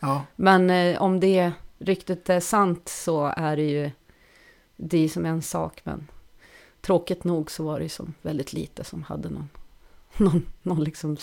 Ja, 0.00 0.22
Men 0.36 0.70
eh, 0.70 1.02
om 1.02 1.20
det 1.20 1.52
ryktet 1.78 2.30
är 2.30 2.40
sant 2.40 2.88
så 2.88 3.32
är 3.36 3.56
det 3.56 3.62
ju, 3.70 3.90
det 4.76 4.98
är 5.04 5.08
som 5.08 5.26
en 5.26 5.42
sak, 5.42 5.80
men 5.84 6.06
tråkigt 6.80 7.24
nog 7.24 7.50
så 7.50 7.64
var 7.64 7.78
det 7.78 7.82
ju 7.82 7.88
som 7.88 8.14
väldigt 8.22 8.52
lite 8.52 8.84
som 8.84 9.02
hade 9.02 9.28
någon, 9.30 9.48
någon, 10.16 10.46
någon 10.62 10.84
liksom 10.84 11.16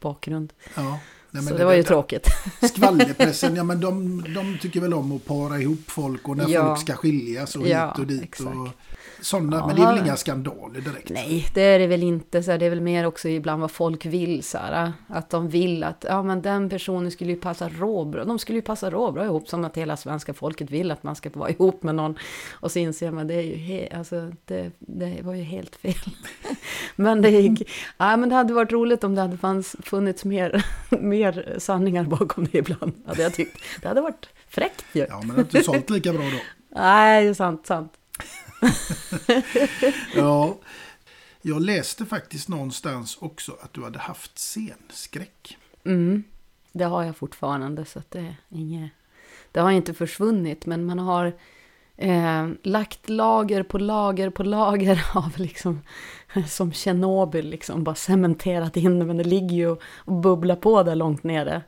bakgrund. 0.00 0.52
ja. 0.76 0.98
Nej, 1.30 1.42
så 1.42 1.54
det, 1.56 1.64
var 1.64 1.72
ju 1.74 1.82
tråkigt. 1.82 2.26
Skvallerpressen, 2.74 3.56
ja 3.56 3.64
men 3.64 3.80
de, 3.80 4.22
de 4.34 4.58
tycker 4.58 4.80
väl 4.80 4.94
om 4.94 5.12
att 5.16 5.24
para 5.24 5.58
ihop 5.60 5.90
folk 5.90 6.28
och 6.28 6.36
när 6.36 6.48
Ja. 6.48 6.66
folk 6.66 6.80
ska 6.80 6.92
skiljas 6.96 7.56
och 7.56 7.68
Ja, 7.68 7.88
hit 7.90 7.98
och 7.98 8.06
dit. 8.06 8.22
exakt. 8.22 8.56
Och 8.56 8.68
sådana, 9.20 9.56
Ja. 9.56 9.66
men 9.66 9.76
det 9.76 9.82
är 9.82 9.86
väl 9.94 10.04
inga 10.04 10.16
skandaler 10.16 10.80
direkt. 10.80 11.10
Nej, 11.10 11.46
det 11.54 11.62
är 11.62 11.78
det 11.78 11.86
väl 11.86 12.02
inte. 12.02 12.42
Så 12.42 12.56
det 12.56 12.66
är 12.66 12.70
väl 12.70 12.80
mer 12.80 13.06
också 13.06 13.28
ibland 13.28 13.60
vad 13.60 13.70
folk 13.70 14.06
vill. 14.06 14.42
Så 14.42 14.58
att 15.08 15.30
de 15.30 15.48
vill 15.48 15.84
att 15.84 16.04
ja, 16.08 16.22
men 16.22 16.42
den 16.42 16.68
personen 16.70 17.10
skulle 17.10 17.30
ju 17.30 17.36
passa 17.40 17.68
råbra. 17.68 18.24
De 18.24 18.38
skulle 18.38 18.58
ju 18.58 18.62
passa 18.62 18.90
råbra 18.90 19.24
ihop. 19.24 19.48
Som 19.48 19.64
att 19.64 19.76
hela 19.76 19.96
svenska 19.96 20.34
folket 20.34 20.70
vill 20.70 20.90
att 20.90 21.02
man 21.02 21.16
ska 21.16 21.30
vara 21.32 21.50
ihop 21.58 21.82
med 21.82 21.94
någon. 21.94 22.18
Och 22.52 22.70
så 22.72 22.78
inser 22.78 23.10
man 23.10 23.26
det 23.26 23.34
är 23.34 23.42
ju 23.42 23.54
he- 23.54 23.98
alltså, 23.98 24.30
det, 24.44 24.70
det 24.78 25.18
var 25.22 25.34
ju 25.34 25.42
helt 25.42 25.76
fel. 25.76 25.94
men, 26.96 27.22
det, 27.22 27.30
gick- 27.30 27.68
ja, 27.98 28.16
men 28.16 28.28
det 28.28 28.34
hade 28.34 28.52
varit 28.54 28.72
roligt 28.72 29.04
om 29.04 29.14
det 29.14 29.20
hade 29.20 29.36
fanns, 29.36 29.76
funnits 29.82 30.24
mer, 30.24 30.64
mer 31.00 31.54
sanningar 31.58 32.04
bakom 32.04 32.44
det 32.52 32.58
ibland. 32.58 32.92
Hade 33.06 33.22
jag 33.22 33.34
tyckt. 33.34 33.58
Det 33.82 33.88
hade 33.88 34.00
varit 34.00 34.28
fräckt 34.48 34.84
ju. 34.92 35.06
Ja, 35.10 35.18
men 35.18 35.28
det 35.28 35.34
har 35.34 35.40
inte 35.40 35.62
sålt 35.62 35.90
lika 35.90 36.12
bra 36.12 36.22
då. 36.22 36.38
Nej, 36.80 37.24
det 37.24 37.30
är 37.30 37.34
sant, 37.34 37.66
sant. 37.66 37.92
Ja, 40.14 40.58
jag 41.42 41.62
läste 41.62 42.06
faktiskt 42.06 42.48
någonstans 42.48 43.18
också 43.20 43.56
att 43.60 43.72
du 43.72 43.84
hade 43.84 43.98
haft 43.98 44.38
scenskräck. 44.38 45.56
Mm, 45.84 46.22
det 46.72 46.84
har 46.84 47.04
jag 47.04 47.16
fortfarande 47.16 47.84
så 47.84 47.98
att 47.98 48.10
det 48.10 48.18
är 48.18 48.36
inget... 48.48 48.90
Det 49.52 49.60
har 49.60 49.70
inte 49.70 49.94
försvunnit 49.94 50.66
men 50.66 50.84
man 50.84 50.98
har 50.98 51.32
eh, 51.96 52.48
lagt 52.62 53.08
lager 53.08 53.62
på 53.62 53.78
lager 53.78 54.30
på 54.30 54.42
lager 54.42 55.06
av 55.14 55.32
liksom 55.36 55.80
som 56.48 56.72
Tjernobyl 56.72 57.48
liksom 57.50 57.84
bara 57.84 57.94
cementerat 57.94 58.76
in 58.76 58.98
det 58.98 59.04
men 59.04 59.16
det 59.16 59.24
ligger 59.24 59.56
ju 59.56 59.68
och, 59.68 59.82
och 59.96 60.12
bubblar 60.12 60.56
på 60.56 60.82
där 60.82 60.94
långt 60.94 61.22
nere. 61.22 61.62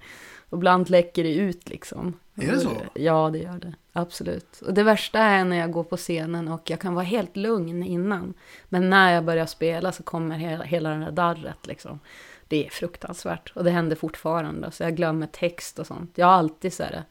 Och 0.51 0.59
ibland 0.59 0.91
läcker 0.91 1.25
det 1.25 1.35
ut 1.35 1.69
liksom. 1.69 2.19
Är 2.35 2.53
det 2.53 2.61
så? 2.61 2.71
Ja, 2.95 3.31
det 3.33 3.39
gör 3.39 3.59
det. 3.59 3.75
Absolut. 3.93 4.61
Och 4.67 4.75
det 4.75 4.83
värsta 4.83 5.19
är 5.19 5.45
när 5.45 5.57
jag 5.57 5.73
går 5.73 5.85
på 5.85 5.97
scenen 5.97 6.49
och 6.49 6.71
jag 6.71 6.81
kan 6.81 6.95
vara 6.95 7.05
helt 7.05 7.37
lugn 7.37 7.83
innan. 7.83 8.35
Men 8.69 8.91
när 8.91 9.15
jag 9.15 9.25
börjar 9.25 9.47
spela 9.47 9.93
så 9.93 10.03
kommer 10.03 10.37
hela, 10.37 10.65
hela 10.65 10.91
det 10.91 11.05
där 11.05 11.11
darret 11.11 11.67
liksom. 11.67 12.01
Det 12.49 12.67
är 12.67 12.71
fruktansvärt. 12.71 13.53
Och 13.55 13.65
det 13.65 13.71
händer 13.71 13.97
fortfarande. 13.97 14.71
Så 14.71 14.83
jag 14.83 14.97
glömmer 14.97 15.27
text 15.27 15.79
och 15.79 15.87
sånt. 15.87 16.13
Jag 16.15 16.27
har 16.27 16.33
alltid 16.33 16.73
så 16.73 16.83
här 16.83 17.05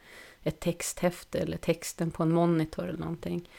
ett 0.43 0.59
texthäfte 0.59 1.39
eller 1.39 1.57
texten 1.57 2.11
på 2.11 2.23
en 2.23 2.33
monitor 2.33 2.87
eller 2.87 2.99
någonting. 2.99 3.49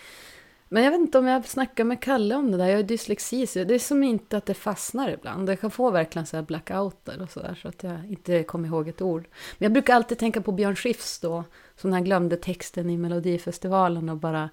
Men 0.72 0.84
jag 0.84 0.90
vet 0.90 1.00
inte 1.00 1.18
om 1.18 1.26
jag 1.26 1.46
snackar 1.46 1.84
med 1.84 2.02
Kalle 2.02 2.34
om 2.34 2.50
det 2.50 2.56
där. 2.56 2.66
Jag 2.66 2.76
har 2.76 2.82
dyslexi, 2.82 3.46
så 3.46 3.64
det 3.64 3.74
är 3.74 3.78
som 3.78 4.02
inte 4.02 4.36
att 4.36 4.46
det 4.46 4.54
fastnar 4.54 5.10
ibland. 5.10 5.48
Jag 5.48 5.60
kan 5.60 5.70
få 5.70 5.90
verkligen 5.90 6.26
så 6.26 6.36
här 6.36 6.44
blackouter 6.44 7.22
och 7.22 7.30
sådär, 7.30 7.58
så 7.62 7.68
att 7.68 7.82
jag 7.82 7.98
inte 8.08 8.42
kommer 8.42 8.68
ihåg 8.68 8.88
ett 8.88 9.02
ord. 9.02 9.28
Men 9.58 9.64
jag 9.66 9.72
brukar 9.72 9.94
alltid 9.94 10.18
tänka 10.18 10.40
på 10.40 10.52
Björn 10.52 10.76
Skifs 10.76 11.20
då, 11.20 11.44
som 11.76 11.90
när 11.90 11.96
han 11.96 12.04
glömde 12.04 12.36
texten 12.36 12.90
i 12.90 12.96
Melodifestivalen 12.96 14.08
och 14.08 14.16
bara 14.16 14.50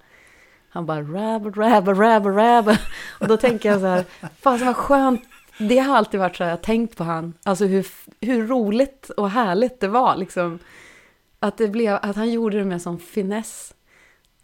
han 0.68 0.86
bara 0.86 1.02
rab, 1.02 1.56
rab, 1.56 1.88
rab, 1.88 2.26
rab. 2.26 2.76
Och 3.20 3.28
då 3.28 3.36
tänker 3.36 3.68
jag 3.68 3.80
så 3.80 3.86
här, 3.86 4.04
fan 4.40 4.64
vad 4.64 4.76
skönt. 4.76 5.22
Det 5.58 5.78
har 5.78 5.96
alltid 5.96 6.20
varit 6.20 6.36
så 6.36 6.44
här, 6.44 6.50
jag 6.50 6.56
har 6.56 6.62
tänkt 6.62 6.96
på 6.96 7.04
han. 7.04 7.34
Alltså 7.42 7.64
hur, 7.64 7.86
hur 8.20 8.46
roligt 8.46 9.10
och 9.10 9.30
härligt 9.30 9.80
det 9.80 9.88
var 9.88 10.16
liksom. 10.16 10.58
Att, 11.40 11.58
det 11.58 11.68
blev, 11.68 11.98
att 12.02 12.16
han 12.16 12.30
gjorde 12.30 12.58
det 12.58 12.64
med 12.64 12.82
sån 12.82 12.98
finess. 12.98 13.74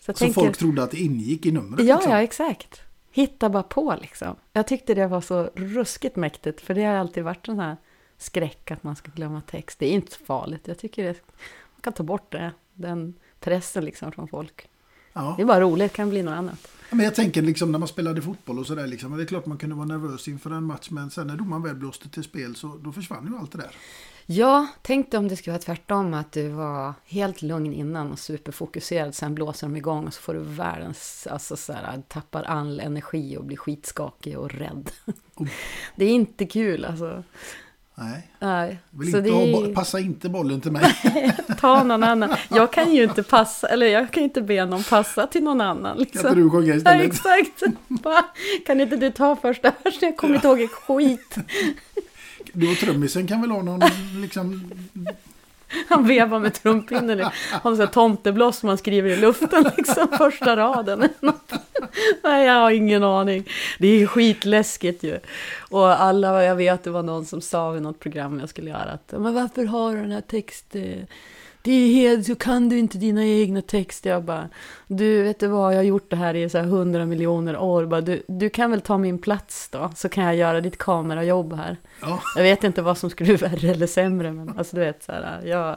Så, 0.04 0.10
jag 0.10 0.16
tänker- 0.16 0.40
folk 0.40 0.56
trodde 0.56 0.82
att 0.82 0.90
det 0.90 1.00
ingick 1.00 1.46
i 1.46 1.52
numret. 1.52 1.86
Ja, 1.86 1.94
liksom. 1.94 2.12
ja, 2.12 2.22
exakt. 2.22 2.80
Hitta 3.10 3.50
bara 3.50 3.62
på 3.62 3.98
liksom. 4.00 4.36
Jag 4.52 4.66
tyckte 4.66 4.94
det 4.94 5.06
var 5.06 5.20
så 5.20 5.50
ruskigt 5.54 6.16
mäktigt, 6.16 6.60
för 6.60 6.74
det 6.74 6.84
har 6.84 6.94
alltid 6.94 7.24
varit 7.24 7.48
en 7.48 7.54
sån 7.54 7.64
här 7.64 7.76
skräck 8.18 8.70
att 8.70 8.82
man 8.82 8.96
ska 8.96 9.10
glömma 9.14 9.40
text. 9.40 9.78
Det 9.78 9.86
är 9.86 9.92
inte 9.92 10.12
så 10.12 10.24
farligt. 10.24 10.68
Jag 10.68 10.78
tycker 10.78 11.04
det, 11.04 11.14
man 11.74 11.80
kan 11.80 11.92
ta 11.92 12.02
bort 12.02 12.32
det, 12.32 12.52
den 12.74 13.14
pressen 13.40 13.84
liksom 13.84 14.12
från 14.12 14.28
folk. 14.28 14.68
Ja. 15.12 15.34
Det 15.36 15.42
är 15.42 15.46
bara 15.46 15.60
roligt, 15.60 15.92
det 15.92 15.96
kan 15.96 16.10
bli 16.10 16.22
något 16.22 16.32
annat. 16.34 16.68
Men 16.90 17.04
jag 17.04 17.14
tänker 17.14 17.42
liksom 17.42 17.72
när 17.72 17.78
man 17.78 17.88
spelade 17.88 18.22
fotboll 18.22 18.58
och 18.58 18.66
sådär. 18.66 18.86
Liksom, 18.86 19.16
det 19.16 19.22
är 19.22 19.26
klart 19.26 19.46
man 19.46 19.58
kunde 19.58 19.74
vara 19.74 19.86
nervös 19.86 20.28
inför 20.28 20.50
en 20.50 20.64
match. 20.64 20.90
Men 20.90 21.10
sen 21.10 21.26
när 21.26 21.36
domaren 21.36 21.62
väl 21.62 21.74
blåste 21.74 22.08
till 22.08 22.24
spel 22.24 22.56
så 22.56 22.76
då 22.82 22.92
försvann 22.92 23.26
ju 23.32 23.38
allt 23.38 23.52
det 23.52 23.58
där. 23.58 23.70
Ja, 24.26 24.66
tänk 24.82 25.10
dig 25.10 25.18
om 25.18 25.28
det 25.28 25.36
skulle 25.36 25.52
vara 25.52 25.62
tvärtom, 25.62 26.14
att 26.14 26.32
du 26.32 26.48
var 26.48 26.94
helt 27.04 27.42
lugn 27.42 27.72
innan 27.72 28.12
och 28.12 28.18
superfokuserad, 28.18 29.14
sen 29.14 29.34
blåser 29.34 29.66
de 29.66 29.76
igång 29.76 30.06
och 30.06 30.14
så 30.14 30.20
får 30.20 30.34
du 30.34 30.40
världens, 30.40 31.26
alltså 31.30 31.56
så 31.56 31.72
här, 31.72 32.02
tappar 32.08 32.42
all 32.42 32.80
energi 32.80 33.36
och 33.36 33.44
blir 33.44 33.56
skitskakig 33.56 34.38
och 34.38 34.50
rädd. 34.50 34.90
Oh. 35.34 35.48
Det 35.96 36.04
är 36.04 36.10
inte 36.10 36.46
kul 36.46 36.84
alltså. 36.84 37.22
Nej. 37.94 38.28
Nej. 38.38 38.78
Vill 38.90 39.08
inte 39.08 39.30
är... 39.30 39.66
ha, 39.66 39.74
passa 39.74 40.00
inte 40.00 40.28
bollen 40.28 40.60
till 40.60 40.72
mig. 40.72 40.84
Ta 41.60 41.82
någon 41.82 42.02
annan. 42.02 42.34
Jag 42.50 42.72
kan 42.72 42.94
ju 42.94 43.04
inte 43.04 43.22
passa, 43.22 43.68
eller 43.68 43.86
jag 43.86 44.10
kan 44.10 44.22
inte 44.22 44.42
be 44.42 44.64
någon 44.64 44.82
passa 44.82 45.26
till 45.26 45.44
någon 45.44 45.60
annan. 45.60 45.98
Liksom. 45.98 46.22
Kan 46.22 46.30
inte 46.30 46.40
du 46.40 46.50
sjunga 46.50 46.74
istället? 46.74 47.20
Ja, 47.24 47.38
exakt. 47.38 47.62
kan 48.66 48.80
inte 48.80 48.96
du 48.96 49.10
ta 49.10 49.36
första 49.36 49.72
versen? 49.84 49.98
Jag 50.00 50.16
kommer 50.16 50.34
inte 50.34 50.46
ihåg 50.46 50.60
ett 50.60 50.70
skit. 50.70 51.36
Du 52.52 52.70
och 52.70 52.76
trummisen 52.76 53.26
kan 53.26 53.40
väl 53.40 53.50
ha 53.50 53.62
någon 53.62 53.80
liksom... 54.16 54.70
Han 55.88 56.06
vevar 56.06 56.38
med 56.38 56.54
trumpinnen. 56.54 57.20
Har 57.50 57.70
en 57.70 57.76
sån 57.76 57.86
här 57.86 57.92
tomtebloss 57.92 58.58
som 58.58 58.66
man 58.66 58.78
skriver 58.78 59.10
i 59.10 59.16
luften, 59.16 59.70
liksom 59.76 60.08
första 60.18 60.56
raden. 60.56 61.08
Nej, 62.22 62.46
jag 62.46 62.54
har 62.54 62.70
ingen 62.70 63.04
aning. 63.04 63.48
Det 63.78 63.88
är 63.88 64.06
skitläskigt 64.06 65.02
ju. 65.02 65.18
Och 65.58 66.02
alla, 66.02 66.44
jag 66.44 66.56
vet, 66.56 66.84
det 66.84 66.90
var 66.90 67.02
någon 67.02 67.26
som 67.26 67.40
sa 67.40 67.76
i 67.76 67.80
något 67.80 68.00
program 68.00 68.40
jag 68.40 68.48
skulle 68.48 68.70
göra 68.70 68.90
att 68.90 69.12
men 69.12 69.34
varför 69.34 69.64
har 69.64 69.94
du 69.94 70.00
den 70.00 70.10
här 70.10 70.20
texten? 70.20 71.06
Det 71.64 71.72
är 71.72 71.92
helt, 71.92 72.26
så 72.26 72.34
kan 72.34 72.68
du 72.68 72.78
inte 72.78 72.98
dina 72.98 73.24
egna 73.24 73.62
texter. 73.62 74.10
Jag 74.10 74.24
bara, 74.24 74.48
du 74.86 75.22
vet 75.22 75.40
du 75.40 75.46
vad, 75.46 75.72
jag 75.72 75.78
har 75.78 75.84
gjort 75.84 76.10
det 76.10 76.16
här 76.16 76.34
i 76.34 76.48
så 76.48 76.58
här 76.58 76.64
hundra 76.64 77.06
miljoner 77.06 77.56
år. 77.56 77.86
Bara, 77.86 78.00
du, 78.00 78.22
du 78.28 78.50
kan 78.50 78.70
väl 78.70 78.80
ta 78.80 78.98
min 78.98 79.18
plats 79.18 79.68
då, 79.68 79.90
så 79.96 80.08
kan 80.08 80.24
jag 80.24 80.36
göra 80.36 80.60
ditt 80.60 80.78
kamerajobb 80.78 81.52
här. 81.52 81.76
Ja. 82.00 82.20
Jag 82.36 82.42
vet 82.42 82.64
inte 82.64 82.82
vad 82.82 82.98
som 82.98 83.10
skulle 83.10 83.36
vara 83.36 83.50
värre 83.50 83.70
eller 83.70 83.86
sämre, 83.86 84.32
men 84.32 84.58
alltså 84.58 84.76
du 84.76 84.82
vet 84.82 85.02
så 85.02 85.12
här, 85.12 85.42
jag, 85.44 85.76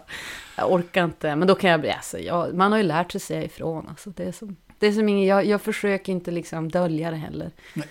jag 0.57 0.71
orkar 0.71 1.05
inte. 1.05 1.35
Men 1.35 1.47
då 1.47 1.55
kan 1.55 1.69
jag 1.69 1.79
bli, 1.79 1.91
alltså, 1.91 2.19
jag, 2.19 2.53
man 2.53 2.71
har 2.71 2.79
ju 2.79 2.83
lärt 2.83 3.11
sig 3.11 3.21
säga 3.21 3.43
ifrån. 3.43 3.87
Alltså, 3.89 4.09
det 4.09 4.23
är 4.23 4.31
som, 4.31 4.55
det 4.79 4.87
är 4.87 4.91
som 4.91 5.09
ingen, 5.09 5.25
jag, 5.25 5.45
jag 5.45 5.61
försöker 5.61 6.11
inte 6.11 6.31
liksom 6.31 6.71
dölja 6.71 7.11
det 7.11 7.17
heller. 7.17 7.51
Nej. 7.73 7.87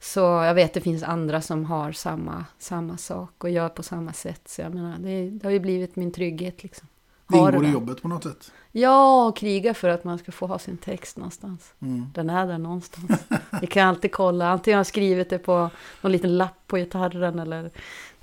Så 0.00 0.20
jag 0.20 0.54
vet 0.54 0.74
det 0.74 0.80
finns 0.80 1.02
andra 1.02 1.40
som 1.40 1.64
har 1.64 1.92
samma, 1.92 2.44
samma 2.58 2.96
sak 2.96 3.44
och 3.44 3.50
gör 3.50 3.68
på 3.68 3.82
samma 3.82 4.12
sätt. 4.12 4.42
Så 4.48 4.60
jag 4.60 4.74
menar, 4.74 4.98
det, 4.98 5.30
det 5.30 5.46
har 5.46 5.52
ju 5.52 5.60
blivit 5.60 5.96
min 5.96 6.12
trygghet 6.12 6.62
liksom. 6.62 6.88
Det 7.30 7.38
ingår 7.38 7.66
i 7.66 7.70
jobbet 7.70 8.02
på 8.02 8.08
något 8.08 8.24
sätt. 8.24 8.52
Ja, 8.72 9.26
och 9.26 9.36
kriga 9.36 9.74
för 9.74 9.88
att 9.88 10.04
man 10.04 10.18
ska 10.18 10.32
få 10.32 10.46
ha 10.46 10.58
sin 10.58 10.76
text 10.76 11.16
någonstans. 11.16 11.72
Mm. 11.82 12.06
Den 12.14 12.30
är 12.30 12.46
där 12.46 12.58
någonstans. 12.58 13.20
Vi 13.60 13.66
kan 13.66 13.88
alltid 13.88 14.12
kolla, 14.12 14.48
antingen 14.48 14.76
har 14.76 14.80
jag 14.80 14.86
skrivit 14.86 15.30
det 15.30 15.38
på 15.38 15.70
någon 16.00 16.12
liten 16.12 16.38
lapp 16.38 16.66
på 16.66 16.76
gitarren 16.76 17.38
eller 17.38 17.70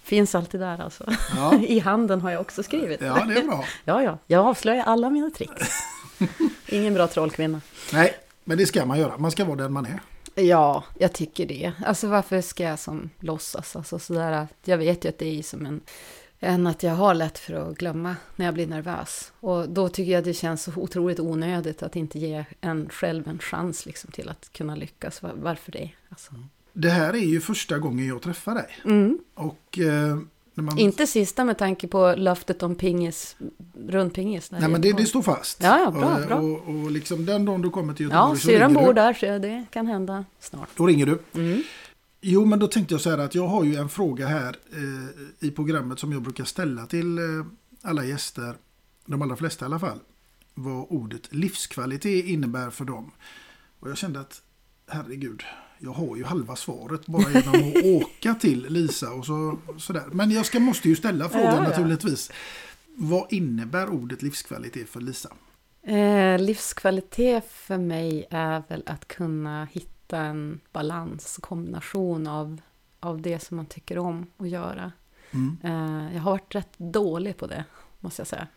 finns 0.07 0.35
alltid 0.35 0.59
där 0.59 0.81
alltså. 0.81 1.05
Ja. 1.35 1.59
I 1.67 1.79
handen 1.79 2.21
har 2.21 2.31
jag 2.31 2.41
också 2.41 2.63
skrivit. 2.63 3.01
Ja, 3.01 3.25
det 3.27 3.33
är 3.33 3.43
bra. 3.43 3.65
ja, 3.85 4.03
ja. 4.03 4.17
Jag 4.27 4.45
avslöjar 4.45 4.83
alla 4.83 5.09
mina 5.09 5.29
tricks. 5.29 5.69
Ingen 6.67 6.93
bra 6.93 7.07
trollkvinna. 7.07 7.61
Nej, 7.93 8.13
men 8.43 8.57
det 8.57 8.65
ska 8.65 8.85
man 8.85 8.99
göra. 8.99 9.17
Man 9.17 9.31
ska 9.31 9.45
vara 9.45 9.55
den 9.55 9.73
man 9.73 9.85
är. 9.85 9.99
Ja, 10.43 10.83
jag 10.97 11.13
tycker 11.13 11.45
det. 11.45 11.71
Alltså 11.85 12.07
varför 12.07 12.41
ska 12.41 12.63
jag 12.63 12.79
som 12.79 13.09
låtsas? 13.19 13.75
Alltså 13.75 13.99
sådär, 13.99 14.47
jag 14.63 14.77
vet 14.77 15.05
ju 15.05 15.09
att 15.09 15.17
det 15.17 15.39
är 15.39 15.43
som 15.43 15.65
en 15.65 15.81
än 16.39 16.67
att 16.67 16.83
jag 16.83 16.93
har 16.93 17.13
lätt 17.13 17.37
för 17.37 17.53
att 17.53 17.77
glömma 17.77 18.15
när 18.35 18.45
jag 18.45 18.53
blir 18.53 18.67
nervös. 18.67 19.31
Och 19.39 19.69
då 19.69 19.89
tycker 19.89 20.11
jag 20.11 20.23
det 20.23 20.33
känns 20.33 20.63
så 20.63 20.71
otroligt 20.75 21.19
onödigt 21.19 21.83
att 21.83 21.95
inte 21.95 22.19
ge 22.19 22.45
en 22.61 22.89
själv 22.89 23.27
en 23.27 23.39
chans 23.39 23.85
liksom 23.85 24.11
till 24.11 24.29
att 24.29 24.49
kunna 24.53 24.75
lyckas. 24.75 25.21
Varför 25.21 25.71
det? 25.71 25.89
Alltså. 26.09 26.31
Det 26.73 26.89
här 26.89 27.13
är 27.13 27.25
ju 27.25 27.41
första 27.41 27.77
gången 27.77 28.07
jag 28.07 28.21
träffar 28.21 28.55
dig. 28.55 28.77
Mm. 28.85 29.19
Och, 29.33 29.79
eh, 29.79 30.17
man... 30.53 30.77
Inte 30.77 31.07
sista 31.07 31.45
med 31.45 31.57
tanke 31.57 31.87
på 31.87 32.13
löftet 32.17 32.63
om 32.63 32.75
pingis, 32.75 33.35
rundpingis. 33.87 34.51
Nej 34.51 34.69
men 34.69 34.81
det, 34.81 34.93
det, 34.93 35.05
står 35.05 35.21
fast. 35.21 35.63
Ja, 35.63 35.79
ja 35.79 35.91
bra, 35.91 36.25
bra. 36.27 36.37
Och, 36.37 36.69
och 36.69 36.91
liksom 36.91 37.25
den 37.25 37.45
dagen 37.45 37.61
du 37.61 37.69
kommer 37.69 37.93
till 37.93 38.05
Göteborg 38.05 38.31
ja, 38.31 38.39
så 38.39 38.47
ringer 38.47 38.59
du. 38.59 38.63
Ja, 38.63 38.69
syrran 38.69 38.85
bor 38.85 38.93
där 38.93 39.13
så 39.13 39.37
det 39.37 39.65
kan 39.71 39.87
hända 39.87 40.25
snart. 40.39 40.69
Då 40.75 40.85
ringer 40.85 41.05
du. 41.05 41.19
Mm. 41.33 41.63
Jo, 42.21 42.45
men 42.45 42.59
då 42.59 42.67
tänkte 42.67 42.93
jag 42.93 43.01
så 43.01 43.09
här 43.09 43.17
att 43.17 43.35
jag 43.35 43.47
har 43.47 43.63
ju 43.63 43.75
en 43.75 43.89
fråga 43.89 44.27
här 44.27 44.55
eh, 44.71 45.47
i 45.47 45.51
programmet 45.51 45.99
som 45.99 46.11
jag 46.11 46.21
brukar 46.21 46.43
ställa 46.43 46.85
till 46.85 47.17
eh, 47.17 47.23
alla 47.81 48.05
gäster, 48.05 48.55
de 49.05 49.21
allra 49.21 49.35
flesta 49.35 49.65
i 49.65 49.67
alla 49.67 49.79
fall, 49.79 49.99
vad 50.53 50.85
ordet 50.89 51.33
livskvalitet 51.33 52.25
innebär 52.25 52.69
för 52.69 52.85
dem. 52.85 53.11
Och 53.79 53.89
jag 53.89 53.97
kände 53.97 54.19
att 54.19 54.41
herregud, 54.87 55.43
jag 55.79 55.91
har 55.91 56.15
ju 56.15 56.23
halva 56.23 56.55
svaret 56.55 57.05
bara 57.05 57.31
genom 57.31 57.53
att 57.53 57.85
åka 58.03 58.35
till 58.35 58.65
Lisa 58.69 59.11
och 59.11 59.25
så, 59.25 59.59
sådär. 59.77 60.05
Men 60.11 60.31
jag 60.31 60.45
ska, 60.45 60.59
måste 60.59 60.89
ju 60.89 60.95
ställa 60.95 61.29
frågan 61.29 61.45
ja, 61.45 61.63
ja. 61.63 61.69
naturligtvis. 61.69 62.31
Vad 62.95 63.33
innebär 63.33 63.89
ordet 63.89 64.21
livskvalitet 64.21 64.89
för 64.89 65.01
Lisa? 65.01 65.29
Eh, 65.83 66.39
livskvalitet 66.39 67.51
för 67.51 67.77
mig 67.77 68.27
är 68.29 68.63
väl 68.69 68.83
att 68.85 69.07
kunna 69.07 69.65
hitta 69.65 69.96
hitta 70.07 70.19
en 70.19 70.59
balans, 70.71 71.39
kombination 71.41 72.27
av, 72.27 72.61
av 72.99 73.21
det 73.21 73.39
som 73.39 73.57
man 73.57 73.65
tycker 73.65 73.97
om 73.97 74.27
att 74.37 74.49
göra. 74.49 74.91
Mm. 75.31 75.57
Eh, 75.63 76.15
jag 76.15 76.21
har 76.21 76.31
varit 76.31 76.55
rätt 76.55 76.73
dålig 76.77 77.37
på 77.37 77.47
det, 77.47 77.65
måste 77.99 78.19
jag 78.19 78.27
säga. 78.27 78.47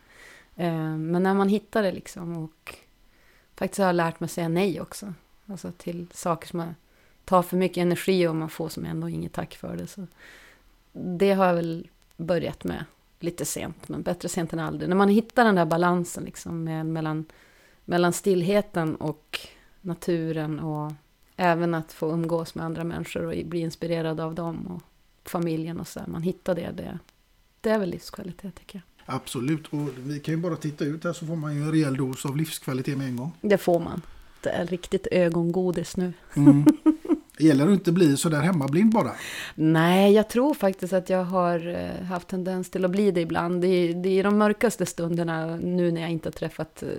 Eh, 0.55 0.97
men 0.97 1.23
när 1.23 1.33
man 1.33 1.49
hittar 1.49 1.83
det 1.83 1.91
liksom 1.91 2.37
och 2.37 2.75
faktiskt 3.55 3.79
har 3.79 3.85
jag 3.85 3.95
lärt 3.95 4.19
mig 4.19 4.25
att 4.25 4.31
säga 4.31 4.49
nej 4.49 4.81
också. 4.81 5.13
Alltså 5.45 5.71
till 5.71 6.07
saker 6.13 6.47
som 6.47 6.75
tar 7.25 7.41
för 7.41 7.57
mycket 7.57 7.81
energi 7.81 8.27
och 8.27 8.35
man 8.35 8.49
får 8.49 8.69
som 8.69 8.85
ändå 8.85 9.09
inget 9.09 9.33
tack 9.33 9.55
för 9.55 9.77
det. 9.77 9.87
Så 9.87 10.07
det 10.93 11.33
har 11.33 11.45
jag 11.45 11.55
väl 11.55 11.87
börjat 12.17 12.63
med 12.63 12.85
lite 13.19 13.45
sent, 13.45 13.89
men 13.89 14.01
bättre 14.01 14.29
sent 14.29 14.53
än 14.53 14.59
aldrig. 14.59 14.89
När 14.89 14.95
man 14.95 15.09
hittar 15.09 15.45
den 15.45 15.55
där 15.55 15.65
balansen 15.65 16.23
liksom 16.23 16.63
med, 16.63 16.85
mellan, 16.85 17.25
mellan 17.85 18.13
stillheten 18.13 18.95
och 18.95 19.39
naturen 19.81 20.59
och 20.59 20.91
även 21.41 21.73
att 21.73 21.93
få 21.93 22.11
umgås 22.11 22.55
med 22.55 22.65
andra 22.65 22.83
människor 22.83 23.25
och 23.25 23.45
bli 23.45 23.59
inspirerad 23.59 24.19
av 24.19 24.35
dem 24.35 24.67
och 24.67 24.81
familjen 25.29 25.79
och 25.79 25.87
så. 25.87 25.99
Där. 25.99 26.07
Man 26.07 26.21
hittar 26.21 26.55
det, 26.55 26.71
det. 26.71 26.99
Det 27.61 27.69
är 27.69 27.79
väl 27.79 27.89
livskvalitet 27.89 28.55
tycker 28.55 28.81
jag. 29.05 29.15
Absolut, 29.15 29.67
och 29.67 29.89
vi 29.97 30.19
kan 30.19 30.33
ju 30.33 30.41
bara 30.41 30.55
titta 30.55 30.85
ut 30.85 31.03
här 31.03 31.13
så 31.13 31.25
får 31.25 31.35
man 31.35 31.55
ju 31.55 31.61
en 31.61 31.71
rejäl 31.71 31.97
dos 31.97 32.25
av 32.25 32.37
livskvalitet 32.37 32.97
med 32.97 33.07
en 33.07 33.15
gång. 33.15 33.31
Det 33.41 33.57
får 33.57 33.79
man. 33.79 34.01
Det 34.41 34.49
är 34.49 34.65
riktigt 34.65 35.07
ögongodis 35.11 35.97
nu. 35.97 36.13
Mm. 36.35 36.65
Det 37.37 37.47
gäller 37.47 37.65
att 37.67 37.73
inte 37.73 37.91
bli 37.91 38.17
så 38.17 38.29
där 38.29 38.41
hemmablind 38.41 38.93
bara. 38.93 39.11
Nej, 39.55 40.13
jag 40.13 40.29
tror 40.29 40.53
faktiskt 40.53 40.93
att 40.93 41.09
jag 41.09 41.23
har 41.23 41.67
eh, 41.67 42.05
haft 42.05 42.27
tendens 42.27 42.69
till 42.69 42.85
att 42.85 42.91
bli 42.91 43.11
det 43.11 43.21
ibland. 43.21 43.61
Det 43.61 43.67
är, 43.67 43.93
det 43.93 44.09
är 44.09 44.23
de 44.23 44.37
mörkaste 44.37 44.85
stunderna 44.85 45.55
nu 45.55 45.91
när 45.91 46.01
jag 46.01 46.09
inte 46.11 46.27
har 46.27 46.31
träffat 46.31 46.83
eh, 46.83 46.89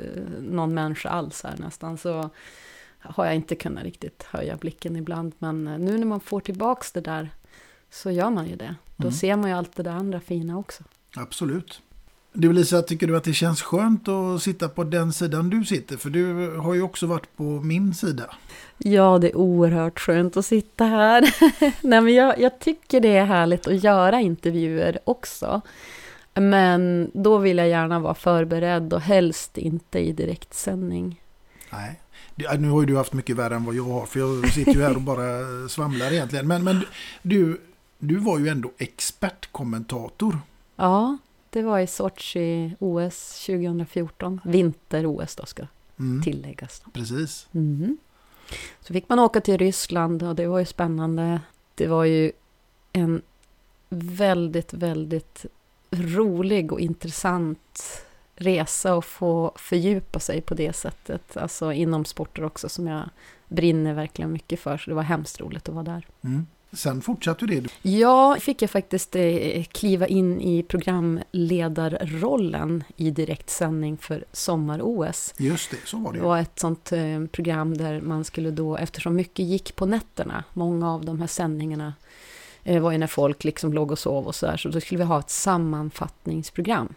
någon 0.40 0.74
människa 0.74 1.08
alls 1.08 1.42
här 1.42 1.54
nästan. 1.58 1.98
Så 1.98 2.30
har 3.02 3.26
jag 3.26 3.34
inte 3.34 3.54
kunnat 3.54 3.84
riktigt 3.84 4.22
höja 4.22 4.56
blicken 4.56 4.96
ibland. 4.96 5.32
Men 5.38 5.68
eh, 5.68 5.78
nu 5.78 5.98
när 5.98 6.06
man 6.06 6.20
får 6.20 6.40
tillbaks 6.40 6.92
det 6.92 7.00
där 7.00 7.30
så 7.90 8.10
gör 8.10 8.30
man 8.30 8.48
ju 8.48 8.56
det. 8.56 8.74
Då 8.96 9.08
mm. 9.08 9.12
ser 9.12 9.36
man 9.36 9.50
ju 9.50 9.56
allt 9.56 9.76
det 9.76 9.82
där 9.82 9.90
andra 9.90 10.20
fina 10.20 10.58
också. 10.58 10.84
Absolut. 11.16 11.82
Du 12.32 12.52
Lisa, 12.52 12.82
tycker 12.82 13.06
du 13.06 13.16
att 13.16 13.24
det 13.24 13.32
känns 13.32 13.62
skönt 13.62 14.08
att 14.08 14.42
sitta 14.42 14.68
på 14.68 14.84
den 14.84 15.12
sidan 15.12 15.50
du 15.50 15.64
sitter? 15.64 15.96
För 15.96 16.10
du 16.10 16.50
har 16.56 16.74
ju 16.74 16.82
också 16.82 17.06
varit 17.06 17.36
på 17.36 17.42
min 17.42 17.94
sida. 17.94 18.24
Ja, 18.78 19.18
det 19.18 19.30
är 19.30 19.36
oerhört 19.36 20.00
skönt 20.00 20.36
att 20.36 20.46
sitta 20.46 20.84
här. 20.84 21.34
Nej, 21.60 22.00
men 22.00 22.14
jag, 22.14 22.40
jag 22.40 22.58
tycker 22.58 23.00
det 23.00 23.16
är 23.16 23.24
härligt 23.24 23.66
att 23.66 23.84
göra 23.84 24.20
intervjuer 24.20 24.98
också. 25.04 25.60
Men 26.34 27.10
då 27.14 27.38
vill 27.38 27.58
jag 27.58 27.68
gärna 27.68 27.98
vara 27.98 28.14
förberedd 28.14 28.92
och 28.92 29.00
helst 29.00 29.58
inte 29.58 29.98
i 29.98 30.12
direktsändning. 30.12 31.20
Nej 31.70 31.98
nu 32.36 32.68
har 32.68 32.80
ju 32.80 32.86
du 32.86 32.96
haft 32.96 33.12
mycket 33.12 33.36
värre 33.36 33.54
än 33.54 33.64
vad 33.64 33.74
jag 33.74 33.84
har, 33.84 34.06
för 34.06 34.20
jag 34.20 34.52
sitter 34.52 34.72
ju 34.72 34.82
här 34.82 34.94
och 34.94 35.02
bara 35.02 35.68
svamlar 35.68 36.12
egentligen. 36.12 36.48
Men, 36.48 36.64
men 36.64 36.84
du, 37.22 37.60
du 37.98 38.16
var 38.16 38.38
ju 38.38 38.48
ändå 38.48 38.72
expertkommentator. 38.78 40.38
Ja, 40.76 41.18
det 41.50 41.62
var 41.62 41.78
i 41.78 41.86
Sochi 41.86 42.76
OS 42.78 43.46
2014. 43.46 44.40
Vinter-OS 44.44 45.36
då 45.36 45.46
ska 45.46 45.66
mm. 45.98 46.22
tilläggas. 46.22 46.82
Precis. 46.92 47.48
Mm. 47.52 47.98
Så 48.80 48.92
fick 48.92 49.08
man 49.08 49.18
åka 49.18 49.40
till 49.40 49.58
Ryssland 49.58 50.22
och 50.22 50.34
det 50.34 50.46
var 50.46 50.58
ju 50.58 50.64
spännande. 50.64 51.40
Det 51.74 51.86
var 51.86 52.04
ju 52.04 52.32
en 52.92 53.22
väldigt, 53.88 54.72
väldigt 54.74 55.46
rolig 55.90 56.72
och 56.72 56.80
intressant 56.80 57.82
resa 58.42 58.94
och 58.94 59.04
få 59.04 59.52
fördjupa 59.56 60.20
sig 60.20 60.40
på 60.40 60.54
det 60.54 60.72
sättet. 60.72 61.36
Alltså 61.36 61.72
inom 61.72 62.04
sporter 62.04 62.44
också 62.44 62.68
som 62.68 62.86
jag 62.86 63.02
brinner 63.48 63.94
verkligen 63.94 64.32
mycket 64.32 64.60
för. 64.60 64.78
Så 64.78 64.90
det 64.90 64.94
var 64.94 65.02
hemskt 65.02 65.40
roligt 65.40 65.68
att 65.68 65.74
vara 65.74 65.84
där. 65.84 66.06
Mm. 66.24 66.46
Sen 66.72 67.02
fortsatte 67.02 67.46
det. 67.46 67.64
Ja, 67.82 68.36
fick 68.40 68.62
jag 68.62 68.70
faktiskt 68.70 69.16
eh, 69.16 69.64
kliva 69.64 70.06
in 70.06 70.40
i 70.40 70.62
programledarrollen 70.62 72.84
i 72.96 73.10
direktsändning 73.10 73.96
för 73.96 74.24
sommar-OS. 74.32 75.34
Just 75.38 75.70
det, 75.70 75.76
så 75.84 75.98
var 75.98 76.12
det 76.12 76.18
Det 76.18 76.24
var 76.24 76.38
ett 76.38 76.58
sånt 76.58 76.92
eh, 76.92 77.24
program 77.32 77.76
där 77.76 78.00
man 78.00 78.24
skulle 78.24 78.50
då, 78.50 78.76
eftersom 78.76 79.14
mycket 79.14 79.46
gick 79.46 79.76
på 79.76 79.86
nätterna, 79.86 80.44
många 80.52 80.92
av 80.92 81.04
de 81.04 81.20
här 81.20 81.26
sändningarna 81.26 81.94
var 82.64 82.92
ju 82.92 82.98
när 82.98 83.06
folk 83.06 83.44
liksom 83.44 83.72
låg 83.72 83.90
och 83.90 83.98
sov 83.98 84.26
och 84.26 84.34
sådär, 84.34 84.56
så 84.56 84.68
då 84.68 84.80
skulle 84.80 84.98
vi 84.98 85.04
ha 85.04 85.18
ett 85.18 85.30
sammanfattningsprogram. 85.30 86.94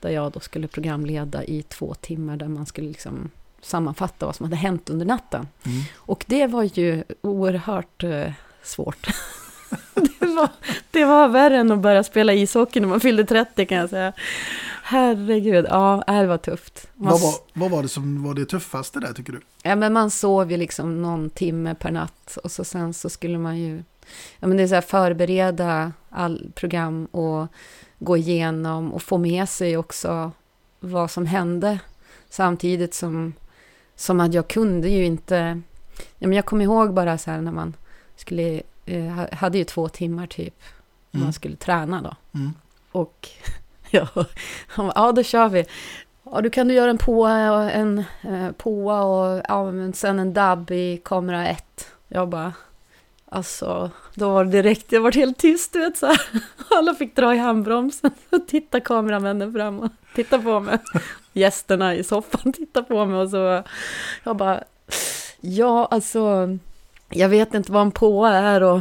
Där 0.00 0.10
jag 0.10 0.32
då 0.32 0.40
skulle 0.40 0.68
programleda 0.68 1.44
i 1.44 1.62
två 1.62 1.94
timmar, 1.94 2.36
där 2.36 2.48
man 2.48 2.66
skulle 2.66 2.88
liksom 2.88 3.30
sammanfatta 3.62 4.26
vad 4.26 4.36
som 4.36 4.44
hade 4.44 4.56
hänt 4.56 4.90
under 4.90 5.06
natten. 5.06 5.48
Mm. 5.66 5.82
Och 5.96 6.24
det 6.28 6.46
var 6.46 6.62
ju 6.62 7.04
oerhört 7.22 8.02
eh, 8.04 8.32
svårt. 8.62 9.06
det, 9.94 10.26
var, 10.26 10.48
det 10.90 11.04
var 11.04 11.28
värre 11.28 11.56
än 11.56 11.72
att 11.72 11.78
börja 11.78 12.04
spela 12.04 12.32
ishockey 12.32 12.80
när 12.80 12.88
man 12.88 13.00
fyllde 13.00 13.24
30 13.24 13.66
kan 13.66 13.78
jag 13.78 13.90
säga. 13.90 14.12
Herregud, 14.82 15.66
ja, 15.68 16.04
det 16.06 16.26
var 16.26 16.38
tufft. 16.38 16.88
Man, 16.94 17.12
Vad 17.12 17.20
var, 17.20 17.34
vad 17.52 17.70
var 17.70 17.82
det 17.82 17.88
som 17.88 18.22
var 18.24 18.34
det 18.34 18.44
tuffaste 18.44 19.00
där 19.00 19.12
tycker 19.12 19.32
du? 19.32 19.40
ja, 19.62 19.76
men 19.76 19.92
man 19.92 20.10
sov 20.10 20.50
ju 20.50 20.56
liksom 20.56 21.02
någon 21.02 21.30
timme 21.30 21.74
per 21.74 21.90
natt 21.90 22.38
och 22.44 22.50
så 22.50 22.64
sen 22.64 22.94
så 22.94 23.10
skulle 23.10 23.38
man 23.38 23.58
ju 23.58 23.82
ja, 24.40 24.46
men 24.48 24.56
det 24.56 24.62
är 24.62 24.66
så 24.66 24.74
här, 24.74 24.82
förbereda 24.82 25.92
all 26.10 26.50
program 26.54 27.04
och 27.06 27.46
gå 27.98 28.16
igenom 28.16 28.92
och 28.92 29.02
få 29.02 29.18
med 29.18 29.48
sig 29.48 29.76
också 29.76 30.32
vad 30.80 31.10
som 31.10 31.26
hände 31.26 31.78
samtidigt 32.28 32.94
som, 32.94 33.32
som 33.96 34.20
att 34.20 34.34
jag 34.34 34.48
kunde 34.48 34.88
ju 34.88 35.04
inte... 35.04 35.60
Ja, 36.18 36.28
men 36.28 36.32
jag 36.32 36.44
kommer 36.46 36.64
ihåg 36.64 36.94
bara 36.94 37.18
så 37.18 37.30
här 37.30 37.40
när 37.40 37.52
man 37.52 37.76
skulle... 38.16 38.62
Eh, 38.86 39.04
ha- 39.04 39.34
hade 39.34 39.58
ju 39.58 39.64
två 39.64 39.88
timmar 39.88 40.26
typ 40.26 40.54
när 41.10 41.18
Mm. 41.18 41.26
man 41.26 41.32
skulle 41.32 41.56
träna 41.56 42.02
då. 42.02 42.16
Mm. 42.38 42.52
Och 42.92 43.28
ja, 43.90 44.08
han 44.66 44.86
bara, 44.86 44.92
ja, 44.96 45.12
då 45.12 45.22
kör 45.22 45.48
vi. 45.48 45.64
Ja, 46.24 46.40
du 46.40 46.50
kan 46.50 46.68
du 46.68 46.74
göra 46.74 46.90
en 46.90 46.98
påa 46.98 47.52
och 47.52 47.70
en 47.70 48.04
eh, 48.22 48.50
påa 48.52 49.02
och 49.02 49.42
ja, 49.48 49.70
men 49.70 49.92
sen 49.92 50.18
en 50.18 50.32
dubb 50.34 50.70
i 50.70 51.00
kamera 51.04 51.48
ett. 51.48 51.86
Jag 52.08 52.28
bara, 52.28 52.52
alltså, 53.34 53.90
då 54.14 54.30
var 54.30 54.44
det 54.44 54.50
direkt, 54.50 54.92
jag 54.92 55.00
var 55.00 55.12
helt 55.12 55.38
tyst, 55.38 55.72
du 55.72 55.78
vet 55.78 55.96
så 55.96 56.06
här. 56.06 56.20
Alla 56.70 56.94
fick 56.94 57.16
dra 57.16 57.34
i 57.34 57.38
handbromsen 57.38 58.10
och 58.30 58.46
titta 58.46 58.80
kameramännen 58.80 59.52
fram 59.52 59.80
och 59.80 59.90
titta 60.14 60.38
på 60.38 60.60
mig. 60.60 60.78
Gästerna 61.32 61.94
i 61.94 62.04
soffan 62.04 62.52
titta 62.52 62.82
på 62.82 63.06
mig 63.06 63.20
och 63.20 63.30
så, 63.30 63.62
jag 64.24 64.36
bara, 64.36 64.64
ja, 65.40 65.88
alltså, 65.90 66.48
jag 67.10 67.28
vet 67.28 67.54
inte 67.54 67.72
vad 67.72 67.82
en 67.82 67.90
påa 67.90 68.32
är 68.32 68.62
och 68.62 68.80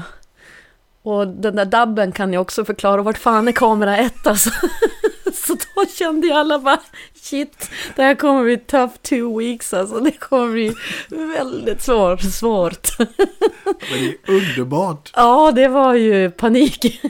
och 1.03 1.27
den 1.27 1.55
där 1.55 1.65
dabben 1.65 2.11
kan 2.11 2.33
jag 2.33 2.41
också 2.41 2.65
förklara, 2.65 3.01
vart 3.01 3.17
fan 3.17 3.47
är 3.47 3.51
kamera 3.51 3.97
ett 3.97 4.27
alltså? 4.27 4.49
Så 5.33 5.53
då 5.53 5.85
kände 5.85 6.27
ju 6.27 6.33
alla 6.33 6.59
bara, 6.59 6.81
shit, 7.13 7.69
det 7.95 8.03
här 8.03 8.15
kommer 8.15 8.43
bli 8.43 8.57
tough 8.57 8.93
two 9.01 9.37
weeks 9.37 9.73
alltså, 9.73 9.99
det 9.99 10.11
kommer 10.11 10.51
bli 10.51 10.73
väldigt 11.09 11.81
svår, 11.81 12.17
svårt. 12.17 12.87
Men 12.99 13.07
det 13.89 14.09
är 14.09 14.15
underbart. 14.27 15.11
Ja, 15.15 15.51
det 15.51 15.67
var 15.67 15.93
ju 15.93 16.31
panik. 16.31 17.01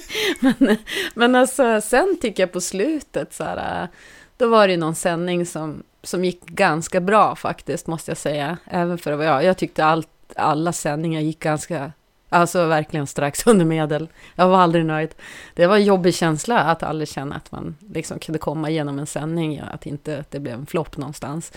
men, 0.40 0.76
men 1.14 1.34
alltså, 1.34 1.80
sen 1.80 2.18
tycker 2.20 2.42
jag 2.42 2.52
på 2.52 2.60
slutet 2.60 3.34
så 3.34 3.44
här, 3.44 3.88
då 4.36 4.48
var 4.48 4.68
det 4.68 4.76
någon 4.76 4.94
sändning 4.94 5.46
som, 5.46 5.82
som 6.02 6.24
gick 6.24 6.46
ganska 6.46 7.00
bra 7.00 7.36
faktiskt, 7.36 7.86
måste 7.86 8.10
jag 8.10 8.18
säga. 8.18 8.56
Även 8.64 8.98
för 8.98 9.12
vara 9.12 9.26
jag. 9.26 9.44
Jag 9.44 9.56
tyckte 9.56 9.84
allt, 9.84 10.08
alla 10.36 10.72
sändningar 10.72 11.20
gick 11.20 11.40
ganska, 11.40 11.92
alltså 12.28 12.66
verkligen 12.66 13.06
strax 13.06 13.42
under 13.46 13.64
medel. 13.64 14.08
Jag 14.34 14.48
var 14.48 14.58
aldrig 14.58 14.86
nöjd. 14.86 15.14
Det 15.54 15.66
var 15.66 15.76
en 15.76 15.84
jobbig 15.84 16.14
känsla 16.14 16.58
att 16.60 16.82
aldrig 16.82 17.08
känna 17.08 17.34
att 17.34 17.52
man 17.52 17.76
liksom 17.92 18.18
kunde 18.18 18.38
komma 18.38 18.70
igenom 18.70 18.98
en 18.98 19.06
sändning, 19.06 19.62
att 19.72 19.86
inte 19.86 20.24
det 20.30 20.40
blev 20.40 20.54
en 20.54 20.66
flopp 20.66 20.96
någonstans. 20.96 21.52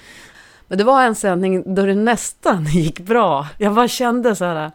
Men 0.67 0.77
det 0.77 0.83
var 0.83 1.03
en 1.03 1.15
sändning 1.15 1.75
då 1.75 1.85
det 1.85 1.95
nästan 1.95 2.65
gick 2.65 2.99
bra. 2.99 3.47
Jag 3.57 3.73
bara 3.73 3.87
kände 3.87 4.35
så 4.35 4.45
här, 4.45 4.71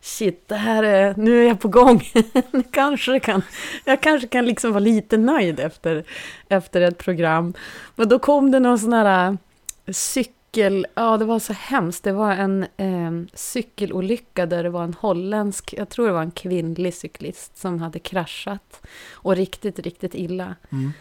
shit, 0.00 0.48
det 0.48 0.56
här 0.56 0.82
är, 0.82 1.14
nu 1.16 1.42
är 1.44 1.48
jag 1.48 1.60
på 1.60 1.68
gång. 1.68 2.02
Kanske 2.70 3.20
kan, 3.20 3.42
jag 3.84 4.00
kanske 4.00 4.28
kan 4.28 4.46
liksom 4.46 4.72
vara 4.72 4.80
lite 4.80 5.16
nöjd 5.16 5.60
efter, 5.60 6.04
efter 6.48 6.80
ett 6.80 6.98
program. 6.98 7.54
Men 7.94 8.08
då 8.08 8.18
kom 8.18 8.50
det 8.50 8.60
någon 8.60 8.78
sån 8.78 8.92
här 8.92 9.28
eh, 9.28 9.92
cykel, 9.92 10.35
ja 10.56 11.16
det 11.16 11.24
var 11.24 11.38
så 11.38 11.52
hemskt. 11.52 12.04
Det 12.04 12.12
var 12.12 12.32
en 12.32 12.66
eh, 12.76 13.12
cykelolycka 13.34 14.46
där 14.46 14.62
det 14.62 14.70
var 14.70 14.84
en 14.84 14.94
holländsk, 14.94 15.74
jag 15.78 15.88
tror 15.88 16.06
det 16.06 16.12
var 16.12 16.22
en 16.22 16.30
kvinnlig 16.30 16.94
cyklist 16.94 17.58
som 17.58 17.78
hade 17.78 17.98
kraschat. 17.98 18.86
Och 19.12 19.36
riktigt, 19.36 19.78
riktigt 19.78 20.14
illa. 20.14 20.54
Mm. 20.72 20.92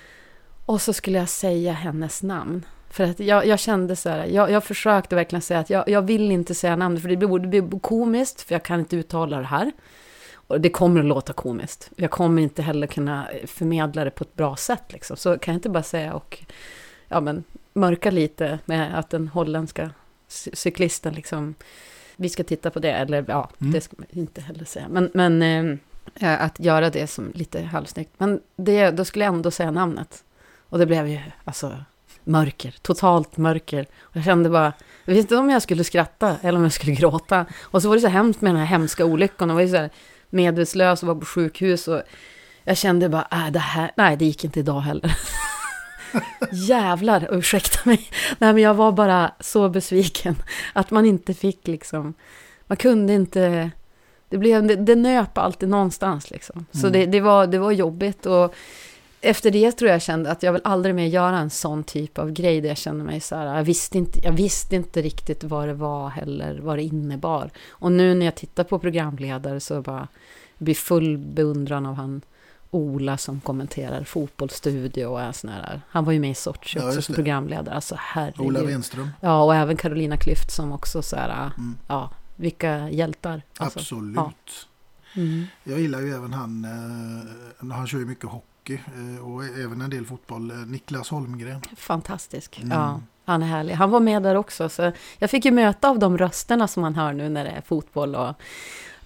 Och 0.65 0.81
så 0.81 0.93
skulle 0.93 1.17
jag 1.17 1.29
säga 1.29 1.73
hennes 1.73 2.23
namn. 2.23 2.65
För 2.89 3.03
att 3.03 3.19
jag, 3.19 3.45
jag 3.45 3.59
kände 3.59 3.95
så 3.95 4.09
här, 4.09 4.25
jag, 4.25 4.51
jag 4.51 4.63
försökte 4.63 5.15
verkligen 5.15 5.41
säga 5.41 5.59
att 5.59 5.69
jag, 5.69 5.89
jag 5.89 6.01
vill 6.01 6.31
inte 6.31 6.55
säga 6.55 6.75
namnet 6.75 7.01
för 7.01 7.09
det 7.09 7.17
blir, 7.17 7.39
det 7.39 7.61
blir 7.61 7.79
komiskt, 7.79 8.41
för 8.41 8.55
jag 8.55 8.63
kan 8.63 8.79
inte 8.79 8.95
uttala 8.95 9.37
det 9.37 9.45
här. 9.45 9.71
Och 10.47 10.61
det 10.61 10.69
kommer 10.69 10.99
att 10.99 11.05
låta 11.05 11.33
komiskt. 11.33 11.91
Jag 11.95 12.11
kommer 12.11 12.41
inte 12.41 12.61
heller 12.61 12.87
kunna 12.87 13.27
förmedla 13.45 14.03
det 14.03 14.11
på 14.11 14.23
ett 14.23 14.35
bra 14.35 14.55
sätt. 14.55 14.83
Liksom. 14.93 15.17
Så 15.17 15.37
kan 15.37 15.53
jag 15.53 15.57
inte 15.57 15.69
bara 15.69 15.83
säga 15.83 16.13
och 16.13 16.45
ja, 17.07 17.21
men, 17.21 17.43
mörka 17.75 18.11
lite 18.11 18.59
med 18.65 18.99
att 18.99 19.09
den 19.09 19.27
holländska 19.27 19.89
cy- 20.29 20.55
cyklisten 20.55 21.13
liksom, 21.13 21.55
vi 22.15 22.29
ska 22.29 22.43
titta 22.43 22.69
på 22.69 22.79
det, 22.79 22.91
eller 22.91 23.25
ja, 23.27 23.49
Mm. 23.61 23.73
det 23.73 23.81
ska 23.81 23.95
man 23.99 24.07
inte 24.09 24.41
heller 24.41 24.65
säga. 24.65 24.85
Men, 24.89 25.11
men 25.13 25.41
eh, 26.19 26.43
att 26.43 26.59
göra 26.59 26.89
det 26.89 27.07
som 27.07 27.31
lite 27.35 27.61
halvsnyggt. 27.61 28.11
Men 28.17 28.41
det, 28.55 28.91
då 28.91 29.05
skulle 29.05 29.25
jag 29.25 29.33
ändå 29.33 29.51
säga 29.51 29.71
namnet. 29.71 30.23
Och 30.69 30.79
det 30.79 30.85
blev 30.85 31.07
ju, 31.07 31.19
alltså, 31.43 31.77
mörker, 32.23 32.75
totalt 32.81 33.37
mörker. 33.37 33.85
Och 34.01 34.15
jag 34.15 34.23
kände 34.23 34.49
bara, 34.49 34.73
jag 35.05 35.13
visste 35.13 35.33
inte 35.33 35.37
om 35.37 35.49
jag 35.49 35.61
skulle 35.61 35.83
skratta 35.83 36.37
eller 36.41 36.57
om 36.57 36.63
jag 36.63 36.73
skulle 36.73 36.93
gråta. 36.95 37.45
Och 37.61 37.81
så 37.81 37.87
var 37.89 37.95
det 37.95 38.01
så 38.01 38.07
hemskt 38.07 38.41
med 38.41 38.49
den 38.53 38.59
här 38.59 38.65
hemska 38.67 39.05
olyckan. 39.05 39.49
Jag 39.49 39.55
var 39.55 39.61
ju 39.61 39.69
så 39.69 39.75
här 39.77 39.89
medvetslös 40.29 41.01
och 41.03 41.07
var 41.07 41.15
på 41.15 41.25
sjukhus. 41.25 41.87
Och 41.87 42.01
jag 42.63 42.77
kände 42.77 43.09
bara, 43.09 43.27
äh, 43.31 43.51
det 43.51 43.59
här, 43.59 43.91
nej 43.97 44.17
det 44.17 44.25
gick 44.25 44.43
inte 44.43 44.59
idag 44.59 44.79
heller. 44.81 45.17
Jävlar, 46.51 47.27
ursäkta 47.31 47.79
mig. 47.83 48.09
Nej 48.39 48.53
men 48.53 48.63
jag 48.63 48.73
var 48.73 48.91
bara 48.91 49.31
så 49.39 49.69
besviken. 49.69 50.35
Att 50.73 50.91
man 50.91 51.05
inte 51.05 51.33
fick 51.33 51.67
liksom, 51.67 52.13
man 52.67 52.77
kunde 52.77 53.13
inte, 53.13 53.71
det, 54.29 54.37
blev, 54.37 54.67
det, 54.67 54.75
det 54.75 54.95
nöp 54.95 55.37
alltid 55.37 55.69
någonstans 55.69 56.31
liksom. 56.31 56.65
Så 56.71 56.87
Mm. 56.87 56.91
det, 56.91 57.05
det, 57.05 57.19
var, 57.21 57.47
det 57.47 57.59
var 57.59 57.71
jobbigt. 57.71 58.25
Och 58.25 58.55
efter 59.21 59.51
det 59.51 59.71
tror 59.71 59.91
jag 59.91 60.01
kände 60.01 60.31
att 60.31 60.43
jag 60.43 60.53
vill 60.53 60.61
aldrig 60.63 60.95
mer 60.95 61.07
göra 61.07 61.37
en 61.37 61.49
sån 61.49 61.83
typ 61.83 62.17
av 62.19 62.31
grej 62.31 62.61
där 62.61 62.69
jag 62.69 62.77
kände 62.77 63.03
mig 63.03 63.19
så 63.19 63.35
här, 63.35 63.57
jag 63.57 63.63
visste 63.63 63.97
inte, 63.97 64.19
jag 64.19 64.31
visste 64.31 64.75
inte 64.75 65.01
riktigt 65.01 65.43
vad 65.43 65.67
det 65.67 65.73
var 65.73 66.09
heller, 66.09 66.59
vad 66.63 66.77
det 66.77 66.83
innebar. 66.83 67.49
Och 67.69 67.91
nu 67.91 68.13
när 68.13 68.25
jag 68.25 68.35
tittar 68.35 68.63
på 68.63 68.79
programledare 68.79 69.59
så 69.59 69.81
bara, 69.81 70.07
blir 70.57 70.75
full 70.75 71.17
beundran 71.17 71.85
av 71.85 71.95
han 71.95 72.21
Ola 72.75 73.17
som 73.17 73.41
kommenterar 73.41 74.03
fotbollsstudio 74.03 75.05
och 75.05 75.35
sån 75.35 75.49
här, 75.49 75.81
han 75.89 76.05
var 76.05 76.11
ju 76.13 76.19
med 76.19 76.31
i 76.31 76.33
Sochi 76.35 76.79
Ja, 76.79 76.85
också 76.85 76.95
just 76.95 77.05
som 77.05 77.15
programledare, 77.15 77.75
alltså 77.75 77.95
herregud. 77.99 78.47
Ola 78.47 78.63
Wenström. 78.63 79.09
Ja, 79.21 79.43
och 79.43 79.55
även 79.55 79.77
Carolina 79.77 80.15
Klüft 80.15 80.49
som 80.49 80.71
också 80.71 81.01
så 81.01 81.15
här, 81.15 81.51
Mm. 81.57 81.75
ja, 81.87 82.09
vilka 82.35 82.89
hjältar. 82.89 83.41
Alltså, 83.57 83.79
Absolut. 83.79 84.15
Ja. 84.15 84.31
Mm. 85.15 85.45
Jag 85.63 85.79
gillar 85.79 86.01
ju 86.01 86.11
även 86.15 86.33
han, 86.33 86.65
eh, 86.65 87.71
han 87.75 87.87
kör 87.87 87.99
ju 87.99 88.05
mycket 88.05 88.29
hockey 88.29 88.73
eh, 88.73 89.25
och 89.27 89.43
även 89.45 89.81
en 89.81 89.89
del 89.89 90.05
fotboll, 90.05 90.51
eh, 90.51 90.57
Niklas 90.57 91.09
Holmgren. 91.09 91.61
Fantastisk. 91.75 92.59
Mm. 92.59 92.77
Ja, 92.77 93.01
han 93.25 93.43
är 93.43 93.47
härlig. 93.47 93.73
Han 93.73 93.91
var 93.91 93.99
med 93.99 94.23
där 94.23 94.35
också. 94.35 94.69
Så 94.69 94.91
jag 95.17 95.29
fick 95.29 95.45
ju 95.45 95.51
möta 95.51 95.89
av 95.89 95.99
de 95.99 96.17
rösterna 96.17 96.67
som 96.67 96.81
man 96.81 96.95
hör 96.95 97.13
nu 97.13 97.29
när 97.29 97.43
det 97.43 97.49
är 97.49 97.61
fotboll. 97.61 98.15
Och 98.15 98.33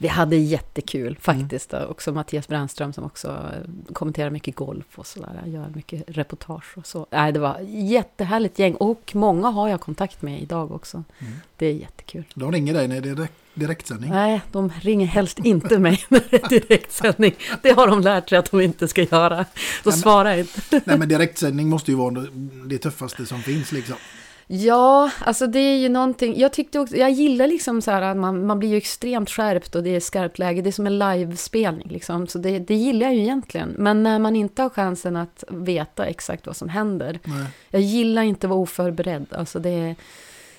vi 0.02 0.08
hade 0.08 0.36
jättekul 0.36 1.18
faktiskt. 1.22 1.74
Och 1.74 1.92
Också 1.92 2.12
Mattias 2.12 2.48
Brännström 2.48 2.94
som 2.94 3.04
också 3.04 3.28
eh, 3.28 3.94
kommenterar 3.94 4.30
mycket 4.30 4.56
golf 4.56 4.86
och 5.00 5.08
sådär. 5.08 5.44
Gör 5.46 5.70
mycket 5.76 6.04
reportage 6.08 6.78
och 6.78 6.88
så. 6.88 7.08
Nej, 7.12 7.32
det 7.32 7.40
var 7.40 7.58
jättehärligt 7.70 8.60
gäng. 8.60 8.76
Och 8.76 9.12
många 9.16 9.50
har 9.50 9.70
jag 9.70 9.82
kontakt 9.82 10.22
med 10.22 10.42
idag 10.42 10.72
också. 10.72 11.04
Mm. 11.20 11.34
Det 11.58 11.66
är 11.66 11.74
jättekul. 11.74 12.24
De 12.34 12.52
ringer 12.52 12.74
dig 12.74 12.88
när 12.88 13.02
det 13.02 13.10
är 13.10 13.16
direkt, 13.16 13.34
direktsändning. 13.54 14.10
Nej, 14.12 14.42
de 14.52 14.72
ringer 14.82 15.06
helst 15.08 15.40
inte 15.40 15.80
mig 15.80 16.04
när 16.10 16.22
det 16.30 16.44
är 16.44 16.50
direktsändning. 16.50 17.36
Det 17.62 17.72
har 17.72 17.88
de 17.88 18.02
lärt 18.02 18.30
sig 18.30 18.38
att 18.38 18.52
de 18.52 18.62
inte 18.62 18.88
ska 18.88 19.02
göra. 19.04 19.46
Då 19.84 19.90
men- 19.90 20.00
svarar 20.00 20.30
jag 20.30 20.40
inte. 20.40 20.82
Nej 20.86 20.98
men 20.98 21.10
direktsändning 21.10 21.70
måste 21.70 21.92
ju 21.92 21.98
vara 21.98 22.26
det 22.66 22.78
tuffaste 22.78 23.26
som 23.26 23.42
finns 23.42 23.72
liksom. 23.72 23.96
Ja, 24.52 25.12
alltså 25.20 25.48
det 25.48 25.60
är 25.60 25.78
ju 25.78 25.90
någonting. 25.90 26.40
Jag 26.40 26.54
tyckte 26.54 26.80
också, 26.80 26.96
jag 26.96 27.12
gillar 27.12 27.48
liksom 27.48 27.82
så 27.82 27.92
här 27.92 28.02
att 28.02 28.18
man, 28.18 28.46
man 28.46 28.60
blir 28.60 28.70
ju 28.70 28.78
extremt 28.78 29.30
skärpt 29.30 29.76
och 29.76 29.84
det 29.84 29.96
är 29.96 30.00
skarpt 30.00 30.40
läge. 30.40 30.62
Det 30.62 30.70
är 30.70 30.72
som 30.72 30.88
en 30.88 31.00
livespelning 31.00 31.88
liksom. 31.90 32.28
Så 32.28 32.38
det, 32.40 32.60
det 32.60 32.76
gillar 32.76 33.08
jag 33.08 33.16
ju 33.16 33.22
egentligen. 33.22 33.76
Men 33.78 34.04
när 34.04 34.20
man 34.20 34.36
inte 34.36 34.62
har 34.62 34.70
chansen 34.70 35.16
att 35.16 35.44
veta 35.50 36.06
exakt 36.06 36.48
vad 36.48 36.56
som 36.56 36.70
händer. 36.70 37.20
Nej. 37.24 37.46
Jag 37.70 37.82
gillar 37.82 38.22
inte 38.24 38.48
att 38.48 38.50
vara 38.50 38.60
oförberedd. 38.60 39.26
Alltså 39.32 39.60
det, 39.60 39.96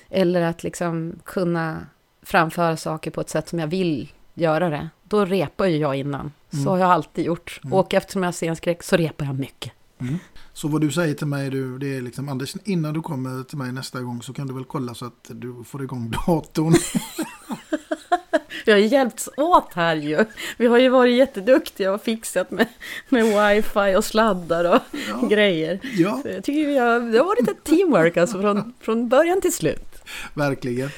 eller 0.09 0.41
att 0.41 0.63
liksom 0.63 1.19
kunna 1.23 1.77
framföra 2.23 2.77
saker 2.77 3.11
på 3.11 3.21
ett 3.21 3.29
sätt 3.29 3.49
som 3.49 3.59
jag 3.59 3.67
vill 3.67 4.11
göra 4.33 4.69
det. 4.69 4.89
då 5.03 5.25
repar 5.25 5.65
ju 5.65 5.77
jag 5.77 5.95
innan. 5.95 6.31
Så 6.49 6.57
Mm. 6.57 6.67
har 6.67 6.77
jag 6.77 6.89
alltid 6.91 7.25
gjort. 7.25 7.59
Mm. 7.63 7.73
Och 7.73 7.93
eftersom 7.93 8.23
jag 8.23 8.27
har 8.27 8.33
scenskräck 8.33 8.83
så 8.83 8.97
repar 8.97 9.25
jag 9.25 9.39
mycket. 9.39 9.71
Mm. 10.01 10.19
Så 10.61 10.67
vad 10.67 10.81
du 10.81 10.91
säger 10.91 11.13
till 11.13 11.27
mig, 11.27 11.49
du, 11.49 11.77
det 11.77 11.97
är 11.97 12.01
liksom 12.01 12.29
Anders, 12.29 12.55
innan 12.63 12.93
du 12.93 13.01
kommer 13.01 13.43
till 13.43 13.57
mig 13.57 13.71
nästa 13.71 14.01
gång 14.01 14.21
så 14.21 14.33
kan 14.33 14.47
du 14.47 14.53
väl 14.53 14.63
kolla 14.63 14.93
så 14.93 15.05
att 15.05 15.29
du 15.29 15.63
får 15.63 15.83
igång 15.83 16.11
datorn. 16.11 16.73
Vi 18.65 18.71
har 18.71 18.79
ju 18.79 18.85
hjälpts 18.85 19.29
åt 19.37 19.73
här 19.73 19.95
ju. 19.95 20.25
Vi 20.57 20.67
har 20.67 20.77
ju 20.77 20.89
varit 20.89 21.17
jätteduktiga 21.17 21.93
och 21.93 22.01
fixat 22.01 22.51
med, 22.51 22.67
med 23.09 23.23
wifi 23.23 23.95
och 23.95 24.05
sladdar 24.05 24.81
och 25.21 25.29
grejer. 25.29 25.79
Ja. 25.97 26.19
Så 26.23 26.29
jag 26.29 26.43
tycker 26.43 26.67
vi 26.67 26.77
har, 26.77 26.99
det 26.99 27.17
har 27.17 27.25
varit 27.25 27.49
ett 27.49 27.63
teamwork 27.63 28.17
alltså 28.17 28.41
från, 28.41 28.73
från 28.79 29.09
början 29.09 29.41
till 29.41 29.53
slut. 29.53 30.03
Verkligen. 30.33 30.89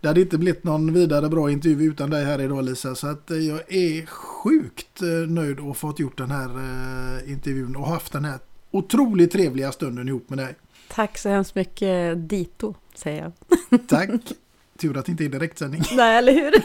Det 0.00 0.08
hade 0.08 0.20
inte 0.20 0.38
blivit 0.38 0.64
någon 0.64 0.92
vidare 0.92 1.28
bra 1.28 1.50
intervju 1.50 1.90
utan 1.90 2.10
dig 2.10 2.24
här 2.24 2.40
idag 2.40 2.64
Lisa. 2.64 2.94
Så 2.94 3.06
att 3.06 3.30
eh, 3.30 3.36
jag 3.36 3.72
är 3.72 4.06
sjukt 4.06 5.02
eh, 5.02 5.08
nöjd 5.08 5.60
och 5.60 5.76
fått 5.76 5.98
gjort 5.98 6.18
den 6.18 6.30
här 6.30 6.48
eh, 6.48 7.32
intervjun 7.32 7.76
och 7.76 7.88
haft 7.88 8.12
den 8.12 8.24
här 8.24 8.38
otroligt 8.78 9.32
trevliga 9.32 9.72
stunden 9.72 10.08
ihop 10.08 10.30
med 10.30 10.38
dig. 10.38 10.54
Tack 10.88 11.18
så 11.18 11.28
hemskt 11.28 11.54
mycket 11.54 12.28
dito, 12.28 12.74
säger 12.94 13.22
jag. 13.22 13.88
Tack. 13.88 14.10
Tur 14.78 14.96
att 14.96 15.06
det 15.06 15.10
inte 15.12 15.24
är 15.24 15.28
direktsändning. 15.28 15.82
Nej, 15.96 16.16
eller 16.18 16.32
hur? 16.32 16.52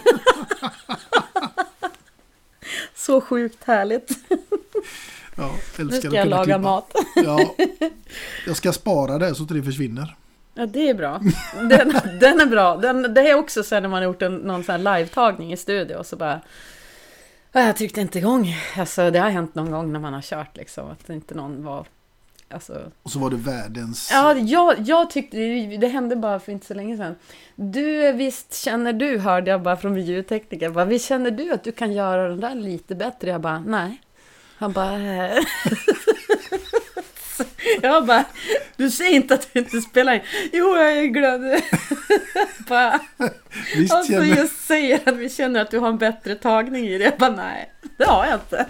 så 2.95 3.22
sjukt 3.22 3.64
härligt. 3.64 4.11
Ja, 5.38 5.52
Nu 5.80 5.90
ska 5.91 6.07
jag 6.15 6.27
laga 6.27 6.44
klippa. 6.44 6.57
mat. 6.60 6.94
Ja, 7.15 7.56
jag 8.48 8.56
ska 8.57 8.72
spara 8.73 9.18
det 9.18 9.36
så 9.36 9.44
att 9.44 9.49
det 9.49 9.64
försvinner. 9.64 10.15
Ja, 10.53 10.65
det 10.65 10.90
är 10.90 10.94
bra. 10.94 11.22
Den, 11.56 11.69
den 12.19 12.40
är 12.41 12.45
bra. 12.45 12.77
Den, 12.77 13.14
det 13.14 13.22
är 13.30 13.36
också 13.36 13.64
så 13.64 13.76
här 13.76 13.81
när 13.81 13.90
man 13.90 13.98
har 13.98 14.03
gjort 14.03 14.22
en, 14.22 14.36
någon 14.36 14.64
sån 14.64 14.72
här 14.86 14.99
live-tagning 14.99 15.53
i 15.53 15.57
studio 15.57 15.95
och 15.95 16.06
så 16.06 16.15
bara... 16.15 16.41
"Ah, 17.52 17.61
Jag 17.61 17.77
tryckte 17.77 18.02
inte 18.02 18.19
igång. 18.19 18.56
Alltså 18.77 19.11
det 19.11 19.19
har 19.19 19.30
hänt 19.30 19.56
någon 19.56 19.72
gång 19.72 19.94
när 19.94 19.99
man 19.99 20.14
har 20.14 20.22
kört 20.22 20.57
liksom. 20.57 20.90
Att 20.91 21.10
inte 21.10 21.36
någon 21.36 21.64
var... 21.64 21.86
Alltså... 22.52 22.92
Och 23.04 23.12
så 23.12 23.20
var 23.20 23.30
det 23.30 23.36
världens... 23.36 24.10
Ja, 24.12 24.34
jag, 24.38 24.76
jag 24.80 25.10
tyckte... 25.10 25.38
Det 25.80 25.88
hände 25.88 26.16
bara 26.16 26.40
för 26.40 26.52
inte 26.52 26.66
så 26.66 26.74
länge 26.74 26.98
sedan. 26.98 27.16
Du, 27.56 28.12
visst 28.12 28.54
känner 28.54 28.94
du, 28.94 29.18
hörde 29.20 29.52
jag 29.52 29.62
bara 29.62 29.78
från 29.78 29.94
min 29.94 30.06
ljudtekniker. 30.06 30.70
Bara, 30.70 30.86
visst 30.86 31.06
känner 31.08 31.32
du 31.32 31.52
att 31.52 31.64
du 31.64 31.72
kan 31.72 31.92
göra 31.94 32.28
den 32.30 32.40
där 32.40 32.56
lite 32.56 32.96
bättre? 32.96 33.30
Jag 33.30 33.42
bara, 33.42 33.60
nej. 33.60 34.02
Han 34.58 34.72
bara... 34.72 34.94
"Eh." 35.28 35.38
Jag 37.82 38.06
bara, 38.06 38.24
du 38.78 38.92
säger 38.92 39.12
inte 39.16 39.34
att 39.34 39.54
du 39.54 39.60
inte 39.60 39.82
spelar 39.82 40.14
in. 40.14 40.22
Jo, 40.54 40.76
jag 40.78 40.98
är 40.98 41.04
glad. 41.06 41.42
bara, 42.68 43.00
Visst 43.76 43.94
alltså, 43.94 44.12
känner- 44.14 44.36
jag 44.38 44.50
säger 44.50 45.10
att 45.10 45.16
vi 45.16 45.30
känner 45.30 45.62
att 45.62 45.72
du 45.72 45.80
har 45.80 45.88
en 45.90 45.98
bättre 45.98 46.36
tagning 46.36 46.86
i 46.88 46.98
det. 46.98 47.04
Jag 47.04 47.18
bara, 47.18 47.36
nej, 47.36 47.72
det 47.98 48.06
har 48.06 48.26
jag 48.26 48.36
inte. 48.36 48.66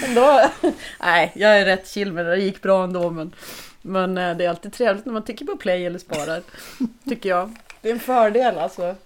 Men 0.00 0.14
då, 0.14 0.50
nej, 1.00 1.32
jag 1.34 1.60
är 1.60 1.64
rätt 1.64 1.88
chill 1.88 2.12
med 2.12 2.26
det. 2.26 2.30
Det 2.30 2.42
gick 2.42 2.62
bra 2.62 2.84
ändå. 2.84 3.10
Men, 3.10 3.34
men 3.82 4.18
eh, 4.18 4.36
det 4.36 4.44
är 4.44 4.48
alltid 4.48 4.72
trevligt 4.72 5.06
när 5.06 5.12
man 5.12 5.24
trycker 5.24 5.44
på 5.44 5.56
play 5.56 5.86
eller 5.86 5.98
sparar. 5.98 6.42
Tycker 7.08 7.28
jag. 7.28 7.56
Det 7.80 7.88
är 7.88 7.92
en 7.92 8.00
fördel 8.00 8.58
alltså. 8.58 8.96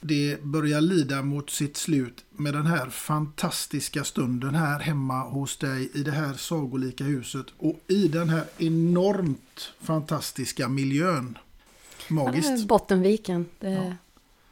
Det 0.00 0.42
börjar 0.42 0.80
lida 0.80 1.22
mot 1.22 1.50
sitt 1.50 1.76
slut 1.76 2.24
med 2.30 2.54
den 2.54 2.66
här 2.66 2.90
fantastiska 2.90 4.04
stunden 4.04 4.54
här 4.54 4.80
hemma 4.80 5.20
hos 5.20 5.56
dig 5.56 5.90
i 5.94 6.02
det 6.02 6.10
här 6.10 6.34
sagolika 6.34 7.04
huset 7.04 7.46
och 7.58 7.80
i 7.88 8.08
den 8.08 8.28
här 8.28 8.44
enormt 8.58 9.72
fantastiska 9.80 10.68
miljön. 10.68 11.38
Magiskt. 12.08 12.58
Ja, 12.58 12.66
Bottenviken, 12.66 13.46
det 13.58 13.68
är 13.68 13.96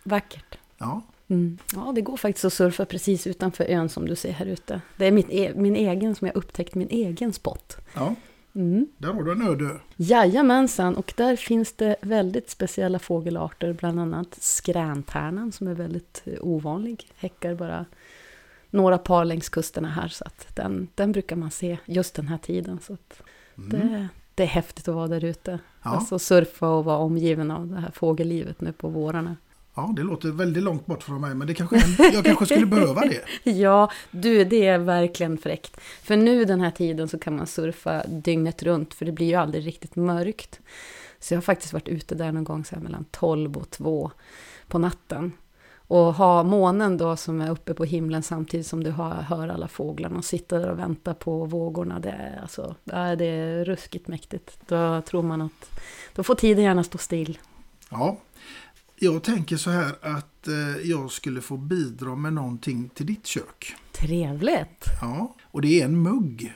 vackert. 0.02 0.58
Ja. 0.78 1.02
Mm. 1.28 1.58
Ja, 1.74 1.92
det 1.94 2.00
går 2.00 2.16
faktiskt 2.16 2.44
att 2.44 2.52
surfa 2.52 2.84
precis 2.84 3.26
utanför 3.26 3.64
ön 3.64 3.88
som 3.88 4.08
du 4.08 4.16
ser 4.16 4.32
här 4.32 4.46
ute. 4.46 4.80
Det 4.96 5.06
är 5.06 5.12
mitt 5.12 5.30
e- 5.30 5.52
min 5.56 5.76
egen 5.76 6.14
som 6.14 6.26
jag 6.26 6.36
upptäckt, 6.36 6.74
min 6.74 6.88
egen 6.90 7.32
spot. 7.32 7.76
ja, 7.94 8.14
Mm. 8.54 8.86
där 8.98 9.12
har 9.12 9.22
du 9.22 9.32
en 9.32 9.42
öde. 9.48 9.80
Jajamensan, 9.96 10.96
och 10.96 11.12
där 11.16 11.36
finns 11.36 11.72
det 11.72 11.96
väldigt 12.00 12.50
speciella 12.50 12.98
fågelarter, 12.98 13.72
bland 13.72 14.00
annat 14.00 14.34
skränternan 14.40 15.52
som 15.52 15.66
är 15.68 15.74
väldigt 15.74 16.22
eh, 16.24 16.34
ovanlig. 16.40 17.10
Häckar 17.16 17.54
bara 17.54 17.84
några 18.70 18.98
par 18.98 19.24
längs 19.24 19.48
kusterna 19.48 19.88
här, 19.88 20.08
så 20.08 20.24
att 20.24 20.56
den, 20.56 20.88
den 20.94 21.12
brukar 21.12 21.36
man 21.36 21.50
se 21.50 21.78
just 21.86 22.14
den 22.14 22.28
här 22.28 22.38
tiden. 22.38 22.78
Så 22.82 22.92
att 22.92 23.22
det, 23.54 24.08
det 24.34 24.42
är 24.42 24.46
häftigt 24.46 24.88
att 24.88 24.94
vara 24.94 25.08
där 25.08 25.24
ute. 25.24 25.58
Ja. 25.82 25.90
Alltså 25.90 26.18
surfa 26.18 26.68
och 26.68 26.84
vara 26.84 26.98
omgiven 26.98 27.50
av 27.50 27.66
det 27.66 27.80
här 27.80 27.90
fågellivet 27.90 28.60
nu 28.60 28.72
på 28.72 28.88
vårarna. 28.88 29.36
Ja, 29.76 29.92
det 29.96 30.02
låter 30.02 30.28
väldigt 30.28 30.62
långt 30.62 30.86
bort 30.86 31.02
från 31.02 31.20
mig 31.20 31.34
men 31.34 31.46
det 31.46 31.54
kanske, 31.54 31.76
jag 32.12 32.24
kanske 32.24 32.46
skulle 32.46 32.66
behöva 32.66 33.00
det. 33.00 33.22
Ja, 33.50 33.90
du, 34.10 34.44
det 34.44 34.66
är 34.66 34.78
verkligen 34.78 35.38
fräckt. 35.38 35.80
För 36.02 36.16
nu 36.16 36.44
den 36.44 36.60
här 36.60 36.70
tiden 36.70 37.08
så 37.08 37.18
kan 37.18 37.36
man 37.36 37.46
surfa 37.46 38.06
dygnet 38.06 38.62
runt, 38.62 38.94
för 38.94 39.04
det 39.04 39.12
blir 39.12 39.26
ju 39.26 39.34
aldrig 39.34 39.66
riktigt 39.66 39.96
mörkt. 39.96 40.60
Så 41.18 41.34
jag 41.34 41.36
har 41.36 41.42
faktiskt 41.42 41.72
varit 41.72 41.88
ute 41.88 42.14
där 42.14 42.32
någon 42.32 42.44
gång 42.44 42.64
så 42.64 42.76
mellan 42.80 43.04
12 43.10 43.56
och 43.56 43.70
2 43.70 44.10
på 44.68 44.78
natten. 44.78 45.32
Och 45.88 46.14
ha 46.14 46.42
månen 46.42 46.96
då 46.96 47.16
som 47.16 47.40
är 47.40 47.50
uppe 47.50 47.74
på 47.74 47.84
himlen 47.84 48.22
samtidigt 48.22 48.66
som 48.66 48.84
du 48.84 48.90
hör 48.90 49.48
alla 49.48 49.68
fåglarna 49.68 50.18
och 50.18 50.24
sitta 50.24 50.58
där 50.58 50.70
och 50.70 50.78
vänta 50.78 51.14
på 51.14 51.44
vågorna. 51.44 51.98
Det 52.00 52.10
är, 52.10 52.38
alltså, 52.42 52.74
det 52.84 53.26
är 53.26 53.64
ruskigt 53.64 54.08
mäktigt. 54.08 54.58
Då 54.68 55.02
tror 55.02 55.22
man 55.22 55.42
att 55.42 55.80
då 56.14 56.22
får 56.22 56.34
tiden 56.34 56.64
gärna 56.64 56.84
stå 56.84 56.98
still. 56.98 57.38
Ja, 57.90 58.16
jag 58.98 59.22
tänker 59.22 59.56
så 59.56 59.70
här 59.70 59.92
att 60.02 60.48
eh, 60.48 60.90
jag 60.90 61.10
skulle 61.10 61.40
få 61.40 61.56
bidra 61.56 62.14
med 62.14 62.32
någonting 62.32 62.90
till 62.94 63.06
ditt 63.06 63.26
kök. 63.26 63.74
Trevligt! 63.92 64.84
Ja, 65.00 65.34
och 65.50 65.62
det 65.62 65.80
är 65.80 65.84
en 65.84 66.02
mugg. 66.02 66.52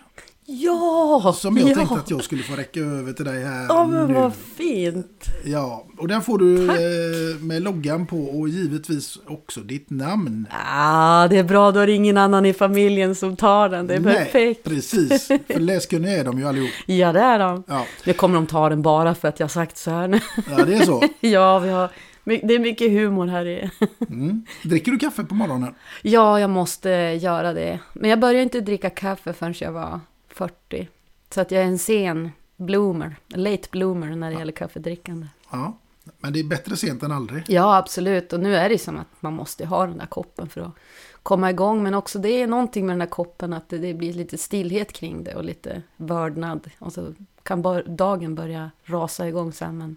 Ja! 0.53 1.35
Som 1.37 1.57
jag 1.57 1.71
ja. 1.71 1.75
tänkte 1.75 1.95
att 1.95 2.11
jag 2.11 2.25
skulle 2.25 2.43
få 2.43 2.55
räcka 2.57 2.81
över 2.81 3.13
till 3.13 3.25
dig 3.25 3.45
här 3.45 3.67
Ja, 3.69 3.87
men 3.87 4.07
nu. 4.09 4.15
vad 4.15 4.33
fint! 4.57 5.25
Ja, 5.45 5.87
och 5.99 6.09
där 6.09 6.21
får 6.21 6.39
du 6.39 6.67
Tack. 6.67 6.77
eh, 6.79 7.45
med 7.45 7.63
loggan 7.63 8.07
på 8.07 8.17
och 8.25 8.49
givetvis 8.49 9.19
också 9.27 9.61
ditt 9.61 9.91
namn. 9.91 10.47
Ah, 10.51 11.29
det 11.29 11.37
är 11.39 11.45
bra, 11.45 11.71
då 11.73 11.81
är 11.81 11.87
det 11.87 11.93
ingen 11.93 12.17
annan 12.17 12.47
i 12.47 12.53
familjen 12.53 13.15
som 13.15 13.37
tar 13.37 13.69
den. 13.69 13.87
Det 13.87 13.95
är 13.95 14.01
Nej, 14.01 14.15
perfekt. 14.15 14.65
precis. 14.65 15.27
För 15.27 15.59
läskunniga 15.61 16.13
är 16.13 16.25
de 16.25 16.39
ju 16.39 16.49
allihop. 16.49 16.71
Ja, 16.87 17.13
det 17.13 17.21
är 17.21 17.39
de. 17.39 17.63
Ja. 17.67 17.87
Nu 18.05 18.13
kommer 18.13 18.35
de 18.35 18.47
ta 18.47 18.69
den 18.69 18.83
bara 18.83 19.15
för 19.15 19.29
att 19.29 19.41
jag 19.41 19.51
sagt 19.51 19.77
så 19.77 19.91
här 19.91 20.09
nu. 20.09 20.21
Ja, 20.51 20.65
det 20.65 20.75
är 20.75 20.87
så. 20.87 21.03
ja, 21.21 21.59
vi 21.59 21.69
har, 21.69 21.91
det 22.25 22.55
är 22.55 22.59
mycket 22.59 22.91
humor 22.91 23.27
här 23.27 23.47
i. 23.47 23.71
Mm. 24.09 24.45
Dricker 24.63 24.93
du 24.93 24.99
kaffe 24.99 25.25
på 25.25 25.35
morgonen? 25.35 25.75
ja, 26.03 26.41
jag 26.41 26.51
måste 26.51 26.91
göra 27.21 27.53
det. 27.53 27.79
Men 27.93 28.11
jag 28.11 28.21
började 28.21 28.43
inte 28.43 28.61
dricka 28.61 28.91
kaffe 28.91 29.33
förrän 29.33 29.55
jag 29.61 29.73
var 29.73 30.01
40. 30.29 30.89
Så 31.31 31.41
att 31.41 31.51
jag 31.51 31.63
är 31.63 31.67
en 31.67 31.79
sen 31.79 32.31
bloomer, 32.57 33.17
late 33.29 33.69
bloomer 33.71 34.07
när 34.17 34.31
det 34.31 34.39
gäller 34.39 34.53
kaffedrickande. 34.53 35.27
Ja, 35.51 35.79
men 36.19 36.33
det 36.33 36.41
är 36.41 36.45
bättre 36.45 36.77
sent 36.77 37.03
än 37.03 37.13
aldrig. 37.13 37.43
Ja, 37.49 37.77
absolut. 37.77 38.33
Och 38.33 38.41
nu 38.41 38.57
är 38.57 38.69
det 38.69 38.79
som 38.79 38.99
att 38.99 39.23
man 39.23 39.33
måste 39.33 39.67
ha 39.67 39.87
den 39.87 39.99
där 39.99 40.07
koppen 40.07 40.49
för 40.49 40.61
att 40.61 40.75
komma 41.23 41.51
igång. 41.51 41.83
Men 41.83 41.95
också 41.95 42.19
det 42.19 42.29
är 42.29 42.47
någonting 42.47 42.87
med 42.87 42.93
den 42.93 42.99
där 42.99 43.07
koppen 43.07 43.53
att 43.53 43.69
det, 43.69 43.95
blir 43.95 44.13
lite 44.13 44.39
stillhet 44.39 44.93
kring 44.93 45.25
det 45.25 45.35
och 45.35 45.45
lite 45.45 45.83
vördnad. 45.97 46.71
Och 46.79 46.93
så 46.93 47.15
kan 47.43 47.63
dagen 47.97 48.35
börja 48.35 48.71
rasa 48.85 49.29
igång 49.29 49.53
sen, 49.53 49.79
men 49.79 49.97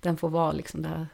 den 0.00 0.16
får 0.16 0.28
vara 0.28 0.52
liksom 0.52 0.82
det 0.82 0.88
här 0.88 1.06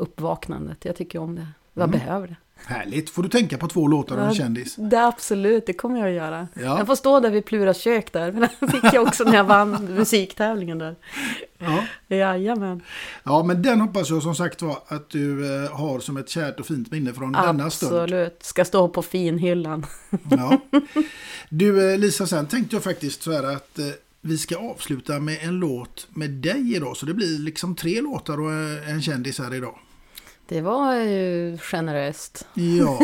uppvaknandet. 0.00 0.84
Jag 0.84 0.96
tycker 0.96 1.18
om 1.18 1.34
det. 1.34 1.46
Jag 1.74 1.84
Mm. 1.88 1.98
behöver 1.98 2.26
det. 2.28 2.36
Härligt. 2.64 3.10
Får 3.10 3.22
du 3.22 3.28
tänka 3.28 3.58
på 3.58 3.68
två 3.68 3.86
låtar 3.88 4.16
och 4.16 4.24
en 4.24 4.34
kändis. 4.34 4.74
Det 4.76 5.06
absolut, 5.06 5.66
det 5.66 5.72
kommer 5.72 5.98
jag 6.00 6.08
att 6.08 6.14
göra. 6.14 6.48
Ja. 6.54 6.78
Jag 6.78 6.86
får 6.86 6.94
stå 6.94 7.20
där 7.20 7.30
vid 7.30 7.44
Pluras 7.44 7.78
kök 7.80 8.12
där. 8.12 8.32
Men 8.32 8.48
den 8.60 8.68
fick 8.70 8.84
jag 8.94 9.02
också 9.08 9.24
när 9.24 9.34
jag 9.34 9.44
vann 9.44 9.84
musiktävlingen 9.94 10.78
där. 10.78 10.96
Ja. 11.58 11.84
Jajamän. 12.16 12.82
ja, 13.24 13.42
men 13.44 13.62
den 13.62 13.80
hoppas 13.80 14.10
jag 14.10 14.22
som 14.22 14.34
sagt 14.34 14.62
var 14.62 14.78
att 14.88 15.10
du 15.10 15.54
eh, 15.64 15.70
har 15.72 16.00
som 16.00 16.16
ett 16.16 16.28
kärt 16.28 16.60
och 16.60 16.66
fint 16.66 16.90
minne 16.90 17.12
från 17.12 17.32
denna 17.32 17.70
stund. 17.70 17.92
Absolut. 17.92 18.42
Ska 18.42 18.64
stå 18.64 18.88
på 18.88 19.02
finhyllan. 19.02 19.86
Ja. 20.30 20.60
Du 21.48 21.92
eh, 21.92 21.98
Lisa, 21.98 22.26
sen 22.26 22.46
tänkte 22.46 22.76
jag 22.76 22.82
faktiskt 22.82 23.22
så 23.22 23.32
här 23.32 23.42
att 23.42 23.78
eh, 23.78 23.84
vi 24.20 24.38
ska 24.38 24.56
avsluta 24.56 25.20
med 25.20 25.38
en 25.42 25.54
låt 25.54 26.06
med 26.10 26.30
dig 26.30 26.74
idag. 26.76 26.96
Så 26.96 27.06
det 27.06 27.14
blir 27.14 27.38
liksom 27.38 27.74
tre 27.74 28.00
låtar 28.00 28.40
och 28.40 28.52
en 28.88 29.02
kändis 29.02 29.38
här 29.38 29.54
idag. 29.54 29.74
Det 30.50 30.60
var 30.60 30.94
ju 30.94 31.58
generöst. 31.58 32.46
Ja, 32.54 33.00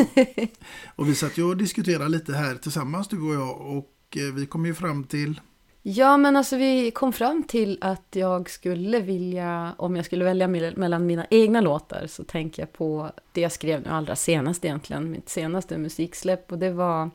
och 0.97 1.09
vi 1.09 1.15
satt 1.15 1.39
ju 1.39 1.45
och 1.45 1.57
diskuterade 1.57 2.09
lite 2.09 2.33
här 2.33 2.55
tillsammans 2.55 3.09
du 3.09 3.23
och 3.23 3.35
jag 3.35 3.61
och 3.61 4.17
eh, 4.17 4.35
vi 4.35 4.47
kom 4.47 4.67
ju 4.67 4.75
fram 4.75 5.05
till 5.05 5.41
Ja, 5.83 6.17
men 6.17 6.37
alltså 6.37 6.57
vi 6.57 6.91
kom 6.91 7.13
fram 7.13 7.43
till 7.43 7.79
att 7.81 8.07
jag 8.11 8.51
skulle 8.51 9.01
vilja, 9.01 9.75
om 9.79 9.97
jag 9.97 10.05
skulle 10.05 10.25
välja 10.25 10.47
mell- 10.49 10.77
mellan 10.77 11.07
mina 11.07 11.27
egna 11.31 11.61
låtar, 11.61 12.07
så 12.07 12.25
tänker 12.25 12.63
jag 12.63 12.73
på 12.73 13.11
det 13.33 13.41
jag 13.41 13.53
skrev 13.53 13.83
nu 13.83 13.89
allra 13.89 14.17
senast 14.17 14.65
egentligen, 14.65 15.11
mitt 15.11 15.29
senaste 15.29 15.79
musiksläpp. 15.79 16.53
Och 16.53 16.59
det 16.59 16.71
var, 16.71 17.11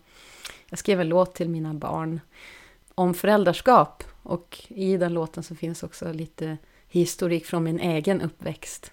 jag 0.69 0.79
skrev 0.79 1.01
en 1.01 1.09
låt 1.09 1.35
till 1.35 1.49
mina 1.49 1.73
barn 1.73 2.19
om 2.95 3.13
föräldraskap. 3.13 4.03
Och 4.23 4.63
i 4.67 4.97
den 4.97 5.13
låten 5.13 5.43
så 5.43 5.55
finns 5.55 5.83
också 5.83 6.11
lite 6.13 6.57
historik 6.87 7.45
från 7.45 7.63
min 7.63 7.79
egen 7.79 8.21
uppväxt 8.21 8.91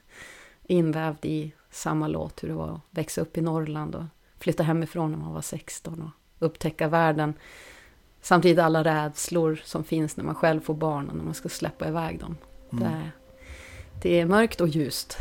invävd 0.68 1.24
i 1.24 1.52
samma 1.70 2.08
låt, 2.08 2.42
hur 2.42 2.48
det 2.48 2.54
var 2.54 2.68
att 2.68 2.80
växa 2.90 3.20
upp 3.20 3.38
i 3.38 3.40
Norrland 3.40 3.94
och 3.94 4.04
flytta 4.38 4.62
hemifrån 4.62 5.10
när 5.10 5.18
man 5.18 5.34
var 5.34 5.40
16 5.40 6.02
och 6.02 6.46
upptäcka 6.46 6.88
världen. 6.88 7.34
Samtidigt 8.20 8.58
alla 8.58 8.84
rädslor 8.84 9.60
som 9.64 9.84
finns 9.84 10.16
när 10.16 10.24
man 10.24 10.34
själv 10.34 10.60
får 10.60 10.74
barn 10.74 11.08
och 11.08 11.16
när 11.16 11.24
man 11.24 11.34
ska 11.34 11.48
släppa 11.48 11.88
iväg 11.88 12.20
dem. 12.20 12.36
Mm. 12.72 12.84
Det, 12.84 13.10
det 14.02 14.20
är 14.20 14.26
mörkt 14.26 14.60
och 14.60 14.68
ljust. 14.68 15.18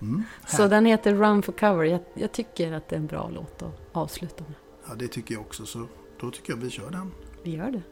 Mm. 0.00 0.22
Så 0.46 0.68
den 0.68 0.86
heter 0.86 1.14
Run 1.14 1.42
for 1.42 1.52
cover. 1.52 1.84
Jag, 1.84 2.00
jag 2.14 2.32
tycker 2.32 2.72
att 2.72 2.88
det 2.88 2.96
är 2.96 3.00
en 3.00 3.06
bra 3.06 3.30
låt 3.34 3.62
att 3.62 3.80
avsluta 3.92 4.44
med. 4.44 4.54
Ja, 4.88 4.94
det 4.94 5.08
tycker 5.08 5.34
jag 5.34 5.40
också. 5.40 5.66
Så 5.66 5.86
då 6.20 6.30
tycker 6.30 6.52
jag 6.52 6.58
vi 6.58 6.70
kör 6.70 6.90
den. 6.90 7.12
Vi 7.42 7.50
gör 7.50 7.70
det. 7.70 7.82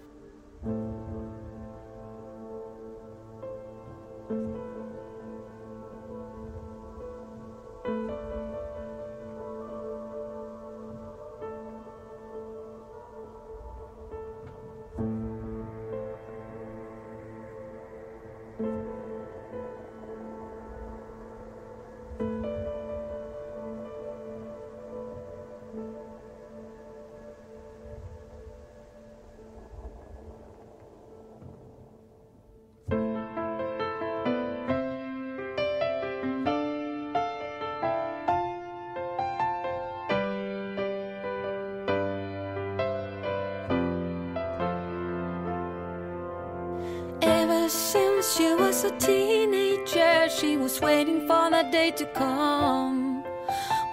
That 51.56 51.72
day 51.72 51.90
to 51.90 52.04
come. 52.22 53.24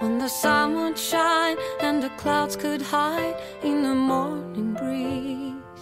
When 0.02 0.18
the 0.18 0.27
sun 0.27 0.76
would 0.76 0.98
shine 0.98 1.57
and 1.80 2.03
the 2.03 2.10
clouds 2.22 2.57
could 2.57 2.81
hide 2.81 3.38
in 3.64 3.84
the 3.84 3.95
morning 3.95 4.73
breeze. 4.73 5.81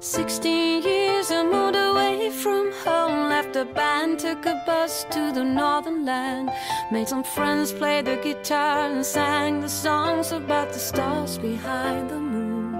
Sixteen 0.00 0.82
years 0.82 1.30
I 1.30 1.44
moved 1.44 1.76
away 1.76 2.30
from 2.30 2.72
home, 2.84 3.28
left 3.28 3.52
the 3.52 3.66
band, 3.78 4.18
took 4.18 4.44
a 4.44 4.60
bus 4.66 5.04
to 5.14 5.30
the 5.38 5.44
northern 5.44 6.04
land. 6.04 6.50
Made 6.90 7.08
some 7.08 7.22
friends, 7.22 7.72
played 7.72 8.06
the 8.06 8.16
guitar 8.16 8.90
and 8.90 9.06
sang 9.06 9.60
the 9.60 9.68
songs 9.68 10.32
about 10.32 10.72
the 10.72 10.80
stars 10.90 11.38
behind 11.38 12.10
the 12.10 12.18
moon. 12.18 12.72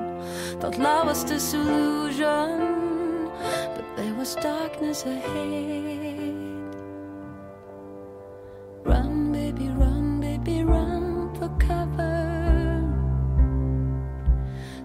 Thought 0.60 0.78
love 0.78 1.06
was 1.06 1.22
disillusion, 1.22 3.30
but 3.74 3.84
there 3.96 4.14
was 4.14 4.34
darkness 4.34 5.04
ahead. 5.04 6.27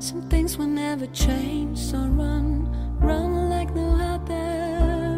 Some 0.03 0.23
things 0.23 0.57
will 0.57 0.67
never 0.67 1.07
change, 1.07 1.79
so 1.79 1.97
run, 1.97 2.67
run 2.99 3.49
like 3.49 3.73
no 3.73 3.87
other. 3.95 5.17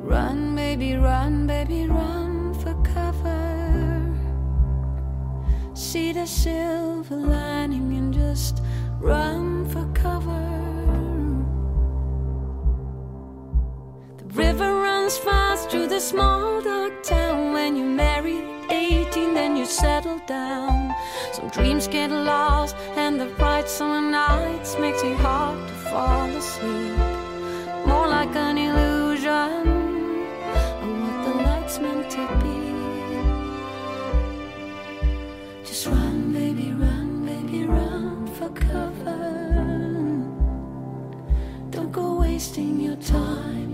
Run, 0.00 0.56
baby, 0.56 0.94
run, 0.94 1.46
baby, 1.46 1.86
run 1.86 2.54
for 2.54 2.72
cover. 2.82 4.16
See 5.74 6.12
the 6.12 6.24
silver 6.24 7.14
lining 7.14 7.92
and 7.92 8.14
just 8.14 8.62
run 8.98 9.68
for 9.68 9.86
cover. 9.92 10.48
The 14.16 14.24
river 14.32 14.80
runs 14.80 15.18
fast 15.18 15.68
through 15.68 15.88
the 15.88 16.00
small 16.00 16.62
dark 16.62 17.02
town. 17.02 17.52
When 17.52 17.76
you 17.76 17.84
marry 17.84 18.55
18, 19.16 19.34
then 19.34 19.56
you 19.56 19.64
settle 19.64 20.18
down. 20.26 20.94
Some 21.32 21.48
dreams 21.48 21.88
get 21.88 22.10
lost, 22.10 22.76
and 22.96 23.18
the 23.18 23.26
bright 23.38 23.68
summer 23.68 24.02
nights 24.10 24.76
makes 24.78 25.02
it 25.02 25.16
hard 25.16 25.58
to 25.68 25.74
fall 25.90 26.28
asleep. 26.28 26.98
More 27.86 28.08
like 28.08 28.34
an 28.36 28.58
illusion 28.58 29.68
of 30.82 30.90
what 31.02 31.16
the 31.26 31.34
lights 31.48 31.78
meant 31.78 32.10
to 32.10 32.24
be. 32.42 32.60
Just 35.64 35.86
run, 35.86 36.32
baby, 36.32 36.72
run, 36.72 37.24
baby, 37.24 37.64
run 37.64 38.26
for 38.36 38.50
cover. 38.50 39.24
Don't 41.70 41.92
go 41.92 42.20
wasting 42.20 42.80
your 42.80 42.96
time, 42.96 43.65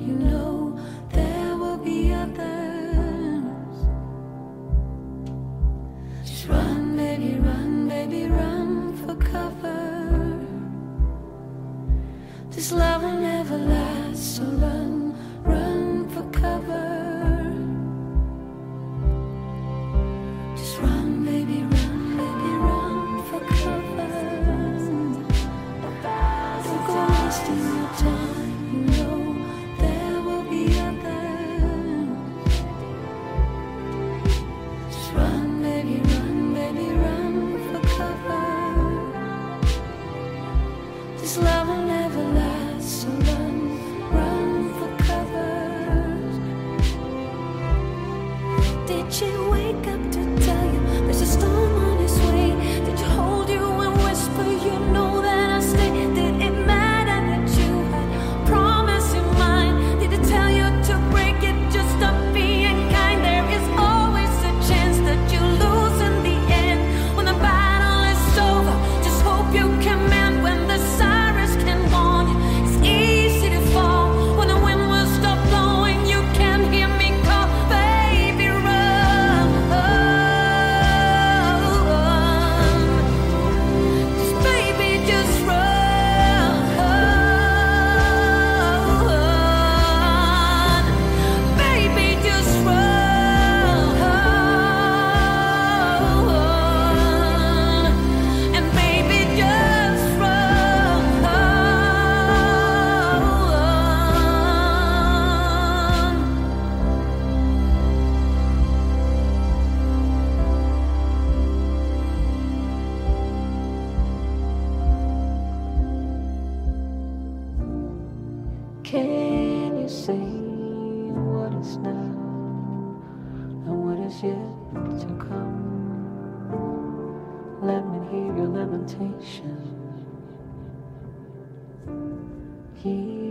keep. 132.82 133.21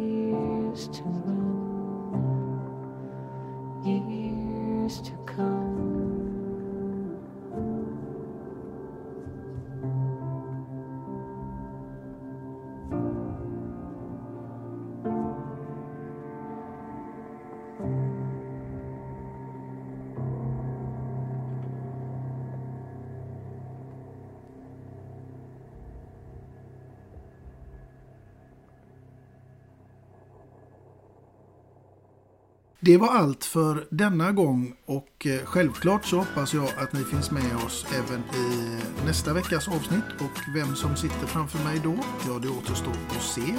Det 32.83 32.97
var 32.97 33.07
allt 33.07 33.45
för 33.45 33.87
denna 33.91 34.31
gång 34.31 34.73
och 34.85 35.27
eh, 35.27 35.45
självklart 35.45 36.05
så 36.05 36.17
hoppas 36.17 36.53
jag 36.53 36.69
att 36.77 36.93
ni 36.93 37.03
finns 37.03 37.31
med 37.31 37.55
oss 37.65 37.85
även 37.93 38.19
i 38.19 38.79
nästa 39.05 39.33
veckas 39.33 39.67
avsnitt 39.67 40.03
och 40.19 40.55
vem 40.55 40.75
som 40.75 40.95
sitter 40.95 41.27
framför 41.27 41.63
mig 41.63 41.81
då, 41.83 41.95
ja 42.27 42.39
det 42.39 42.49
återstår 42.49 42.93
att 43.09 43.23
se. 43.23 43.55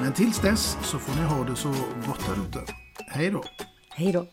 Men 0.00 0.12
tills 0.12 0.40
dess 0.40 0.76
så 0.82 0.98
får 0.98 1.20
ni 1.20 1.26
ha 1.26 1.44
det 1.44 1.56
så 1.56 1.68
gott 2.06 2.26
där 2.26 2.42
ute. 2.48 2.72
Hej 3.08 3.30
då! 3.30 3.44
Hej 3.90 4.12
då! 4.12 4.26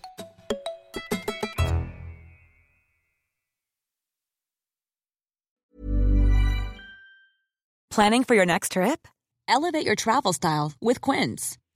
Planning 7.96 8.24
for 8.24 8.36
your 8.36 8.46
next 8.46 8.72
trip? 8.72 9.08
Elevate 9.48 9.86
your 9.86 9.96
travel 9.96 10.34
style 10.34 10.72
with 10.82 11.12
Quince. 11.12 11.63